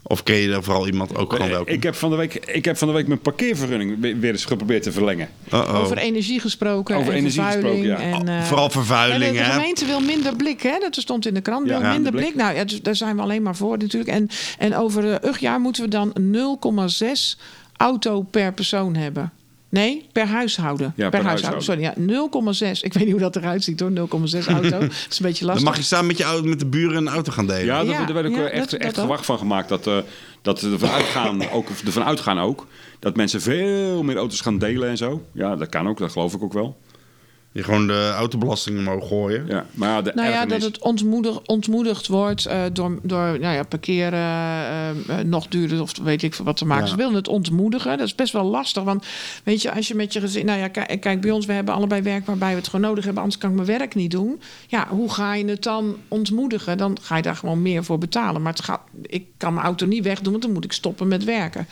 Of 0.03 0.24
ken 0.24 0.36
je 0.36 0.51
er 0.53 0.63
vooral 0.63 0.88
iemand 0.88 1.15
ook 1.15 1.32
gewoon 1.32 1.45
Eh, 1.47 1.53
welkom? 1.53 1.74
Ik 1.74 1.84
heb, 1.84 1.95
van 1.95 2.09
de 2.09 2.15
week, 2.15 2.34
ik 2.36 2.65
heb 2.65 2.78
van 2.78 2.88
de 2.88 2.93
week 2.93 3.07
mijn 3.07 3.19
parkeervergunning 3.19 3.99
weer 4.19 4.32
eens 4.32 4.45
geprobeerd 4.45 4.84
te 4.84 4.91
verlengen. 4.91 5.30
Over 5.49 5.97
energie 5.97 6.39
gesproken 6.39 6.95
Over 6.95 7.11
en 7.11 7.17
energie 7.17 7.41
vervuiling. 7.41 7.86
gesproken, 7.86 8.09
ja. 8.09 8.19
en, 8.19 8.28
eh, 8.28 8.43
Vooral 8.43 8.69
vervuiling, 8.69 9.24
ja, 9.24 9.30
de, 9.32 9.38
de 9.38 9.43
hè? 9.43 9.51
gemeente 9.51 9.86
wil 9.86 9.99
minder 9.99 10.36
blik, 10.36 10.61
hè? 10.61 10.78
Dat 10.80 10.95
stond 10.95 11.26
in 11.26 11.34
de 11.34 11.41
krant. 11.41 11.67
Ja, 11.67 11.80
minder 11.80 12.11
de 12.11 12.17
blik. 12.17 12.24
blik. 12.32 12.36
Nou, 12.36 12.55
ja, 12.55 12.63
dus 12.63 12.82
daar 12.82 12.95
zijn 12.95 13.15
we 13.15 13.22
alleen 13.22 13.41
maar 13.43 13.55
voor 13.55 13.78
natuurlijk. 13.78 14.11
En, 14.11 14.30
en 14.57 14.76
over 14.76 15.24
uh, 15.26 15.34
jaar 15.39 15.59
moeten 15.59 15.84
we 15.84 15.89
dan 15.89 16.13
0,6 17.36 17.39
auto 17.78 18.22
per 18.22 18.53
persoon 18.53 18.95
hebben. 18.95 19.32
Nee, 19.72 20.05
per 20.11 20.28
huishouden. 20.28 20.93
Ja, 20.95 21.09
per 21.09 21.24
huishouden. 21.24 21.63
Sorry, 21.63 21.82
ja, 21.82 21.93
0,6. 21.97 22.82
Ik 22.82 22.93
weet 22.93 23.03
niet 23.03 23.11
hoe 23.11 23.19
dat 23.22 23.36
eruit 23.36 23.63
ziet 23.63 23.80
hoor, 23.80 23.89
0,6 23.91 23.95
auto. 24.47 24.69
dat 24.69 24.82
is 24.82 25.19
een 25.19 25.26
beetje 25.26 25.45
Dan 25.45 25.47
lastig. 25.47 25.63
mag 25.63 25.78
je 25.78 25.84
samen 25.84 26.07
met 26.07 26.17
je 26.17 26.24
auto, 26.24 26.47
met 26.47 26.59
de 26.59 26.65
buren 26.65 26.95
een 26.97 27.13
auto 27.13 27.32
gaan 27.32 27.47
delen. 27.47 27.65
Ja, 27.65 27.84
daar, 27.84 28.07
Ja, 28.07 28.13
werd 28.13 28.26
ook 28.28 28.36
ja, 28.36 28.47
echt, 28.47 28.72
dat- 28.72 28.80
echt 28.80 28.95
dat 28.95 29.03
gewacht 29.03 29.26
van 29.26 29.38
gemaakt. 29.38 29.69
Dat, 29.69 29.88
eh, 29.88 29.97
dat 30.41 30.61
ervan 30.61 30.89
uitgaan, 30.89 31.49
ook, 31.51 31.67
ervan 31.86 32.03
uitgaan 32.03 32.39
ook 32.39 32.67
dat 32.99 33.15
mensen 33.15 33.41
veel 33.41 34.03
meer 34.03 34.15
auto's 34.17 34.41
gaan 34.41 34.57
delen 34.57 34.89
en 34.89 34.97
zo. 34.97 35.26
Ja, 35.34 35.55
dat 35.55 35.69
kan 35.69 35.88
ook, 35.89 35.97
dat 35.97 36.11
geloof 36.11 36.34
ik 36.34 36.43
ook 36.43 36.53
wel. 36.53 36.78
Je 37.53 37.63
gewoon 37.63 37.87
de 37.87 38.11
autobelasting 38.15 38.77
omhoog 38.77 39.07
gooien. 39.07 39.45
Ja, 39.47 39.65
maar 39.71 40.03
de 40.03 40.11
Nou 40.15 40.27
ja, 40.27 40.33
ergernis- 40.33 40.63
dat 40.63 40.71
het 40.73 40.81
ontmoedig, 40.81 41.39
ontmoedigd 41.45 42.07
wordt 42.07 42.45
eh, 42.45 42.61
door, 42.73 42.99
door 43.03 43.39
nou 43.39 43.55
ja, 43.55 43.63
parkeren 43.63 44.19
eh, 44.19 44.89
eh, 44.89 45.25
nog 45.25 45.47
duurder 45.47 45.81
of 45.81 45.97
weet 46.03 46.23
ik 46.23 46.33
veel 46.33 46.45
wat 46.45 46.57
te 46.57 46.65
maken. 46.65 46.83
Ja. 46.83 46.89
Ze 46.89 46.95
willen 46.95 47.13
het 47.13 47.27
ontmoedigen. 47.27 47.97
Dat 47.97 48.07
is 48.07 48.15
best 48.15 48.33
wel 48.33 48.43
lastig. 48.43 48.83
Want 48.83 49.05
weet 49.43 49.61
je, 49.61 49.73
als 49.73 49.87
je 49.87 49.95
met 49.95 50.13
je 50.13 50.19
gezin. 50.19 50.45
Nou 50.45 50.59
ja, 50.59 50.67
kijk, 50.67 51.01
kijk, 51.01 51.21
bij 51.21 51.31
ons, 51.31 51.45
we 51.45 51.53
hebben 51.53 51.73
allebei 51.73 52.01
werk 52.01 52.25
waarbij 52.25 52.49
we 52.49 52.55
het 52.55 52.67
gewoon 52.67 52.85
nodig 52.85 53.03
hebben. 53.03 53.21
Anders 53.23 53.41
kan 53.41 53.49
ik 53.49 53.55
mijn 53.55 53.67
werk 53.77 53.95
niet 53.95 54.11
doen. 54.11 54.41
Ja, 54.67 54.87
hoe 54.89 55.09
ga 55.13 55.33
je 55.35 55.45
het 55.45 55.63
dan 55.63 55.95
ontmoedigen? 56.07 56.77
Dan 56.77 56.97
ga 57.01 57.15
je 57.15 57.21
daar 57.21 57.35
gewoon 57.35 57.61
meer 57.61 57.83
voor 57.83 57.97
betalen. 57.97 58.41
Maar 58.41 58.53
het 58.53 58.63
gaat, 58.63 58.81
ik 59.01 59.25
kan 59.37 59.53
mijn 59.53 59.65
auto 59.65 59.85
niet 59.85 60.03
wegdoen, 60.03 60.31
want 60.31 60.43
dan 60.43 60.53
moet 60.53 60.63
ik 60.65 60.71
stoppen 60.73 61.07
met 61.07 61.23
werken. 61.23 61.67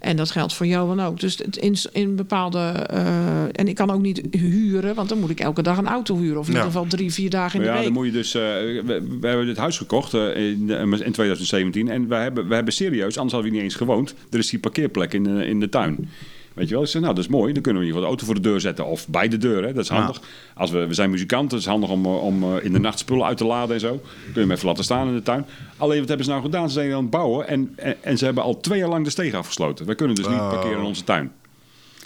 En 0.00 0.16
dat 0.16 0.30
geldt 0.30 0.54
voor 0.54 0.66
Johan 0.66 1.00
ook. 1.02 1.20
Dus 1.20 1.38
het 1.38 1.56
in, 1.56 1.76
in 1.92 2.16
bepaalde. 2.16 2.58
eh, 2.90 3.42
en 3.52 3.68
ik 3.68 3.74
kan 3.74 3.90
ook 3.90 4.00
niet 4.00 4.22
huren, 4.30 4.94
want 4.94 5.08
dan 5.08 5.18
moet 5.18 5.23
moet 5.26 5.38
ik 5.38 5.40
elke 5.44 5.62
dag 5.62 5.78
een 5.78 5.86
auto 5.88 6.16
huren. 6.18 6.38
Of 6.38 6.46
in 6.46 6.52
Ja. 6.52 6.58
ieder 6.58 6.72
geval 6.72 6.88
drie, 6.88 7.12
vier 7.12 7.30
dagen 7.30 7.54
in 7.58 7.60
de 7.64 7.70
ja, 7.70 7.74
week. 7.74 7.84
dan 7.84 7.92
moet 7.92 8.06
je 8.06 8.12
dus. 8.12 8.34
eh, 8.34 8.42
we, 8.42 9.16
we 9.20 9.26
hebben 9.26 9.46
dit 9.46 9.56
huis 9.56 9.78
gekocht 9.78 10.14
eh, 10.14 10.36
in, 10.36 10.70
in 11.04 11.12
2017. 11.12 11.88
En 11.88 12.08
we 12.08 12.14
hebben, 12.14 12.48
we 12.48 12.54
hebben 12.54 12.72
serieus, 12.74 13.16
anders 13.16 13.32
hadden 13.32 13.50
we 13.50 13.56
niet 13.56 13.64
eens 13.66 13.74
gewoond. 13.74 14.14
Er 14.30 14.38
is 14.38 14.48
die 14.50 14.58
parkeerplek 14.58 15.12
in, 15.12 15.24
de- 15.24 15.46
in 15.46 15.60
de 15.60 15.68
tuin. 15.68 16.08
Weet 16.54 16.68
je 16.68 16.74
wel? 16.74 16.82
Ik 16.82 16.88
zeg, 16.88 17.02
nou, 17.02 17.14
dat 17.14 17.24
is 17.24 17.30
mooi. 17.30 17.52
Dan 17.52 17.62
kunnen 17.62 17.82
we 17.82 17.88
in 17.88 17.94
ieder 17.94 18.02
geval 18.02 18.02
de 18.02 18.06
auto 18.08 18.24
voor 18.26 18.34
de 18.42 18.48
deur 18.50 18.60
zetten. 18.60 18.86
Of 18.86 19.08
bij 19.08 19.28
de 19.28 19.36
deur, 19.36 19.62
hè. 19.64 19.72
dat 19.72 19.82
is 19.84 19.88
handig. 19.90 20.20
Als 20.54 20.70
we, 20.70 20.86
we 20.86 20.94
zijn 20.94 21.10
muzikanten, 21.10 21.50
het 21.56 21.66
is 21.66 21.72
handig 21.72 21.90
om, 21.90 22.04
eh, 22.04 22.22
om 22.24 22.42
eh, 22.42 22.64
in 22.64 22.72
de 22.72 22.78
nacht 22.80 22.98
spullen 22.98 23.26
uit 23.26 23.36
te 23.36 23.44
laden 23.44 23.74
en 23.74 23.80
zo. 23.80 23.90
Kun 24.24 24.32
je 24.34 24.40
hem 24.40 24.50
even 24.50 24.66
laten 24.66 24.84
staan 24.84 25.08
in 25.08 25.14
de 25.14 25.22
tuin. 25.22 25.46
Alleen, 25.76 25.98
wat 25.98 26.08
hebben 26.08 26.26
ze 26.26 26.32
nou 26.32 26.42
gedaan? 26.44 26.68
Ze 26.68 26.74
zijn 26.74 26.92
aan 26.92 27.00
het 27.02 27.10
bouwen 27.10 27.48
en, 27.48 27.72
en, 27.76 27.96
en 28.00 28.18
ze 28.18 28.24
hebben 28.24 28.42
al 28.42 28.60
twee 28.60 28.78
jaar 28.78 28.88
lang 28.88 29.04
de 29.04 29.10
steeg 29.10 29.34
afgesloten. 29.34 29.86
We 29.86 29.94
kunnen 29.94 30.16
dus 30.16 30.28
niet 30.28 30.36
parkeren 30.36 30.78
in 30.78 30.84
onze 30.84 31.04
tuin. 31.04 31.32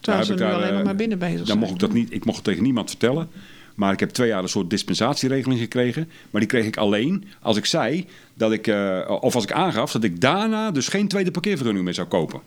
Terwijl 0.01 0.25
ze 0.25 0.33
nu 0.33 0.39
daar, 0.39 0.53
alleen 0.53 0.71
nog 0.71 0.79
eh, 0.79 0.85
maar 0.85 0.95
binnen 0.97 1.19
bezig 1.19 1.37
Dan 1.37 1.47
zijn. 1.47 1.59
mocht 1.59 1.73
ik 1.73 1.79
dat 1.79 1.93
niet. 1.93 2.13
Ik 2.13 2.25
mocht 2.25 2.37
het 2.37 2.45
tegen 2.47 2.63
niemand 2.63 2.89
vertellen. 2.91 3.29
Maar 3.75 3.93
ik 3.93 4.01
heb 4.01 4.11
twee 4.11 4.29
jaar 4.29 4.43
een 4.43 4.49
soort 4.49 4.71
dispensatieregeling 4.71 5.61
gekregen. 5.61 6.09
Maar 6.31 6.41
die 6.41 6.51
kreeg 6.51 6.65
ik 6.67 6.77
alleen 6.77 7.25
als 7.41 7.57
ik 7.57 7.65
zei 7.65 8.07
dat 8.35 8.53
ik, 8.53 8.67
eh, 8.67 9.17
of 9.21 9.35
als 9.35 9.45
ik 9.45 9.53
aangaf 9.53 9.93
dat 9.93 10.05
ik 10.05 10.21
daarna 10.21 10.71
dus 10.71 10.89
geen 10.89 11.09
tweede 11.09 11.31
parkeervergunning 11.31 11.85
meer 11.85 11.95
zou 11.95 12.07
kopen. 12.09 12.41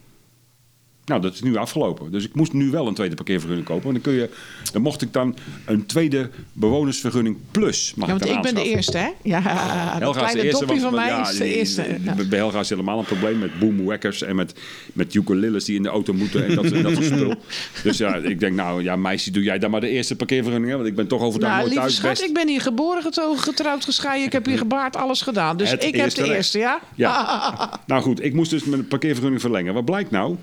Nou, 1.12 1.24
dat 1.24 1.34
is 1.34 1.42
nu 1.42 1.56
afgelopen. 1.56 2.12
Dus 2.12 2.26
ik 2.26 2.36
moest 2.36 2.54
nu 2.54 2.70
wel 2.70 2.88
een 2.88 2.94
tweede 2.94 3.16
parkeervergunning 3.16 3.68
kopen. 3.68 3.88
En 3.88 3.94
dan, 3.94 4.02
kun 4.02 4.14
je, 4.14 4.30
dan 4.72 4.82
mocht 4.82 5.02
ik 5.02 5.14
dan 5.14 5.36
een 5.66 5.86
tweede 5.86 6.30
bewonersvergunning 6.54 7.38
plus. 7.52 7.94
Mag 7.96 8.08
Ja, 8.08 8.18
want 8.18 8.30
ik 8.32 8.42
ben 8.42 8.56
de 8.56 8.64
eerste, 8.64 8.98
hè? 8.98 9.10
Ja, 9.24 9.42
Helga 9.42 10.08
is 10.10 10.16
kleine 10.18 10.42
de 10.42 10.48
eerste, 10.48 10.66
want- 10.66 10.82
van 10.82 10.94
mij 10.94 11.08
ja, 11.08 11.30
is 11.30 11.38
de 11.38 11.56
eerste. 11.56 11.86
Ja. 12.04 12.16
Bij 12.30 12.38
Helga 12.40 12.60
is 12.60 12.70
helemaal 12.70 13.00
een 13.00 13.06
probleem 13.06 13.40
met 13.40 13.60
boomwekkers 13.60 14.22
en 14.22 14.36
met, 14.36 14.54
met 14.94 15.14
ukuleles 15.16 15.66
die 15.66 15.76
in 15.76 15.84
de 15.84 15.90
auto 15.90 16.14
moeten 16.14 16.46
en 16.48 16.56
dat, 16.56 16.70
dat 16.70 16.94
soort 16.94 17.06
spul. 17.06 17.34
Dus 17.84 17.98
ja, 17.98 18.16
ik 18.16 18.40
denk 18.40 18.56
nou, 18.56 18.84
ja 18.84 18.96
meisje, 18.96 19.32
doe 19.32 19.44
jij 19.44 19.60
dan 19.60 19.72
maar 19.72 19.82
de 19.82 19.90
eerste 19.90 20.16
parkeervergunning, 20.16 20.72
hè, 20.72 20.78
want 20.78 20.90
ik 20.90 20.96
ben 20.96 21.08
toch 21.08 21.22
overdag 21.22 21.50
Nou, 21.50 21.62
nooit 21.62 21.74
thuis. 21.76 21.96
schat, 21.96 22.10
best. 22.10 22.22
ik 22.24 22.34
ben 22.34 22.48
hier 22.48 22.62
geboren, 22.62 23.14
getrouwd, 23.38 23.84
gescheiden. 23.84 24.26
Ik 24.26 24.32
heb 24.34 24.46
hier 24.46 24.58
gebaard, 24.58 24.96
alles 24.96 25.22
gedaan. 25.22 25.58
Dus 25.58 25.70
Het 25.72 25.84
ik 25.84 25.96
heb 25.96 26.10
de 26.10 26.22
recht. 26.22 26.34
eerste, 26.36 26.58
ja? 26.60 26.80
Ja. 26.96 27.80
nou 27.88 28.02
goed, 28.02 28.24
ik 28.24 28.34
moest 28.34 28.50
dus 28.50 28.64
mijn 28.64 28.88
parkeervergunning 28.88 29.42
verlengen. 29.42 29.74
Wat 29.74 29.86
blijkt 29.86 30.12
nou? 30.12 30.36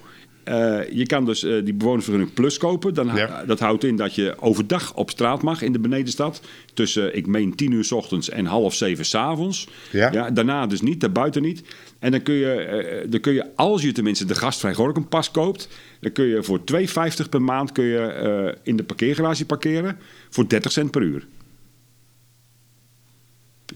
Eh, 0.49 0.81
je 0.91 1.07
kan 1.07 1.25
dus 1.25 1.45
eh, 1.45 1.65
die 1.65 1.75
bewonersvergunning 1.75 2.35
plus 2.35 2.59
kopen. 2.59 2.95
Dan, 2.95 3.11
Ja. 3.15 3.45
Dat 3.45 3.59
houdt 3.59 3.85
in 3.85 3.97
dat 3.97 4.15
je 4.15 4.35
overdag 4.41 4.95
op 4.95 5.11
straat 5.11 5.43
mag 5.43 5.63
in 5.63 5.73
de 5.73 5.79
benedenstad. 5.79 6.41
Tussen, 6.75 7.17
ik 7.17 7.27
meen, 7.27 7.55
10 7.55 7.73
uur 7.73 7.85
s 7.85 7.93
ochtends 7.93 8.29
en 8.29 8.47
half 8.47 8.75
zeven 8.75 9.05
s 9.05 9.15
avonds. 9.15 9.69
Ja. 9.91 10.31
daarna 10.31 10.67
dus 10.67 10.81
niet, 10.81 11.01
daarbuiten 11.01 11.43
niet. 11.43 11.63
En 11.99 12.11
dan 12.11 12.23
kun, 12.23 12.35
je, 12.35 12.53
eh, 12.55 13.11
dan 13.11 13.21
kun 13.21 13.33
je, 13.33 13.57
als 13.57 13.83
je 13.83 13.93
tenminste 13.93 14.25
de 14.25 14.35
gastvrij 14.35 14.75
Gorkumpas 14.75 15.31
koopt... 15.31 15.69
dan 16.01 16.13
kun 16.13 16.25
je 16.25 16.43
voor 16.43 16.61
2,50 16.65 17.29
per 17.31 17.43
maand 17.43 17.73
kun 17.73 17.85
je, 17.85 18.57
in 18.63 18.77
de 18.77 18.85
parkeergarage 18.85 19.47
parkeren... 19.47 19.99
voor 20.31 20.49
30 20.49 20.73
cent 20.73 20.91
per 20.91 21.03
uur. 21.03 21.27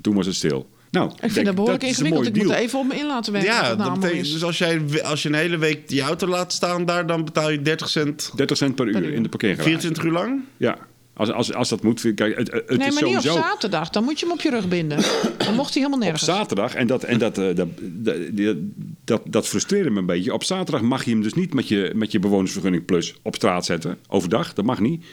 Toen 0.01 0.14
was 0.14 0.27
het 0.27 0.35
stil. 0.35 0.68
Nou, 0.93 1.11
Ik 1.20 1.30
vind 1.30 1.47
dat 1.47 1.55
behoorlijk 1.55 1.82
is 1.82 1.99
een 1.99 2.05
ingewikkeld. 2.07 2.36
Ik 2.36 2.43
moet 2.43 2.51
deal. 2.51 2.59
er 2.59 2.64
even 2.64 2.78
op 2.78 2.86
me 2.86 2.95
in 2.95 3.07
laten 3.07 3.32
werken. 3.32 3.53
Ja, 3.53 3.61
dat 3.61 3.76
betekent, 3.76 4.03
allemaal 4.03 4.20
is. 4.20 4.32
dus 4.32 4.45
als, 4.45 4.59
jij, 4.59 4.82
als 5.03 5.22
je 5.22 5.28
een 5.28 5.34
hele 5.34 5.59
week 5.59 5.88
die 5.88 6.01
auto 6.01 6.26
laat 6.26 6.53
staan 6.53 6.84
daar, 6.84 7.07
dan 7.07 7.24
betaal 7.24 7.51
je 7.51 7.62
30 7.62 7.88
cent 7.88 8.32
30 8.36 8.57
cent 8.57 8.74
per 8.74 8.86
uur, 8.86 9.03
uur. 9.03 9.12
in 9.12 9.22
de 9.22 9.28
parkeergarage. 9.28 9.68
24 9.68 10.05
uur 10.05 10.12
lang? 10.12 10.40
Ja, 10.57 10.78
als, 11.14 11.32
als, 11.32 11.55
als 11.55 11.68
dat 11.68 11.82
moet. 11.82 12.12
Kijk, 12.14 12.36
het, 12.36 12.53
het 12.53 12.68
nee, 12.68 12.88
is 12.88 12.95
maar 12.95 13.05
niet 13.05 13.16
op 13.16 13.22
zaterdag. 13.22 13.90
Dan 13.90 14.05
moet 14.05 14.20
je 14.20 14.26
hem 14.26 14.34
op 14.34 14.40
je 14.40 14.51
rug 14.51 14.68
binden. 14.68 14.99
Dan 15.38 15.55
mocht 15.55 15.74
hij 15.74 15.82
helemaal 15.82 15.99
op 15.99 16.05
nergens. 16.05 16.24
zaterdag. 16.24 16.74
En, 16.74 16.86
dat, 16.86 17.05
en 17.05 17.18
dat, 17.18 17.38
eh, 17.38 17.55
dat, 17.55 17.68
dat, 17.93 18.57
dat, 19.05 19.22
dat, 19.24 19.49
frustreerde 19.49 19.90
me 19.90 19.99
een 19.99 20.07
beetje. 20.07 20.32
Op 20.32 20.45
zaterdag 20.45 20.82
mag 20.82 21.05
je 21.05 21.11
hem 21.11 21.22
dus 21.22 21.34
niet 21.34 21.55
met 21.55 21.68
je, 21.68 21.93
met 21.95 22.12
je 22.12 22.18
bewonersvergunning 22.18 22.84
plus 22.84 23.14
op 23.22 23.34
straat 23.34 23.64
zetten. 23.64 23.99
Overdag, 24.09 24.53
dat 24.55 24.64
mag 24.64 24.80
niet. 24.80 25.05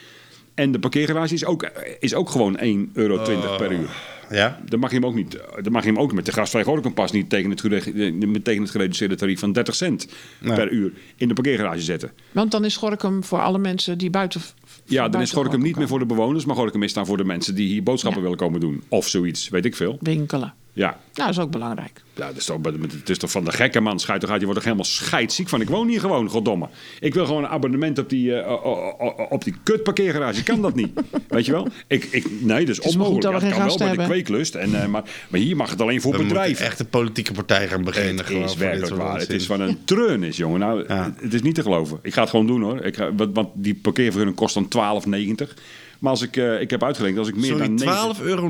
En 0.53 0.71
de 0.71 0.79
parkeergarage 0.79 1.33
is 1.33 1.45
ook, 1.45 1.69
is 1.99 2.13
ook 2.13 2.29
gewoon 2.29 2.59
1,20 2.59 2.63
euro 2.93 3.23
per 3.57 3.71
uur. 3.71 3.89
Ja. 4.29 4.59
Dan 4.65 4.79
mag 4.79 4.89
je 4.89 4.95
hem 4.95 5.05
ook 5.05 5.15
niet. 5.15 5.39
Dan 5.61 5.71
mag 5.71 5.83
je 5.83 5.89
hem 5.89 5.99
ook 5.99 6.13
met 6.13 6.25
de 6.25 6.31
gastvrij 6.31 6.63
Gorkumpas 6.63 7.11
niet 7.11 7.29
tegen 7.29 7.49
het, 7.49 7.61
gere- 7.61 8.41
tegen 8.43 8.61
het 8.61 8.69
gereduceerde 8.71 9.15
tarief 9.15 9.39
van 9.39 9.51
30 9.51 9.75
cent 9.75 10.07
Nee. 10.39 10.55
per 10.55 10.71
uur 10.71 10.93
in 11.15 11.27
de 11.27 11.33
parkeergarage 11.33 11.81
zetten. 11.81 12.11
Want 12.31 12.51
dan 12.51 12.65
is 12.65 12.75
Gorkum 12.77 13.23
voor 13.23 13.39
alle 13.41 13.59
mensen 13.59 13.97
die 13.97 14.09
buiten... 14.09 14.41
Ja, 14.85 15.09
dan 15.09 15.21
is 15.21 15.31
Gorkum 15.31 15.61
niet 15.61 15.75
meer 15.77 15.87
voor 15.87 15.99
de 15.99 16.05
bewoners, 16.05 16.45
maar 16.45 16.55
Gorkum 16.55 16.83
is 16.83 16.93
dan 16.93 17.05
voor 17.05 17.17
de 17.17 17.23
mensen 17.23 17.55
die 17.55 17.67
hier 17.67 17.83
boodschappen 17.83 18.21
Ja. 18.21 18.27
willen 18.29 18.43
komen 18.45 18.59
doen. 18.59 18.83
Of 18.89 19.07
zoiets, 19.07 19.49
weet 19.49 19.65
ik 19.65 19.75
veel. 19.75 19.97
Winkelen. 20.01 20.53
Ja, 20.79 20.87
Nou, 20.87 20.99
dat 21.13 21.29
is 21.29 21.39
ook 21.39 21.51
belangrijk. 21.51 22.01
ja 22.15 22.27
dat 22.27 22.37
is 22.37 22.45
toch, 22.45 22.57
het 22.99 23.09
is 23.09 23.17
toch 23.17 23.31
van 23.31 23.43
de 23.45 23.51
gekke 23.51 23.79
man, 23.79 23.99
schijt 23.99 24.21
toch 24.21 24.29
uit. 24.29 24.39
Je 24.39 24.45
wordt 24.45 24.61
toch 24.61 24.71
helemaal 24.71 24.91
scheidsziek 24.91 25.49
van. 25.49 25.61
Ik 25.61 25.69
woon 25.69 25.87
hier 25.87 25.99
gewoon, 25.99 26.29
goddomme. 26.29 26.67
Ik 26.99 27.13
wil 27.13 27.25
gewoon 27.25 27.43
een 27.43 27.49
abonnement 27.49 27.97
op 27.99 28.09
die, 28.09 28.35
eh, 28.35 29.27
op 29.29 29.43
die 29.43 29.55
kutparkeergarage. 29.63 30.43
Kan 30.43 30.61
dat 30.61 30.75
niet? 30.75 30.99
Weet 31.27 31.45
je 31.45 31.51
wel? 31.51 31.67
Ik, 31.87 32.03
ik, 32.03 32.25
nee, 32.41 32.65
dat 32.65 32.77
is, 32.77 32.85
is 32.85 32.91
onmogelijk. 32.93 33.21
dat 33.23 33.41
Ja, 33.41 33.49
kan 33.49 33.57
wel 33.57 33.67
bij 33.67 33.77
de 33.77 33.83
hebben. 33.85 34.05
kweeklust. 34.05 34.55
En, 34.55 34.81
eh, 34.81 34.87
maar, 34.87 35.03
maar 35.29 35.39
hier 35.39 35.55
mag 35.55 35.69
het 35.69 35.81
alleen 35.81 36.01
voor 36.01 36.11
We 36.11 36.17
moeten 36.17 36.35
bedrijven. 36.35 36.65
echt 36.65 36.79
een 36.79 36.89
politieke 36.89 37.33
partij 37.33 37.67
gaan 37.67 37.83
beginnen. 37.83 38.15
Het 38.17 38.25
gewoon 38.25 38.43
is 38.43 38.49
voor 38.51 38.59
dit 38.59 38.69
werkelijk 38.69 39.01
waar. 39.01 39.19
Het 39.19 39.29
is 39.29 39.45
van 39.45 39.61
een 39.61 39.77
treurnis, 39.85 40.37
jongen. 40.37 40.59
Nou, 40.59 40.83
Ja. 40.87 41.13
Het 41.21 41.33
is 41.33 41.41
niet 41.41 41.55
te 41.55 41.61
geloven. 41.61 41.99
Ik 42.01 42.13
ga 42.13 42.21
het 42.21 42.29
gewoon 42.29 42.47
doen 42.47 42.61
hoor. 42.61 42.85
Ik 42.85 42.95
ga, 42.95 43.15
want, 43.15 43.49
die 43.53 43.75
parkeervergunning 43.75 44.37
kost 44.37 44.53
dan 44.53 44.67
12,90. 44.67 45.53
Maar 45.99 46.11
als 46.11 46.21
ik, 46.21 46.37
eh, 46.37 46.61
ik 46.61 46.69
heb 46.69 46.83
uitgerekend, 46.83 47.19
als 47.19 47.27
ik 47.27 47.35
meer 47.35 47.45
Sorry, 47.45 47.65
dan 47.65 47.73
9 47.75 47.93
12,90 48.15 48.21
euro? 48.25 48.49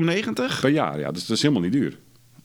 per 0.60 0.70
jaar, 0.70 0.98
ja, 0.98 1.10
dus 1.10 1.26
dat 1.26 1.36
is 1.36 1.42
helemaal 1.42 1.62
niet 1.62 1.72
duur. 1.72 1.96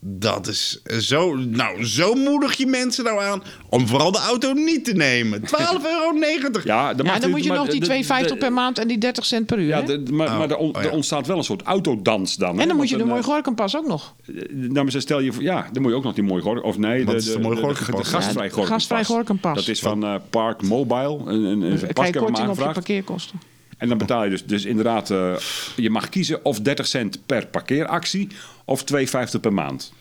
Dat 0.08 0.48
is 0.48 0.82
zo... 1.00 1.36
Nou, 1.36 1.86
zo 1.86 2.14
moedig 2.14 2.54
je 2.58 2.66
mensen 2.66 3.04
nou 3.04 3.22
aan 3.24 3.44
om 3.70 3.88
vooral 3.88 4.12
de 4.12 4.18
auto 4.18 4.54
niet 4.54 4.86
te 4.86 4.94
nemen. 4.94 5.42
12,90 5.42 5.48
euro. 5.50 6.20
Ja, 6.64 6.94
dan, 6.94 7.06
Ja, 7.06 7.12
mag 7.12 7.20
dan 7.22 7.30
u- 7.30 7.32
moet 7.32 7.44
je 7.44 7.50
maar 7.50 7.58
nog 7.58 7.68
die 7.70 7.80
de- 7.80 7.86
2,50 7.86 8.28
de- 8.32 8.38
per 8.38 8.54
maand 8.54 8.80
en 8.80 8.88
die 8.88 8.98
30 8.98 9.26
cent 9.26 9.46
per 9.46 9.60
uur. 9.60 9.68
Ja, 9.68 9.82
de- 9.82 10.04
maar, 10.12 10.28
Oh, 10.28 10.38
maar 10.38 10.50
er, 10.50 10.58
on- 10.58 10.76
oh 10.76 10.82
ja. 10.82 10.88
er 10.88 10.94
ontstaat 10.94 11.28
wel 11.28 11.38
een 11.38 11.44
soort 11.44 11.62
autodans 11.62 12.36
dan. 12.36 12.56
hè? 12.56 12.62
en 12.62 12.68
dan 12.68 12.78
moet 12.78 12.90
je 12.90 12.98
de 12.98 13.04
mooie 13.06 13.22
dan, 13.22 13.24
Gorkumpas 13.32 13.78
ook 13.78 13.88
nog. 13.88 14.16
eh, 14.26 14.34
Nou, 14.52 14.84
maar 14.92 15.02
stel 15.02 15.20
je 15.20 15.34
voor, 15.34 15.44
ja, 15.44 15.68
dan 15.72 15.82
moet 15.82 15.92
je 15.92 15.98
ook 15.98 16.04
nog 16.04 16.14
die 16.14 16.24
mooie 16.24 16.42
gork. 16.42 16.64
Of 16.64 16.78
nee, 16.78 17.06
Wat 17.06 17.16
de, 17.20 17.24
de 17.26 17.32
de, 17.32 17.40
mooie 17.40 17.56
de, 17.68 18.04
gastvrij 18.04 19.04
Gorkumpas. 19.06 19.56
Dat 19.56 19.68
is 19.68 19.80
van 19.80 20.04
eh, 20.06 20.16
Park 20.30 20.62
Mobile. 20.62 21.20
Een, 21.26 21.62
een, 21.62 21.80
pas 21.94 22.10
korting 22.12 22.50
op 22.50 22.58
je 22.58 22.64
parkeerkosten. 22.64 23.40
En 23.78 23.90
dan 23.90 23.98
betaal 23.98 24.24
je 24.24 24.30
dus, 24.30 24.46
dus 24.46 24.66
inderdaad, 24.66 25.12
eh, 25.12 25.34
je 25.76 25.90
mag 25.90 26.10
kiezen 26.10 26.46
of 26.46 26.60
30 26.60 26.88
cent 26.88 27.20
per 27.26 27.48
parkeeractie 27.48 28.28
of 28.66 28.84
2,50 28.94 29.40
per 29.42 29.54
maand. 29.54 29.94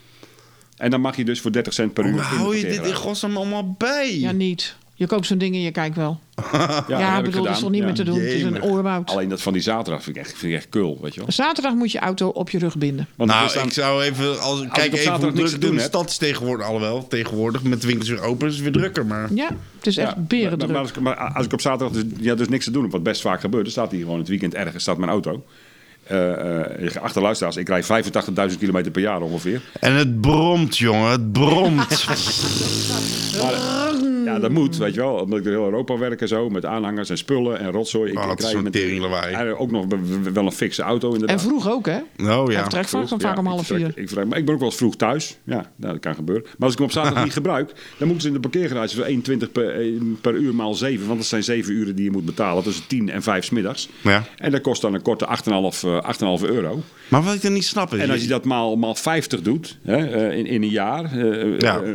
En 0.77 0.91
dan 0.91 1.01
mag 1.01 1.17
je 1.17 1.25
dus 1.25 1.41
voor 1.41 1.53
30 1.53 1.73
cent 1.73 1.93
per 1.95 2.05
uur. 2.05 2.13
Hoe 2.13 2.21
hou 2.23 2.57
je 2.57 2.63
dit 2.65 2.87
in 2.87 2.95
godsnaam 2.95 3.37
allemaal 3.37 3.75
bij? 3.79 4.19
Ja, 4.19 4.33
niet. 4.33 4.77
Je 4.97 5.07
koopt 5.07 5.27
zo'n 5.27 5.39
ding 5.39 5.55
en 5.55 5.61
je 5.61 5.71
kijkt 5.71 5.97
wel. 5.97 6.21
Ja, 6.89 7.19
ik 7.19 7.25
bedoel, 7.25 7.43
dat 7.45 7.55
is 7.55 7.61
toch 7.61 7.71
niet 7.71 7.79
ja. 7.81 7.87
meer 7.87 7.95
te 7.95 8.05
doen. 8.05 8.19
Het 8.21 8.25
is 8.33 8.43
een 8.43 8.63
oorwoud. 8.63 9.11
Alleen 9.11 9.29
dat 9.29 9.43
van 9.43 9.53
die 9.53 9.63
zaterdag 9.63 10.03
vind 10.03 10.17
ik 10.17 10.23
echt, 10.23 10.31
vind 10.39 10.53
ik 10.53 10.59
echt 10.59 10.69
kul, 10.69 10.99
weet 11.03 11.15
je 11.15 11.21
wel. 11.21 11.33
Zaterdag 11.33 11.75
moet 11.75 11.93
je 11.93 11.99
auto 11.99 12.29
op 12.29 12.51
je 12.51 12.59
rug 12.59 12.77
binden. 12.77 13.07
Want 13.15 13.31
nou, 13.31 13.49
staan- 13.49 13.67
ik 13.67 13.73
zou 13.73 14.03
even... 14.03 14.41
Als, 14.41 14.61
ik 14.63 14.71
kijk 14.71 14.93
even 14.93 15.21
hoe 15.21 15.33
druk 15.33 15.61
doen 15.61 15.77
de 15.77 15.83
stad 15.83 16.11
is 16.11 16.17
tegenwoordig. 16.17 16.67
Alhoewel, 16.67 17.07
tegenwoordig 17.09 17.63
met 17.63 17.81
de 17.81 17.87
winkels 17.87 18.09
weer 18.09 18.21
open 18.23 18.49
is 18.49 18.55
het 18.55 18.63
weer 18.63 18.73
drukker. 18.73 19.07
Maar 19.07 19.33
Ja, 19.35 19.49
het 19.77 19.87
is 19.87 19.97
echt 19.97 20.15
Ja, 20.15 20.21
beren 20.21 20.59
maar, 20.59 20.69
maar, 20.69 20.77
als, 20.79 20.91
ik- 20.91 21.01
maar 21.01 21.17
als 21.17 21.47
ik 21.47 21.53
op 21.53 21.61
zaterdag 21.61 22.03
dus, 22.03 22.05
ja, 22.21 22.35
dus 22.35 22.49
niks 22.49 22.65
te 22.65 22.71
doen 22.71 22.83
heb, 22.83 22.93
wat 22.93 23.03
best 23.03 23.21
vaak 23.21 23.41
gebeurt, 23.41 23.63
dan 23.63 23.73
staat 23.73 23.91
hier 23.91 24.03
gewoon 24.03 24.19
het 24.19 24.29
weekend 24.29 24.55
ergens 24.55 24.83
staat 24.83 24.99
mijn 24.99 25.11
auto. 25.11 25.45
Eh 26.07 26.87
eh 26.87 26.97
achter 27.03 27.23
luisteraars, 27.23 27.57
ik 27.57 27.69
rijd 27.69 27.85
85.000 28.53 28.59
kilometer 28.59 28.91
per 28.93 29.03
jaar 29.03 29.21
ongeveer. 29.21 29.61
En 29.81 29.93
het 29.95 30.21
bromt, 30.21 30.77
jongen. 30.79 31.11
Het 31.11 31.33
bromt. 31.33 32.07
Maar, 33.43 33.53
ja, 34.25 34.39
dat 34.39 34.51
moet, 34.51 34.77
weet 34.77 34.95
je 34.95 35.01
wel. 35.01 35.15
Omdat 35.15 35.39
ik 35.39 35.45
door 35.45 35.53
heel 35.53 35.65
Europa 35.65 35.99
werk 35.99 36.21
en 36.21 36.29
zo, 36.29 36.51
met 36.51 36.65
aanhangers 36.65 37.11
en 37.11 37.19
spullen 37.19 37.59
en 37.59 37.71
rotzooi. 37.71 38.11
Ik, 38.13 38.19
Oh, 38.19 38.23
ik 38.25 38.63
met- 38.63 38.77
en 38.77 39.57
ook 39.57 39.71
nog 39.71 39.85
wel 40.33 40.45
een 40.47 40.53
fikse 40.53 40.83
auto 40.83 41.13
inderdaad. 41.13 41.37
En 41.43 41.43
vroeg 41.49 41.71
ook, 41.71 41.87
hè? 41.87 41.97
Oh 41.97 42.45
Hij 42.45 42.55
ja. 42.55 42.61
vertrekt 42.61 42.89
vaak, 42.91 43.07
Vroeg, 43.07 43.21
vaak 43.21 43.35
ja, 43.35 43.39
om 43.41 43.47
ik 43.47 43.53
half 43.53 43.67
vier. 43.67 43.87
Ik, 43.87 43.93
vertrek- 43.95 44.27
maar 44.29 44.39
ik 44.39 44.45
ben 44.45 44.55
ook 44.55 44.61
wel 44.61 44.69
eens 44.69 44.79
vroeg 44.79 44.97
thuis. 44.97 45.37
Ja, 45.45 45.71
dat 45.77 46.01
kan 46.01 46.15
gebeuren. 46.15 46.45
Maar 46.45 46.55
als 46.59 46.73
ik 46.73 46.79
hem 46.79 46.87
op 46.87 46.93
zaterdag 46.93 47.25
niet 47.25 47.33
gebruik, 47.43 47.73
dan 47.99 48.09
moeten 48.09 48.21
ze 48.21 48.27
in 48.29 48.35
de 48.35 48.49
parkeergarage 48.49 48.97
voor 48.97 49.07
1,20 49.47 49.53
per, 49.53 49.75
per 50.21 50.35
uur 50.35 50.55
maal 50.55 50.75
7. 50.75 51.07
Want 51.07 51.19
dat 51.19 51.29
zijn 51.29 51.43
7 51.45 51.73
uren 51.73 51.95
die 51.95 52.05
je 52.05 52.11
moet 52.11 52.25
betalen 52.25 52.63
tussen 52.63 52.87
10 52.87 53.09
en 53.11 53.23
5 53.23 53.45
's 53.45 53.51
middags. 53.51 53.89
Ja. 54.01 54.25
En 54.37 54.51
dat 54.51 54.61
kost 54.61 54.81
dan 54.83 54.95
een 54.95 55.03
korte 55.03 55.27
8,5 55.27 55.87
eh, 56.03 56.39
8,5 56.41 56.45
euro. 56.49 56.83
Maar 57.09 57.23
wat 57.23 57.35
ik 57.35 57.43
dan 57.43 57.53
niet 57.53 57.65
snap 57.65 57.95
is... 57.95 58.01
En 58.01 58.11
als 58.11 58.21
je 58.23 58.27
dat 58.29 58.45
maal, 58.45 58.77
maal 58.77 58.95
50 58.95 59.41
doet 59.43 59.79
hè, 59.83 59.97
eh, 60.07 60.39
in, 60.39 60.47
in 60.47 60.63
een 60.63 60.69
jaar, 60.69 61.05
eh, 61.05 61.59
Ja. 61.59 61.81
eh, 61.83 61.91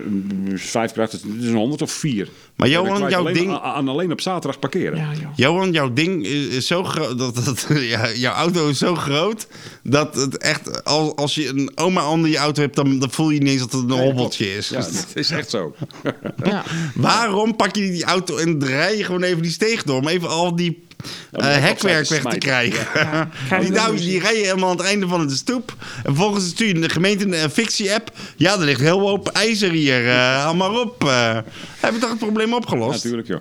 dus 0.50 0.62
5 0.62 0.91
krijgt 0.91 1.12
het 1.12 1.24
is 1.39 1.47
een 1.47 1.56
100 1.56 1.82
of 1.82 1.91
4. 1.91 2.28
Maar 2.56 2.70
Johan, 2.70 3.10
jouw 3.10 3.20
alleen, 3.20 3.34
ding- 3.34 3.52
Aan, 3.52 3.62
aan 3.62 3.88
alleen 3.88 4.12
op 4.12 4.22
zaterdag 4.22 4.60
parkeren. 4.60 4.97
Ja. 4.97 5.08
Johan, 5.36 5.72
jouw 5.72 5.93
ding 5.93 6.26
is, 6.26 6.47
is 6.47 6.68
zo 6.68 6.84
groot. 6.84 7.18
Dat, 7.18 7.36
dat, 7.45 7.68
ja, 7.80 8.12
jouw 8.14 8.34
auto 8.34 8.70
is 8.70 8.78
zo 8.78 8.95
groot. 8.95 9.47
Dat 9.84 10.16
het 10.16 10.38
echt. 10.38 10.84
Als, 10.86 11.16
als 11.16 11.36
je 11.36 11.47
een 11.47 11.72
oma 11.76 12.10
onder 12.10 12.30
je 12.30 12.38
auto 12.38 12.62
hebt, 12.62 12.76
dan, 12.76 13.00
dan 13.00 13.12
voel 13.12 13.30
je 13.30 13.39
niet 13.39 13.50
eens 13.50 13.62
dat 13.62 13.72
het 13.72 13.82
een 13.91 13.97
hobbeltje 13.97 14.56
is. 14.58 14.70
Ja, 14.70 14.78
dat 14.80 15.06
is 15.14 15.30
echt 15.32 15.50
zo. 15.50 15.76
Ja. 16.43 16.64
Waarom 16.95 17.56
pak 17.56 17.76
je 17.76 17.91
die 17.91 18.04
auto 18.04 18.38
en 18.38 18.60
draai 18.60 18.97
je 18.97 19.04
gewoon 19.04 19.24
even 19.24 19.41
die 19.41 19.52
steeg 19.52 19.84
door? 19.84 19.97
Om 19.97 20.08
even 20.08 20.30
al 20.30 20.56
die 20.56 20.84
eh, 21.32 21.58
hekwerk 21.58 22.08
weg 22.08 22.24
te 22.24 22.38
krijgen. 22.38 22.88
die, 23.62 23.72
nou, 23.72 23.91
ruzie. 23.91 24.10
die 24.10 24.20
rij 24.20 24.38
je 24.38 24.43
helemaal 24.45 24.70
aan 24.70 24.78
het 24.78 24.86
einde 24.86 25.08
van 25.08 25.28
de 25.28 25.36
stoep. 25.36 25.76
En 25.80 26.04
vervolgens 26.04 26.47
stuur 26.47 26.68
je 26.68 26.74
de 26.74 26.89
gemeente 26.89 27.38
een 27.38 27.50
fictie-app. 27.50 28.12
Ja, 28.36 28.54
er 28.54 28.60
ligt 28.60 28.80
heel 28.82 29.00
hoop 29.00 29.28
ijzer 29.28 29.72
hier. 29.72 30.08
eh 30.08 30.14
haal 30.16 30.56
maar 30.56 30.72
op. 30.72 31.04
eh. 31.04 31.38
heb 31.80 31.93
je 31.93 32.00
toch 32.00 32.10
het 32.10 32.20
probleem 32.20 32.54
opgelost? 32.54 33.04
Natuurlijk, 33.04 33.28
joh. 33.28 33.39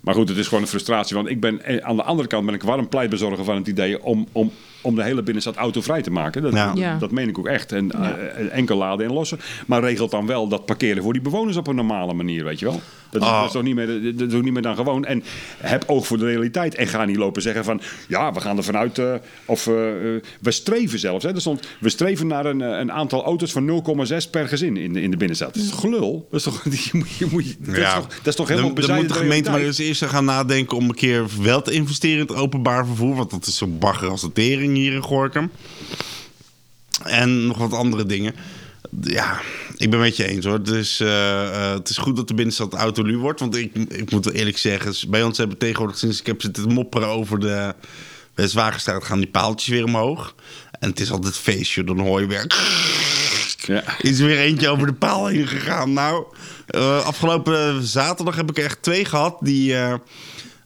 Maar 0.00 0.14
goed, 0.14 0.28
het 0.28 0.38
is 0.38 0.46
gewoon 0.46 0.62
een 0.62 0.68
frustratie. 0.68 1.16
Want 1.16 1.28
ik 1.28 1.40
ben, 1.40 1.84
aan 1.84 1.96
de 1.96 2.02
andere 2.02 2.28
kant 2.28 2.46
ben 2.46 2.54
ik 2.54 2.62
warm 2.62 2.88
pleitbezorger 2.88 3.44
van 3.44 3.56
het 3.56 3.66
idee 3.66 4.02
om, 4.02 4.28
om, 4.32 4.52
om 4.80 4.94
de 4.94 5.02
hele 5.02 5.22
binnenstad 5.22 5.56
autovrij 5.56 6.02
te 6.02 6.10
maken. 6.10 6.42
Dat. 6.42 6.52
Ja. 6.52 6.96
dat 6.98 7.10
meen 7.10 7.28
ik 7.28 7.38
ook 7.38 7.46
echt. 7.46 7.72
En 7.72 7.86
Ja. 8.00 8.16
eh, 8.16 8.56
enkel 8.56 8.76
laden 8.76 9.06
en 9.06 9.12
lossen. 9.12 9.40
Maar 9.66 9.80
regelt 9.80 10.10
dan 10.10 10.26
wel 10.26 10.48
dat 10.48 10.66
parkeren 10.66 11.02
voor 11.02 11.12
die 11.12 11.22
bewoners 11.22 11.56
op 11.56 11.66
een 11.66 11.74
normale 11.74 12.12
manier, 12.14 12.44
weet 12.44 12.58
je 12.58 12.64
wel. 12.66 12.80
Dat 13.10 13.22
is, 13.22 13.28
Oh. 13.28 13.36
dat 13.36 13.46
is 13.46 13.52
toch 13.52 13.62
niet 13.62 13.74
meer, 13.74 14.14
dat 14.16 14.28
is 14.28 14.34
ook 14.34 14.42
niet 14.42 14.52
meer 14.52 14.62
dan 14.62 14.76
gewoon. 14.76 15.04
En 15.04 15.22
heb 15.58 15.84
oog 15.86 16.06
voor 16.06 16.18
de 16.18 16.24
realiteit. 16.24 16.74
En 16.74 16.86
ga 16.86 17.04
niet 17.04 17.16
lopen 17.16 17.42
zeggen 17.42 17.64
van, 17.64 17.80
ja, 18.08 18.32
we 18.32 18.40
gaan 18.40 18.56
er 18.56 18.64
vanuit, 18.64 18.98
eh, 18.98 19.14
of 19.44 19.66
eh, 19.66 20.14
eh, 20.14 20.22
we 20.40 20.50
streven 20.50 20.98
zelfs. 20.98 21.24
Hè. 21.24 21.34
Er 21.34 21.40
stond, 21.40 21.66
we 21.80 21.88
streven 21.88 22.26
naar 22.26 22.46
een, 22.46 22.60
eh, 22.62 22.78
een 22.78 22.92
aantal 22.92 23.24
auto's 23.24 23.52
van 23.52 23.64
0,6 23.64 24.30
per 24.30 24.48
gezin 24.48 24.76
in 24.76 24.92
de, 24.92 25.02
in 25.02 25.10
de 25.10 25.16
binnenstad. 25.16 25.54
Dat 25.54 25.62
is 25.62 25.70
gelul? 25.70 26.26
Dat 26.30 26.38
is 26.38 26.44
toch, 26.44 26.64
je 26.70 26.90
moet, 26.92 27.10
je 27.10 27.26
moet, 27.30 27.56
dat, 27.58 27.76
is 27.76 27.92
toch, 27.94 28.06
dat 28.08 28.26
is 28.26 28.34
toch 28.34 28.48
helemaal 28.48 28.74
dan, 28.74 28.94
moet 28.96 29.08
de 29.08 29.14
gemeente 29.14 29.50
maar 29.50 29.60
eens 29.60 29.78
eerst 29.78 30.04
gaan 30.04 30.24
nadenken 30.24 30.76
om 30.76 30.88
een 30.88 30.94
keer 30.94 31.24
wel 31.42 31.62
te 31.62 31.72
investeren 31.72 32.16
in 32.16 32.26
het 32.26 32.34
openbaar 32.36 32.86
vervoer. 32.86 33.14
Want 33.16 33.30
dat 33.30 33.46
is 33.46 33.56
zo 33.56 33.66
bagger 33.66 34.08
als 34.08 34.20
de 34.20 34.32
tering 34.32 34.69
hier 34.74 34.92
in 34.92 35.02
Gorkum. 35.02 35.50
En 37.02 37.46
nog 37.46 37.58
wat 37.58 37.72
andere 37.72 38.06
dingen. 38.06 38.34
Ja, 39.00 39.40
ik 39.76 39.90
ben 39.90 40.00
met 40.00 40.16
je 40.16 40.26
eens 40.26 40.44
hoor. 40.44 40.54
Het 40.54 40.68
is, 40.68 41.00
eh, 41.00 41.46
eh, 41.46 41.72
het 41.72 41.88
is 41.88 41.96
goed 41.96 42.16
dat 42.16 42.28
de 42.28 42.34
binnenstad 42.34 42.74
autoluw 42.74 43.20
wordt. 43.20 43.40
Want 43.40 43.56
ik, 43.56 43.74
ik 43.74 44.10
moet 44.10 44.24
wel 44.24 44.34
eerlijk 44.34 44.58
zeggen, 44.58 45.10
bij 45.10 45.22
ons 45.22 45.38
hebben 45.38 45.58
tegenwoordig 45.58 45.98
sinds 45.98 46.20
ik 46.20 46.26
heb 46.26 46.42
zitten 46.42 46.72
mopperen 46.72 47.08
over 47.08 47.40
de 47.40 47.74
Westwagenstraat 48.34 49.04
gaan 49.04 49.18
die 49.18 49.28
paaltjes 49.28 49.68
weer 49.68 49.84
omhoog. 49.84 50.34
En 50.78 50.88
het 50.88 51.00
is 51.00 51.10
altijd 51.10 51.36
feestje, 51.36 51.84
dan 51.84 51.98
hoor 51.98 52.20
je 52.20 52.26
weer... 52.26 52.46
Ja. 53.66 53.82
Is 53.98 54.18
er 54.18 54.26
weer 54.26 54.38
eentje 54.38 54.68
over 54.68 54.86
de 54.86 54.92
paal 54.92 55.26
heen 55.26 55.46
gegaan. 55.46 55.92
Nou, 55.92 56.24
eh, 56.66 57.06
afgelopen 57.06 57.82
zaterdag 57.82 58.36
heb 58.36 58.50
ik 58.50 58.58
echt 58.58 58.82
twee 58.82 59.04
gehad. 59.04 59.36
Die 59.40 59.74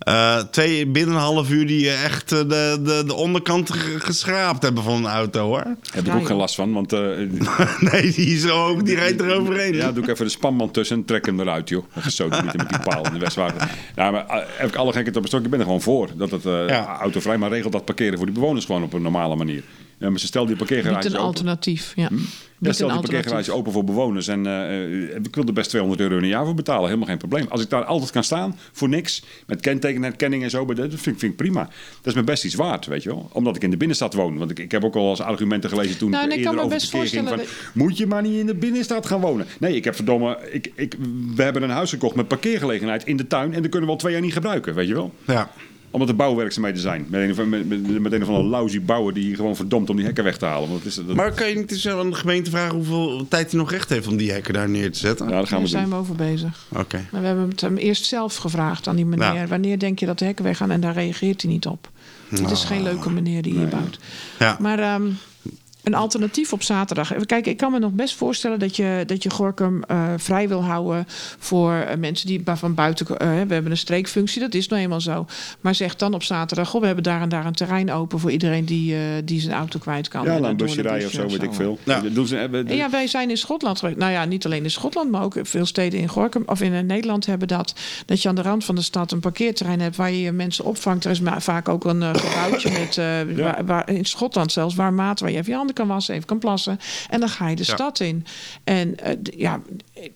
eh, 0.05 0.37
twee 0.39 0.87
binnen 0.87 1.15
een 1.15 1.21
half 1.21 1.51
uur 1.51 1.67
die 1.67 1.89
eh, 1.89 2.05
echt 2.05 2.33
eh, 2.33 2.39
de, 2.39 2.79
de, 2.83 3.03
de 3.07 3.15
onderkant 3.15 3.71
ge- 3.73 4.01
geschraapt 4.01 4.63
hebben 4.63 4.83
van 4.83 4.95
een 4.95 5.11
auto 5.11 5.47
hoor. 5.47 5.65
Heb 5.93 6.07
ik 6.07 6.15
ook 6.15 6.27
geen 6.27 6.37
last 6.37 6.55
van, 6.55 6.73
want 6.73 6.91
nee, 7.91 8.13
die 8.13 8.35
is 8.35 8.41
zo 8.43 8.49
hoog, 8.49 8.83
die 8.83 8.95
rijdt 8.95 9.21
er 9.21 9.35
overheen. 9.41 9.75
Ja, 9.75 9.93
doe 9.93 10.03
ik 10.03 10.09
even 10.09 10.25
de 10.25 10.31
spanband 10.31 10.73
tussen 10.75 10.97
en 10.97 11.05
trek 11.05 11.27
hem 11.27 11.41
eruit, 11.41 11.69
joh. 11.69 11.85
Gestoten 11.99 12.45
met 12.45 12.69
die 12.69 12.79
paal 12.85 13.07
in 13.07 13.13
de 13.13 13.19
Westwagen. 13.19 13.69
Ja, 13.97 14.11
maar 14.11 14.25
heb 14.57 14.69
ik 14.69 14.77
alle 14.77 14.93
gekheid 14.93 15.17
op 15.17 15.33
een. 15.33 15.45
Ik 15.45 15.51
ben 15.51 15.59
er 15.59 15.65
gewoon 15.65 15.83
voor. 15.83 16.09
Dat 16.17 16.31
het 16.31 16.43
Ja. 16.43 16.97
autovrij, 17.01 17.39
maar 17.39 17.51
regelt 17.51 17.73
dat 17.73 17.85
parkeren 17.85 18.17
voor 18.17 18.27
die 18.27 18.35
bewoners 18.35 18.65
gewoon 18.65 18.83
op 18.83 18.93
een 18.93 19.03
normale 19.03 19.37
manier. 19.37 19.63
Ja, 20.05 20.11
maar 20.11 20.21
ze 20.21 20.27
stel 20.27 20.47
die 20.47 20.57
parkeergarage 20.57 20.97
Niet 20.97 21.07
een 21.07 21.13
open. 21.13 21.27
alternatief. 21.27 21.93
Ja. 21.97 22.03
Ja, 22.03 22.71
Niet 22.71 22.75
stel 22.75 22.89
een 22.89 23.01
die 23.01 23.03
parkeergarage 23.11 23.53
open 23.53 23.73
voor 23.73 23.85
bewoners. 23.85 24.29
En 24.29 24.47
eh, 24.47 24.85
eh, 24.85 25.15
ik 25.23 25.35
wil 25.35 25.45
er 25.47 25.53
best 25.53 25.69
200 25.69 26.03
euro 26.03 26.17
in 26.17 26.23
een 26.23 26.29
jaar 26.29 26.45
voor 26.45 26.55
betalen. 26.55 26.85
Helemaal 26.85 27.07
geen 27.09 27.19
probleem. 27.19 27.47
Als 27.49 27.63
ik 27.63 27.71
daar 27.71 27.85
altijd 27.85 28.11
kan 28.11 28.25
staan, 28.25 28.59
voor 28.73 28.89
niks. 28.89 29.23
Met 29.47 29.61
kentekenherkenning 29.61 30.43
en 30.43 30.51
zo. 30.51 30.65
Dat 30.67 30.77
vind, 30.77 30.93
ik- 30.93 31.01
vind 31.01 31.23
ik 31.23 31.37
prima. 31.37 31.61
Dat 31.63 32.07
is 32.07 32.15
me 32.15 32.23
best 32.25 32.45
iets 32.45 32.55
waard, 32.55 32.87
weet 32.87 33.03
je 33.03 33.09
wel. 33.09 33.29
Omdat 33.33 33.57
ik 33.57 33.63
in 33.63 33.71
de 33.71 33.77
binnenstad 33.77 34.15
woon. 34.15 34.39
Want 34.39 34.51
ik, 34.51 34.59
ik 34.59 34.71
heb 34.71 34.85
ook 34.85 34.95
al 34.95 35.09
als 35.09 35.21
argumenten 35.21 35.71
gelezen 35.71 35.99
toen 35.99 36.11
Nou, 36.11 36.23
ik 36.25 36.29
kan 36.31 36.39
eerder 36.39 36.55
me 36.55 36.61
over 36.61 36.75
best 36.77 36.91
verkeer 36.91 37.09
ging. 37.09 37.29
Van, 37.29 37.37
voorstellen 37.39 37.71
Moet 37.75 37.97
je 37.99 38.07
maar 38.07 38.23
niet 38.23 38.39
in 38.39 38.47
de 38.47 38.55
binnenstad 38.55 39.07
gaan 39.07 39.21
wonen. 39.21 39.47
Nee, 39.61 39.77
ik 39.77 39.85
heb 39.85 39.95
verdomme... 39.95 40.39
Ik, 40.51 40.73
ik, 40.75 40.95
we 41.35 41.43
hebben 41.43 41.63
een 41.63 41.71
huis 41.71 41.91
gekocht 41.91 42.15
met 42.15 42.29
parkeergelegenheid 42.29 43.05
in 43.07 43.17
de 43.17 43.27
tuin. 43.27 43.55
En 43.55 43.61
dat 43.63 43.71
kunnen 43.71 43.89
we 43.89 43.95
al 43.95 44.01
twee 44.01 44.13
jaar 44.13 44.23
niet 44.23 44.33
gebruiken, 44.33 44.75
weet 44.75 44.89
je 44.89 44.95
wel 44.95 45.15
Ja. 45.27 45.51
Omdat 45.95 46.09
er 46.09 46.17
bouwwerkzaamheden 46.17 46.81
zijn. 46.81 47.07
Met 47.09 47.21
een, 47.23 47.31
of- 47.31 47.47
met, 47.47 47.69
met, 47.69 48.01
met 48.01 48.13
een 48.13 48.23
of 48.23 48.29
andere 48.29 48.47
lousy 48.49 48.81
bouwer 48.83 49.15
die 49.15 49.35
gewoon 49.35 49.57
verdomd 49.57 49.91
om 49.91 49.97
die 49.97 50.05
hekken 50.05 50.25
weg 50.25 50.37
te 50.39 50.45
halen. 50.45 50.69
Want 50.69 50.83
het 50.85 50.89
is, 50.89 50.95
dat, 51.07 51.17
Maar 51.17 51.33
kan 51.33 51.49
je 51.49 51.55
niet 51.55 51.71
eens 51.73 51.89
aan 51.89 52.11
de 52.11 52.17
gemeente 52.17 52.51
vragen 52.51 52.75
hoeveel 52.75 53.27
tijd 53.29 53.51
hij 53.51 53.61
nog 53.61 53.71
recht 53.71 53.89
heeft 53.89 54.07
om 54.07 54.17
die 54.17 54.33
hekken 54.33 54.55
daar 54.55 54.69
neer 54.69 54.93
te 54.93 54.99
zetten? 54.99 55.29
ja, 55.29 55.37
dat 55.37 55.49
gaan 55.49 55.53
Daar 55.59 55.67
we 55.67 55.73
zijn 55.73 55.89
we 55.89 55.95
over 55.95 56.15
bezig. 56.15 56.67
Oké. 56.73 57.07
Maar 57.11 57.21
we 57.21 57.27
hebben 57.27 57.49
het 57.49 57.61
hem 57.61 57.77
eerst 57.77 58.05
zelf 58.05 58.37
gevraagd 58.37 58.89
aan 58.89 58.97
die 58.97 59.07
meneer. 59.07 59.49
Wanneer 59.49 59.79
denk 59.79 59.99
je 59.99 60.07
dat 60.07 60.19
de 60.19 60.25
hekken 60.25 60.45
weggaan? 60.45 60.71
En 60.71 60.81
daar 60.81 60.95
reageert 60.95 61.43
hij 61.43 61.51
niet 61.51 61.67
op. 61.67 61.91
Het 62.29 62.51
is 62.51 62.65
geen 62.65 62.83
leuke 62.83 63.11
meneer 63.11 63.43
die 63.43 63.53
hier 63.53 63.69
bouwt. 63.69 63.99
Ja. 64.39 64.57
Maar 64.61 64.79
ehm, 64.79 65.03
een 65.85 65.95
alternatief 65.95 66.53
op 66.53 66.63
zaterdag. 66.63 67.13
Kijken, 67.27 67.51
ik 67.53 67.57
kan 67.57 67.73
me 67.73 67.79
nog 67.79 67.93
best 67.93 68.15
voorstellen 68.15 68.59
dat 68.59 68.77
je, 68.77 69.03
dat 69.07 69.23
je 69.23 69.31
Gorkum 69.31 69.83
eh, 69.83 70.13
vrij 70.17 70.49
wil 70.49 70.65
houden 70.65 71.05
voor 71.39 71.73
eh, 71.75 71.97
mensen 71.97 72.27
die 72.27 72.43
van 72.45 72.75
buiten. 72.75 73.07
eh, 73.19 73.29
we 73.29 73.55
hebben 73.55 73.71
een 73.71 73.77
streekfunctie, 73.77 74.41
dat 74.41 74.55
is 74.55 74.69
nou 74.69 74.83
eenmaal 74.83 75.01
zo. 75.01 75.27
Maar 75.61 75.75
zeg 75.75 75.97
dan 75.97 76.15
op 76.15 76.23
zaterdag: 76.23 76.69
goh, 76.69 76.81
we 76.81 76.87
hebben 76.87 77.05
daar 77.05 77.21
en 77.21 77.29
daar 77.29 77.47
een 77.47 77.53
terrein 77.53 77.93
open 77.93 78.19
voor 78.19 78.31
iedereen 78.31 78.65
die, 78.65 78.95
eh, 78.95 79.01
die 79.25 79.41
zijn 79.41 79.55
auto 79.55 79.79
kwijt 79.79 80.09
kan. 80.09 80.25
Ja, 80.25 80.37
een 80.37 80.57
busje 80.57 80.83
rijden 80.83 81.07
of 81.07 81.13
zo, 81.13 81.29
weet 81.29 81.43
ik 81.43 81.53
veel. 81.55 81.79
Ja. 81.83 82.01
Doen 82.01 82.27
ze, 82.27 82.37
hebben, 82.37 82.67
en 82.69 82.77
ja, 82.77 82.91
wij 82.91 83.07
zijn 83.07 83.31
in 83.31 83.37
Schotland 83.37 83.79
geweest. 83.79 83.99
Nou 83.99 84.13
ja, 84.13 84.25
niet 84.25 84.45
alleen 84.45 84.63
in 84.65 84.71
Schotland, 84.71 85.11
maar 85.11 85.23
ook 85.23 85.35
veel 85.43 85.67
steden 85.67 86.01
in 86.01 86.09
Gorkum 86.09 86.43
of 86.47 86.61
in 86.61 86.87
Nederland 86.87 87.27
hebben 87.27 87.49
dat. 87.49 87.75
Dat 88.07 88.23
je 88.23 88.29
aan 88.29 88.35
de 88.35 88.43
rand 88.43 88.65
van 88.65 88.75
de 88.75 88.83
stad 88.83 89.13
een 89.13 89.21
parkeerterrein 89.21 89.81
hebt 89.81 89.97
waar 89.97 90.11
je 90.11 90.21
je 90.21 90.33
mensen 90.33 90.65
opvangt. 90.65 91.05
Er 91.05 91.11
is 91.11 91.21
maar 91.21 91.43
vaak 91.43 91.69
ook 91.69 91.85
een 91.85 92.17
gebouwtje 92.17 92.71
met, 92.81 92.99
eh, 92.99 93.45
waar, 93.45 93.65
waar- 93.67 93.91
in 93.91 94.05
Schotland 94.05 94.53
zelfs, 94.53 94.75
waar 94.75 94.93
maat 94.93 95.21
waar 95.21 95.31
je 95.31 95.37
even 95.37 95.51
je 95.51 95.57
handen 95.57 95.74
kan 95.75 95.87
wassen, 95.87 96.15
even 96.15 96.27
kan 96.27 96.39
plassen. 96.39 96.79
En 97.11 97.21
dan 97.21 97.29
ga 97.29 97.49
je 97.49 97.57
de 97.57 97.65
Ja. 97.67 97.75
stad 97.75 98.01
in. 98.01 98.27
En 98.65 98.97
eh, 98.97 99.17
ja, 99.37 99.61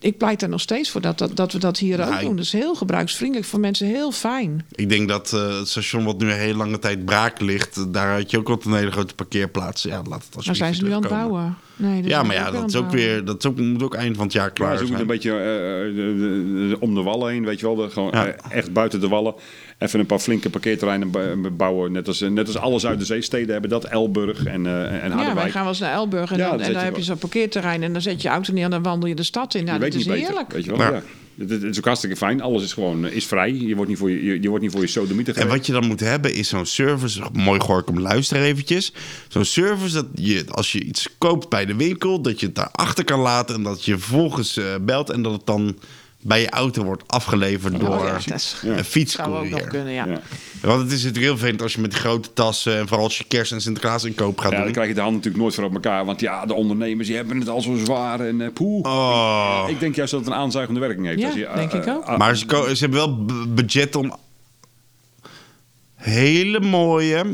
ik 0.01 0.19
pleit 0.19 0.43
er 0.43 0.49
nog 0.49 0.61
steeds 0.61 0.91
voor 0.91 1.01
dat, 1.01 1.19
dat, 1.19 1.37
dat 1.37 1.53
we 1.53 1.59
dat 1.59 1.79
hier 1.79 1.97
Nou, 1.99 2.11
ook 2.13 2.17
ik- 2.19 2.27
doen. 2.27 2.37
Dat 2.37 2.45
is 2.45 2.53
heel 2.53 2.75
gebruiksvriendelijk 2.75 3.47
voor 3.49 3.61
mensen, 3.61 3.87
heel 3.87 4.13
fijn. 4.13 4.67
Ik 4.75 4.89
denk 4.89 5.09
dat 5.09 5.33
eh, 5.33 5.59
het 5.59 5.69
station 5.69 6.05
wat 6.05 6.19
nu 6.19 6.31
een 6.31 6.39
hele 6.39 6.57
lange 6.57 6.79
tijd 6.79 7.05
braak 7.05 7.41
ligt, 7.41 7.93
daar 7.93 8.15
had 8.17 8.31
je 8.31 8.39
ook 8.39 8.49
wat 8.49 8.65
een 8.65 8.75
hele 8.75 8.91
grote 8.91 9.15
parkeerplaats. 9.15 9.83
Ja, 9.83 9.91
laat 9.91 10.05
het 10.05 10.11
Maar 10.11 10.21
alsjeblieft 10.37 10.59
zijn 10.59 10.75
ze 10.75 10.85
nu 10.85 10.93
aan 10.93 11.01
het 11.01 11.11
bouwen? 11.11 11.57
Nee, 11.77 12.03
Ja, 12.03 12.23
maar 12.23 12.35
ja, 12.35 12.51
dat 12.51 12.69
is 12.69 12.77
ook 12.77 12.91
weer, 12.91 13.25
dat 13.25 13.39
is 13.39 13.47
ook, 13.51 13.57
moet 13.59 13.83
ook 13.83 13.95
eind 13.95 14.17
van 14.17 14.25
het 14.25 14.33
jaar 14.33 14.45
Ja, 14.47 14.51
klaar 14.51 14.77
ze 14.77 14.83
moeten 14.85 14.89
zijn. 14.97 15.01
een 15.01 15.07
beetje 15.07 15.31
eh, 15.31 15.89
eh, 15.89 15.95
de- 15.95 16.17
de- 16.19 16.69
de- 16.69 16.81
om 16.81 16.95
de 16.95 17.03
wallen 17.03 17.31
heen, 17.33 17.45
weet 17.45 17.61
je 17.61 17.67
wel. 17.67 17.75
De, 17.77 17.91
gewoon 17.91 18.11
Ja. 18.13 18.27
eh, 18.27 18.57
echt 18.57 18.73
buiten 18.73 19.01
de 19.01 19.09
wallen. 19.09 19.35
Even 19.79 20.01
een 20.01 20.07
paar 20.07 20.19
flinke 20.19 20.51
parkeerterreinen 20.51 21.57
bouwen. 21.57 21.93
Net 21.93 22.07
als, 22.09 22.21
net 22.21 22.47
als 22.47 22.57
alle 22.59 22.79
Zuiderzeesteden 22.79 23.51
hebben 23.53 23.71
dat. 23.71 23.85
Elburg 23.85 24.45
en, 24.45 24.67
eh 24.67 24.73
en 24.83 24.93
Ja, 24.95 25.01
wij 25.01 25.11
Harderwijk. 25.11 25.51
gaan 25.51 25.61
wel 25.63 25.71
eens 25.71 25.81
naar 25.81 25.93
Elburg 25.93 26.31
en, 26.33 26.37
Ja, 26.39 26.43
dan, 26.43 26.51
dan 26.51 26.59
en 26.59 26.65
zet 26.65 26.75
daar 26.75 26.83
je 26.85 26.89
heb 26.89 26.99
je 26.99 27.05
zo'n 27.05 27.19
parkeerterrein 27.19 27.83
en 27.83 27.93
dan 27.93 28.03
zet 28.03 28.23
je 28.23 28.29
je 28.29 28.35
auto 28.35 28.53
neer 28.53 28.65
en 28.65 28.71
dan 28.71 28.83
wandel 28.83 29.09
je 29.09 29.15
de 29.15 29.23
stad 29.23 29.55
in. 29.55 29.67
Nou, 29.69 29.85
je 29.85 29.91
dat 29.91 29.95
weet 29.95 30.01
is 30.01 30.07
niet 30.07 30.15
beter, 30.15 30.29
heerlijk. 30.29 30.53
weet 30.53 30.65
je 30.65 30.71
wel. 30.71 30.81
Ja. 30.81 30.91
Ja. 30.91 31.03
Het, 31.39 31.51
het 31.51 31.63
is 31.63 31.79
ook 31.79 31.85
hartstikke 31.85 32.17
fijn. 32.17 32.41
Alles 32.41 32.63
is 32.63 32.73
gewoon 32.73 33.07
is 33.07 33.27
vrij. 33.27 33.53
Je 33.53 33.75
wordt 33.75 33.91
niet 33.91 33.99
voor 33.99 34.11
je, 34.11 34.25
je, 34.25 34.43
je 34.43 34.49
wordt 34.49 34.63
niet 34.65 34.73
voor 34.73 34.81
je 34.81 34.87
sodomieten 34.87 35.35
En 35.35 35.49
wat 35.49 35.67
je 35.67 35.73
dan 35.73 35.87
moet 35.87 36.01
hebben 36.01 36.35
is 36.35 36.49
zo'n 36.49 36.67
service. 36.67 37.23
Mooi 37.33 37.61
Gorkum, 37.61 38.01
luister 38.01 38.43
eventjes. 38.43 38.93
Zo'n 39.29 39.45
service 39.45 39.95
dat 39.95 40.07
je, 40.15 40.45
als 40.49 40.73
je 40.73 40.81
iets 40.81 41.09
koopt 41.19 41.49
bij 41.49 41.67
de 41.67 41.75
winkel, 41.75 42.21
dat 42.21 42.41
je 42.41 42.47
het 42.47 42.55
daarachter 42.55 43.05
kan 43.05 43.21
laten 43.21 43.55
en 43.55 43.63
dat 43.63 43.85
je 43.85 43.99
vervolgens 43.99 44.57
eh, 44.57 44.65
belt 44.81 45.11
en 45.11 45.23
dat 45.23 45.33
het 45.33 45.47
dan 45.47 45.79
bij 46.23 46.41
je 46.41 46.51
auto 46.51 46.85
wordt 46.85 47.03
afgeleverd 47.07 47.81
door 47.81 47.89
Oh 47.99 48.05
ja, 48.05 48.13
dat 48.13 48.35
is- 48.35 48.53
een 48.53 48.59
Zou 48.61 48.71
ook 48.73 48.77
nog 48.77 48.87
fietscourier. 48.87 49.67
kunnen, 49.69 49.93
ja. 49.93 50.07
Ja. 50.07 50.21
Want 50.63 50.81
het 50.83 50.93
is 50.93 50.97
natuurlijk 50.99 51.25
heel 51.25 51.37
vervelend 51.37 51.63
als 51.63 51.73
je 51.75 51.81
met 51.81 51.91
die 51.91 52.01
grote 52.01 52.33
tassen 52.33 52.77
en 52.79 52.89
vooral 52.89 53.05
als 53.05 53.19
je 53.19 53.25
kerst 53.29 53.53
en 53.53 53.61
Sinterklaas 53.61 54.05
inkoop 54.05 54.39
gaat 54.39 54.51
Ja, 54.51 54.57
dan 54.57 54.65
doen. 54.65 54.73
krijg 54.75 54.89
je 54.89 54.95
de 54.95 55.01
hand 55.01 55.15
natuurlijk 55.15 55.43
nooit 55.43 55.55
voor 55.55 55.65
op 55.65 55.75
elkaar. 55.75 56.05
Want 56.05 56.21
ja, 56.21 56.47
de 56.47 56.55
ondernemers 56.55 57.07
die 57.09 57.17
hebben 57.17 57.39
het 57.39 57.49
al 57.49 57.61
zo 57.61 57.77
zwaar. 57.77 58.21
En 58.21 58.41
eh, 58.41 58.53
poeh. 58.53 58.87
Oh. 58.87 59.65
Ik 59.69 59.81
denk 59.81 59.95
juist 59.95 60.11
dat 60.13 60.21
het 60.21 60.29
een 60.31 60.35
aanzuigende 60.37 60.81
werking 60.81 61.07
heeft. 61.07 61.21
Ja, 61.21 61.27
Als 61.27 61.37
je, 61.37 61.47
eh, 61.47 61.57
denk 61.57 61.73
ik 61.73 61.87
eh, 61.87 61.95
ook. 61.95 62.05
ah, 62.05 62.19
Maar 62.19 62.37
ze, 62.37 62.45
ze 62.75 62.77
hebben 62.85 62.99
wel 62.99 63.25
budget 63.49 63.97
om 63.97 64.17
hele 65.95 66.61
mooie 66.61 67.25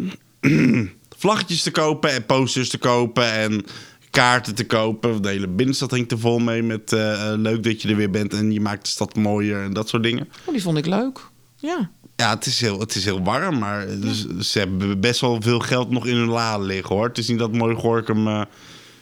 vlaggetjes 1.18 1.62
te 1.62 1.70
kopen 1.70 2.10
en 2.10 2.26
posters 2.26 2.68
te 2.68 2.78
kopen 2.78 3.32
en 3.32 3.66
kaarten 4.14 4.54
te 4.54 4.66
kopen. 4.66 5.22
De 5.22 5.28
hele 5.28 5.48
binnenstad 5.48 5.90
hangt 5.90 6.12
er 6.12 6.18
vol 6.18 6.38
mee 6.38 6.62
met 6.62 6.92
eh, 6.92 7.32
eh, 7.32 7.38
leuk 7.38 7.62
dat 7.62 7.82
je 7.82 7.88
er 7.88 7.96
weer 7.96 8.10
bent 8.10 8.32
en 8.32 8.52
je 8.52 8.60
maakt 8.60 8.84
de 8.84 8.90
stad 8.90 9.16
mooier 9.16 9.62
en 9.62 9.72
dat 9.72 9.88
soort 9.88 10.02
dingen. 10.02 10.28
Oh, 10.44 10.52
die 10.52 10.62
vond 10.62 10.78
ik 10.78 10.86
leuk. 10.86 11.20
Ja. 11.56 11.90
Ja, 12.16 12.34
het 12.34 12.46
is 12.46 12.60
heel, 12.60 12.80
het 12.80 12.94
is 12.94 13.04
heel 13.04 13.22
warm, 13.22 13.58
maar 13.58 13.86
dus, 14.00 14.26
ze 14.38 14.58
hebben 14.58 15.00
best 15.00 15.20
wel 15.20 15.40
veel 15.42 15.58
geld 15.58 15.90
nog 15.90 16.06
in 16.06 16.16
hun 16.16 16.28
la 16.28 16.58
liggen 16.58 16.94
hoor. 16.96 17.06
Het 17.06 17.18
is 17.18 17.28
niet 17.28 17.38
dat 17.38 17.52
mooi 17.52 17.74
Gorkum 17.74 18.26
eh, 18.26 18.38
het 18.38 18.48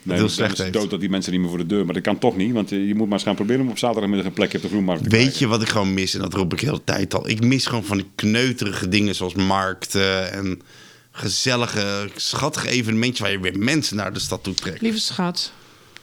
Nee, 0.02 0.16
heel 0.16 0.28
slecht 0.28 0.52
is 0.52 0.58
het 0.58 0.66
heeft. 0.66 0.78
dood 0.78 0.90
dat 0.90 1.00
die 1.00 1.10
mensen 1.10 1.32
niet 1.32 1.40
meer 1.40 1.50
voor 1.50 1.58
de 1.58 1.66
deur. 1.66 1.84
Maar 1.84 1.94
dat 1.94 2.02
kan 2.02 2.18
toch 2.18 2.36
niet. 2.36 2.52
Want 2.52 2.70
je 2.70 2.94
moet 2.94 3.04
maar 3.04 3.12
eens 3.12 3.22
gaan 3.22 3.34
proberen 3.34 3.62
om 3.62 3.68
op 3.68 3.78
zaterdagmiddag 3.78 4.26
een 4.26 4.32
plekje 4.32 4.56
op 4.56 4.62
de 4.62 4.68
Groenmarkt 4.68 5.02
te 5.02 5.08
Weet 5.08 5.18
krijgen. 5.20 5.40
je 5.40 5.46
wat 5.46 5.62
ik 5.62 5.68
gewoon 5.68 5.94
mis? 5.94 6.14
En 6.14 6.20
dat 6.20 6.34
roep 6.34 6.52
ik 6.52 6.60
de 6.60 6.66
hele 6.66 6.84
tijd 6.84 7.14
al. 7.14 7.28
Ik 7.28 7.44
mis 7.44 7.66
gewoon 7.66 7.84
van 7.84 7.96
die 7.96 8.10
kneuterige 8.14 8.88
dingen 8.88 9.14
zoals 9.14 9.34
markten 9.34 10.32
en 10.32 10.60
gezellige, 11.12 12.10
schattige 12.16 12.68
evenementjes 12.68 13.20
waar 13.20 13.30
je 13.30 13.40
weer 13.40 13.58
mensen 13.58 13.96
naar 13.96 14.12
de 14.12 14.18
stad 14.18 14.42
toe 14.42 14.54
trekt. 14.54 14.80
Lieve 14.80 15.00
schat, 15.00 15.52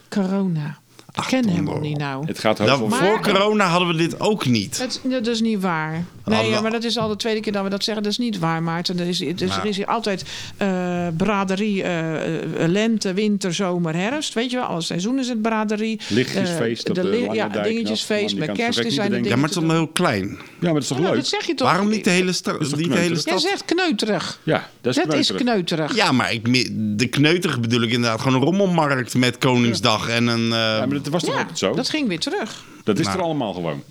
corona. 0.10 0.80
Ik 1.16 1.24
ken 1.28 1.48
helemaal 1.48 1.80
niet 1.80 1.98
nou. 1.98 2.26
Het 2.26 2.40
gaat 2.40 2.60
Nou, 2.60 2.92
voor 2.92 3.20
corona 3.22 3.68
hadden 3.68 3.88
we 3.88 3.96
dit 3.96 4.20
ook 4.20 4.46
niet. 4.46 4.78
Het, 4.78 5.02
dat 5.10 5.28
is 5.28 5.42
niet 5.42 5.62
waar. 5.62 6.04
Nee, 6.26 6.50
ja, 6.50 6.62
maar 6.62 6.72
dat 6.72 6.84
is 6.84 6.98
al 6.98 7.08
de 7.08 7.16
tweede 7.16 7.40
keer 7.40 7.52
dat 7.52 7.64
we 7.64 7.70
dat 7.70 7.84
zeggen. 7.84 8.04
Dat 8.04 8.12
is 8.12 8.18
niet 8.18 8.40
waar, 8.40 8.64
Maarten. 8.64 9.00
Er 9.00 9.08
is, 9.08 9.18
dus 9.18 9.56
er 9.58 9.66
is 9.66 9.78
hier 9.78 9.86
altijd 9.86 10.24
eh, 10.58 11.08
braderie, 11.18 11.84
eh, 11.84 12.64
eh, 12.64 12.70
lente, 12.70 13.14
winter, 13.14 13.54
zomer, 13.54 13.96
herfst. 13.96 14.34
Weet 14.34 14.52
je 14.52 14.58
wel, 14.58 14.66
alle 14.66 14.82
seizoenen 14.82 15.22
is 15.22 15.30
het 15.30 15.42
braderie. 15.42 16.00
Lichtjesfeest 16.08 16.90
op 16.90 16.96
de 16.96 17.28
Ja, 17.32 17.48
Dijk. 17.48 17.64
dingetjesfeest. 17.64 18.30
Je 18.30 18.40
met 18.40 18.48
het 18.48 18.58
kerst 18.58 18.74
zijn 18.74 18.88
niet 18.88 18.98
er 18.98 19.04
Ja, 19.04 19.10
dingen 19.10 19.30
maar 19.30 19.40
het 19.42 19.50
is 19.52 19.58
allemaal 19.58 19.76
heel 19.76 19.88
klein. 19.88 20.28
Ja, 20.28 20.38
maar 20.60 20.74
dat 20.74 20.82
is 20.82 20.88
toch 20.88 20.98
Nou, 20.98 21.10
leuk? 21.10 21.20
dat 21.20 21.30
zeg 21.30 21.46
je 21.48 21.54
toch? 21.54 21.68
Waarom 21.68 21.90
niet 21.90 22.04
de 22.04 22.10
hele, 22.10 22.30
is 22.30 22.42
niet 22.42 22.70
de 22.70 22.76
hele 22.76 22.90
kneuterig? 22.90 23.10
Jij 23.10 23.16
stad? 23.16 23.42
zegt 23.42 23.66
kneuterig. 23.66 24.40
Ja, 24.44 24.70
dat 24.82 24.98
is 24.98 25.04
Dat 25.04 25.14
is 25.14 25.28
kneuterig. 25.28 25.42
kneuterig. 25.42 25.96
Ja, 25.96 26.12
maar 26.12 26.34
ik, 26.34 26.70
de 26.98 27.08
kneuterig 27.08 27.60
bedoel 27.60 27.82
ik 27.82 27.92
inderdaad 27.92 28.22
gewoon 28.22 28.38
een 28.38 28.44
rommelmarkt 28.44 29.16
met 29.16 29.38
Koningsdag 29.38 30.10
en 30.10 30.28
een... 30.28 30.52
eh, 31.00 31.04
dat 31.04 31.14
was 31.14 31.24
toch 31.24 31.34
Ja, 31.34 31.40
altijd 31.40 31.58
zo? 31.60 31.74
dat 31.74 31.90
ging 31.90 32.08
weer 32.08 32.20
terug. 32.20 32.64
Dat 32.84 33.00
is 33.00 33.06
Maar- 33.06 33.16
er 33.16 33.22
allemaal 33.22 33.54
gewoon. 33.54 33.84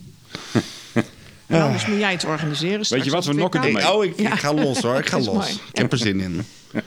En 1.47 1.63
anders 1.63 1.87
moet 1.87 1.99
jij 1.99 2.13
het 2.13 2.25
organiseren. 2.25 2.85
straks 2.85 3.05
je 3.05 3.11
wat, 3.11 3.25
we 3.25 3.33
nokken 3.33 3.63
ermee. 3.63 3.93
oh, 3.93 4.05
ik, 4.05 4.17
ik 4.17 4.29
ga 4.29 4.55
los 4.55 4.81
hoor. 4.83 4.97
Ik 4.99 5.07
ga 5.11 5.17
los. 5.17 5.27
mooi. 5.27 5.49
Ik 5.73 5.79
heb 5.79 5.93
er 5.93 5.99
zin 5.99 6.21
in. 6.21 6.47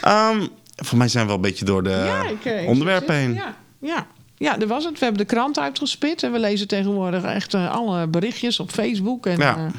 Ehm, 0.00 0.46
voor 0.76 0.98
mij 0.98 1.08
zijn 1.08 1.22
we 1.22 1.28
wel 1.28 1.36
een 1.36 1.48
beetje 1.48 1.64
door 1.64 1.82
de 1.82 1.90
Ja, 1.90 2.28
ik, 2.28 2.44
eh, 2.44 2.66
onderwerpen 2.68 3.14
heen. 3.14 3.34
Ja, 3.34 3.56
ja. 3.78 4.06
ja, 4.38 4.56
dat 4.56 4.68
was 4.68 4.84
het. 4.84 4.98
We 4.98 5.04
hebben 5.04 5.26
de 5.26 5.32
krant 5.34 5.58
uitgespit. 5.58 6.22
En 6.22 6.32
we 6.32 6.38
lezen 6.38 6.68
tegenwoordig 6.68 7.22
echt 7.24 7.54
eh, 7.54 7.70
alle 7.70 8.06
berichtjes 8.06 8.60
op 8.60 8.70
Facebook. 8.70 9.26
En, 9.26 9.38
Ja. 9.38 9.56
ja. 9.56 9.70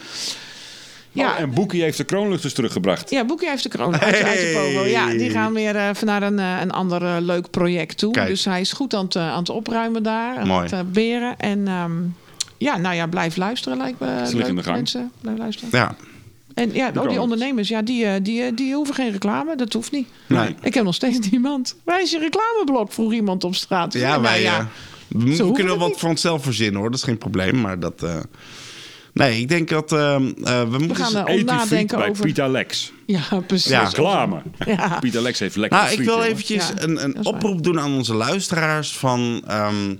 Ja. 1.16 1.24
ja, 1.24 1.38
en 1.38 1.54
Boekie 1.54 1.82
heeft 1.82 1.98
de 1.98 2.04
kroonluchters 2.04 2.54
teruggebracht. 2.54 3.10
ja, 3.10 3.26
Boekie 3.26 3.50
heeft 3.50 3.64
de 3.64 3.70
kroon 3.70 4.00
uit, 4.00 4.24
uit 4.24 4.40
de 4.40 4.52
pogo. 4.54 4.86
Ja, 4.86 5.10
die 5.10 5.30
gaan 5.30 5.54
weer 5.54 5.76
eh, 5.76 5.90
naar 6.02 6.24
een, 6.24 6.40
eh, 6.40 6.58
een 6.62 6.72
ander 6.72 7.04
eh, 7.04 7.16
leuk 7.20 7.50
project 7.50 7.98
toe. 7.98 8.12
Kijk. 8.12 8.28
Dus 8.28 8.46
hij 8.46 8.62
is 8.62 8.72
goed 8.72 8.94
aan 8.94 9.06
het, 9.06 9.16
aan 9.16 9.40
het 9.40 9.50
opruimen 9.50 10.04
daar. 10.04 10.38
Aan 10.38 10.48
Mooi. 10.48 10.68
het 10.70 10.92
beren. 10.92 11.40
En 11.40 11.68
ehm, 11.68 11.92
ja, 12.58 12.78
nou 12.78 12.96
ja, 12.96 13.08
blijf 13.08 13.36
luisteren 13.36 13.78
lijkt 13.78 14.00
me. 14.00 14.22
liggen 14.22 14.48
in 14.48 14.56
de 14.56 14.64
gang. 14.64 14.76
Mensen, 14.76 15.12
blijf 15.22 15.38
luisteren. 15.38 15.70
Ja. 15.72 15.96
En 16.56 16.74
ja, 16.74 16.92
oh, 16.96 17.10
die 17.10 17.22
ondernemers, 17.22 17.68
ja, 17.68 17.82
die, 17.82 18.06
eh, 18.06 18.14
die, 18.22 18.54
die 18.54 18.74
hoeven 18.74 18.96
geen 18.96 19.12
reclame. 19.12 19.56
Dat 19.56 19.74
hoeft 19.74 19.92
niet. 19.92 20.08
Nee. 20.28 20.56
Ik 20.62 20.74
heb 20.74 20.84
nog 20.84 20.96
steeds 20.96 21.30
niemand. 21.30 21.76
Waar 21.84 22.02
is 22.02 22.12
je 22.12 22.20
reclameblok? 22.20 22.94
Vroeg 22.94 23.14
iemand 23.14 23.44
op 23.44 23.56
straat. 23.56 23.94
Ja, 23.94 24.22
wij, 24.22 24.42
ja. 24.42 24.70
we, 25.08 25.36
kunnen 25.36 25.72
het 25.72 25.80
wat 25.80 25.88
niet. 25.88 26.00
voor 26.00 26.10
onszelf 26.10 26.44
verzinnen 26.44 26.82
hoor. 26.82 26.90
Dat 26.90 27.00
is 27.00 27.06
geen 27.06 27.18
probleem. 27.18 27.62
Maar 27.62 27.80
dat. 27.80 28.06
Nee, 29.16 29.40
ik 29.40 29.48
denk 29.50 29.70
dat. 29.70 29.92
eh, 29.92 30.16
eh, 30.16 30.22
we 30.70 30.78
moeten. 30.78 30.88
We 30.88 30.96
gaan 30.96 31.46
nadenken 31.46 31.98
bij 31.98 32.10
over. 32.10 32.24
Pieter 32.24 32.50
Lex. 32.50 32.92
Ja, 33.06 33.22
precies. 33.48 33.72
Ja. 33.72 33.84
Reclame. 33.84 34.42
Ja. 34.66 34.98
Pieter 35.00 35.22
Lex 35.22 35.40
heeft 35.40 35.56
lekker 35.56 35.80
Nou, 35.80 35.92
ik 35.92 35.98
wil 36.00 36.08
jongen. 36.14 36.28
eventjes 36.30 36.68
Ja, 36.68 36.84
een, 36.84 37.04
een 37.04 37.14
waar. 37.14 37.24
oproep 37.34 37.64
doen 37.64 37.80
aan 37.80 37.94
onze 37.94 38.14
luisteraars 38.14 38.92
van... 38.98 39.42
ehm, 39.48 39.96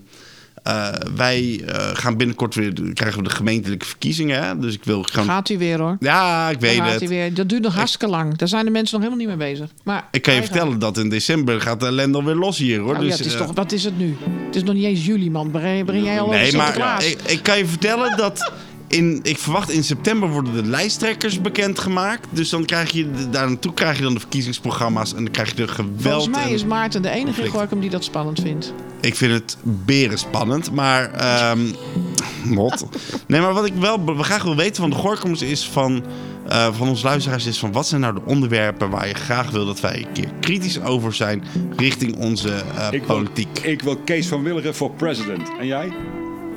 eh, 0.64 0.90
wij 1.16 1.62
eh, 1.68 1.90
gaan 1.94 2.18
binnenkort 2.18 2.56
weer... 2.56 2.74
krijgen 2.94 3.18
we 3.24 3.28
de 3.30 3.36
gemeentelijke 3.36 3.86
verkiezingen. 3.86 4.44
Hè? 4.44 4.60
Dus 4.60 4.74
ik 4.74 4.84
wil 4.84 5.04
gewoon... 5.04 5.26
Gaat 5.28 5.48
hij 5.48 5.58
weer 5.58 5.80
hoor. 5.80 5.98
Ja, 6.00 6.50
ik 6.50 6.60
weet 6.60 6.76
Gaat 6.78 6.86
hij 6.86 6.94
het. 6.96 7.08
weer. 7.10 7.34
Dat 7.34 7.50
duurt 7.50 7.62
nog 7.64 7.76
hartstikke 7.76 8.08
lang. 8.08 8.38
Daar 8.38 8.48
zijn 8.48 8.66
de 8.66 8.72
mensen 8.72 9.00
nog 9.00 9.08
helemaal 9.10 9.28
niet 9.28 9.38
mee 9.38 9.52
bezig. 9.54 9.70
Maar 9.84 10.08
Ik 10.12 10.22
kan 10.22 10.34
je 10.34 10.40
gaan. 10.40 10.50
vertellen 10.50 10.80
dat 10.80 10.98
in 10.98 11.10
december 11.10 11.62
gaat 11.62 11.80
de 11.80 11.86
ellende 11.86 12.18
alweer 12.18 12.36
los 12.36 12.58
hier, 12.58 12.80
hoor. 12.80 12.94
Nou, 12.94 13.06
dus, 13.06 13.18
ja, 13.18 13.24
het 13.24 13.26
is 13.34 13.38
toch, 13.38 13.52
wat 13.54 13.72
is 13.72 13.84
het 13.84 13.98
nu? 13.98 14.18
Het 14.46 14.56
is 14.56 14.64
nog 14.64 14.76
niet 14.76 14.84
eens 14.84 15.06
juli, 15.06 15.30
man. 15.32 15.52
Begin 15.52 16.04
jij 16.04 16.20
al 16.20 16.26
over 16.28 16.40
Nee, 16.40 16.54
maar 16.56 17.04
ik, 17.06 17.22
ik 17.26 17.44
kan 17.44 17.58
je 17.58 17.66
vertellen 17.66 18.18
dat... 18.18 18.52
In, 18.88 19.20
ik 19.24 19.38
verwacht 19.38 19.70
in 19.72 19.84
september 19.84 20.30
worden 20.30 20.54
de 20.54 20.64
lijsttrekkers 20.64 21.42
bekendgemaakt. 21.42 22.28
Dus 22.30 22.50
dan 22.50 22.66
krijg 22.66 22.92
je 22.92 23.12
de- 23.12 23.30
daar 23.30 23.48
naartoe 23.48 23.74
krijg 23.74 23.98
je 23.98 24.04
dan 24.04 24.14
de 24.14 24.20
verkiezingsprogramma's 24.20 25.14
en 25.14 25.24
dan 25.24 25.32
krijg 25.32 25.50
je 25.50 25.56
de 25.56 25.68
geweld. 25.68 26.02
Volgens 26.02 26.28
mij 26.38 26.52
is 26.52 26.66
Maarten 26.66 27.02
de 27.02 27.10
enige 27.10 27.20
in 27.22 27.26
conflict. 27.34 27.52
Gorkum 27.56 27.80
die 27.80 27.90
dat 27.90 28.04
spannend 28.04 28.40
vindt. 28.42 28.74
Ik 29.02 29.16
vind 29.16 29.34
het 29.34 29.58
beren 29.64 30.18
spannend, 30.18 30.72
maar... 30.72 31.12
ehm 31.12 31.60
mot. 32.44 32.86
Nee, 33.28 33.42
maar 33.42 33.54
wat 33.54 33.66
ik 33.66 33.74
wel 33.80 34.04
be- 34.04 34.24
graag 34.24 34.44
wil 34.44 34.56
weten 34.56 34.76
van 34.76 34.90
de 34.90 34.96
Gorkums 34.96 35.42
is 35.42 35.68
van... 35.68 36.04
eh, 36.48 36.68
van 36.74 36.88
onze 36.90 37.06
luisteraars 37.06 37.46
is 37.46 37.60
van... 37.60 37.72
wat 37.72 37.88
zijn 37.88 38.02
nou 38.02 38.14
de 38.14 38.22
onderwerpen 38.26 38.90
waar 38.90 39.08
je 39.08 39.14
graag 39.14 39.50
wil 39.52 39.66
dat 39.66 39.80
wij 39.80 39.98
een 39.98 40.12
keer 40.14 40.30
kritisch 40.40 40.82
over 40.82 41.14
zijn... 41.14 41.44
richting 41.78 42.16
onze 42.18 42.50
eh, 42.78 42.88
Ik 42.92 43.04
wil, 43.04 43.16
politiek. 43.16 43.60
ik 43.62 43.82
wil 43.82 43.96
Kees 43.98 44.28
van 44.28 44.44
Willigen 44.44 44.76
voor 44.76 44.92
president. 44.92 45.50
En 45.60 45.66
jij? 45.68 45.94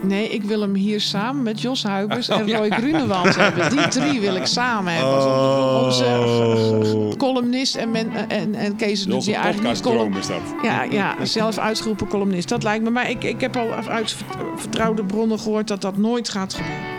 Nee, 0.00 0.28
ik 0.28 0.42
wil 0.42 0.60
hem 0.60 0.74
hier 0.74 1.00
samen 1.00 1.42
met 1.42 1.60
Jos 1.60 1.82
Huibers 1.82 2.28
en 2.28 2.40
Oh, 2.42 2.48
ja. 2.48 2.58
Roy 2.58 2.70
Grunewald 2.70 3.36
hebben. 3.36 3.70
Die 3.70 3.88
drie 3.88 4.20
wil 4.20 4.34
ik 4.34 4.46
samen 4.46 4.92
hebben. 4.92 5.12
Oh. 5.12 5.82
Onze 5.84 7.14
columnist 7.16 7.74
en, 7.76 7.90
men, 7.90 8.28
en, 8.28 8.54
en 8.54 8.76
Kees 8.76 9.04
doet 9.04 9.24
die 9.24 9.34
eigenlijk 9.34 9.74
niet 9.74 9.82
column. 9.82 10.16
is 10.16 10.26
dat. 10.26 10.40
Ja, 10.62 10.82
ja, 10.82 11.24
zelf 11.24 11.58
uitgeroepen 11.58 12.08
columnist. 12.08 12.48
Dat 12.48 12.62
lijkt 12.62 12.84
me. 12.84 12.90
Maar 12.90 13.10
ik, 13.10 13.24
ik 13.24 13.40
heb 13.40 13.56
al 13.56 13.72
uit 13.88 14.16
vertrouwde 14.56 15.04
bronnen 15.04 15.38
gehoord 15.38 15.68
dat 15.68 15.80
dat 15.80 15.96
nooit 15.96 16.28
gaat 16.28 16.54
gebeuren. 16.54 16.97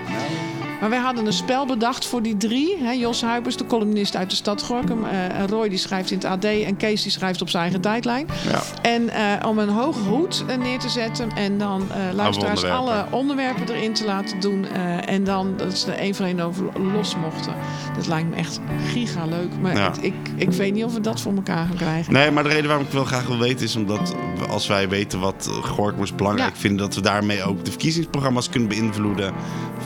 Maar 0.80 0.90
wij 0.90 1.00
hadden 1.00 1.26
een 1.26 1.34
spel 1.34 1.66
bedacht 1.66 2.06
voor 2.06 2.22
die 2.22 2.38
drie. 2.38 2.78
Hè, 2.80 2.92
Jos 2.92 3.22
Huibers, 3.22 3.58
de 3.58 3.66
columnist 3.66 4.16
uit 4.16 4.30
de 4.30 4.36
stad 4.36 4.62
Gorkum. 4.64 5.04
en 5.06 5.48
Roy 5.48 5.70
die 5.70 5.78
schrijft 5.78 6.12
in 6.12 6.18
het 6.18 6.26
AD. 6.28 6.44
En 6.46 6.78
Kees 6.78 7.02
die 7.04 7.12
schrijft 7.12 7.42
op 7.42 7.50
zijn 7.50 7.64
eigen 7.64 7.82
tijdlijn. 7.82 8.28
Ja. 8.52 8.62
En 8.82 9.10
eh, 9.10 9.48
om 9.48 9.58
een 9.60 9.70
hoge 9.70 10.00
hoed 10.00 10.44
eh, 10.48 10.58
neer 10.58 10.80
te 10.80 10.90
zetten. 10.90 11.30
En 11.36 11.58
dan 11.58 11.88
luisteraars 12.14 12.64
onderwerpen. 12.64 12.78
alle 12.78 13.06
onderwerpen 13.12 13.76
erin 13.76 13.94
te 13.94 14.06
laten 14.06 14.40
doen. 14.40 14.66
en 15.06 15.24
dan 15.24 15.54
dat 15.58 15.78
ze 15.78 15.92
er 15.92 15.98
één 15.98 16.16
voor 16.16 16.26
één 16.26 16.40
over 16.40 16.66
los 16.94 17.16
mochten. 17.16 17.54
Dat 17.96 18.08
lijkt 18.08 18.30
me 18.30 18.36
echt 18.36 18.60
giga 18.88 19.26
leuk. 19.26 19.50
Maar 19.62 19.76
Ja. 19.76 19.94
ik, 19.94 20.04
ik, 20.04 20.14
ik 20.36 20.52
weet 20.52 20.74
niet 20.74 20.84
of 20.84 20.94
we 20.94 21.02
dat 21.02 21.22
voor 21.22 21.34
elkaar 21.36 21.66
gaan 21.68 21.76
krijgen. 21.78 22.14
Nee, 22.14 22.32
maar 22.32 22.44
de 22.44 22.50
reden 22.50 22.68
waarom 22.68 22.86
ik 22.86 22.92
wel 22.92 23.06
graag 23.06 23.28
wil 23.28 23.38
weten 23.38 23.66
is 23.66 23.76
omdat 23.76 24.16
als 24.50 24.68
wij 24.68 24.90
weten 24.90 25.20
wat 25.20 25.50
Gorkums 25.64 26.16
belangrijk 26.16 26.54
Ja. 26.54 26.60
vinden, 26.60 26.86
dat 26.86 26.96
we 26.96 27.02
daarmee 27.02 27.44
ook 27.44 27.66
de 27.66 27.72
verkiezingsprogramma's 27.72 28.50
kunnen 28.50 28.70
beïnvloeden 28.70 29.34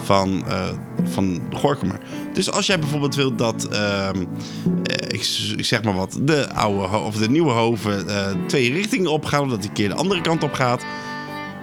van, 0.04 0.44
eh 0.48 0.70
van 1.04 1.42
Gorkumer. 1.54 2.00
Dus 2.34 2.52
als 2.52 2.66
jij 2.66 2.80
bijvoorbeeld 2.80 3.16
wilt 3.16 3.38
dat, 3.38 3.68
ehm, 3.68 4.24
eh, 4.84 5.08
ik, 5.08 5.24
zeg 5.66 5.84
maar 5.84 5.94
wat, 5.94 6.20
de 6.22 6.54
oude 6.54 6.98
of 6.98 7.16
de 7.16 7.30
nieuwe 7.30 7.52
hoven 7.52 8.08
eh, 8.08 8.32
twee 8.48 8.74
richtingen 8.74 9.12
opgaan, 9.12 9.42
of 9.42 9.50
dat 9.50 9.62
die 9.62 9.72
keer 9.72 9.90
de 9.90 9.96
andere 9.96 10.22
kant 10.22 10.44
op 10.44 10.54
gaat. 10.54 10.86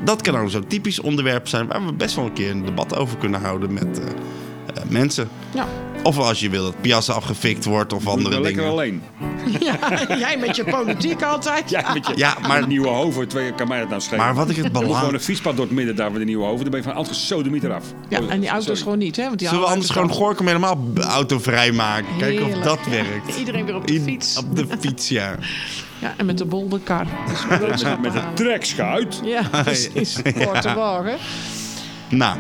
Dat 0.04 0.22
kan 0.22 0.34
nou 0.34 0.48
zo'n 0.48 0.66
typisch 0.66 1.00
onderwerp 1.00 1.48
zijn 1.48 1.66
waar 1.66 1.86
we 1.86 1.92
best 1.92 2.16
wel 2.16 2.24
een 2.24 2.32
keer 2.32 2.50
een 2.50 2.64
debat 2.64 2.96
over 2.96 3.18
kunnen 3.18 3.40
houden 3.40 3.72
met 3.72 4.00
mensen. 4.88 5.28
Ja. 5.54 5.66
Of 6.02 6.18
als 6.18 6.40
je 6.40 6.50
wil 6.50 6.62
dat 6.64 6.80
Piazza 6.80 7.12
afgefikt 7.12 7.64
wordt 7.64 7.92
of 7.92 8.02
Doe 8.02 8.10
andere 8.12 8.28
dingen. 8.34 8.42
lekker 8.46 8.66
alleen. 8.66 9.02
Ja, 9.60 9.78
jij 10.16 10.36
met 10.38 10.56
je 10.56 10.64
politiek 10.64 11.22
altijd. 11.22 11.70
Ja, 11.70 11.92
met 11.92 12.06
je, 12.06 12.12
Ja, 12.16 12.36
maar- 12.48 12.60
de 12.60 12.66
Nieuwe 12.66 12.88
Hoven, 12.88 13.28
twee, 13.28 13.52
kan 13.54 13.68
mij 13.68 13.78
dat 13.80 13.88
nou 13.88 14.00
schelen. 14.00 14.24
Maar 14.24 14.34
wat 14.34 14.50
ik 14.50 14.56
het 14.56 14.72
moet 14.72 14.96
gewoon 14.96 15.14
een 15.14 15.20
fietspad 15.20 15.56
door 15.56 15.64
het 15.64 15.74
midden 15.74 15.96
daar 15.96 16.10
bij 16.10 16.18
de 16.18 16.24
Nieuwe 16.24 16.44
Hoven. 16.44 16.60
Dan 16.60 16.70
ben 16.70 16.80
je 16.80 16.86
van 16.86 16.94
altijd 16.96 17.16
gesodemiet 17.16 17.64
eraf. 17.64 17.84
Ja, 18.08 18.18
Oh, 18.20 18.32
en 18.32 18.40
die 18.40 18.48
auto's 18.48 18.64
sorry. 18.66 18.82
gewoon 18.82 18.98
niet, 18.98 19.16
hè? 19.16 19.24
Want 19.24 19.38
die 19.38 19.48
Zullen 19.48 19.62
we 19.64 19.70
anders 19.70 19.90
gewoon 19.90 20.08
de 20.08 20.14
Gorkum 20.14 20.46
helemaal 20.46 20.78
autovrij 21.08 21.72
maken? 21.72 22.16
Kijken 22.18 22.46
of 22.46 22.52
dat 22.52 22.78
werkt. 22.90 23.36
Iedereen 23.38 23.64
weer 23.66 23.74
op 23.74 23.86
de 23.86 23.94
In- 23.94 24.02
fiets. 24.02 24.36
Op 24.38 24.56
de 24.56 24.66
fiets, 24.80 25.08
ja. 25.08 25.34
Ja, 25.98 26.14
en 26.16 26.26
met 26.26 26.38
de 26.38 26.44
bolderkar. 26.44 27.06
Dus 27.28 27.46
we 27.46 27.58
boodschappen 27.66 28.00
Met 28.02 28.14
een 28.14 28.20
halen. 28.20 28.34
trekschuit. 28.34 29.20
Ja, 29.24 29.42
precies. 29.62 30.16
Korte 30.44 30.74
wagen. 30.74 31.16
Nou, 32.08 32.36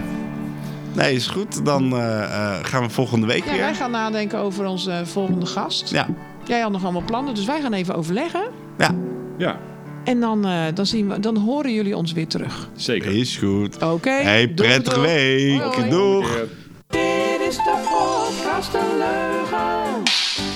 nee, 0.92 1.14
is 1.14 1.26
goed. 1.26 1.64
Dan 1.64 1.92
eh, 1.92 2.22
eh, 2.22 2.58
gaan 2.62 2.82
we 2.82 2.90
volgende 2.90 3.26
week 3.26 3.44
Ja, 3.44 3.50
weer. 3.50 3.60
wij 3.60 3.74
gaan 3.74 3.90
nadenken 3.90 4.38
over 4.38 4.66
onze 4.66 5.02
volgende 5.04 5.46
gast. 5.46 5.90
Ja, 5.90 6.06
Jij 6.44 6.60
had 6.60 6.70
nog 6.70 6.82
allemaal 6.82 7.02
plannen, 7.06 7.34
dus 7.34 7.44
wij 7.44 7.60
gaan 7.60 7.72
even 7.72 7.94
overleggen. 7.94 8.42
ja. 8.78 8.94
Ja, 9.38 9.58
En 10.04 10.20
dan, 10.20 10.46
eh, 10.46 10.62
dan, 10.74 10.86
zien 10.86 11.08
we, 11.08 11.20
dan 11.20 11.36
horen 11.36 11.72
jullie 11.72 11.96
ons 11.96 12.12
weer 12.12 12.26
terug. 12.26 12.68
zeker. 12.76 13.10
Is 13.16 13.36
goed. 13.36 13.82
Oké? 13.82 14.10
Hey, 14.10 14.48
prettige 14.48 15.00
week. 15.00 15.60
Hoi, 15.62 15.74
hoi. 15.76 15.88
Doeg. 15.90 16.36
Eh, 16.36 16.40
Dit 16.88 17.48
is 17.48 17.56
de 17.56 17.74
podcast 17.90 18.74
een 18.74 18.98
leugen. 18.98 20.02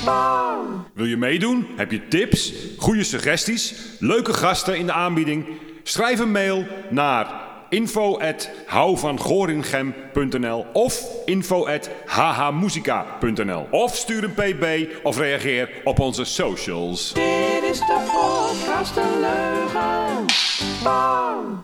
Bam. 0.04 0.84
Wil 0.94 1.04
je 1.06 1.16
meedoen? 1.16 1.66
Heb 1.76 1.90
je 1.90 2.08
tips, 2.08 2.52
goede 2.78 3.04
suggesties, 3.04 3.74
leuke 3.98 4.32
gasten 4.32 4.78
in 4.78 4.86
de 4.86 4.92
aanbieding? 4.92 5.46
Schrijf 5.82 6.18
een 6.20 6.32
mail 6.32 6.64
naar 6.90 7.26
info@houvangorinchem.nl 7.74 10.66
of 10.72 11.04
info@hhmusica.nl 11.24 13.66
of 13.70 13.96
stuur 13.96 14.24
een 14.24 14.34
pb 14.34 14.64
of 15.02 15.18
reageer 15.18 15.70
op 15.84 15.98
onze 15.98 16.24
socials. 16.24 17.12
Dit 17.12 17.62
is 17.70 17.78
de 17.78 18.10
podcast 18.12 18.96
een 18.96 19.20
leugen. 19.20 20.24
Bam. 20.82 21.62